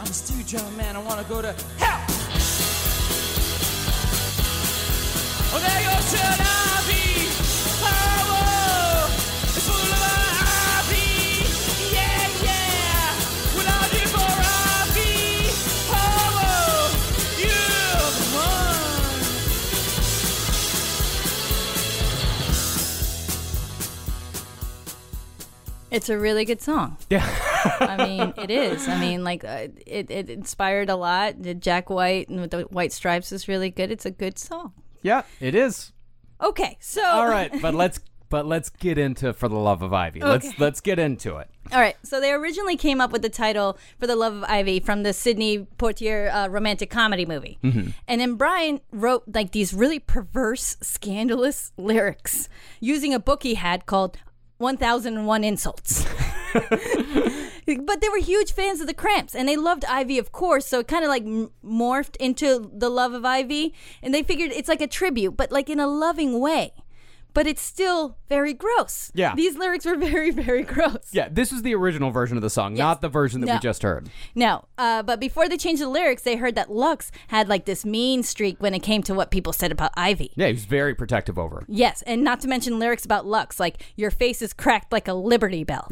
I'm 0.00 0.08
a 0.08 0.50
young 0.50 0.76
man, 0.76 0.96
I 0.96 0.98
wanna 1.00 1.24
go 1.28 1.42
to 1.42 1.54
hell. 1.78 2.05
It's 25.96 26.10
a 26.10 26.18
really 26.18 26.44
good 26.44 26.60
song. 26.60 26.98
Yeah. 27.08 27.26
I 27.80 27.96
mean, 27.96 28.34
it 28.36 28.50
is. 28.50 28.86
I 28.86 29.00
mean, 29.00 29.24
like 29.24 29.44
uh, 29.44 29.68
it, 29.86 30.10
it 30.10 30.28
inspired 30.28 30.90
a 30.90 30.94
lot. 30.94 31.40
Jack 31.58 31.88
White 31.88 32.28
and 32.28 32.40
with 32.42 32.50
the 32.50 32.62
white 32.64 32.92
stripes 32.92 33.32
is 33.32 33.48
really 33.48 33.70
good. 33.70 33.90
It's 33.90 34.04
a 34.04 34.10
good 34.10 34.38
song. 34.38 34.74
Yeah, 35.06 35.22
it 35.40 35.54
is. 35.54 35.92
Okay, 36.42 36.76
so 36.80 37.02
All 37.04 37.28
right, 37.28 37.50
but 37.62 37.74
let's 37.74 38.00
but 38.28 38.44
let's 38.44 38.70
get 38.70 38.98
into 38.98 39.32
for 39.32 39.48
the 39.48 39.54
love 39.56 39.82
of 39.82 39.92
Ivy. 39.92 40.20
Okay. 40.20 40.28
Let's 40.28 40.58
let's 40.58 40.80
get 40.80 40.98
into 40.98 41.36
it. 41.36 41.48
All 41.72 41.80
right, 41.80 41.96
so 42.02 42.20
they 42.20 42.32
originally 42.32 42.76
came 42.76 43.00
up 43.00 43.12
with 43.12 43.22
the 43.22 43.28
title 43.28 43.78
for 44.00 44.06
the 44.08 44.16
Love 44.16 44.34
of 44.34 44.44
Ivy 44.44 44.80
from 44.80 45.04
the 45.04 45.12
Sidney 45.12 45.66
Poitier 45.78 46.28
uh, 46.34 46.48
romantic 46.50 46.90
comedy 46.90 47.24
movie, 47.24 47.58
Mhm. 47.62 47.94
and 48.08 48.20
then 48.20 48.34
Brian 48.34 48.80
wrote 48.90 49.22
like 49.32 49.52
these 49.52 49.72
really 49.72 50.00
perverse, 50.00 50.76
scandalous 50.82 51.72
lyrics 51.78 52.48
using 52.80 53.14
a 53.14 53.20
book 53.20 53.44
he 53.44 53.54
had 53.54 53.86
called 53.86 54.18
1001 54.58 55.44
Insults. 55.44 56.04
but 57.66 58.00
they 58.00 58.08
were 58.08 58.18
huge 58.18 58.52
fans 58.52 58.80
of 58.80 58.86
the 58.86 58.94
Cramps, 58.94 59.34
and 59.34 59.48
they 59.48 59.56
loved 59.56 59.84
Ivy, 59.84 60.18
of 60.18 60.32
course. 60.32 60.66
So 60.66 60.80
it 60.80 60.88
kind 60.88 61.04
of 61.04 61.08
like 61.08 61.24
morphed 61.24 62.16
into 62.16 62.70
the 62.72 62.88
love 62.88 63.12
of 63.12 63.24
Ivy, 63.24 63.74
and 64.02 64.14
they 64.14 64.22
figured 64.22 64.52
it's 64.52 64.68
like 64.68 64.80
a 64.80 64.86
tribute, 64.86 65.36
but 65.36 65.50
like 65.50 65.68
in 65.68 65.80
a 65.80 65.86
loving 65.86 66.38
way. 66.38 66.72
But 67.36 67.46
it's 67.46 67.60
still 67.60 68.16
very 68.30 68.54
gross. 68.54 69.12
Yeah. 69.14 69.34
these 69.34 69.58
lyrics 69.58 69.84
were 69.84 69.94
very, 69.96 70.30
very 70.30 70.62
gross. 70.62 71.10
Yeah, 71.12 71.28
this 71.30 71.52
is 71.52 71.60
the 71.60 71.74
original 71.74 72.10
version 72.10 72.38
of 72.38 72.42
the 72.42 72.48
song, 72.48 72.72
not 72.72 73.02
the 73.02 73.10
version 73.10 73.42
that 73.42 73.46
No. 73.46 73.52
we 73.52 73.58
just 73.58 73.82
heard. 73.82 74.08
No, 74.34 74.64
uh, 74.78 75.02
but 75.02 75.20
before 75.20 75.46
they 75.46 75.58
changed 75.58 75.82
the 75.82 75.88
lyrics, 75.90 76.22
they 76.22 76.36
heard 76.36 76.54
that 76.54 76.70
Lux 76.72 77.12
had 77.28 77.46
like 77.46 77.66
this 77.66 77.84
mean 77.84 78.22
streak 78.22 78.56
when 78.62 78.72
it 78.72 78.78
came 78.82 79.02
to 79.02 79.12
what 79.12 79.30
people 79.30 79.52
said 79.52 79.70
about 79.70 79.90
Ivy. 79.98 80.32
Yeah, 80.34 80.46
he 80.46 80.54
was 80.54 80.64
very 80.64 80.94
protective 80.94 81.38
over. 81.38 81.56
her. 81.56 81.64
Yes, 81.68 82.00
and 82.06 82.24
not 82.24 82.40
to 82.40 82.48
mention 82.48 82.78
lyrics 82.78 83.04
about 83.04 83.26
Lux, 83.26 83.60
like 83.60 83.82
your 83.96 84.10
face 84.10 84.40
is 84.40 84.54
cracked 84.54 84.90
like 84.90 85.06
a 85.06 85.12
Liberty 85.12 85.62
Bell. 85.62 85.86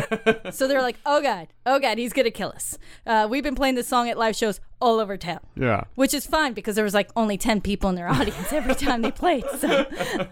so 0.50 0.66
they're 0.66 0.80
like, 0.80 0.96
oh 1.04 1.20
god, 1.20 1.48
oh 1.66 1.78
god, 1.78 1.98
he's 1.98 2.14
gonna 2.14 2.30
kill 2.30 2.48
us. 2.50 2.78
Uh, 3.06 3.26
we've 3.30 3.44
been 3.44 3.54
playing 3.54 3.74
this 3.74 3.86
song 3.86 4.08
at 4.08 4.16
live 4.16 4.34
shows 4.34 4.60
all 4.80 5.00
over 5.00 5.16
town. 5.16 5.40
Yeah. 5.56 5.84
Which 5.94 6.12
is 6.12 6.26
fine 6.26 6.52
because 6.52 6.74
there 6.74 6.84
was 6.84 6.94
like 6.94 7.10
only 7.16 7.38
10 7.38 7.60
people 7.60 7.88
in 7.88 7.96
their 7.96 8.08
audience 8.12 8.52
every 8.52 8.74
time 8.74 9.02
they 9.02 9.10
played. 9.10 9.44
So, 9.58 9.86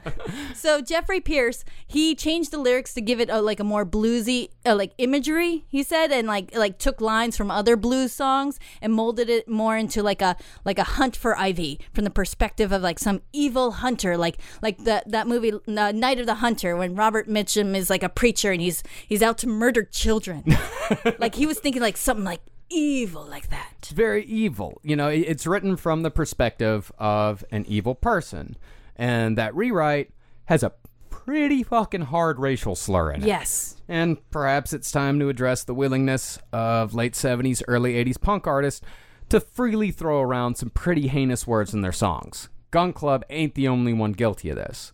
so 0.54 0.80
Jeffrey 0.80 1.20
Pierce, 1.20 1.64
he 1.86 2.14
changed 2.14 2.50
the 2.50 2.58
lyrics 2.58 2.92
to 2.94 3.00
give 3.00 3.20
it 3.20 3.30
a, 3.30 3.40
like 3.40 3.60
a 3.60 3.64
more 3.64 3.86
bluesy 3.86 4.50
uh, 4.66 4.74
like 4.74 4.92
imagery, 4.98 5.64
he 5.68 5.82
said, 5.82 6.12
and 6.12 6.26
like 6.26 6.54
like 6.54 6.78
took 6.78 7.00
lines 7.00 7.36
from 7.36 7.50
other 7.50 7.76
blues 7.76 8.12
songs 8.12 8.58
and 8.80 8.92
molded 8.92 9.28
it 9.28 9.48
more 9.48 9.76
into 9.76 10.02
like 10.02 10.22
a 10.22 10.36
like 10.64 10.78
a 10.78 10.84
hunt 10.84 11.16
for 11.16 11.36
Ivy 11.38 11.80
from 11.92 12.04
the 12.04 12.10
perspective 12.10 12.72
of 12.72 12.82
like 12.82 12.98
some 12.98 13.22
evil 13.32 13.72
hunter, 13.72 14.16
like 14.16 14.38
like 14.62 14.84
the, 14.84 15.02
that 15.06 15.26
movie 15.26 15.52
uh, 15.52 15.92
Night 15.92 16.18
of 16.18 16.26
the 16.26 16.36
Hunter 16.36 16.76
when 16.76 16.94
Robert 16.94 17.28
Mitchum 17.28 17.74
is 17.74 17.90
like 17.90 18.02
a 18.02 18.08
preacher 18.08 18.52
and 18.52 18.60
he's 18.60 18.82
he's 19.06 19.22
out 19.22 19.38
to 19.38 19.46
murder 19.46 19.82
children. 19.82 20.44
like 21.18 21.34
he 21.34 21.46
was 21.46 21.58
thinking 21.58 21.82
like 21.82 21.96
something 21.96 22.24
like 22.24 22.40
evil 22.70 23.26
like 23.26 23.50
that. 23.50 23.72
It's 23.78 23.90
very 23.90 24.24
evil. 24.24 24.80
You 24.82 24.96
know, 24.96 25.08
it's 25.08 25.46
written 25.46 25.76
from 25.76 26.02
the 26.02 26.10
perspective 26.10 26.90
of 26.98 27.44
an 27.50 27.64
evil 27.66 27.94
person. 27.94 28.56
And 28.96 29.36
that 29.38 29.54
rewrite 29.54 30.10
has 30.46 30.62
a 30.62 30.72
pretty 31.10 31.62
fucking 31.62 32.02
hard 32.02 32.38
racial 32.38 32.74
slur 32.74 33.12
in 33.12 33.22
it. 33.22 33.26
Yes. 33.26 33.76
And 33.88 34.18
perhaps 34.30 34.72
it's 34.72 34.90
time 34.90 35.18
to 35.20 35.28
address 35.28 35.64
the 35.64 35.74
willingness 35.74 36.38
of 36.52 36.94
late 36.94 37.14
70s, 37.14 37.62
early 37.68 37.94
80s 37.94 38.20
punk 38.20 38.46
artists 38.46 38.80
to 39.28 39.40
freely 39.40 39.90
throw 39.90 40.20
around 40.20 40.56
some 40.56 40.70
pretty 40.70 41.08
heinous 41.08 41.46
words 41.46 41.74
in 41.74 41.82
their 41.82 41.92
songs. 41.92 42.48
Gun 42.70 42.92
Club 42.92 43.24
ain't 43.30 43.54
the 43.54 43.68
only 43.68 43.92
one 43.92 44.12
guilty 44.12 44.48
of 44.50 44.56
this. 44.56 44.92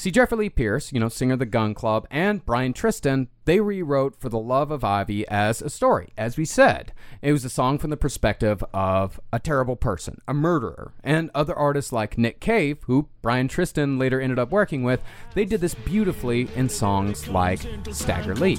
See, 0.00 0.10
Jeffrey 0.10 0.38
Lee 0.38 0.48
Pierce, 0.48 0.94
you 0.94 0.98
know, 0.98 1.10
singer 1.10 1.34
of 1.34 1.40
the 1.40 1.44
Gun 1.44 1.74
Club, 1.74 2.06
and 2.10 2.42
Brian 2.46 2.72
Tristan, 2.72 3.28
they 3.44 3.60
rewrote 3.60 4.18
For 4.18 4.30
the 4.30 4.38
Love 4.38 4.70
of 4.70 4.82
Ivy 4.82 5.28
as 5.28 5.60
a 5.60 5.68
story. 5.68 6.14
As 6.16 6.38
we 6.38 6.46
said, 6.46 6.94
it 7.20 7.32
was 7.32 7.44
a 7.44 7.50
song 7.50 7.76
from 7.76 7.90
the 7.90 7.98
perspective 7.98 8.64
of 8.72 9.20
a 9.30 9.38
terrible 9.38 9.76
person, 9.76 10.22
a 10.26 10.32
murderer, 10.32 10.94
and 11.04 11.30
other 11.34 11.54
artists 11.54 11.92
like 11.92 12.16
Nick 12.16 12.40
Cave, 12.40 12.78
who 12.86 13.10
Brian 13.20 13.46
Tristan 13.46 13.98
later 13.98 14.18
ended 14.18 14.38
up 14.38 14.50
working 14.50 14.84
with, 14.84 15.02
they 15.34 15.44
did 15.44 15.60
this 15.60 15.74
beautifully 15.74 16.48
in 16.56 16.70
songs 16.70 17.28
like 17.28 17.60
Stagger 17.90 18.34
Lee. 18.34 18.56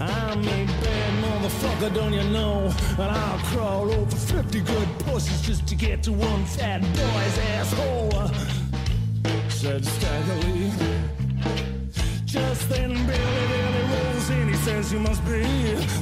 I'm 0.00 0.40
a 0.40 0.64
bad 0.66 1.24
motherfucker, 1.24 1.92
don't 1.94 2.12
you 2.12 2.22
know? 2.30 2.72
And 2.98 3.10
I'll 3.10 3.38
crawl 3.46 3.90
over 3.90 4.16
50 4.16 4.60
good 4.60 4.88
pussies 5.00 5.42
just 5.42 5.66
to 5.66 5.74
get 5.74 6.02
to 6.04 6.12
one 6.12 6.44
fat 6.44 6.80
boy's 6.82 7.38
asshole, 7.56 8.30
said 9.48 9.84
Stagger 9.84 10.34
Lee. 10.46 10.72
Just 12.24 12.68
then 12.68 12.90
Billy 12.90 13.46
Dilly 13.48 13.82
rolls 13.90 14.30
in, 14.30 14.48
he 14.48 14.54
says 14.56 14.92
you 14.92 15.00
must 15.00 15.24
be 15.24 15.42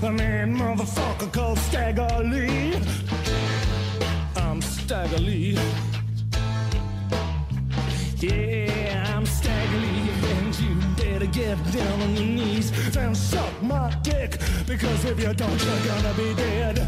the 0.00 0.12
man 0.12 0.54
motherfucker 0.56 1.32
called 1.32 1.58
Stagger 1.58 2.06
Lee. 2.22 2.74
I'm 4.36 4.60
Stagger 4.60 5.18
Lee. 5.18 5.58
Yeah, 8.18 9.14
I'm 9.16 9.24
Stagger 9.24 9.78
Lee, 9.78 9.85
and 9.85 9.85
better 11.26 11.56
get 11.56 11.72
down 11.72 12.02
on 12.02 12.14
your 12.14 12.24
knees 12.24 12.96
and 12.96 13.16
suck 13.16 13.62
my 13.62 13.94
dick, 14.02 14.38
because 14.66 15.04
if 15.04 15.18
you 15.20 15.32
don't, 15.34 15.64
you're 15.64 15.86
gonna 15.86 16.14
be 16.14 16.34
dead. 16.34 16.78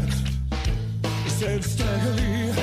Said 1.27 1.63
Stagger 1.63 2.11
Lee. 2.11 2.53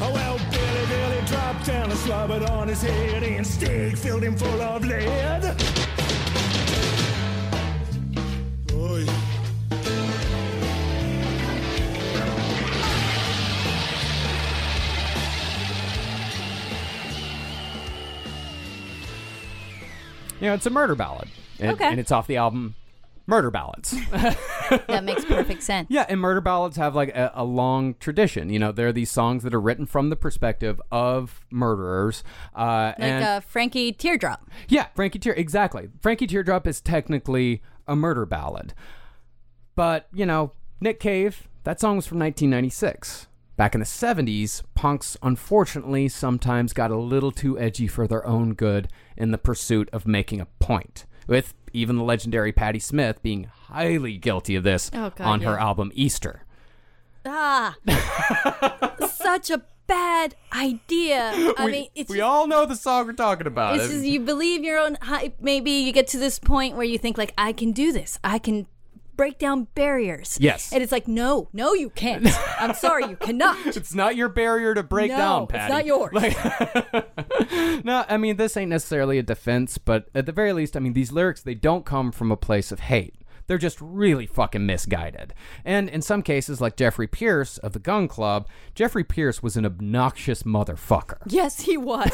Oh, 0.00 0.12
well, 0.12 0.38
Billy 0.50 0.86
Billy 0.88 1.26
dropped 1.26 1.66
down 1.66 1.90
and 1.90 1.98
slobbered 2.00 2.42
on 2.44 2.68
his 2.68 2.82
head, 2.82 3.22
and 3.22 3.46
Stig 3.46 3.96
filled 3.96 4.22
him 4.22 4.36
full 4.36 4.60
of 4.62 4.84
lead. 4.84 5.54
You 20.40 20.48
know, 20.48 20.54
it's 20.54 20.66
a 20.66 20.70
murder 20.70 20.94
ballad. 20.94 21.28
And, 21.60 21.72
Okay. 21.72 21.84
and 21.86 21.98
it's 22.00 22.12
off 22.12 22.26
the 22.26 22.36
album 22.36 22.74
Murder 23.26 23.50
Ballads. 23.50 23.94
That 24.86 25.02
makes 25.04 25.24
perfect 25.24 25.62
sense. 25.62 25.86
Yeah, 25.90 26.04
and 26.08 26.20
murder 26.20 26.40
ballads 26.42 26.76
have 26.76 26.94
like 26.94 27.08
a, 27.10 27.30
a 27.34 27.44
long 27.44 27.94
tradition. 28.00 28.50
You 28.50 28.58
know, 28.58 28.70
there 28.72 28.88
are 28.88 28.92
these 28.92 29.10
songs 29.10 29.42
that 29.44 29.54
are 29.54 29.60
written 29.60 29.86
from 29.86 30.10
the 30.10 30.16
perspective 30.16 30.80
of 30.92 31.40
murderers. 31.50 32.22
Uh, 32.54 32.92
Like 32.92 32.94
and 32.98 33.24
uh, 33.24 33.40
Frankie 33.40 33.92
Teardrop. 33.92 34.48
yeah, 34.68 34.86
Frankie 34.94 35.18
Tear 35.18 35.32
exactly. 35.34 35.88
Frankie 36.02 36.26
Teardrop 36.26 36.66
is 36.66 36.80
technically 36.82 37.62
a 37.86 37.96
murder 37.96 38.26
ballad, 38.26 38.74
but 39.74 40.08
you 40.12 40.26
know, 40.26 40.52
Nick 40.80 41.00
Cave. 41.00 41.48
That 41.64 41.80
song 41.80 41.96
was 41.96 42.06
from 42.06 42.18
1996. 42.18 43.27
Back 43.58 43.74
in 43.74 43.80
the 43.80 43.86
70s, 43.86 44.62
punks 44.76 45.16
unfortunately 45.20 46.08
sometimes 46.08 46.72
got 46.72 46.92
a 46.92 46.96
little 46.96 47.32
too 47.32 47.58
edgy 47.58 47.88
for 47.88 48.06
their 48.06 48.24
own 48.24 48.54
good 48.54 48.86
in 49.16 49.32
the 49.32 49.36
pursuit 49.36 49.90
of 49.92 50.06
making 50.06 50.40
a 50.40 50.46
point. 50.60 51.06
With 51.26 51.54
even 51.72 51.96
the 51.96 52.04
legendary 52.04 52.52
Patti 52.52 52.78
Smith 52.78 53.20
being 53.20 53.50
highly 53.64 54.16
guilty 54.16 54.54
of 54.54 54.62
this 54.62 54.92
Oh, 54.94 55.10
God, 55.10 55.26
on 55.26 55.40
her 55.40 55.58
album 55.58 55.90
Easter. 55.96 56.44
Ah, 57.26 57.74
such 59.10 59.50
a 59.50 59.64
bad 59.88 60.36
idea. 60.52 61.32
I 61.58 61.64
we, 61.64 61.72
mean, 61.72 62.06
we 62.08 62.20
all 62.20 62.46
know 62.46 62.64
the 62.64 62.76
song 62.76 63.06
we're 63.06 63.12
talking 63.14 63.48
about. 63.48 63.74
It's 63.74 63.88
just 63.88 64.04
you 64.04 64.20
believe 64.20 64.62
your 64.62 64.78
own 64.78 64.98
hype. 65.02 65.40
Maybe 65.40 65.72
you 65.72 65.92
get 65.92 66.06
to 66.08 66.18
this 66.18 66.38
point 66.38 66.76
where 66.76 66.86
you 66.86 66.96
think 66.96 67.18
like, 67.18 67.34
I 67.36 67.52
can 67.52 67.72
do 67.72 67.90
this. 67.90 68.20
I 68.22 68.38
can 68.38 68.68
break 69.18 69.38
down 69.38 69.64
barriers. 69.74 70.38
Yes. 70.40 70.72
And 70.72 70.82
it's 70.82 70.92
like, 70.92 71.06
no, 71.06 71.48
no, 71.52 71.74
you 71.74 71.90
can't. 71.90 72.26
I'm 72.58 72.72
sorry, 72.72 73.04
you 73.06 73.16
cannot. 73.16 73.58
It's 73.66 73.92
not 73.92 74.16
your 74.16 74.30
barrier 74.30 74.72
to 74.74 74.82
break 74.82 75.10
no, 75.10 75.18
down, 75.18 75.42
it's 75.42 75.52
Patti. 75.52 75.72
not 75.72 75.84
yours. 75.84 76.12
no, 77.84 78.04
I 78.08 78.16
mean 78.16 78.36
this 78.36 78.56
ain't 78.56 78.70
necessarily 78.70 79.18
a 79.18 79.22
defense, 79.22 79.76
but 79.76 80.08
at 80.14 80.24
the 80.24 80.32
very 80.32 80.54
least, 80.54 80.76
I 80.76 80.80
mean 80.80 80.94
these 80.94 81.12
lyrics 81.12 81.42
they 81.42 81.54
don't 81.54 81.84
come 81.84 82.12
from 82.12 82.32
a 82.32 82.36
place 82.36 82.72
of 82.72 82.80
hate. 82.80 83.14
They're 83.48 83.58
just 83.58 83.78
really 83.80 84.26
fucking 84.26 84.64
misguided. 84.64 85.34
And 85.64 85.88
in 85.88 86.00
some 86.02 86.22
cases, 86.22 86.60
like 86.60 86.76
Jeffrey 86.76 87.08
Pierce 87.08 87.58
of 87.58 87.72
the 87.72 87.78
Gun 87.80 88.06
Club, 88.06 88.46
Jeffrey 88.76 89.02
Pierce 89.02 89.42
was 89.42 89.56
an 89.56 89.66
obnoxious 89.66 90.44
motherfucker. 90.44 91.16
yes, 91.26 91.62
he 91.62 91.76
was. 91.76 92.12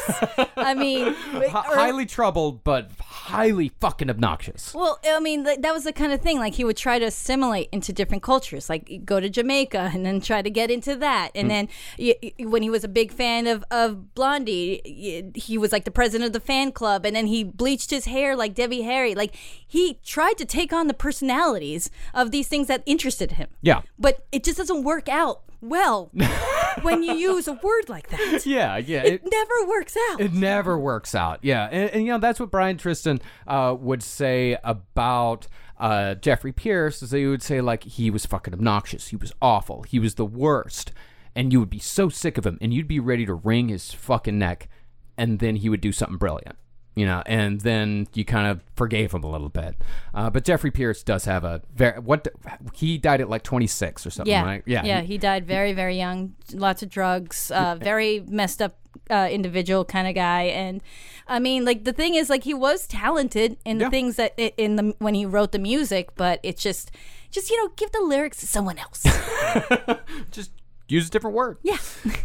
I 0.57 0.73
mean, 0.73 1.07
H- 1.35 1.49
highly 1.51 2.05
troubled, 2.07 2.63
but 2.63 2.89
highly 2.99 3.69
fucking 3.79 4.09
obnoxious. 4.09 4.73
Well, 4.73 4.99
I 5.07 5.19
mean, 5.19 5.45
th- 5.45 5.59
that 5.59 5.73
was 5.73 5.83
the 5.83 5.93
kind 5.93 6.11
of 6.11 6.21
thing. 6.21 6.39
Like 6.39 6.55
he 6.55 6.63
would 6.63 6.77
try 6.77 6.97
to 6.99 7.05
assimilate 7.05 7.69
into 7.71 7.93
different 7.93 8.23
cultures, 8.23 8.69
like 8.69 9.01
go 9.05 9.19
to 9.19 9.29
Jamaica 9.29 9.91
and 9.93 10.05
then 10.05 10.21
try 10.21 10.41
to 10.41 10.49
get 10.49 10.71
into 10.71 10.95
that. 10.95 11.29
And 11.35 11.45
Mm. 11.45 11.49
then 11.49 11.67
y- 11.99 12.15
y- 12.39 12.45
when 12.45 12.63
he 12.63 12.69
was 12.69 12.83
a 12.83 12.87
big 12.87 13.11
fan 13.11 13.45
of 13.47 13.63
of 13.69 14.15
Blondie, 14.15 14.81
y- 14.85 15.31
he 15.39 15.57
was 15.57 15.71
like 15.71 15.83
the 15.83 15.91
president 15.91 16.27
of 16.27 16.33
the 16.33 16.39
fan 16.39 16.71
club. 16.71 17.05
And 17.05 17.15
then 17.15 17.27
he 17.27 17.43
bleached 17.43 17.89
his 17.91 18.05
hair 18.05 18.35
like 18.35 18.53
Debbie 18.55 18.81
Harry. 18.83 19.13
Like 19.15 19.35
he 19.75 19.99
tried 20.05 20.37
to 20.37 20.45
take 20.45 20.71
on 20.71 20.87
the 20.87 20.93
personalities 20.93 21.89
of 22.13 22.31
these 22.31 22.47
things 22.47 22.67
that 22.67 22.81
interested 22.85 23.33
him. 23.33 23.49
Yeah. 23.61 23.81
But 23.99 24.25
it 24.31 24.45
just 24.45 24.57
doesn't 24.57 24.85
work 24.85 25.09
out 25.09 25.41
well 25.59 26.11
when 26.81 27.03
you 27.03 27.13
use 27.13 27.45
a 27.49 27.59
word 27.61 27.89
like 27.89 28.07
that. 28.07 28.45
Yeah, 28.45 28.77
yeah. 28.77 29.03
It, 29.03 29.23
never 29.25 29.67
works 29.67 29.97
out. 30.11 30.21
It 30.21 30.31
never 30.31 30.79
works 30.79 31.13
out. 31.13 31.39
Yeah, 31.41 31.67
and, 31.69 31.89
and 31.89 32.05
you 32.05 32.13
know 32.13 32.19
that's 32.19 32.39
what 32.39 32.51
Brian 32.51 32.77
Tristan 32.77 33.19
uh, 33.47 33.75
would 33.77 34.01
say 34.01 34.57
about 34.63 35.47
uh, 35.77 36.15
Jeffrey 36.15 36.53
Pierce 36.53 37.03
is 37.03 37.11
he 37.11 37.25
would 37.27 37.43
say 37.43 37.59
like 37.59 37.83
he 37.83 38.09
was 38.09 38.25
fucking 38.25 38.53
obnoxious, 38.53 39.09
he 39.09 39.17
was 39.17 39.33
awful, 39.41 39.83
he 39.83 39.99
was 39.99 40.15
the 40.15 40.25
worst, 40.25 40.93
and 41.35 41.51
you 41.51 41.59
would 41.59 41.69
be 41.69 41.79
so 41.79 42.07
sick 42.07 42.37
of 42.37 42.45
him, 42.45 42.57
and 42.61 42.73
you'd 42.73 42.87
be 42.87 43.01
ready 43.01 43.25
to 43.25 43.33
wring 43.33 43.67
his 43.67 43.91
fucking 43.91 44.39
neck, 44.39 44.69
and 45.17 45.39
then 45.39 45.57
he 45.57 45.67
would 45.67 45.81
do 45.81 45.91
something 45.91 46.17
brilliant. 46.17 46.55
You 46.95 47.05
know, 47.05 47.21
and 47.25 47.59
then 47.61 48.07
you 48.13 48.23
kind 48.23 48.47
of 48.47 48.61
forgave 48.75 49.13
him 49.13 49.23
a 49.23 49.29
little 49.29 49.49
bit. 49.49 49.75
Uh, 50.13 50.29
but 50.29 50.45
Jeffrey 50.45 50.71
Pierce 50.71 51.03
does 51.03 51.25
have 51.25 51.43
a 51.43 51.61
very 51.75 51.99
what 51.99 52.27
he 52.73 52.97
died 52.97 53.19
at 53.19 53.29
like 53.29 53.43
26 53.43 54.05
or 54.05 54.09
something, 54.09 54.31
yeah. 54.31 54.43
right? 54.43 54.63
Yeah. 54.65 55.01
He 55.01 55.17
died 55.17 55.45
very, 55.45 55.73
very 55.73 55.97
young. 55.97 56.35
Lots 56.53 56.83
of 56.83 56.89
drugs. 56.89 57.51
Uh, 57.51 57.75
very 57.75 58.21
messed 58.21 58.61
up 58.61 58.77
uh, 59.09 59.27
individual 59.31 59.85
kind 59.85 60.07
of 60.07 60.15
guy. 60.15 60.43
And 60.43 60.81
I 61.27 61.39
mean, 61.39 61.65
like 61.65 61.83
the 61.83 61.93
thing 61.93 62.15
is, 62.15 62.29
like 62.29 62.43
he 62.43 62.53
was 62.53 62.87
talented 62.87 63.57
in 63.65 63.77
the 63.77 63.89
things 63.89 64.15
that 64.15 64.33
in 64.37 64.75
the 64.75 64.95
when 64.99 65.15
he 65.15 65.25
wrote 65.25 65.51
the 65.51 65.59
music, 65.59 66.15
but 66.15 66.39
it's 66.43 66.61
just, 66.61 66.91
just 67.31 67.49
you 67.49 67.57
know, 67.63 67.71
give 67.75 67.91
the 67.91 68.01
lyrics 68.01 68.37
to 68.37 68.47
someone 68.47 68.77
else. 68.77 69.03
just 70.31 70.51
use 70.87 71.07
a 71.07 71.11
different 71.11 71.35
word. 71.35 71.57
Yeah. 71.63 71.77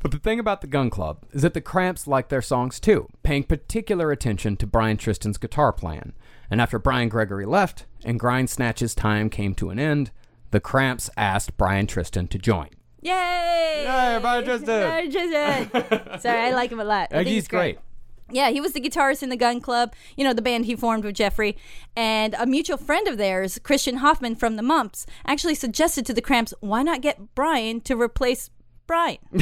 But 0.00 0.12
the 0.12 0.18
thing 0.18 0.40
about 0.40 0.62
the 0.62 0.66
Gun 0.66 0.88
Club 0.88 1.26
is 1.30 1.42
that 1.42 1.52
the 1.52 1.60
Cramps 1.60 2.06
like 2.06 2.30
their 2.30 2.42
songs 2.42 2.80
too, 2.80 3.08
paying 3.22 3.44
particular 3.44 4.10
attention 4.10 4.56
to 4.56 4.66
Brian 4.66 4.96
Tristan's 4.96 5.36
guitar 5.36 5.72
playing. 5.72 6.14
And 6.50 6.60
after 6.60 6.78
Bryan 6.78 7.10
Gregory 7.10 7.44
left 7.46 7.86
and 8.04 8.18
Grindsnatch's 8.18 8.94
time 8.94 9.28
came 9.28 9.54
to 9.56 9.68
an 9.68 9.78
end, 9.78 10.10
the 10.52 10.60
Cramps 10.60 11.10
asked 11.16 11.56
Brian 11.58 11.86
Tristan 11.86 12.28
to 12.28 12.38
join. 12.38 12.70
Yay! 13.02 13.84
Yay, 13.84 14.18
Brian 14.20 14.44
Tristan! 14.44 14.66
Brian 14.66 15.10
Tristan. 15.10 16.20
Sorry, 16.20 16.40
I 16.40 16.50
like 16.52 16.72
him 16.72 16.80
a 16.80 16.84
lot. 16.84 17.08
I 17.12 17.18
think 17.18 17.28
he's 17.28 17.46
great. 17.48 17.78
Yeah, 18.32 18.50
he 18.50 18.60
was 18.60 18.72
the 18.72 18.80
guitarist 18.80 19.22
in 19.22 19.28
the 19.28 19.36
Gun 19.36 19.60
Club, 19.60 19.92
you 20.16 20.24
know, 20.24 20.32
the 20.32 20.42
band 20.42 20.64
he 20.64 20.76
formed 20.76 21.04
with 21.04 21.16
Jeffrey. 21.16 21.56
And 21.96 22.34
a 22.38 22.46
mutual 22.46 22.76
friend 22.76 23.06
of 23.08 23.18
theirs, 23.18 23.58
Kristian 23.62 23.98
Hoffman 23.98 24.36
from 24.36 24.56
the 24.56 24.62
Mumps, 24.62 25.04
actually 25.26 25.56
suggested 25.56 26.06
to 26.06 26.14
the 26.14 26.22
Cramps, 26.22 26.54
why 26.60 26.82
not 26.82 27.02
get 27.02 27.34
Brian 27.34 27.80
to 27.82 28.00
replace 28.00 28.50
Bryan? 28.90 29.18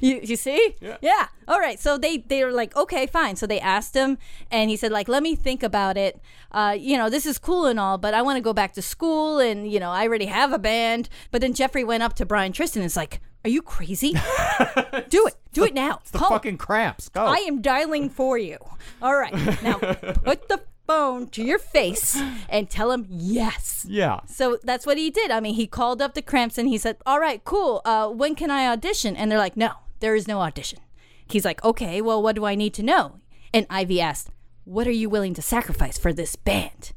you, 0.00 0.20
you 0.22 0.36
see? 0.36 0.76
Yeah. 1.00 1.26
All 1.48 1.58
right. 1.58 1.80
So 1.80 1.98
they 1.98 2.18
they 2.18 2.44
were 2.44 2.52
like, 2.52 2.76
okay, 2.76 3.08
fine. 3.08 3.34
So 3.34 3.44
they 3.44 3.58
asked 3.58 3.92
him, 3.96 4.18
and 4.52 4.70
he 4.70 4.76
said, 4.76 4.92
like, 4.92 5.08
let 5.08 5.20
me 5.20 5.34
think 5.34 5.64
about 5.64 5.96
it. 5.96 6.20
Uh, 6.52 6.76
you 6.78 6.96
know, 6.96 7.10
this 7.10 7.26
is 7.26 7.38
cool 7.38 7.66
and 7.66 7.80
all, 7.80 7.98
but 7.98 8.14
I 8.14 8.22
want 8.22 8.36
to 8.36 8.40
go 8.40 8.52
back 8.52 8.74
to 8.74 8.82
school, 8.82 9.40
and 9.40 9.68
you 9.68 9.80
know, 9.80 9.90
I 9.90 10.06
already 10.06 10.26
have 10.26 10.52
a 10.52 10.60
band. 10.60 11.08
But 11.32 11.40
then 11.40 11.52
Jeffrey 11.52 11.82
went 11.82 12.04
up 12.04 12.14
to 12.14 12.24
Brian 12.24 12.52
Tristan 12.52 12.82
and 12.82 12.86
is 12.86 12.96
like, 12.96 13.20
are 13.44 13.50
you 13.50 13.62
crazy? 13.62 14.12
Do 15.08 15.26
it. 15.26 15.34
Do 15.52 15.64
it 15.64 15.74
now. 15.74 15.98
It's 16.02 16.12
The 16.12 16.18
Call- 16.18 16.28
fucking 16.28 16.58
Cramps. 16.58 17.08
Go. 17.08 17.24
I 17.24 17.38
am 17.48 17.60
dialing 17.62 18.10
for 18.10 18.38
you. 18.38 18.58
All 19.02 19.16
right. 19.16 19.32
Now 19.60 19.78
put 19.78 20.48
the 20.48 20.60
phone 20.90 21.28
to 21.28 21.44
your 21.44 21.58
face 21.58 22.20
and 22.48 22.68
tell 22.68 22.90
him 22.90 23.06
yes. 23.08 23.86
Yeah. 23.88 24.20
So 24.26 24.58
that's 24.64 24.84
what 24.84 24.98
he 24.98 25.08
did. 25.10 25.30
I 25.30 25.38
mean, 25.38 25.54
he 25.54 25.66
called 25.68 26.02
up 26.02 26.14
the 26.14 26.22
Cramps 26.22 26.58
and 26.58 26.68
he 26.68 26.78
said, 26.78 26.96
"All 27.06 27.20
right, 27.20 27.44
cool. 27.44 27.80
Uh, 27.84 28.08
when 28.08 28.34
can 28.34 28.50
I 28.50 28.66
audition?" 28.66 29.16
And 29.16 29.30
they're 29.30 29.38
like, 29.38 29.56
"No, 29.56 29.70
there 30.00 30.16
is 30.16 30.26
no 30.26 30.40
audition." 30.40 30.80
He's 31.28 31.44
like, 31.44 31.62
"Okay, 31.62 32.00
well, 32.02 32.20
what 32.20 32.34
do 32.34 32.44
I 32.44 32.56
need 32.56 32.74
to 32.74 32.82
know?" 32.82 33.20
And 33.54 33.66
Ivy 33.70 34.00
asked, 34.00 34.30
"What 34.64 34.88
are 34.88 34.98
you 35.02 35.08
willing 35.08 35.34
to 35.34 35.42
sacrifice 35.42 35.96
for 35.96 36.12
this 36.12 36.34
band?" 36.34 36.92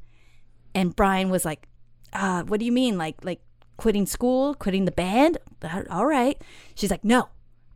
And 0.73 0.95
Brian 0.95 1.29
was 1.29 1.45
like, 1.45 1.67
uh, 2.13 2.43
"What 2.43 2.59
do 2.59 2.65
you 2.65 2.71
mean? 2.71 2.97
Like, 2.97 3.23
like 3.23 3.41
quitting 3.77 4.07
school, 4.07 4.55
quitting 4.55 4.85
the 4.85 4.91
band? 5.05 5.37
All 5.89 6.07
right." 6.07 6.41
She's 6.73 6.89
like, 6.89 7.03
"No, 7.03 7.29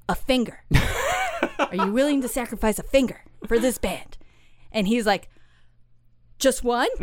a 0.10 0.16
finger. 0.16 0.64
are 1.60 1.76
you 1.76 1.92
willing 1.92 2.22
to 2.24 2.28
sacrifice 2.28 2.80
a 2.80 2.84
finger 2.84 3.24
for 3.48 3.60
this 3.60 3.78
band?" 3.78 4.18
And 4.72 4.88
he's 4.88 5.06
like, 5.06 5.30
"Just 6.40 6.64
one?" 6.64 6.88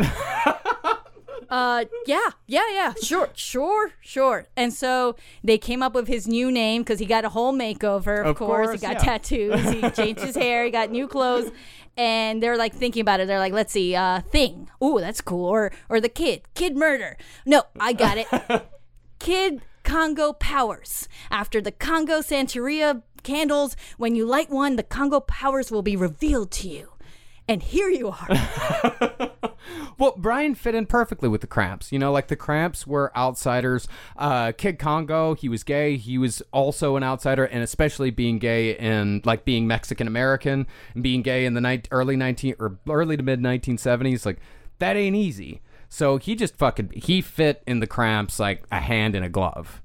uh 1.50 1.84
yeah 2.06 2.30
yeah 2.46 2.62
yeah. 2.72 2.94
Sure 3.02 3.28
sure 3.34 3.92
sure. 4.00 4.46
And 4.56 4.72
so 4.72 5.16
they 5.42 5.58
came 5.58 5.82
up 5.82 5.94
with 5.94 6.08
his 6.08 6.26
new 6.26 6.50
name 6.50 6.82
because 6.82 6.98
he 6.98 7.06
got 7.06 7.24
a 7.24 7.28
whole 7.28 7.52
makeover 7.52 8.20
of, 8.20 8.26
Of 8.28 8.36
course. 8.36 8.66
course, 8.68 8.80
he 8.80 8.86
got 8.86 8.94
yeah. 8.94 8.98
tattoos 9.18 9.70
he 9.70 9.90
changed 10.02 10.22
his 10.22 10.34
hair 10.36 10.64
he 10.64 10.70
got 10.70 10.90
new 10.90 11.06
clothes. 11.06 11.50
And 11.96 12.42
they're 12.42 12.56
like 12.56 12.74
thinking 12.74 13.02
about 13.02 13.20
it. 13.20 13.28
They're 13.28 13.38
like 13.38 13.52
let's 13.52 13.72
see 13.72 13.94
uh 13.94 14.20
thing. 14.22 14.68
Ooh 14.82 14.98
that's 15.00 15.20
cool. 15.20 15.44
Or 15.46 15.70
or 15.88 16.00
the 16.00 16.08
kid 16.08 16.42
kid 16.54 16.76
murder. 16.76 17.16
No 17.46 17.62
i 17.78 17.92
got 17.92 18.18
it. 18.18 18.26
Kid 19.20 19.62
congo 19.84 20.32
powers. 20.32 21.08
After 21.30 21.60
the 21.60 21.72
congo 21.72 22.20
santeria 22.20 23.02
candles 23.22 23.76
when 23.96 24.14
you 24.16 24.26
light 24.26 24.50
one 24.50 24.76
the 24.76 24.82
congo 24.82 25.20
powers 25.20 25.70
will 25.70 25.82
be 25.82 25.96
revealed 25.96 26.50
to 26.50 26.68
you 26.68 26.90
and 27.48 27.62
here 27.62 27.88
you 27.88 28.08
are 28.08 29.30
Well, 29.98 30.14
Brian 30.16 30.54
fit 30.54 30.74
in 30.74 30.86
perfectly 30.86 31.28
with 31.28 31.40
the 31.40 31.46
Cramps. 31.46 31.92
You 31.92 31.98
know, 31.98 32.12
like 32.12 32.28
the 32.28 32.36
Cramps 32.36 32.86
were 32.86 33.16
outsiders. 33.16 33.86
Uh, 34.16 34.52
Kid 34.52 34.78
Congo, 34.78 35.34
he 35.34 35.48
was 35.48 35.62
gay. 35.62 35.96
He 35.96 36.18
was 36.18 36.42
also 36.52 36.96
an 36.96 37.02
outsider, 37.02 37.44
and 37.44 37.62
especially 37.62 38.10
being 38.10 38.38
gay 38.38 38.76
and 38.76 39.24
like 39.24 39.44
being 39.44 39.66
Mexican 39.66 40.06
American 40.06 40.66
and 40.94 41.02
being 41.02 41.22
gay 41.22 41.46
in 41.46 41.54
the 41.54 41.60
ni- 41.60 41.82
early 41.90 42.16
nineteen 42.16 42.54
or 42.58 42.78
early 42.88 43.16
to 43.16 43.22
mid 43.22 43.40
nineteen 43.40 43.78
seventies. 43.78 44.26
Like 44.26 44.38
that 44.78 44.96
ain't 44.96 45.16
easy. 45.16 45.62
So 45.88 46.16
he 46.16 46.34
just 46.34 46.56
fucking 46.56 46.92
he 46.94 47.20
fit 47.20 47.62
in 47.66 47.80
the 47.80 47.86
Cramps 47.86 48.40
like 48.40 48.64
a 48.72 48.80
hand 48.80 49.14
in 49.14 49.22
a 49.22 49.28
glove. 49.28 49.80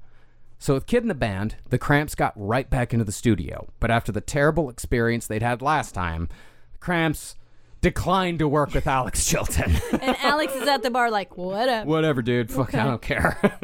So 0.58 0.74
with 0.74 0.86
Kid 0.86 1.02
in 1.02 1.08
the 1.08 1.14
band, 1.14 1.56
the 1.70 1.78
Cramps 1.78 2.14
got 2.14 2.32
right 2.36 2.68
back 2.68 2.92
into 2.92 3.04
the 3.04 3.12
studio. 3.12 3.68
But 3.78 3.90
after 3.90 4.12
the 4.12 4.20
terrible 4.20 4.68
experience 4.68 5.26
they'd 5.26 5.40
had 5.42 5.62
last 5.62 5.94
time, 5.94 6.28
the 6.72 6.78
Cramps 6.78 7.36
declined 7.80 8.38
to 8.40 8.48
work 8.48 8.74
with 8.74 8.86
Alex 8.86 9.24
Chilton. 9.28 9.74
and 10.00 10.16
alex 10.18 10.54
is 10.54 10.68
at 10.68 10.82
the 10.82 10.90
bar 10.90 11.10
like 11.10 11.36
whatever 11.36 11.88
Whatever, 11.88 12.22
dude. 12.22 12.50
Fuck, 12.50 12.74
I 12.74 12.84
don't 12.84 13.02
care. 13.02 13.38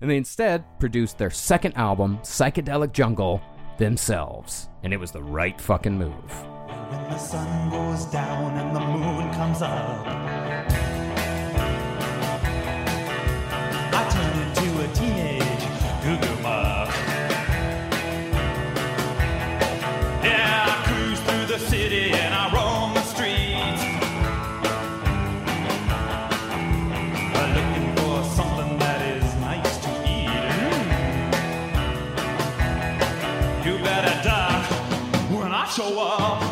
and 0.00 0.10
they 0.10 0.16
instead 0.16 0.64
produced 0.78 1.18
their 1.18 1.30
second 1.30 1.74
album, 1.76 2.18
Psychedelic 2.18 2.92
Jungle, 2.92 3.40
themselves. 3.78 4.68
And 4.82 4.92
it 4.92 4.98
was 4.98 5.10
the 5.10 5.22
right 5.22 5.58
fucking 5.60 5.96
move. 5.96 6.12
When 6.12 7.02
the 7.04 7.18
sun 7.18 7.70
goes 7.70 8.04
down 8.06 8.56
and 8.56 8.74
the 8.76 8.80
moon 8.80 9.32
comes 9.34 9.62
up, 9.62 10.06
show 35.76 36.00
up. 36.00 36.45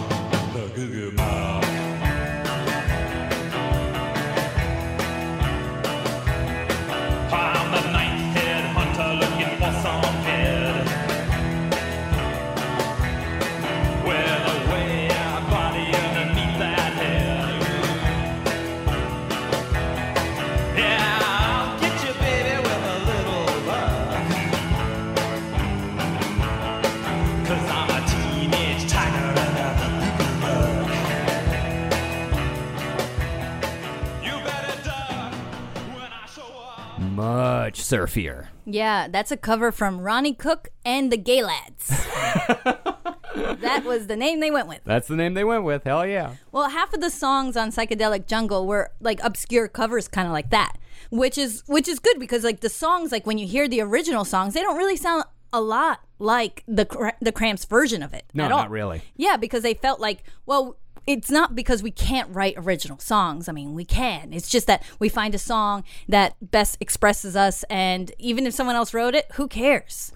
Surfier. 37.73 38.49
Yeah, 38.66 39.09
that's 39.09 39.32
a 39.32 39.36
cover 39.39 39.73
from 39.73 40.01
Ronnie 40.03 40.35
Cook 40.35 40.69
and 40.85 41.11
the 41.11 41.16
Gaylads. 41.19 41.89
that 43.61 43.85
was 43.85 44.07
the 44.07 44.16
name 44.16 44.41
they 44.41 44.51
went 44.51 44.69
with. 44.69 44.81
That's 44.85 45.09
the 45.09 45.16
name 45.16 45.35
they 45.35 45.45
went 45.45 45.65
with. 45.65 45.85
Hell 45.85 46.07
yeah. 46.07 46.35
Well, 46.53 46.69
half 46.69 46.93
of 46.95 47.01
the 47.01 47.11
songs 47.11 47.57
on 47.57 47.70
Psychedelic 47.70 48.27
Jungle 48.27 48.66
were 48.66 48.91
like 49.01 49.20
obscure 49.23 49.69
covers 49.69 50.09
kind 50.09 50.27
of 50.27 50.32
like 50.32 50.51
that, 50.51 50.77
which 51.11 51.39
is 51.39 51.62
which 51.66 51.89
is 51.89 51.99
good 51.99 52.19
because 52.19 52.45
like 52.45 52.61
the 52.61 52.69
songs 52.69 53.12
like 53.12 53.27
when 53.27 53.39
you 53.39 53.47
hear 53.47 53.69
the 53.69 53.81
original 53.81 54.24
songs, 54.24 54.55
they 54.55 54.62
don't 54.62 54.77
really 54.77 54.97
sound 54.97 55.24
a 55.53 55.61
lot 55.61 56.01
like 56.19 56.62
the 56.66 57.12
the 57.20 57.32
Cramps 57.32 57.65
version 57.65 58.03
of 58.03 58.12
it 58.15 58.24
No, 58.35 58.45
at 58.45 58.53
all. 58.53 58.59
not 58.59 58.70
really. 58.70 59.03
Yeah, 59.16 59.36
because 59.36 59.62
they 59.62 59.74
felt 59.74 60.01
like, 60.01 60.23
well, 60.47 60.77
it's 61.06 61.31
not 61.31 61.55
because 61.55 61.82
we 61.82 61.90
can't 61.90 62.35
write 62.35 62.55
original 62.56 62.98
songs. 62.98 63.48
I 63.48 63.52
mean, 63.52 63.74
we 63.74 63.85
can. 63.85 64.32
It's 64.32 64.48
just 64.48 64.66
that 64.66 64.82
we 64.98 65.09
find 65.09 65.35
a 65.35 65.39
song 65.39 65.85
that 66.09 66.36
best 66.40 66.76
expresses 66.81 67.36
us 67.36 67.64
and 67.70 68.12
even 68.18 68.47
if 68.47 68.55
someone 68.55 68.76
else 68.76 68.94
wrote 68.94 69.14
it, 69.14 69.26
who 69.35 69.48
cares? 69.48 70.12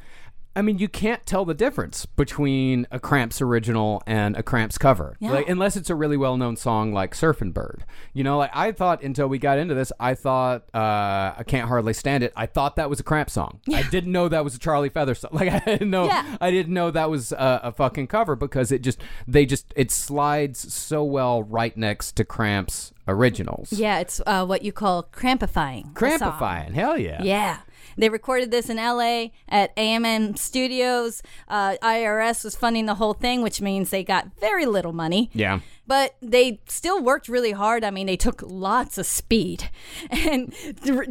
I 0.56 0.62
mean, 0.62 0.78
you 0.78 0.88
can't 0.88 1.24
tell 1.24 1.44
the 1.44 1.54
difference 1.54 2.04
between 2.04 2.86
a 2.90 2.98
Cramps 2.98 3.40
original 3.40 4.02
and 4.08 4.36
a 4.36 4.42
Cramps 4.42 4.76
cover, 4.76 5.16
Yeah. 5.20 5.30
like, 5.30 5.48
unless 5.48 5.76
it's 5.76 5.88
a 5.88 5.94
really 5.94 6.16
well-known 6.16 6.56
song 6.56 6.92
like 6.92 7.14
"Surfing 7.14 7.54
Bird." 7.54 7.84
You 8.12 8.24
know, 8.24 8.38
like 8.38 8.50
I 8.52 8.72
thought 8.72 9.02
until 9.04 9.28
we 9.28 9.38
got 9.38 9.58
into 9.58 9.74
this, 9.74 9.92
I 10.00 10.14
thought 10.14 10.62
uh, 10.74 11.34
"I 11.38 11.44
Can't 11.46 11.68
Hardly 11.68 11.92
Stand 11.92 12.24
It." 12.24 12.32
I 12.34 12.46
thought 12.46 12.74
that 12.76 12.90
was 12.90 12.98
a 12.98 13.04
Cramps 13.04 13.34
song. 13.34 13.60
I 13.72 13.82
didn't 13.84 14.10
know 14.10 14.28
that 14.28 14.42
was 14.42 14.56
a 14.56 14.58
Charlie 14.58 14.88
Feather 14.88 15.14
song. 15.14 15.30
Like 15.38 15.52
I 15.52 15.60
didn't 15.60 15.90
know, 15.90 16.06
Yeah. 16.06 16.36
I 16.40 16.50
didn't 16.50 16.74
know 16.74 16.90
that 16.90 17.08
was 17.08 17.30
a, 17.32 17.60
a 17.64 17.72
fucking 17.72 18.08
cover 18.08 18.34
because 18.34 18.72
it 18.72 18.82
just 18.82 19.00
they 19.28 19.46
just 19.46 19.72
it 19.76 19.92
slides 19.92 20.72
so 20.74 21.04
well 21.04 21.42
right 21.44 21.76
next 21.76 22.16
to 22.16 22.24
Cramps 22.24 22.92
originals. 23.06 23.72
Yeah, 23.72 24.00
it's 24.00 24.20
uh, 24.26 24.44
what 24.44 24.62
you 24.62 24.72
call 24.72 25.04
crampifying. 25.04 25.92
Crampifying, 25.94 26.72
hell 26.74 26.98
yeah. 26.98 27.22
Yeah. 27.22 27.58
They 27.98 28.08
recorded 28.08 28.50
this 28.50 28.70
in 28.70 28.76
LA 28.76 29.26
at 29.48 29.72
A&M 29.76 30.36
Studios. 30.36 31.22
Uh, 31.48 31.76
IRS 31.82 32.44
was 32.44 32.56
funding 32.56 32.86
the 32.86 32.94
whole 32.94 33.12
thing, 33.14 33.42
which 33.42 33.60
means 33.60 33.90
they 33.90 34.04
got 34.04 34.28
very 34.40 34.66
little 34.66 34.92
money. 34.92 35.30
Yeah. 35.34 35.60
But 35.86 36.16
they 36.22 36.60
still 36.68 37.02
worked 37.02 37.28
really 37.28 37.52
hard. 37.52 37.82
I 37.82 37.90
mean, 37.90 38.06
they 38.06 38.16
took 38.16 38.42
lots 38.42 38.98
of 38.98 39.06
speed 39.06 39.70
and 40.10 40.54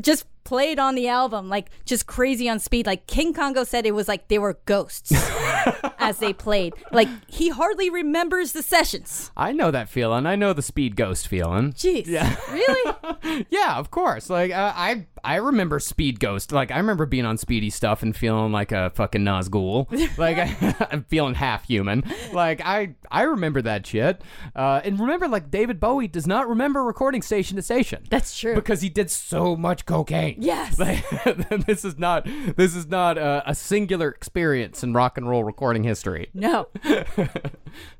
just 0.01 0.25
played 0.47 0.79
on 0.79 0.95
the 0.95 1.09
album, 1.09 1.49
like 1.49 1.69
just 1.83 2.07
crazy 2.07 2.47
on 2.47 2.57
speed. 2.57 2.85
Like 2.85 3.05
Kid 3.05 3.35
Congo 3.35 3.65
said, 3.65 3.85
it 3.85 3.91
was 3.91 4.07
like 4.07 4.29
they 4.29 4.39
were 4.39 4.57
ghosts 4.63 5.11
as 5.99 6.19
they 6.19 6.31
played. 6.31 6.73
Like 6.93 7.09
he 7.27 7.49
hardly 7.49 7.89
remembers 7.89 8.53
the 8.53 8.63
sessions. 8.63 9.29
I 9.35 9.51
know 9.51 9.71
that 9.71 9.89
feeling. 9.89 10.25
I 10.25 10.37
know 10.37 10.53
the 10.53 10.61
speed 10.61 10.95
ghost 10.95 11.27
feeling. 11.27 11.73
Jeez. 11.73 12.07
Yeah. 12.07 12.35
Really? 12.49 12.93
Yeah, 13.49 13.77
of 13.77 13.91
course. 13.91 14.29
Like 14.29 14.51
uh, 14.51 14.71
I, 14.75 15.05
I 15.27 15.35
remember 15.35 15.77
Speed 15.81 16.21
Ghost. 16.21 16.53
Like 16.53 16.71
I 16.71 16.77
remember 16.77 17.05
being 17.05 17.25
on 17.25 17.37
Speedy 17.37 17.69
stuff 17.69 18.01
and 18.01 18.15
feeling 18.15 18.53
like 18.53 18.71
a 18.71 18.91
fucking 18.91 19.23
Nazgul. 19.23 19.87
Like 20.17 20.37
I, 20.37 20.87
I'm 20.91 21.03
feeling 21.03 21.35
half 21.35 21.65
human. 21.65 22.03
Like 22.31 22.61
I, 22.63 22.95
I 23.11 23.23
remember 23.23 23.61
that 23.63 23.85
shit. 23.85 24.21
Uh, 24.55 24.79
and 24.83 24.97
remember, 24.99 25.27
like 25.27 25.51
David 25.51 25.81
Bowie 25.81 26.07
does 26.07 26.25
not 26.25 26.47
remember 26.47 26.81
recording 26.83 27.21
station 27.21 27.57
to 27.57 27.61
station. 27.61 28.05
That's 28.09 28.37
true 28.37 28.55
because 28.55 28.81
he 28.81 28.87
did 28.89 29.11
so 29.11 29.57
much 29.57 29.85
cocaine. 29.85 30.37
Yes. 30.39 30.79
Like, 30.87 31.65
this 31.65 31.83
is 31.83 31.97
not, 31.97 32.25
this 32.55 32.73
is 32.73 32.87
not 32.87 33.17
a, 33.17 33.43
a 33.45 33.53
singular 33.53 34.09
experience 34.09 34.83
in 34.83 34.93
rock 34.93 35.17
and 35.17 35.27
roll 35.27 35.43
recording 35.43 35.83
history. 35.83 36.29
No. 36.33 36.69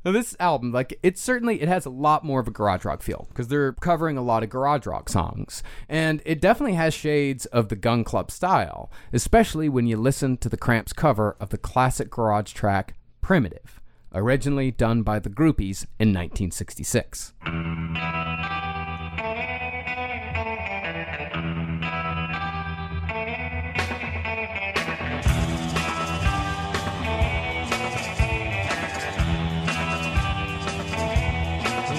This 0.03 0.35
album, 0.39 0.71
like, 0.71 0.97
it 1.03 1.17
certainly 1.17 1.61
it 1.61 1.67
has 1.67 1.85
a 1.85 1.89
lot 1.89 2.23
more 2.23 2.39
of 2.39 2.47
a 2.47 2.51
garage 2.51 2.85
rock 2.85 3.01
feel 3.01 3.27
because 3.29 3.49
they're 3.49 3.73
covering 3.73 4.17
a 4.17 4.21
lot 4.21 4.41
of 4.43 4.49
garage 4.49 4.85
rock 4.85 5.09
songs, 5.09 5.63
and 5.89 6.21
it 6.25 6.39
definitely 6.39 6.75
has 6.75 6.93
shades 6.93 7.16
of 7.17 7.69
the 7.69 7.75
Gun 7.75 8.03
Club 8.03 8.29
style, 8.29 8.91
especially 9.11 9.67
when 9.67 9.87
you 9.87 9.97
listen 9.97 10.37
to 10.37 10.49
the 10.49 10.57
Cramps 10.57 10.93
cover 10.93 11.35
of 11.39 11.49
the 11.49 11.57
classic 11.57 12.11
garage 12.11 12.53
track 12.53 12.93
"Primitive," 13.21 13.81
originally 14.13 14.69
done 14.69 15.01
by 15.01 15.17
the 15.17 15.29
Groupies 15.29 15.87
in 15.99 16.13
1966. 16.13 17.33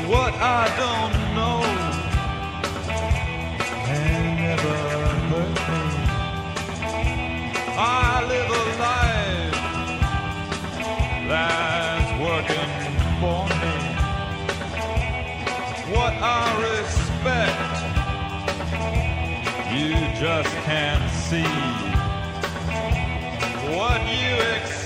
What 0.09 0.33
I 0.35 0.75
don't 0.79 0.98
just 20.29 20.55
can't 20.57 21.11
see. 21.11 21.55
What 23.75 24.01
you 24.21 24.35
expect, 24.57 24.78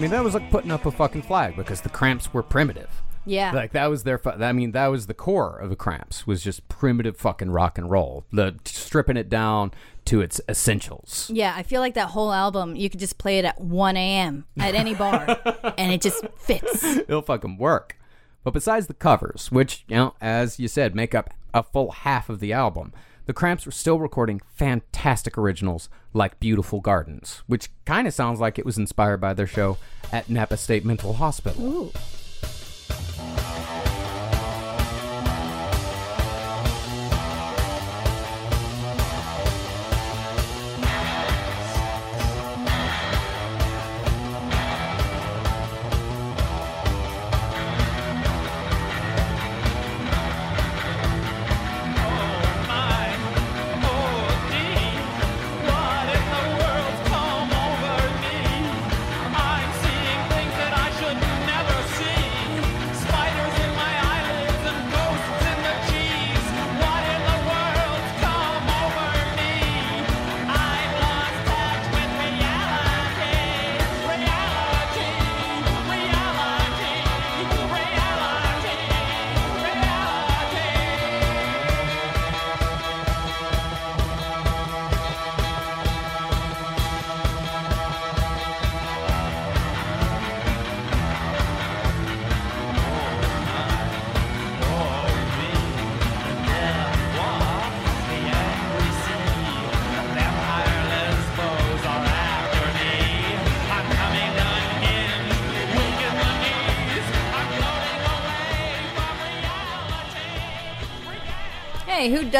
mean, 0.00 0.10
that 0.10 0.24
was 0.24 0.34
like 0.34 0.50
putting 0.50 0.70
up 0.70 0.86
a 0.86 0.90
fucking 0.90 1.22
flag 1.22 1.56
because 1.56 1.80
the 1.80 1.88
Cramps 1.88 2.32
were 2.32 2.42
primitive. 2.42 2.90
Yeah. 3.26 3.52
Like 3.52 3.72
that 3.72 3.88
was 3.90 4.04
their. 4.04 4.18
Fu- 4.18 4.30
I 4.30 4.52
mean, 4.52 4.72
that 4.72 4.86
was 4.88 5.06
the 5.06 5.14
core 5.14 5.58
of 5.58 5.70
the 5.70 5.76
Cramps 5.76 6.26
was 6.26 6.42
just 6.42 6.68
primitive 6.68 7.16
fucking 7.16 7.50
rock 7.50 7.78
and 7.78 7.90
roll. 7.90 8.24
The 8.32 8.56
stripping 8.64 9.16
it 9.16 9.28
down 9.28 9.72
to 10.06 10.20
its 10.20 10.40
essentials. 10.48 11.30
Yeah, 11.32 11.52
I 11.54 11.62
feel 11.62 11.80
like 11.80 11.94
that 11.94 12.08
whole 12.08 12.32
album, 12.32 12.76
you 12.76 12.88
could 12.88 13.00
just 13.00 13.18
play 13.18 13.38
it 13.38 13.44
at 13.44 13.60
1 13.60 13.96
a.m. 13.96 14.46
at 14.58 14.74
any 14.74 14.94
bar, 14.94 15.38
and 15.78 15.92
it 15.92 16.00
just 16.00 16.26
fits. 16.38 16.82
It'll 16.82 17.22
fucking 17.22 17.58
work. 17.58 17.96
But 18.42 18.54
besides 18.54 18.86
the 18.86 18.94
covers, 18.94 19.52
which 19.52 19.84
you 19.86 19.96
know, 19.96 20.14
as 20.20 20.58
you 20.58 20.66
said, 20.66 20.94
make 20.94 21.14
up 21.14 21.34
a 21.52 21.62
full 21.62 21.90
half 21.90 22.30
of 22.30 22.40
the 22.40 22.52
album, 22.54 22.92
the 23.30 23.34
Cramps 23.34 23.64
were 23.64 23.70
still 23.70 24.00
recording 24.00 24.40
fantastic 24.56 25.38
originals 25.38 25.88
like 26.12 26.40
"Beautiful 26.40 26.80
Gardens," 26.80 27.44
which 27.46 27.70
kind 27.84 28.08
of 28.08 28.12
sounds 28.12 28.40
like 28.40 28.58
it 28.58 28.66
was 28.66 28.76
inspired 28.76 29.18
by 29.18 29.34
their 29.34 29.46
show 29.46 29.76
at 30.10 30.28
Napa 30.28 30.56
State 30.56 30.84
Mental 30.84 31.12
Hospital. 31.12 31.64
Ooh. 31.64 31.92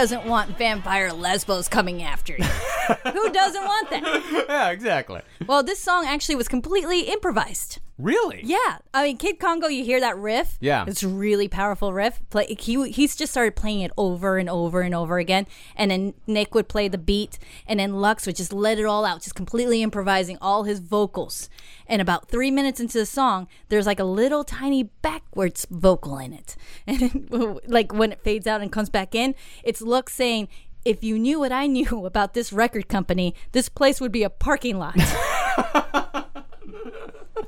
Doesn't 0.01 0.25
want 0.25 0.57
vampire 0.57 1.13
lesbos 1.13 1.69
coming 1.69 2.03
after 2.03 2.35
you? 2.35 2.43
who 3.13 3.31
doesn't 3.33 3.63
want 3.63 3.91
that? 3.91 4.47
yeah, 4.49 4.71
exactly. 4.71 5.21
Well, 5.47 5.63
this 5.63 5.79
song 5.79 6.07
actually 6.07 6.37
was 6.37 6.49
completely 6.49 7.03
improvised. 7.03 7.80
Really? 8.01 8.41
Yeah, 8.45 8.79
I 8.95 9.05
mean, 9.05 9.17
Kid 9.19 9.39
Congo, 9.39 9.69
you 9.69 9.85
hear 9.85 10.01
that 10.01 10.17
riff? 10.17 10.57
Yeah. 10.61 10.85
it's 10.87 11.03
a 11.03 11.09
really 11.09 11.49
powerful 11.49 11.93
riff. 11.93 12.21
Play, 12.31 12.47
he 12.59 12.91
he's 12.91 13.15
just 13.15 13.33
started 13.33 13.57
playing 13.57 13.81
it 13.81 13.91
over 13.99 14.39
and 14.39 14.49
over 14.49 14.81
and 14.81 14.95
over 14.95 15.19
again, 15.19 15.47
and 15.77 15.91
then 15.91 16.15
Nick 16.27 16.55
would 16.55 16.69
play 16.69 16.89
the 16.89 16.99
beat, 16.99 17.39
and 17.67 17.79
then 17.79 17.95
Lux 18.01 18.27
would 18.27 18.37
just 18.37 18.53
let 18.53 18.79
it 18.79 18.85
all 18.87 19.05
out, 19.05 19.23
just 19.23 19.35
completely 19.35 19.83
improvising 19.83 20.39
all 20.41 20.65
his 20.65 20.79
vocals. 20.81 21.51
And 21.87 22.01
about 22.01 22.29
three 22.29 22.51
minutes 22.51 22.81
into 22.81 22.99
the 22.99 23.07
song, 23.07 23.49
there's 23.69 23.87
like 23.87 24.01
a 24.01 24.05
little 24.05 24.45
tiny 24.45 24.85
backwards 24.85 25.67
vocal 25.71 26.19
in 26.19 26.33
it, 26.33 26.57
and 26.87 27.01
then, 27.01 27.59
like 27.67 27.93
when 27.93 28.13
it 28.13 28.23
fades 28.23 28.47
out 28.47 28.63
and 28.63 28.73
comes 28.73 28.89
back 28.89 29.15
in, 29.15 29.35
it's 29.63 29.83
Lux 29.83 30.13
saying. 30.15 30.49
If 30.83 31.05
you 31.05 31.19
knew 31.19 31.41
what 31.41 31.53
I 31.53 31.67
knew 31.77 32.07
about 32.07 32.33
this 32.33 32.55
record 32.55 32.89
company, 32.89 33.35
this 33.53 33.69
place 33.69 34.01
would 34.01 34.11
be 34.13 34.23
a 34.23 34.31
parking 34.31 34.79
lot. 34.79 34.97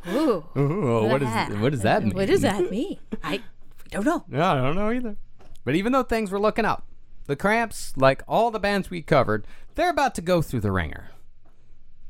Ooh. 0.08 0.44
Ooh, 0.56 1.06
what, 1.08 1.22
is, 1.22 1.28
that? 1.28 1.58
what 1.60 1.70
does 1.72 1.82
that 1.82 2.02
mean? 2.04 2.14
What 2.14 2.26
does 2.28 2.40
that 2.42 2.70
mean? 2.70 2.98
I 3.22 3.40
don't 3.90 4.04
know. 4.04 4.24
Yeah, 4.30 4.52
I 4.52 4.56
don't 4.56 4.76
know 4.76 4.90
either. 4.90 5.16
But 5.64 5.74
even 5.74 5.92
though 5.92 6.02
things 6.02 6.30
were 6.30 6.40
looking 6.40 6.64
up, 6.64 6.86
the 7.26 7.36
Cramps, 7.36 7.92
like 7.96 8.22
all 8.26 8.50
the 8.50 8.58
bands 8.58 8.90
we 8.90 9.02
covered, 9.02 9.46
they're 9.74 9.90
about 9.90 10.14
to 10.16 10.22
go 10.22 10.42
through 10.42 10.60
the 10.60 10.72
ringer. 10.72 11.10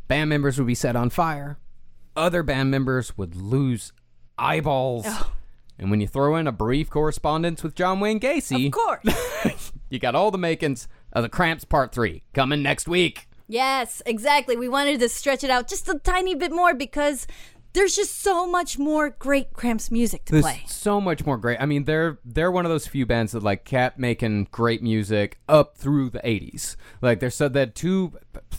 Band 0.08 0.30
members 0.30 0.58
would 0.58 0.66
be 0.66 0.74
set 0.74 0.96
on 0.96 1.10
fire. 1.10 1.58
Other 2.16 2.42
band 2.42 2.70
members 2.70 3.16
would 3.16 3.34
lose 3.36 3.92
eyeballs. 4.38 5.04
Oh. 5.08 5.32
And 5.78 5.90
when 5.90 6.00
you 6.00 6.06
throw 6.06 6.36
in 6.36 6.46
a 6.46 6.52
brief 6.52 6.90
correspondence 6.90 7.62
with 7.62 7.74
John 7.74 7.98
Wayne 8.00 8.20
Gacy, 8.20 8.66
Of 8.66 8.72
course. 8.72 9.72
you 9.90 9.98
got 9.98 10.14
all 10.14 10.30
the 10.30 10.38
makings 10.38 10.86
of 11.12 11.22
the 11.22 11.28
Cramps 11.28 11.64
Part 11.64 11.92
3 11.92 12.22
coming 12.34 12.62
next 12.62 12.86
week. 12.86 13.26
yes, 13.48 14.00
exactly. 14.06 14.56
We 14.56 14.68
wanted 14.68 15.00
to 15.00 15.08
stretch 15.08 15.42
it 15.44 15.50
out 15.50 15.68
just 15.68 15.88
a 15.88 15.98
tiny 15.98 16.34
bit 16.34 16.52
more 16.52 16.74
because 16.74 17.26
there's 17.72 17.96
just 17.96 18.20
so 18.20 18.46
much 18.46 18.78
more 18.78 19.10
great 19.10 19.52
Cramps 19.52 19.90
music 19.90 20.24
to 20.26 20.32
There's 20.32 20.44
play. 20.44 20.62
so 20.66 21.00
much 21.00 21.24
more 21.24 21.36
great. 21.38 21.58
I 21.60 21.66
mean, 21.66 21.84
they're 21.84 22.18
they're 22.24 22.50
one 22.50 22.66
of 22.66 22.70
those 22.70 22.86
few 22.86 23.06
bands 23.06 23.32
that 23.32 23.42
like 23.42 23.64
kept 23.64 23.98
making 23.98 24.48
great 24.50 24.82
music 24.82 25.38
up 25.48 25.76
through 25.76 26.10
the 26.10 26.20
'80s. 26.20 26.76
Like 27.00 27.20
they're 27.20 27.30
so 27.30 27.48
that 27.48 27.74
two 27.74 28.12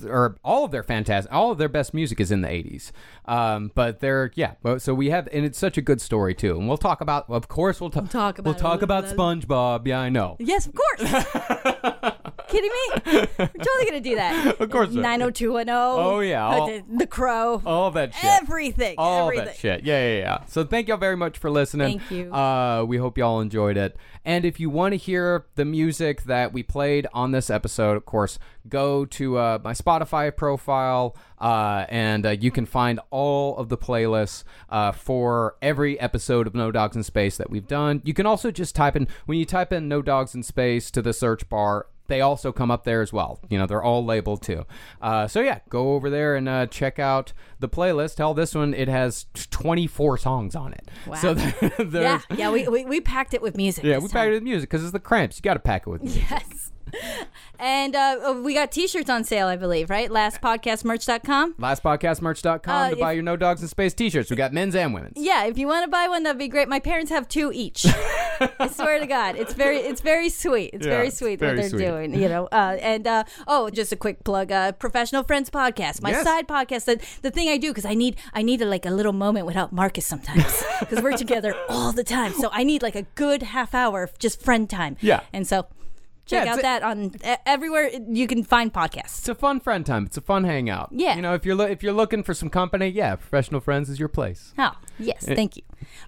or 0.06 0.38
all 0.44 0.66
of 0.66 0.72
their 0.72 0.84
fantastic, 0.84 1.32
all 1.32 1.52
of 1.52 1.58
their 1.58 1.70
best 1.70 1.94
music 1.94 2.20
is 2.20 2.32
in 2.32 2.42
the 2.42 2.48
'80s. 2.48 2.92
Um, 3.26 3.72
but 3.76 4.00
they're 4.00 4.32
yeah. 4.36 4.54
So 4.78 4.94
we 4.94 5.10
have, 5.10 5.28
and 5.32 5.46
it's 5.46 5.58
such 5.60 5.78
a 5.78 5.82
good 5.82 6.02
story 6.02 6.34
too. 6.34 6.58
And 6.58 6.68
we'll 6.68 6.78
talk 6.78 7.02
about, 7.02 7.30
of 7.30 7.48
course, 7.48 7.80
we'll, 7.80 7.90
ta- 7.90 8.02
talk 8.02 8.40
about 8.40 8.46
we'll 8.52 8.60
talk 8.60 8.82
about. 8.82 9.06
SpongeBob. 9.06 9.86
Yeah, 9.86 10.00
I 10.00 10.10
know. 10.10 10.38
Yes, 10.40 10.68
of 10.68 10.74
course. 10.76 12.14
Kidding 12.54 12.70
me? 12.70 13.28
We're 13.40 13.48
totally 13.48 13.86
gonna 13.86 14.00
do 14.00 14.16
that. 14.16 14.60
Of 14.60 14.70
course. 14.70 14.92
Nine 14.92 15.20
hundred 15.20 15.36
two 15.36 15.54
one 15.54 15.66
zero. 15.66 15.78
Oh, 15.78 16.20
yeah, 16.20 16.46
all- 16.46 16.68
the, 16.68 16.84
the 16.98 17.08
Crow. 17.08 17.62
All 17.66 17.90
that 17.92 18.14
shit. 18.14 18.24
Everything. 18.24 18.96
all 18.98 19.28
everything. 19.28 19.46
that 19.46 19.56
shit. 19.56 19.84
Yeah, 19.84 20.08
yeah, 20.08 20.18
yeah. 20.20 20.46
So 20.46 20.64
thank 20.64 20.88
y'all 20.88 20.98
very 20.98 21.18
much 21.18 21.38
for 21.38 21.50
listening. 21.50 22.00
Thank 22.00 22.12
you. 22.12 22.34
Uh, 22.34 22.84
we 22.88 22.98
hope 22.98 23.18
y'all 23.18 23.42
enjoyed 23.42 23.76
it. 23.76 23.98
And 24.24 24.46
if 24.46 24.60
you 24.60 24.70
want 24.70 24.94
to 24.94 24.98
hear 24.98 25.48
the 25.56 25.66
music 25.66 26.24
that 26.24 26.54
we 26.54 26.64
played 26.64 27.08
on 27.14 27.32
this 27.32 27.50
episode, 27.50 27.98
of 27.98 28.06
course, 28.06 28.40
go 28.70 29.06
to 29.06 29.38
uh, 29.38 29.60
my 29.64 29.74
Spotify 29.74 30.36
profile, 30.36 31.18
uh, 31.40 31.86
and 31.90 32.26
uh, 32.26 32.30
you 32.30 32.52
can 32.52 32.66
find 32.66 33.00
all 33.10 33.58
of 33.58 33.70
the 33.70 33.78
playlists 33.78 34.44
uh, 34.70 34.92
for 34.92 35.56
every 35.62 36.00
episode 36.00 36.48
of 36.48 36.56
No 36.56 36.72
Dogs 36.72 36.96
in 36.96 37.04
Space 37.04 37.36
that 37.38 37.50
we've 37.50 37.68
done. 37.68 38.02
You 38.06 38.14
can 38.14 38.26
also 38.26 38.52
just 38.52 38.76
type 38.76 38.96
in 38.96 39.08
when 39.26 39.38
you 39.38 39.46
type 39.46 39.74
in 39.74 39.88
No 39.90 40.02
Dogs 40.02 40.36
in 40.36 40.44
Space 40.44 40.90
to 40.92 41.02
the 41.02 41.14
search 41.14 41.50
bar 41.50 41.88
they 42.08 42.22
also 42.22 42.52
come 42.52 42.70
up 42.70 42.84
there 42.84 43.02
as 43.02 43.14
well. 43.14 43.40
You 43.50 43.58
know, 43.58 43.66
they're 43.66 43.84
all 43.84 44.04
labeled 44.04 44.42
too. 44.42 44.66
Uh, 45.02 45.28
so 45.28 45.42
yeah, 45.42 45.60
go 45.70 45.94
over 45.94 46.10
there 46.10 46.36
and 46.36 46.50
uh, 46.50 46.68
check 46.68 47.00
out 47.00 47.34
the 47.60 47.70
playlist. 47.70 48.18
Hell, 48.18 48.34
this 48.34 48.54
one 48.54 48.74
it 48.74 48.88
has 48.88 49.26
24 49.52 50.18
songs 50.18 50.56
on 50.56 50.74
it. 50.74 50.90
Wow. 51.08 51.16
So 51.16 51.32
yeah, 51.92 52.22
yeah. 52.36 52.52
We, 52.52 52.68
we 52.68 52.86
we 52.86 53.02
packed 53.02 53.34
it 53.34 53.42
with 53.42 53.56
music. 53.56 53.84
yeah, 53.84 53.98
we 53.98 54.02
time. 54.04 54.10
packed 54.10 54.30
it 54.30 54.34
with 54.34 54.44
music 54.44 54.70
because 54.70 54.84
it's 54.84 54.92
the 54.92 55.00
Cramps. 55.00 55.38
You 55.38 55.42
got 55.42 55.54
to 55.54 55.60
pack 55.60 55.88
it 55.88 55.90
with 55.90 56.04
music. 56.04 56.24
Yes. 56.30 56.72
And 57.60 57.96
uh, 57.96 58.42
we 58.44 58.54
got 58.56 58.72
t-shirts 58.74 59.10
on 59.10 59.24
sale, 59.24 59.48
I 59.48 59.56
believe, 59.56 59.90
right? 59.90 60.10
Lastpodcastmerch.com. 60.10 61.54
Lastpodcastmerch.com 61.54 62.76
Uh, 62.76 62.88
to 62.90 62.94
if- 62.96 63.00
buy 63.00 63.12
your 63.14 63.24
No 63.24 63.38
Dogs 63.38 63.62
in 63.62 63.68
Space 63.68 63.94
t-shirts. 63.94 64.30
We 64.30 64.36
got 64.36 64.52
men's 64.54 64.76
and 64.76 64.94
women's. 64.94 65.14
Yeah, 65.16 65.46
if 65.46 65.58
you 65.58 65.68
want 65.68 65.86
to 65.86 65.90
buy 65.90 66.08
one, 66.08 66.24
that'd 66.24 66.38
be 66.40 66.48
great. 66.48 66.68
My 66.68 66.80
parents 66.80 67.12
have 67.12 67.28
two 67.30 67.52
each. 67.54 67.86
I 68.60 68.68
swear 68.70 69.00
to 69.00 69.06
God, 69.08 69.36
it's 69.38 69.54
very, 69.54 69.78
it's 69.78 70.02
very 70.02 70.30
sweet. 70.30 70.72
It's 70.74 70.86
Yeah, 70.86 70.94
very 70.94 71.08
it's 71.08 71.18
sweet 71.18 71.40
very 71.40 71.52
what 71.56 71.62
they're 71.62 71.70
sweet. 71.70 71.86
doing. 71.86 72.14
You 72.22 72.28
know, 72.28 72.48
uh, 72.52 72.78
and 72.82 73.08
uh, 73.08 73.24
oh, 73.48 73.70
just 73.70 73.92
a 73.92 73.96
quick 73.96 74.24
plug: 74.24 74.52
uh, 74.52 74.72
Professional 74.74 75.24
Friends 75.24 75.50
podcast, 75.50 76.02
my 76.02 76.10
Yes. 76.10 76.24
side 76.26 76.48
podcast. 76.48 76.86
The, 76.86 77.00
the 77.22 77.32
thing 77.32 77.48
I 77.50 77.58
do 77.58 77.70
because 77.70 77.86
I 77.86 77.94
need, 77.94 78.18
I 78.34 78.42
need 78.42 78.62
a, 78.62 78.66
like 78.66 78.86
a 78.86 78.92
little 78.92 79.14
moment 79.14 79.46
without 79.46 79.72
Marcus 79.72 80.06
sometimes 80.06 80.64
because 80.80 81.02
we're 81.02 81.16
together 81.18 81.56
all 81.70 81.92
the 81.94 82.04
time. 82.04 82.34
So 82.34 82.50
I 82.52 82.64
need 82.64 82.82
like 82.82 82.96
a 82.96 83.04
good 83.16 83.44
half 83.44 83.74
hour 83.74 84.04
of 84.04 84.18
just 84.20 84.42
friend 84.42 84.70
time. 84.70 84.98
Yeah. 85.00 85.22
and 85.32 85.48
so. 85.48 85.68
Check 86.26 86.46
Yeah, 86.46 86.54
out 86.54 86.62
that 86.62 86.84
on 86.84 87.12
everywhere 87.46 87.90
you 88.08 88.28
can 88.28 88.44
find 88.46 88.72
podcasts. 88.74 89.20
It's 89.20 89.28
a 89.30 89.36
fun 89.36 89.60
friend 89.60 89.86
time. 89.86 90.06
It's 90.06 90.16
a 90.16 90.22
fun 90.22 90.46
hangout. 90.46 90.90
Yeah. 90.92 91.16
You 91.18 91.22
know, 91.22 91.34
if 91.34 91.46
you're 91.46 91.56
lo- 91.56 91.66
if 91.66 91.84
you're 91.84 91.92
looking 91.94 92.24
for 92.24 92.34
some 92.34 92.50
company, 92.50 92.88
yeah, 92.88 93.16
Professional 93.16 93.60
Friends 93.60 93.90
is 93.90 94.00
your 94.00 94.08
place. 94.08 94.54
Oh, 94.58 94.72
yes, 94.98 95.28
Eh. 95.28 95.36
thank 95.36 95.58
you. 95.58 95.64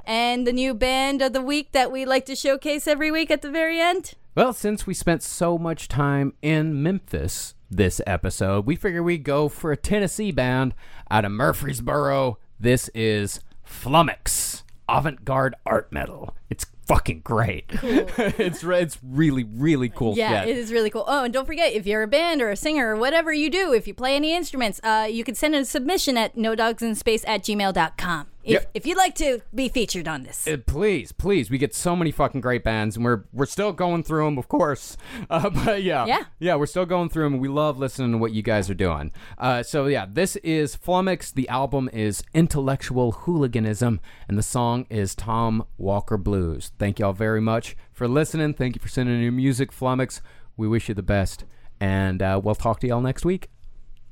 And 0.06 0.48
the 0.48 0.54
new 0.54 0.74
band 0.74 1.22
of 1.22 1.34
the 1.34 1.42
week 1.42 1.74
that 1.74 1.92
we 1.92 2.06
like 2.06 2.26
to 2.28 2.36
showcase 2.36 2.88
every 2.88 3.12
week 3.12 3.30
at 3.30 3.42
the 3.42 3.50
very 3.52 3.80
end. 3.82 4.14
Well, 4.36 4.54
since 4.54 4.88
we 4.88 4.94
spent 4.94 5.22
so 5.22 5.58
much 5.58 5.88
time 5.90 6.34
in 6.42 6.82
Memphis 6.82 7.54
this 7.70 8.00
episode, 8.08 8.66
we 8.66 8.76
figure 8.78 9.04
we 9.04 9.18
go 9.18 9.50
for 9.50 9.72
a 9.74 9.78
Tennessee 9.78 10.32
band 10.32 10.74
out 11.12 11.26
of 11.26 11.32
Murfreesboro. 11.34 12.38
This 12.60 12.90
is 12.94 13.42
Flummox, 13.68 14.64
avant-garde 14.88 15.56
art 15.66 15.92
metal. 15.92 16.34
It's 16.50 16.66
fucking 16.86 17.22
great. 17.24 17.66
it's 17.84 18.64
re- 18.64 18.82
it's 18.82 18.98
really 19.04 19.44
really 19.44 19.90
cool 19.90 20.16
Yeah, 20.16 20.42
shit. 20.42 20.50
it 20.50 20.58
is 20.58 20.72
really 20.72 20.90
cool. 20.90 21.04
Oh, 21.08 21.24
and 21.26 21.34
don't 21.34 21.46
forget, 21.46 21.74
if 21.74 21.86
you're 21.86 22.04
a 22.04 22.08
band 22.08 22.42
or 22.42 22.50
a 22.50 22.56
singer 22.56 22.90
or 22.90 22.96
whatever 22.96 23.34
you 23.34 23.50
do, 23.50 23.74
if 23.74 23.88
you 23.88 23.94
play 23.94 24.16
any 24.16 24.34
instruments, 24.36 24.80
uh, 24.84 25.08
you 25.10 25.24
can 25.24 25.36
send 25.36 25.56
in 25.56 25.62
a 25.62 25.66
submission 25.66 26.18
at 26.18 26.38
no 26.38 26.56
dogs 26.56 26.82
in 26.82 26.96
space 26.96 27.24
at 27.28 27.42
gmail.com. 27.44 28.28
If, 28.46 28.52
Yep. 28.52 28.70
if 28.76 28.86
you'd 28.86 28.98
like 28.98 29.16
to 29.16 29.42
be 29.56 29.70
featured 29.70 30.08
on 30.08 30.22
this. 30.22 30.48
Uh, 30.48 30.58
please, 30.68 31.12
please, 31.12 31.50
we 31.50 31.58
get 31.58 31.74
so 31.74 31.96
many 31.96 32.12
fucking 32.12 32.42
great 32.42 32.64
bands, 32.64 32.96
and 32.96 33.04
we're 33.04 33.24
we're 33.34 33.48
still 33.48 33.74
going 33.74 34.04
through 34.04 34.26
them, 34.26 34.38
of 34.38 34.48
course. 34.48 34.98
Uh, 35.30 35.50
but 35.50 35.82
yeah, 35.82 36.06
Yeah. 36.06 36.24
yeah, 36.38 36.54
we're 36.56 36.68
still 36.68 36.86
going 36.86 37.10
through 37.10 37.24
them. 37.24 37.34
and 37.34 37.42
We 37.42 37.48
love 37.48 37.80
listening 37.80 38.12
to 38.12 38.18
what 38.20 38.34
you 38.34 38.44
guys 38.44 38.70
are 38.70 38.76
doing. 38.76 39.12
Uh, 39.40 39.64
so 39.64 39.88
yeah, 39.88 40.06
this 40.08 40.36
is 40.38 40.76
Flummox. 40.78 41.34
The 41.34 41.50
album 41.50 41.90
is 41.92 42.24
Intellectual 42.36 43.14
Hooliganism, 43.14 44.00
and 44.28 44.38
the 44.38 44.44
song 44.44 44.86
is 44.92 45.16
Tom 45.16 45.66
Walker 45.80 46.18
Blues. 46.18 46.72
Thank 46.78 47.00
y'all 47.00 47.14
very 47.14 47.42
much 47.42 47.76
for 47.92 48.08
listening. 48.08 48.54
Thank 48.54 48.76
you 48.76 48.80
for 48.80 48.90
sending 48.90 49.16
in 49.16 49.22
your 49.24 49.32
music, 49.32 49.72
Flummox. 49.72 50.22
We 50.56 50.68
wish 50.68 50.88
you 50.88 50.94
the 50.94 51.02
best, 51.02 51.46
and 51.80 52.22
uh, 52.22 52.40
we'll 52.44 52.54
talk 52.54 52.80
to 52.82 52.88
y'all 52.88 53.02
next 53.02 53.26
week. 53.26 53.50